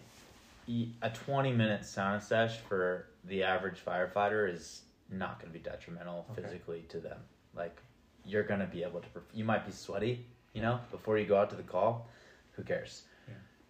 a 0.68 1.10
twenty 1.10 1.52
minute 1.52 1.82
sauna 1.82 2.22
sesh 2.22 2.58
for 2.68 3.06
the 3.24 3.42
average 3.42 3.84
firefighter 3.84 4.52
is 4.52 4.82
not 5.10 5.40
going 5.40 5.52
to 5.52 5.58
be 5.58 5.62
detrimental 5.62 6.26
Okay. 6.32 6.42
physically 6.42 6.84
to 6.90 6.98
them. 6.98 7.18
Like, 7.56 7.82
you're 8.24 8.42
going 8.44 8.60
to 8.60 8.66
be 8.66 8.82
able 8.82 9.00
to. 9.00 9.06
You 9.32 9.44
might 9.44 9.66
be 9.66 9.72
sweaty, 9.72 10.24
you 10.52 10.62
know, 10.62 10.78
before 10.90 11.18
you 11.18 11.26
go 11.26 11.36
out 11.36 11.50
to 11.50 11.56
the 11.56 11.62
call. 11.62 12.08
Who 12.52 12.62
cares? 12.62 13.02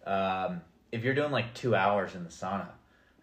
Um, 0.05 0.61
if 0.91 1.03
you're 1.03 1.15
doing 1.15 1.31
like 1.31 1.53
two 1.55 1.75
hours 1.75 2.13
in 2.13 2.23
the 2.23 2.29
sauna, 2.29 2.67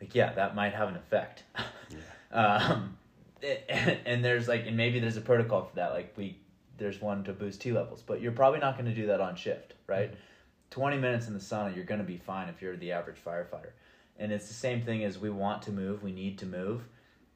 like 0.01 0.15
yeah, 0.15 0.33
that 0.33 0.57
might 0.57 0.75
have 0.75 0.89
an 0.89 0.97
effect. 0.97 1.45
um, 2.33 2.97
and, 3.43 3.99
and 4.07 4.25
there's 4.25 4.49
like, 4.49 4.67
and 4.67 4.77
maybe 4.77 4.99
there's 4.99 5.17
a 5.17 5.21
protocol 5.21 5.65
for 5.65 5.77
that. 5.77 5.93
Like 5.93 6.13
we, 6.17 6.37
there's 6.79 7.01
one 7.01 7.25
to 7.25 7.33
boost 7.33 7.61
T 7.61 7.73
levels, 7.73 8.03
but 8.03 8.21
you're 8.21 8.33
probably 8.33 8.61
not 8.61 8.77
going 8.77 8.87
to 8.87 8.95
do 8.95 9.07
that 9.07 9.21
on 9.21 9.37
shift, 9.37 9.75
right? 9.87 10.13
Twenty 10.71 10.99
minutes 10.99 11.29
in 11.29 11.35
the 11.35 11.41
sauna, 11.41 11.75
you're 11.75 11.85
going 11.85 12.01
to 12.01 12.07
be 12.07 12.17
fine 12.17 12.49
if 12.49 12.63
you're 12.63 12.77
the 12.77 12.93
average 12.93 13.19
firefighter. 13.25 13.73
And 14.19 14.33
it's 14.33 14.49
the 14.49 14.55
same 14.55 14.83
thing 14.83 15.05
as 15.05 15.19
we 15.19 15.31
want 15.31 15.63
to 15.63 15.73
move, 15.73 16.03
we 16.03 16.13
need 16.13 16.39
to 16.39 16.47
move, 16.47 16.83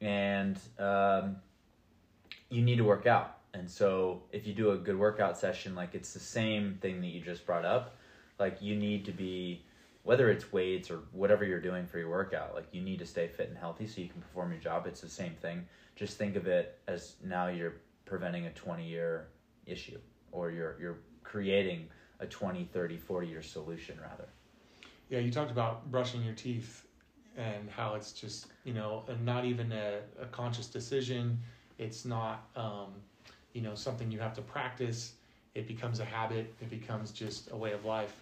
and 0.00 0.58
um, 0.78 1.36
you 2.50 2.62
need 2.62 2.76
to 2.76 2.84
work 2.84 3.06
out. 3.06 3.38
And 3.54 3.70
so 3.70 4.22
if 4.32 4.46
you 4.46 4.52
do 4.52 4.72
a 4.72 4.76
good 4.76 4.98
workout 4.98 5.38
session, 5.38 5.74
like 5.74 5.94
it's 5.94 6.12
the 6.12 6.20
same 6.20 6.78
thing 6.80 7.00
that 7.00 7.08
you 7.08 7.20
just 7.20 7.46
brought 7.46 7.64
up. 7.64 7.96
Like 8.38 8.60
you 8.60 8.76
need 8.76 9.06
to 9.06 9.12
be, 9.12 9.64
whether 10.02 10.30
it's 10.30 10.52
weights 10.52 10.90
or 10.90 11.00
whatever 11.12 11.44
you're 11.44 11.60
doing 11.60 11.86
for 11.86 11.98
your 11.98 12.10
workout, 12.10 12.54
like 12.54 12.66
you 12.72 12.82
need 12.82 12.98
to 12.98 13.06
stay 13.06 13.28
fit 13.28 13.48
and 13.48 13.56
healthy 13.56 13.86
so 13.86 14.02
you 14.02 14.08
can 14.08 14.20
perform 14.20 14.52
your 14.52 14.60
job. 14.60 14.86
It's 14.86 15.00
the 15.00 15.08
same 15.08 15.34
thing. 15.40 15.66
Just 15.96 16.18
think 16.18 16.36
of 16.36 16.46
it 16.46 16.78
as 16.86 17.14
now 17.24 17.46
you're 17.46 17.76
preventing 18.06 18.46
a 18.46 18.50
20 18.50 18.86
year 18.86 19.28
issue 19.66 19.98
or 20.32 20.50
you're, 20.50 20.76
you're 20.80 20.98
creating 21.22 21.88
a 22.20 22.26
20, 22.26 22.64
30, 22.72 22.96
40 22.96 23.26
year 23.26 23.42
solution 23.42 23.98
rather. 24.00 24.28
Yeah, 25.10 25.18
you 25.18 25.30
talked 25.30 25.50
about 25.50 25.90
brushing 25.90 26.22
your 26.22 26.34
teeth 26.34 26.86
and 27.36 27.68
how 27.68 27.94
it's 27.94 28.12
just, 28.12 28.46
you 28.64 28.72
know, 28.72 29.04
not 29.22 29.44
even 29.44 29.70
a, 29.72 29.98
a 30.20 30.26
conscious 30.26 30.66
decision. 30.66 31.38
It's 31.78 32.04
not, 32.06 32.48
um, 32.56 32.94
you 33.52 33.60
know, 33.60 33.74
something 33.74 34.10
you 34.10 34.18
have 34.20 34.34
to 34.34 34.42
practice. 34.42 35.14
It 35.54 35.66
becomes 35.68 36.00
a 36.00 36.04
habit. 36.04 36.54
It 36.60 36.70
becomes 36.70 37.10
just 37.10 37.50
a 37.50 37.56
way 37.56 37.72
of 37.72 37.84
life. 37.84 38.14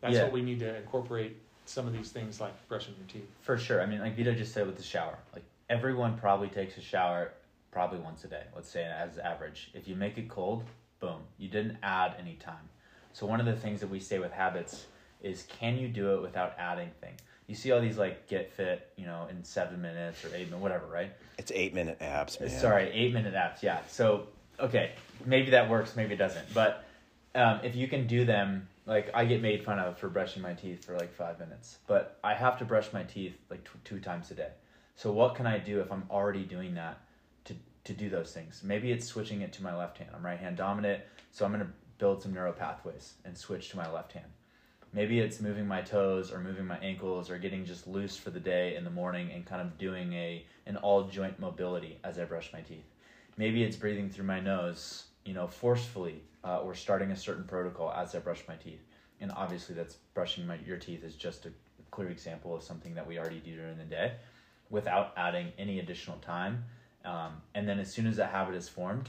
That's 0.00 0.16
Yeah. 0.16 0.24
what 0.24 0.32
we 0.32 0.42
need 0.42 0.58
to 0.60 0.76
incorporate 0.76 1.36
some 1.66 1.86
of 1.86 1.92
these 1.92 2.10
things 2.10 2.40
like 2.40 2.52
brushing 2.68 2.94
your 2.98 3.06
teeth. 3.06 3.30
For 3.40 3.56
sure. 3.56 3.80
I 3.80 3.86
mean, 3.86 4.00
like 4.00 4.16
Vito 4.16 4.32
just 4.32 4.52
said 4.52 4.66
with 4.66 4.76
the 4.76 4.82
shower, 4.82 5.18
like 5.32 5.44
everyone 5.68 6.18
probably 6.18 6.48
takes 6.48 6.76
a 6.76 6.80
shower 6.80 7.32
probably 7.70 7.98
once 7.98 8.24
a 8.24 8.28
day. 8.28 8.44
Let's 8.54 8.68
say 8.68 8.84
as 8.84 9.18
average. 9.18 9.70
If 9.74 9.86
you 9.88 9.94
make 9.94 10.18
it 10.18 10.28
cold, 10.28 10.64
boom, 11.00 11.20
you 11.38 11.48
didn't 11.48 11.78
add 11.82 12.14
any 12.18 12.34
time. 12.34 12.68
So 13.12 13.26
one 13.26 13.40
of 13.40 13.46
the 13.46 13.56
things 13.56 13.80
that 13.80 13.90
we 13.90 14.00
say 14.00 14.18
with 14.18 14.32
habits 14.32 14.86
is, 15.22 15.44
can 15.48 15.76
you 15.76 15.88
do 15.88 16.14
it 16.14 16.22
without 16.22 16.54
adding 16.58 16.90
things? 17.00 17.20
You 17.46 17.54
see 17.56 17.72
all 17.72 17.80
these 17.80 17.98
like 17.98 18.28
get 18.28 18.52
fit, 18.52 18.92
you 18.96 19.06
know, 19.06 19.26
in 19.28 19.42
seven 19.42 19.82
minutes 19.82 20.24
or 20.24 20.28
eight 20.28 20.46
minutes, 20.46 20.62
whatever, 20.62 20.86
right? 20.86 21.12
It's 21.36 21.50
eight 21.52 21.74
minute 21.74 21.98
abs, 22.00 22.38
man. 22.38 22.48
Sorry, 22.48 22.88
eight 22.90 23.12
minute 23.12 23.34
apps. 23.34 23.62
Yeah. 23.62 23.80
So 23.88 24.28
okay, 24.60 24.92
maybe 25.26 25.50
that 25.50 25.68
works, 25.68 25.96
maybe 25.96 26.14
it 26.14 26.18
doesn't. 26.18 26.54
But 26.54 26.84
um, 27.34 27.60
if 27.64 27.74
you 27.74 27.88
can 27.88 28.06
do 28.06 28.24
them, 28.24 28.68
like 28.86 29.10
I 29.14 29.24
get 29.24 29.42
made 29.42 29.64
fun 29.64 29.80
of 29.80 29.98
for 29.98 30.08
brushing 30.08 30.42
my 30.42 30.52
teeth 30.52 30.84
for 30.84 30.96
like 30.96 31.12
five 31.12 31.40
minutes, 31.40 31.78
but 31.88 32.18
I 32.22 32.34
have 32.34 32.56
to 32.58 32.64
brush 32.64 32.92
my 32.92 33.02
teeth 33.02 33.34
like 33.50 33.64
tw- 33.64 33.84
two 33.84 33.98
times 33.98 34.30
a 34.30 34.34
day. 34.34 34.50
So 34.94 35.10
what 35.10 35.34
can 35.34 35.46
I 35.46 35.58
do 35.58 35.80
if 35.80 35.90
I'm 35.90 36.04
already 36.08 36.44
doing 36.44 36.74
that 36.74 37.00
to 37.84 37.92
to 37.92 37.98
do 37.98 38.08
those 38.08 38.32
things? 38.32 38.62
Maybe 38.64 38.92
it's 38.92 39.06
switching 39.06 39.40
it 39.40 39.52
to 39.54 39.62
my 39.62 39.76
left 39.76 39.98
hand. 39.98 40.10
I'm 40.14 40.24
right 40.24 40.38
hand 40.38 40.56
dominant, 40.56 41.02
so 41.32 41.44
I'm 41.44 41.52
gonna 41.52 41.72
build 41.98 42.22
some 42.22 42.32
neural 42.32 42.52
pathways 42.52 43.14
and 43.24 43.36
switch 43.36 43.70
to 43.70 43.76
my 43.76 43.90
left 43.90 44.12
hand. 44.12 44.26
Maybe 44.92 45.20
it's 45.20 45.40
moving 45.40 45.68
my 45.68 45.82
toes 45.82 46.32
or 46.32 46.40
moving 46.40 46.66
my 46.66 46.78
ankles 46.78 47.30
or 47.30 47.38
getting 47.38 47.64
just 47.64 47.86
loose 47.86 48.16
for 48.16 48.30
the 48.30 48.40
day 48.40 48.74
in 48.74 48.84
the 48.84 48.90
morning 48.90 49.30
and 49.32 49.46
kind 49.46 49.62
of 49.62 49.78
doing 49.78 50.12
a 50.14 50.44
an 50.66 50.76
all 50.78 51.04
joint 51.04 51.38
mobility 51.38 51.98
as 52.02 52.18
I 52.18 52.24
brush 52.24 52.52
my 52.52 52.60
teeth. 52.60 52.86
Maybe 53.36 53.62
it's 53.62 53.76
breathing 53.76 54.10
through 54.10 54.26
my 54.26 54.40
nose, 54.40 55.04
you 55.24 55.32
know, 55.32 55.46
forcefully 55.46 56.22
uh, 56.44 56.58
or 56.58 56.74
starting 56.74 57.10
a 57.12 57.16
certain 57.16 57.44
protocol 57.44 57.92
as 57.92 58.14
I 58.14 58.18
brush 58.18 58.42
my 58.48 58.56
teeth. 58.56 58.82
And 59.20 59.30
obviously, 59.32 59.74
that's 59.74 59.96
brushing 60.14 60.46
my 60.46 60.58
your 60.66 60.78
teeth 60.78 61.04
is 61.04 61.14
just 61.14 61.46
a 61.46 61.52
clear 61.90 62.08
example 62.08 62.54
of 62.54 62.62
something 62.62 62.94
that 62.94 63.06
we 63.06 63.18
already 63.18 63.40
do 63.40 63.54
during 63.54 63.76
the 63.78 63.84
day, 63.84 64.12
without 64.70 65.12
adding 65.16 65.52
any 65.58 65.78
additional 65.78 66.16
time. 66.18 66.64
Um, 67.04 67.42
and 67.54 67.68
then 67.68 67.78
as 67.78 67.92
soon 67.92 68.06
as 68.06 68.16
that 68.16 68.30
habit 68.30 68.54
is 68.54 68.68
formed, 68.68 69.08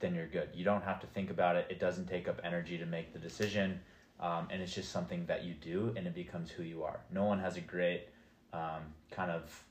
then 0.00 0.14
you're 0.14 0.26
good. 0.26 0.50
You 0.54 0.64
don't 0.64 0.84
have 0.84 1.00
to 1.00 1.06
think 1.08 1.30
about 1.30 1.56
it. 1.56 1.66
It 1.70 1.80
doesn't 1.80 2.08
take 2.08 2.28
up 2.28 2.40
energy 2.44 2.78
to 2.78 2.86
make 2.86 3.12
the 3.12 3.18
decision. 3.18 3.80
Um, 4.20 4.48
and 4.50 4.62
it's 4.62 4.74
just 4.74 4.92
something 4.92 5.26
that 5.26 5.44
you 5.44 5.54
do 5.54 5.92
and 5.96 6.06
it 6.06 6.14
becomes 6.14 6.50
who 6.50 6.62
you 6.62 6.84
are. 6.84 7.00
No 7.10 7.24
one 7.24 7.40
has 7.40 7.56
a 7.56 7.60
great 7.60 8.08
um, 8.52 8.82
kind 9.10 9.30
of 9.30 9.64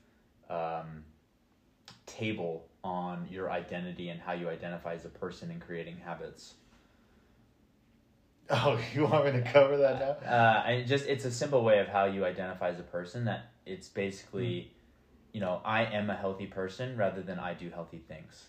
um, 0.50 1.04
table 2.06 2.66
on 2.82 3.26
your 3.30 3.50
identity 3.50 4.10
and 4.10 4.20
how 4.20 4.32
you 4.32 4.48
identify 4.48 4.94
as 4.94 5.04
a 5.04 5.08
person 5.08 5.50
in 5.50 5.60
creating 5.60 5.96
habits. 6.04 6.54
Oh, 8.50 8.78
you 8.94 9.06
want 9.06 9.24
me 9.24 9.32
to 9.32 9.40
cover 9.40 9.78
that 9.78 9.98
now? 9.98 10.30
Uh, 10.30 10.62
I 10.66 10.84
just 10.86 11.06
it's 11.06 11.24
a 11.24 11.30
simple 11.30 11.64
way 11.64 11.78
of 11.78 11.88
how 11.88 12.04
you 12.04 12.26
identify 12.26 12.68
as 12.68 12.78
a 12.78 12.82
person. 12.82 13.24
That 13.24 13.46
it's 13.64 13.88
basically, 13.88 14.70
you 15.34 15.40
know, 15.40 15.60
I 15.64 15.84
am 15.84 16.08
a 16.08 16.14
healthy 16.14 16.46
person 16.46 16.96
rather 16.96 17.20
than 17.20 17.40
I 17.40 17.54
do 17.54 17.68
healthy 17.68 18.02
things. 18.08 18.44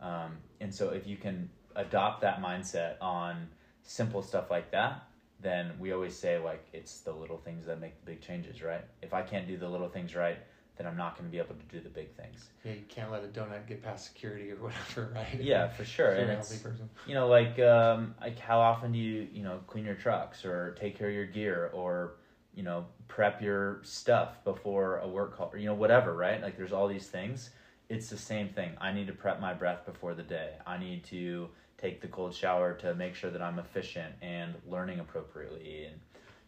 Um, 0.00 0.38
and 0.60 0.72
so 0.72 0.90
if 0.90 1.06
you 1.06 1.16
can 1.16 1.50
adopt 1.74 2.22
that 2.22 2.40
mindset 2.40 2.94
on 3.00 3.48
simple 3.82 4.22
stuff 4.22 4.48
like 4.48 4.70
that, 4.70 5.02
then 5.40 5.72
we 5.80 5.92
always 5.92 6.16
say 6.16 6.38
like 6.38 6.64
it's 6.72 7.00
the 7.00 7.12
little 7.12 7.38
things 7.38 7.66
that 7.66 7.80
make 7.80 7.98
the 7.98 8.12
big 8.12 8.20
changes, 8.20 8.62
right? 8.62 8.84
If 9.02 9.12
I 9.12 9.22
can't 9.22 9.48
do 9.48 9.56
the 9.56 9.68
little 9.68 9.88
things 9.88 10.14
right, 10.14 10.38
then 10.76 10.86
I'm 10.86 10.96
not 10.96 11.16
going 11.18 11.28
to 11.28 11.32
be 11.32 11.38
able 11.38 11.56
to 11.56 11.76
do 11.76 11.80
the 11.80 11.88
big 11.88 12.14
things. 12.14 12.46
Yeah, 12.64 12.74
you 12.74 12.84
can't 12.88 13.10
let 13.10 13.24
a 13.24 13.26
donut 13.26 13.66
get 13.66 13.82
past 13.82 14.06
security 14.06 14.52
or 14.52 14.56
whatever, 14.56 15.12
right? 15.16 15.40
Yeah, 15.40 15.66
for 15.68 15.84
sure. 15.84 16.12
And 16.12 16.30
a 16.30 16.34
it's 16.34 16.50
healthy 16.50 16.62
person. 16.62 16.88
you 17.04 17.14
know 17.14 17.26
like 17.26 17.58
um, 17.58 18.14
like 18.20 18.38
how 18.38 18.60
often 18.60 18.92
do 18.92 18.98
you 18.98 19.26
you 19.32 19.42
know 19.42 19.58
clean 19.66 19.84
your 19.84 19.96
trucks 19.96 20.44
or 20.44 20.76
take 20.78 20.96
care 20.96 21.08
of 21.08 21.14
your 21.14 21.26
gear 21.26 21.70
or 21.74 22.12
you 22.58 22.64
know 22.64 22.86
prep 23.06 23.40
your 23.40 23.78
stuff 23.84 24.42
before 24.42 24.98
a 24.98 25.08
work 25.08 25.36
call 25.36 25.48
or 25.52 25.58
you 25.58 25.66
know 25.66 25.74
whatever 25.74 26.12
right? 26.12 26.42
Like 26.42 26.56
there's 26.56 26.72
all 26.72 26.88
these 26.88 27.06
things. 27.06 27.50
It's 27.88 28.10
the 28.10 28.18
same 28.18 28.48
thing. 28.48 28.72
I 28.80 28.92
need 28.92 29.06
to 29.06 29.12
prep 29.12 29.40
my 29.40 29.54
breath 29.54 29.86
before 29.86 30.12
the 30.14 30.24
day. 30.24 30.54
I 30.66 30.76
need 30.76 31.04
to 31.04 31.48
take 31.78 32.00
the 32.00 32.08
cold 32.08 32.34
shower 32.34 32.74
to 32.74 32.92
make 32.96 33.14
sure 33.14 33.30
that 33.30 33.40
i'm 33.40 33.60
efficient 33.60 34.12
and 34.20 34.52
learning 34.66 34.98
appropriately 34.98 35.84
and 35.84 35.94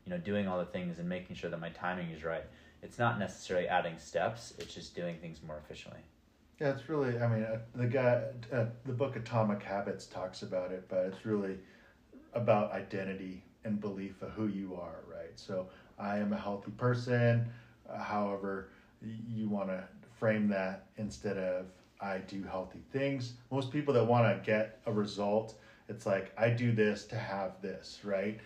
you 0.05 0.11
know 0.11 0.19
doing 0.19 0.49
all 0.49 0.59
the 0.59 0.65
things 0.65 0.99
and 0.99 1.09
making 1.09 1.37
sure 1.37 1.49
that 1.49 1.61
my 1.61 1.71
timing 1.71 2.11
is 2.11 2.25
right. 2.25 2.45
It's 2.83 2.99
not 2.99 3.21
necessarily 3.21 3.69
adding 3.69 3.97
steps. 3.99 4.53
It's 4.59 4.75
just 4.75 4.97
doing 4.97 5.17
things 5.19 5.39
more 5.47 5.63
efficiently. 5.65 6.01
Yeah, 6.61 6.71
it's 6.71 6.89
really. 6.89 7.19
I 7.21 7.29
mean, 7.29 7.45
uh, 7.45 7.61
the 7.75 7.87
guy, 7.87 8.23
uh, 8.53 8.67
the 8.85 8.93
book 8.93 9.15
Atomic 9.15 9.63
Habits 9.63 10.07
talks 10.07 10.43
about 10.43 10.73
it, 10.73 10.87
but 10.89 11.07
it's 11.07 11.25
really 11.25 11.59
about 12.33 12.73
identity 12.73 13.45
and 13.65 13.81
belief 13.81 14.23
of 14.23 14.31
who 14.31 14.49
you 14.49 14.75
are, 14.75 15.01
right? 15.07 15.33
So 15.37 15.69
I 16.01 16.19
am 16.19 16.33
a 16.33 16.39
healthy 16.39 16.71
person. 16.73 17.47
However, 17.99 18.69
you 19.03 19.49
want 19.49 19.69
to 19.69 19.85
frame 20.19 20.49
that 20.49 20.87
instead 20.97 21.37
of 21.37 21.67
I 22.01 22.19
do 22.19 22.43
healthy 22.43 22.83
things. 22.93 23.35
Most 23.51 23.71
people 23.71 23.93
that 23.95 24.05
want 24.05 24.27
to 24.27 24.43
get 24.45 24.81
a 24.87 24.93
result, 24.93 25.55
it's 25.89 26.07
like 26.07 26.33
I 26.39 26.51
do 26.51 26.73
this 26.73 27.05
to 27.07 27.17
have 27.17 27.61
this, 27.61 28.01
right? 28.05 28.39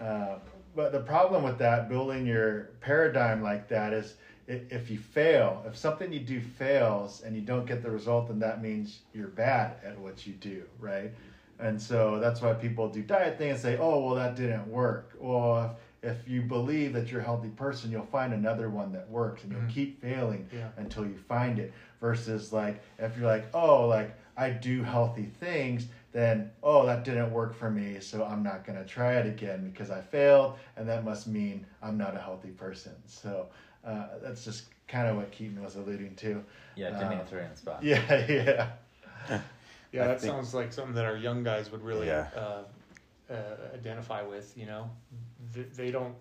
Uh, 0.00 0.36
but 0.74 0.92
the 0.92 1.00
problem 1.00 1.42
with 1.42 1.58
that, 1.58 1.88
building 1.88 2.26
your 2.26 2.70
paradigm 2.80 3.42
like 3.42 3.68
that, 3.68 3.92
is 3.92 4.14
if 4.48 4.90
you 4.90 4.98
fail, 4.98 5.62
if 5.66 5.76
something 5.76 6.12
you 6.12 6.20
do 6.20 6.40
fails 6.40 7.22
and 7.22 7.36
you 7.36 7.42
don't 7.42 7.66
get 7.66 7.82
the 7.82 7.90
result, 7.90 8.28
then 8.28 8.38
that 8.40 8.62
means 8.62 9.00
you're 9.14 9.28
bad 9.28 9.76
at 9.84 9.98
what 9.98 10.26
you 10.26 10.32
do, 10.34 10.62
right? 10.80 11.12
And 11.58 11.80
so 11.80 12.18
that's 12.18 12.40
why 12.40 12.54
people 12.54 12.88
do 12.88 13.02
diet 13.02 13.38
things 13.38 13.52
and 13.52 13.60
say, 13.60 13.78
oh, 13.80 14.04
well, 14.04 14.14
that 14.16 14.34
didn't 14.34 14.66
work. 14.66 15.12
Well, 15.18 15.76
if, 16.02 16.20
if 16.20 16.28
you 16.28 16.42
believe 16.42 16.92
that 16.94 17.10
you're 17.10 17.20
a 17.20 17.24
healthy 17.24 17.48
person, 17.50 17.90
you'll 17.90 18.04
find 18.06 18.32
another 18.32 18.68
one 18.70 18.92
that 18.92 19.08
works 19.08 19.42
and 19.44 19.52
you'll 19.52 19.60
Mhm. 19.62 19.70
keep 19.70 20.00
failing 20.00 20.48
Yeah. 20.52 20.68
until 20.76 21.06
you 21.06 21.16
find 21.16 21.58
it. 21.58 21.72
Versus, 22.00 22.52
like, 22.52 22.82
if 22.98 23.16
you're 23.16 23.28
like, 23.28 23.44
oh, 23.54 23.86
like, 23.86 24.16
I 24.36 24.50
do 24.50 24.82
healthy 24.82 25.26
things, 25.38 25.86
then, 26.10 26.50
oh, 26.60 26.84
that 26.86 27.04
didn't 27.04 27.30
work 27.32 27.54
for 27.54 27.70
me, 27.70 28.00
so 28.00 28.24
I'm 28.24 28.42
not 28.42 28.66
going 28.66 28.76
to 28.76 28.84
try 28.84 29.14
it 29.14 29.26
again 29.26 29.70
because 29.70 29.88
I 29.90 30.00
failed, 30.00 30.58
and 30.76 30.88
that 30.88 31.04
must 31.04 31.28
mean 31.28 31.64
I'm 31.80 31.96
not 31.96 32.16
a 32.16 32.18
healthy 32.20 32.50
person. 32.50 32.92
So 33.06 33.46
uh, 33.84 34.06
that's 34.20 34.44
just 34.44 34.64
kind 34.88 35.06
of 35.08 35.16
what 35.16 35.30
Keaton 35.30 35.62
was 35.62 35.76
alluding 35.76 36.16
to. 36.16 36.44
yeah 36.74 36.90
didn't 36.90 37.10
mean 37.10 37.18
Uh, 37.20 37.24
to 37.26 37.44
on 37.44 37.50
the 37.50 37.56
spot 37.56 37.82
Yeah, 37.84 38.26
yeah. 38.28 38.70
Yeah, 39.92 40.04
I 40.04 40.06
that 40.08 40.20
think- 40.20 40.32
sounds 40.32 40.54
like 40.54 40.72
something 40.72 40.94
that 40.94 41.04
our 41.04 41.16
young 41.16 41.44
guys 41.44 41.70
would 41.70 41.82
really 41.82 42.08
Yeah. 42.08 42.28
uh, 42.34 42.62
uh, 43.32 43.34
identify 43.74 44.22
with. 44.22 44.56
You 44.58 44.66
know, 44.66 44.90
Th- 45.54 45.68
they 45.70 45.90
don't 45.90 46.14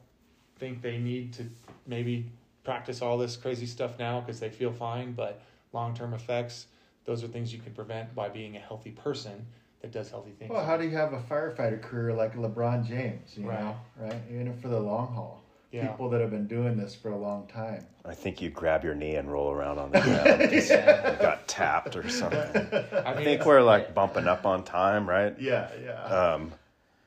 think 0.57 0.81
they 0.81 0.97
need 0.97 1.33
to 1.33 1.43
maybe 1.87 2.25
practice 2.63 3.01
all 3.01 3.17
this 3.17 3.35
crazy 3.35 3.65
stuff 3.65 3.97
now 3.97 4.19
because 4.19 4.39
they 4.39 4.49
feel 4.49 4.71
fine, 4.71 5.13
but 5.13 5.41
long 5.73 5.95
term 5.95 6.13
effects, 6.13 6.67
those 7.05 7.23
are 7.23 7.27
things 7.27 7.51
you 7.53 7.59
can 7.59 7.73
prevent 7.73 8.13
by 8.13 8.29
being 8.29 8.55
a 8.55 8.59
healthy 8.59 8.91
person 8.91 9.45
that 9.81 9.91
does 9.91 10.09
healthy 10.11 10.31
things. 10.31 10.51
Well, 10.51 10.63
how 10.63 10.77
do 10.77 10.83
you 10.83 10.95
have 10.95 11.13
a 11.13 11.19
firefighter 11.19 11.81
career 11.81 12.13
like 12.13 12.35
LeBron 12.35 12.85
James? 12.87 13.35
You 13.35 13.47
Right. 13.47 13.59
know, 13.59 13.75
right? 13.97 14.21
Even 14.29 14.53
for 14.53 14.67
the 14.67 14.79
long 14.79 15.13
haul. 15.13 15.43
Yeah. 15.71 15.87
People 15.87 16.09
that 16.09 16.21
have 16.21 16.29
been 16.31 16.47
doing 16.47 16.75
this 16.77 16.93
for 16.93 17.09
a 17.11 17.17
long 17.17 17.47
time. 17.47 17.87
I 18.03 18.13
think 18.13 18.41
you 18.41 18.49
grab 18.49 18.83
your 18.83 18.93
knee 18.93 19.15
and 19.15 19.31
roll 19.31 19.51
around 19.51 19.79
on 19.79 19.91
the 19.91 20.01
ground. 20.01 20.41
'cause 20.51 20.69
You 20.69 21.21
got 21.21 21.47
tapped 21.47 21.95
or 21.95 22.07
something. 22.09 22.67
I, 23.05 23.13
mean, 23.15 23.23
think 23.23 23.45
we're 23.45 23.61
like 23.61 23.93
bumping 23.95 24.27
up 24.27 24.45
on 24.45 24.63
time, 24.63 25.07
right? 25.09 25.33
Yeah, 25.39 25.69
yeah. 25.83 26.03
Um, 26.03 26.51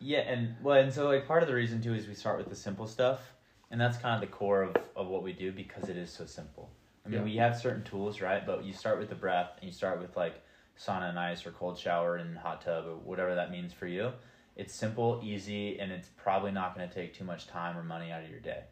Yeah, 0.04 0.18
and 0.18 0.54
well, 0.62 0.76
and 0.76 0.92
so 0.92 1.06
like 1.06 1.26
part 1.26 1.42
of 1.42 1.48
the 1.48 1.54
reason 1.54 1.80
too 1.80 1.94
is 1.94 2.06
we 2.06 2.14
start 2.14 2.36
with 2.36 2.50
the 2.50 2.54
simple 2.54 2.86
stuff, 2.86 3.32
and 3.70 3.80
that's 3.80 3.96
kind 3.96 4.14
of 4.14 4.20
the 4.20 4.36
core 4.36 4.62
of, 4.62 4.76
of 4.94 5.06
what 5.06 5.22
we 5.22 5.32
do 5.32 5.50
because 5.50 5.88
it 5.88 5.96
is 5.96 6.10
so 6.10 6.26
simple. 6.26 6.70
I 7.06 7.08
mean, 7.08 7.20
Yeah. 7.20 7.24
we 7.24 7.36
have 7.36 7.56
certain 7.56 7.82
tools, 7.84 8.20
right? 8.20 8.44
But 8.44 8.64
you 8.64 8.74
start 8.74 8.98
with 8.98 9.08
the 9.08 9.14
breath, 9.14 9.52
and 9.56 9.64
you 9.64 9.72
start 9.72 10.02
with 10.02 10.14
like 10.14 10.42
sauna 10.78 11.08
and 11.08 11.18
ice, 11.18 11.46
or 11.46 11.52
cold 11.52 11.78
shower 11.78 12.16
and 12.16 12.36
hot 12.36 12.60
tub, 12.60 12.86
or 12.86 12.96
whatever 12.96 13.34
that 13.34 13.50
means 13.50 13.72
for 13.72 13.86
you. 13.86 14.12
It's 14.56 14.74
simple, 14.74 15.22
easy, 15.24 15.80
and 15.80 15.90
it's 15.90 16.08
probably 16.18 16.52
not 16.52 16.76
going 16.76 16.86
to 16.86 16.94
take 16.94 17.14
too 17.14 17.24
much 17.24 17.46
time 17.46 17.76
or 17.78 17.82
money 17.82 18.12
out 18.12 18.22
of 18.22 18.28
your 18.28 18.40
day. 18.40 18.64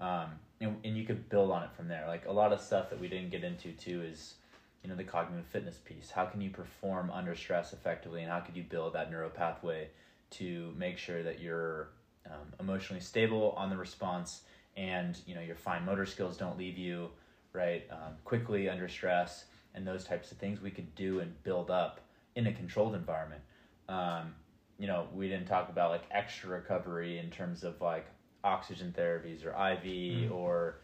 Um, 0.00 0.30
and, 0.60 0.76
and 0.84 0.98
you 0.98 1.04
could 1.04 1.28
build 1.28 1.52
on 1.52 1.62
it 1.62 1.70
from 1.76 1.86
there. 1.86 2.06
Like 2.08 2.26
a 2.26 2.32
lot 2.32 2.52
of 2.52 2.60
stuff 2.60 2.90
that 2.90 3.00
we 3.00 3.06
didn't 3.06 3.30
get 3.30 3.44
into 3.44 3.70
too 3.70 4.02
is, 4.02 4.34
you 4.82 4.90
know, 4.90 4.96
the 4.96 5.04
cognitive 5.04 5.46
fitness 5.46 5.76
piece. 5.76 6.10
How 6.10 6.24
can 6.26 6.40
you 6.40 6.50
perform 6.50 7.08
under 7.12 7.36
stress 7.36 7.72
effectively, 7.72 8.22
and 8.22 8.32
how 8.32 8.40
could 8.40 8.56
you 8.56 8.64
build 8.64 8.94
that 8.94 9.12
neural 9.12 9.30
pathway 9.30 9.88
to 10.32 10.72
make 10.76 10.98
sure 10.98 11.22
that 11.22 11.40
you're 11.40 11.90
um, 12.26 12.52
emotionally 12.60 13.00
stable 13.00 13.54
on 13.56 13.70
the 13.70 13.76
response, 13.76 14.42
and 14.76 15.18
you 15.26 15.34
know 15.34 15.40
your 15.40 15.56
fine 15.56 15.84
motor 15.84 16.06
skills 16.06 16.36
don't 16.36 16.58
leave 16.58 16.78
you 16.78 17.08
right 17.52 17.84
um, 17.90 18.14
quickly 18.24 18.68
under 18.68 18.88
stress, 18.88 19.44
and 19.74 19.86
those 19.86 20.04
types 20.04 20.32
of 20.32 20.38
things 20.38 20.60
we 20.60 20.70
could 20.70 20.94
do 20.94 21.20
and 21.20 21.42
build 21.42 21.70
up 21.70 22.00
in 22.34 22.46
a 22.46 22.52
controlled 22.52 22.94
environment. 22.94 23.42
Um, 23.88 24.34
you 24.78 24.86
know, 24.86 25.06
we 25.14 25.28
didn't 25.28 25.46
talk 25.46 25.68
about 25.68 25.90
like 25.90 26.02
extra 26.10 26.50
recovery 26.50 27.18
in 27.18 27.30
terms 27.30 27.62
of 27.62 27.80
like 27.80 28.06
oxygen 28.44 28.92
therapies 28.96 29.44
or 29.44 29.50
IV 29.50 30.32
or 30.32 30.78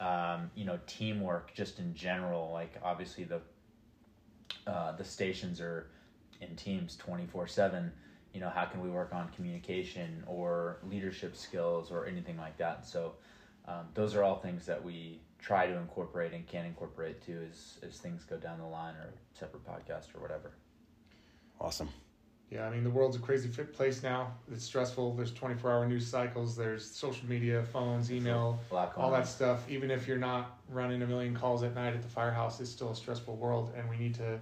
um, 0.00 0.50
you 0.54 0.64
know 0.64 0.78
teamwork 0.86 1.54
just 1.54 1.78
in 1.78 1.94
general. 1.94 2.50
Like 2.52 2.74
obviously 2.82 3.24
the 3.24 3.40
uh, 4.66 4.96
the 4.96 5.04
stations 5.04 5.60
are 5.60 5.88
in 6.40 6.54
teams 6.56 6.96
twenty 6.96 7.26
four 7.26 7.46
seven. 7.46 7.92
You 8.32 8.40
know, 8.40 8.48
how 8.50 8.64
can 8.64 8.80
we 8.80 8.90
work 8.90 9.12
on 9.12 9.28
communication 9.30 10.24
or 10.26 10.78
leadership 10.88 11.36
skills 11.36 11.90
or 11.90 12.06
anything 12.06 12.36
like 12.38 12.56
that? 12.58 12.86
So 12.86 13.12
um, 13.68 13.88
those 13.94 14.14
are 14.14 14.22
all 14.24 14.36
things 14.36 14.66
that 14.66 14.82
we 14.82 15.20
try 15.38 15.66
to 15.66 15.76
incorporate 15.76 16.32
and 16.32 16.46
can 16.46 16.64
incorporate 16.64 17.20
too 17.24 17.40
as 17.50 17.78
as 17.86 17.98
things 17.98 18.24
go 18.24 18.36
down 18.36 18.58
the 18.58 18.66
line 18.66 18.94
or 18.94 19.12
separate 19.34 19.64
podcast 19.66 20.14
or 20.14 20.20
whatever. 20.20 20.52
awesome. 21.60 21.88
Yeah, 22.50 22.66
I 22.66 22.70
mean 22.70 22.84
the 22.84 22.90
world's 22.90 23.16
a 23.16 23.18
crazy 23.18 23.48
fit 23.48 23.72
place 23.72 24.02
now. 24.02 24.34
It's 24.52 24.64
stressful. 24.64 25.14
There's 25.14 25.32
24-hour 25.32 25.86
news 25.88 26.06
cycles. 26.06 26.54
There's 26.54 26.88
social 26.88 27.26
media, 27.26 27.62
phones, 27.64 28.12
email, 28.12 28.60
A 28.70 28.74
all 28.96 29.10
that 29.12 29.26
stuff. 29.26 29.68
Even 29.70 29.90
if 29.90 30.06
you're 30.06 30.18
not 30.18 30.58
running 30.68 31.00
a 31.02 31.06
million 31.06 31.34
calls 31.34 31.62
at 31.62 31.74
night 31.74 31.94
at 31.94 32.02
the 32.02 32.08
firehouse, 32.08 32.60
it's 32.60 32.70
still 32.70 32.90
a 32.90 32.96
stressful 32.96 33.36
world, 33.36 33.72
and 33.76 33.88
we 33.88 33.96
need 33.96 34.14
to 34.16 34.38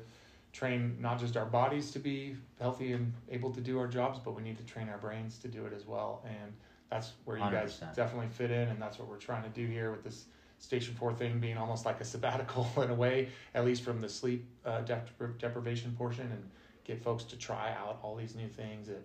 train 0.53 0.97
not 1.01 1.19
just 1.19 1.37
our 1.37 1.45
bodies 1.45 1.91
to 1.93 1.99
be 1.99 2.37
healthy 2.61 2.93
and 2.93 3.13
able 3.31 3.51
to 3.53 3.61
do 3.61 3.79
our 3.79 3.87
jobs, 3.87 4.19
but 4.19 4.33
we 4.33 4.43
need 4.43 4.59
to 4.59 4.65
train 4.65 4.89
our 4.89 4.99
brains 4.99 5.39
to 5.39 5.49
do 5.49 5.67
it 5.67 5.73
as 5.73 5.87
well. 5.87 6.23
And 6.25 6.53
that's 6.91 7.13
where 7.25 7.37
you 7.39 7.45
guys 7.45 7.81
100%. 7.81 7.95
definitely 7.95 8.29
fit 8.29 8.51
in, 8.51 8.69
and 8.69 8.83
that's 8.83 8.99
what 8.99 9.09
we're 9.09 9.17
trying 9.17 9.45
to 9.45 9.49
do 9.51 9.67
here 9.67 9.91
with 9.91 10.03
this 10.03 10.25
Station 10.59 10.95
Four 10.95 11.15
thing 11.15 11.39
being 11.39 11.57
almost 11.57 11.87
like 11.87 12.01
a 12.01 12.05
sabbatical 12.05 12.69
in 12.83 12.91
a 12.91 12.95
way, 12.95 13.29
at 13.55 13.65
least 13.65 13.83
from 13.83 14.01
the 14.01 14.09
sleep 14.09 14.45
uh, 14.67 14.83
depri- 14.83 15.39
deprivation 15.39 15.93
portion, 15.97 16.27
and 16.31 16.51
get 16.85 17.03
folks 17.03 17.25
to 17.25 17.37
try 17.37 17.73
out 17.73 17.99
all 18.03 18.17
these 18.17 18.35
new 18.35 18.49
things 18.49 18.89
that 18.89 19.03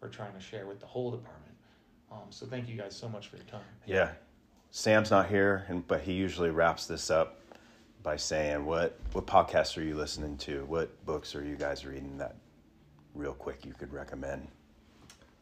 we're 0.00 0.08
trying 0.08 0.32
to 0.32 0.40
share 0.40 0.66
with 0.66 0.80
the 0.80 0.86
whole 0.86 1.10
department. 1.10 1.54
Um, 2.10 2.18
so 2.30 2.46
thank 2.46 2.68
you 2.68 2.76
guys 2.76 2.96
so 2.96 3.08
much 3.08 3.28
for 3.28 3.36
your 3.36 3.46
time. 3.46 3.60
Yeah. 3.84 4.12
Sam's 4.70 5.10
not 5.10 5.28
here, 5.28 5.64
and 5.68 5.86
but 5.86 6.00
he 6.00 6.12
usually 6.12 6.50
wraps 6.50 6.86
this 6.86 7.10
up 7.10 7.38
by 8.06 8.16
saying, 8.16 8.64
"What 8.64 8.96
what 9.12 9.26
podcasts 9.26 9.76
are 9.76 9.82
you 9.82 9.96
listening 9.96 10.36
to? 10.38 10.64
What 10.66 11.04
books 11.04 11.34
are 11.34 11.44
you 11.44 11.56
guys 11.56 11.84
reading 11.84 12.16
that 12.18 12.36
real 13.16 13.32
quick 13.34 13.66
you 13.66 13.72
could 13.74 13.92
recommend?" 13.92 14.46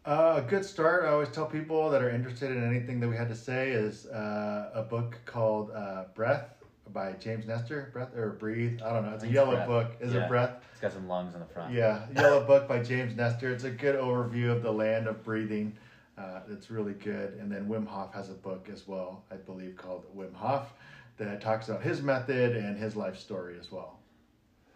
Uh, 0.06 0.40
a 0.44 0.48
good 0.48 0.64
start. 0.64 1.04
I 1.04 1.08
always 1.08 1.28
tell 1.28 1.44
people 1.44 1.90
that 1.90 2.02
are 2.02 2.08
interested 2.08 2.50
in 2.50 2.64
anything 2.64 3.00
that 3.00 3.08
we 3.08 3.16
had 3.16 3.28
to 3.28 3.34
say 3.34 3.70
is 3.72 4.06
uh, 4.06 4.70
a 4.74 4.82
book 4.82 5.18
called 5.26 5.72
uh, 5.72 6.04
Breath 6.14 6.54
by 6.94 7.12
James 7.12 7.46
Nestor. 7.46 7.90
Breath 7.92 8.16
or 8.16 8.30
Breathe. 8.30 8.80
I 8.82 8.94
don't 8.94 9.04
know. 9.04 9.12
It's 9.12 9.24
a 9.24 9.26
It's 9.26 9.34
yellow 9.34 9.56
Breath. 9.56 9.68
book. 9.68 9.90
Is 10.00 10.14
Yeah. 10.14 10.24
it 10.24 10.28
Breath? 10.28 10.52
It's 10.72 10.80
got 10.80 10.92
some 10.92 11.06
lungs 11.06 11.34
on 11.34 11.40
the 11.40 11.46
front. 11.46 11.72
Yeah, 11.74 12.06
yellow 12.16 12.44
book 12.46 12.66
by 12.66 12.82
James 12.82 13.14
Nestor. 13.14 13.52
It's 13.52 13.64
a 13.64 13.70
good 13.70 13.96
overview 13.96 14.50
of 14.50 14.62
the 14.62 14.72
land 14.72 15.06
of 15.06 15.22
breathing. 15.22 15.76
Uh, 16.16 16.40
it's 16.50 16.70
really 16.70 16.94
good. 16.94 17.34
And 17.34 17.52
then 17.52 17.68
Wim 17.68 17.86
Hof 17.86 18.14
has 18.14 18.30
a 18.30 18.34
book 18.34 18.68
as 18.72 18.86
well, 18.88 19.22
I 19.30 19.36
believe, 19.36 19.76
called 19.76 20.04
Wim 20.16 20.32
Hof 20.34 20.72
that 21.18 21.40
talks 21.40 21.68
about 21.68 21.82
his 21.82 22.02
method 22.02 22.56
and 22.56 22.76
his 22.76 22.96
life 22.96 23.18
story 23.18 23.56
as 23.58 23.70
well. 23.70 23.98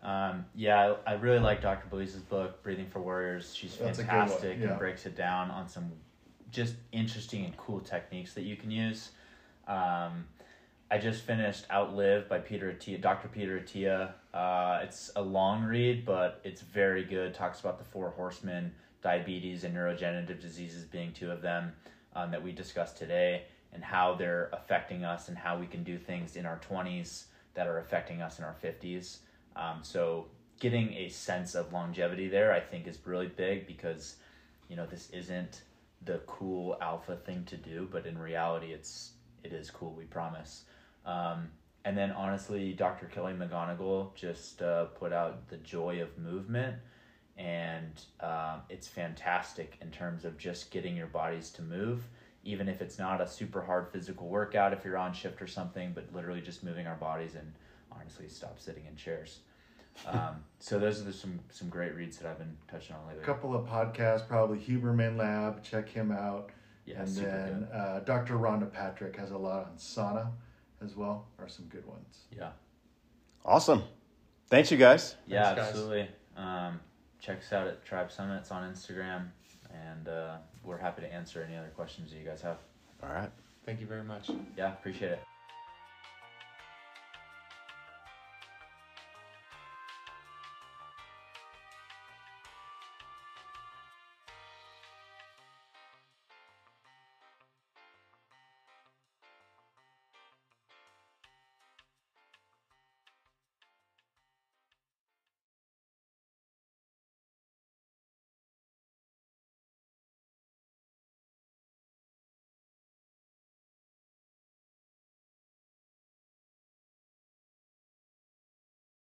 Um, 0.02 0.44
yeah, 0.54 0.94
I, 1.06 1.12
I 1.12 1.14
really 1.14 1.40
like 1.40 1.60
Dr. 1.60 1.88
Belisa's 1.88 2.22
book, 2.22 2.62
Breathing 2.62 2.86
for 2.88 3.00
Warriors. 3.00 3.54
She's 3.54 3.76
That's 3.76 3.98
a 3.98 4.02
good 4.02 4.12
one, 4.12 4.28
fantastic 4.28 4.58
yeah. 4.60 4.68
and 4.68 4.78
breaks 4.78 5.06
it 5.06 5.16
down 5.16 5.50
on 5.50 5.68
some 5.68 5.90
just 6.50 6.74
interesting 6.92 7.44
and 7.44 7.56
cool 7.56 7.80
techniques 7.80 8.34
that 8.34 8.42
you 8.42 8.56
can 8.56 8.70
use. 8.70 9.10
Um, 9.66 10.26
I 10.90 10.96
just 10.98 11.22
finished 11.22 11.66
Outlive 11.70 12.28
by 12.28 12.38
Peter 12.38 12.72
Attia, 12.72 13.00
Dr. 13.00 13.28
Peter 13.28 13.60
Attia. 13.60 14.12
Uh, 14.32 14.80
it's 14.82 15.10
a 15.16 15.22
long 15.22 15.64
read, 15.64 16.06
but 16.06 16.40
it's 16.44 16.62
very 16.62 17.04
good. 17.04 17.34
Talks 17.34 17.60
about 17.60 17.78
the 17.78 17.84
four 17.84 18.10
horsemen, 18.10 18.72
diabetes 19.02 19.64
and 19.64 19.76
neurodegenerative 19.76 20.40
diseases 20.40 20.84
being 20.84 21.12
two 21.12 21.30
of 21.30 21.42
them 21.42 21.72
um, 22.16 22.30
that 22.30 22.42
we 22.42 22.52
discussed 22.52 22.96
today, 22.96 23.42
and 23.72 23.84
how 23.84 24.14
they're 24.14 24.50
affecting 24.52 25.04
us 25.04 25.28
and 25.28 25.36
how 25.36 25.58
we 25.58 25.66
can 25.66 25.84
do 25.84 25.98
things 25.98 26.36
in 26.36 26.46
our 26.46 26.60
20s 26.68 27.24
that 27.54 27.66
are 27.66 27.78
affecting 27.78 28.22
us 28.22 28.38
in 28.38 28.44
our 28.44 28.56
50s. 28.62 29.18
Um, 29.56 29.80
so 29.82 30.26
getting 30.60 30.92
a 30.94 31.08
sense 31.08 31.54
of 31.54 31.72
longevity 31.72 32.28
there, 32.28 32.52
I 32.52 32.60
think, 32.60 32.86
is 32.86 32.98
really 33.04 33.26
big 33.26 33.66
because 33.66 34.16
you 34.68 34.76
know 34.76 34.86
this 34.86 35.10
isn't 35.10 35.62
the 36.04 36.18
cool 36.26 36.76
alpha 36.80 37.16
thing 37.16 37.44
to 37.46 37.56
do, 37.56 37.88
but 37.90 38.06
in 38.06 38.18
reality, 38.18 38.72
it's 38.72 39.12
it 39.42 39.52
is 39.52 39.70
cool. 39.70 39.92
We 39.92 40.04
promise. 40.04 40.64
Um, 41.04 41.48
and 41.84 41.96
then 41.96 42.10
honestly, 42.10 42.72
Dr. 42.72 43.06
Kelly 43.06 43.32
McGonigal 43.32 44.14
just 44.14 44.60
uh, 44.62 44.86
put 44.86 45.12
out 45.12 45.48
the 45.48 45.56
joy 45.58 46.02
of 46.02 46.18
movement, 46.18 46.76
and 47.36 48.00
um, 48.20 48.62
it's 48.68 48.86
fantastic 48.88 49.78
in 49.80 49.90
terms 49.90 50.24
of 50.24 50.36
just 50.36 50.70
getting 50.70 50.96
your 50.96 51.06
bodies 51.06 51.50
to 51.50 51.62
move, 51.62 52.08
even 52.48 52.68
if 52.68 52.80
it's 52.80 52.98
not 52.98 53.20
a 53.20 53.26
super 53.26 53.62
hard 53.62 53.88
physical 53.92 54.28
workout 54.28 54.72
if 54.72 54.84
you're 54.84 54.96
on 54.96 55.12
shift 55.12 55.42
or 55.42 55.46
something, 55.46 55.92
but 55.94 56.12
literally 56.14 56.40
just 56.40 56.64
moving 56.64 56.86
our 56.86 56.96
bodies 56.96 57.34
and 57.34 57.52
honestly 57.92 58.28
stop 58.28 58.58
sitting 58.58 58.86
in 58.86 58.96
chairs. 58.96 59.40
Um, 60.06 60.42
so 60.58 60.78
those 60.78 61.00
are 61.00 61.04
the, 61.04 61.12
some 61.12 61.40
some 61.50 61.68
great 61.68 61.94
reads 61.94 62.16
that 62.18 62.28
I've 62.28 62.38
been 62.38 62.56
touching 62.70 62.96
on 62.96 63.06
lately. 63.06 63.22
A 63.22 63.26
couple 63.26 63.54
of 63.54 63.66
podcasts, 63.66 64.26
probably 64.26 64.58
Huberman 64.58 65.16
Lab. 65.16 65.62
Check 65.62 65.88
him 65.88 66.10
out. 66.10 66.50
Yeah, 66.86 67.02
and 67.02 67.08
then 67.16 67.68
uh, 67.72 68.00
Dr. 68.00 68.34
Rhonda 68.38 68.72
Patrick 68.72 69.14
has 69.16 69.30
a 69.30 69.36
lot 69.36 69.66
on 69.66 69.76
sauna 69.76 70.30
as 70.82 70.96
well. 70.96 71.26
Are 71.38 71.48
some 71.48 71.66
good 71.66 71.86
ones. 71.86 72.20
Yeah. 72.34 72.50
Awesome. 73.44 73.82
Thanks, 74.48 74.70
you 74.70 74.78
guys. 74.78 75.16
Yeah, 75.26 75.44
Thanks, 75.44 75.60
guys. 75.60 75.68
absolutely. 75.68 76.08
Um, 76.36 76.80
check 77.20 77.38
us 77.40 77.52
out 77.52 77.66
at 77.66 77.84
Trybe 77.84 78.10
Summits 78.10 78.50
on 78.50 78.72
Instagram, 78.72 79.28
and 79.86 80.08
uh, 80.08 80.36
we're 80.64 80.78
happy 80.78 81.02
to 81.02 81.12
answer 81.12 81.44
any 81.46 81.56
other 81.56 81.72
questions 81.74 82.10
that 82.10 82.18
you 82.18 82.24
guys 82.24 82.40
have. 82.42 82.58
All 83.02 83.10
right. 83.10 83.30
Thank 83.64 83.80
you 83.80 83.86
very 83.86 84.04
much. 84.04 84.30
Yeah, 84.56 84.72
appreciate 84.72 85.12
it. 85.12 85.20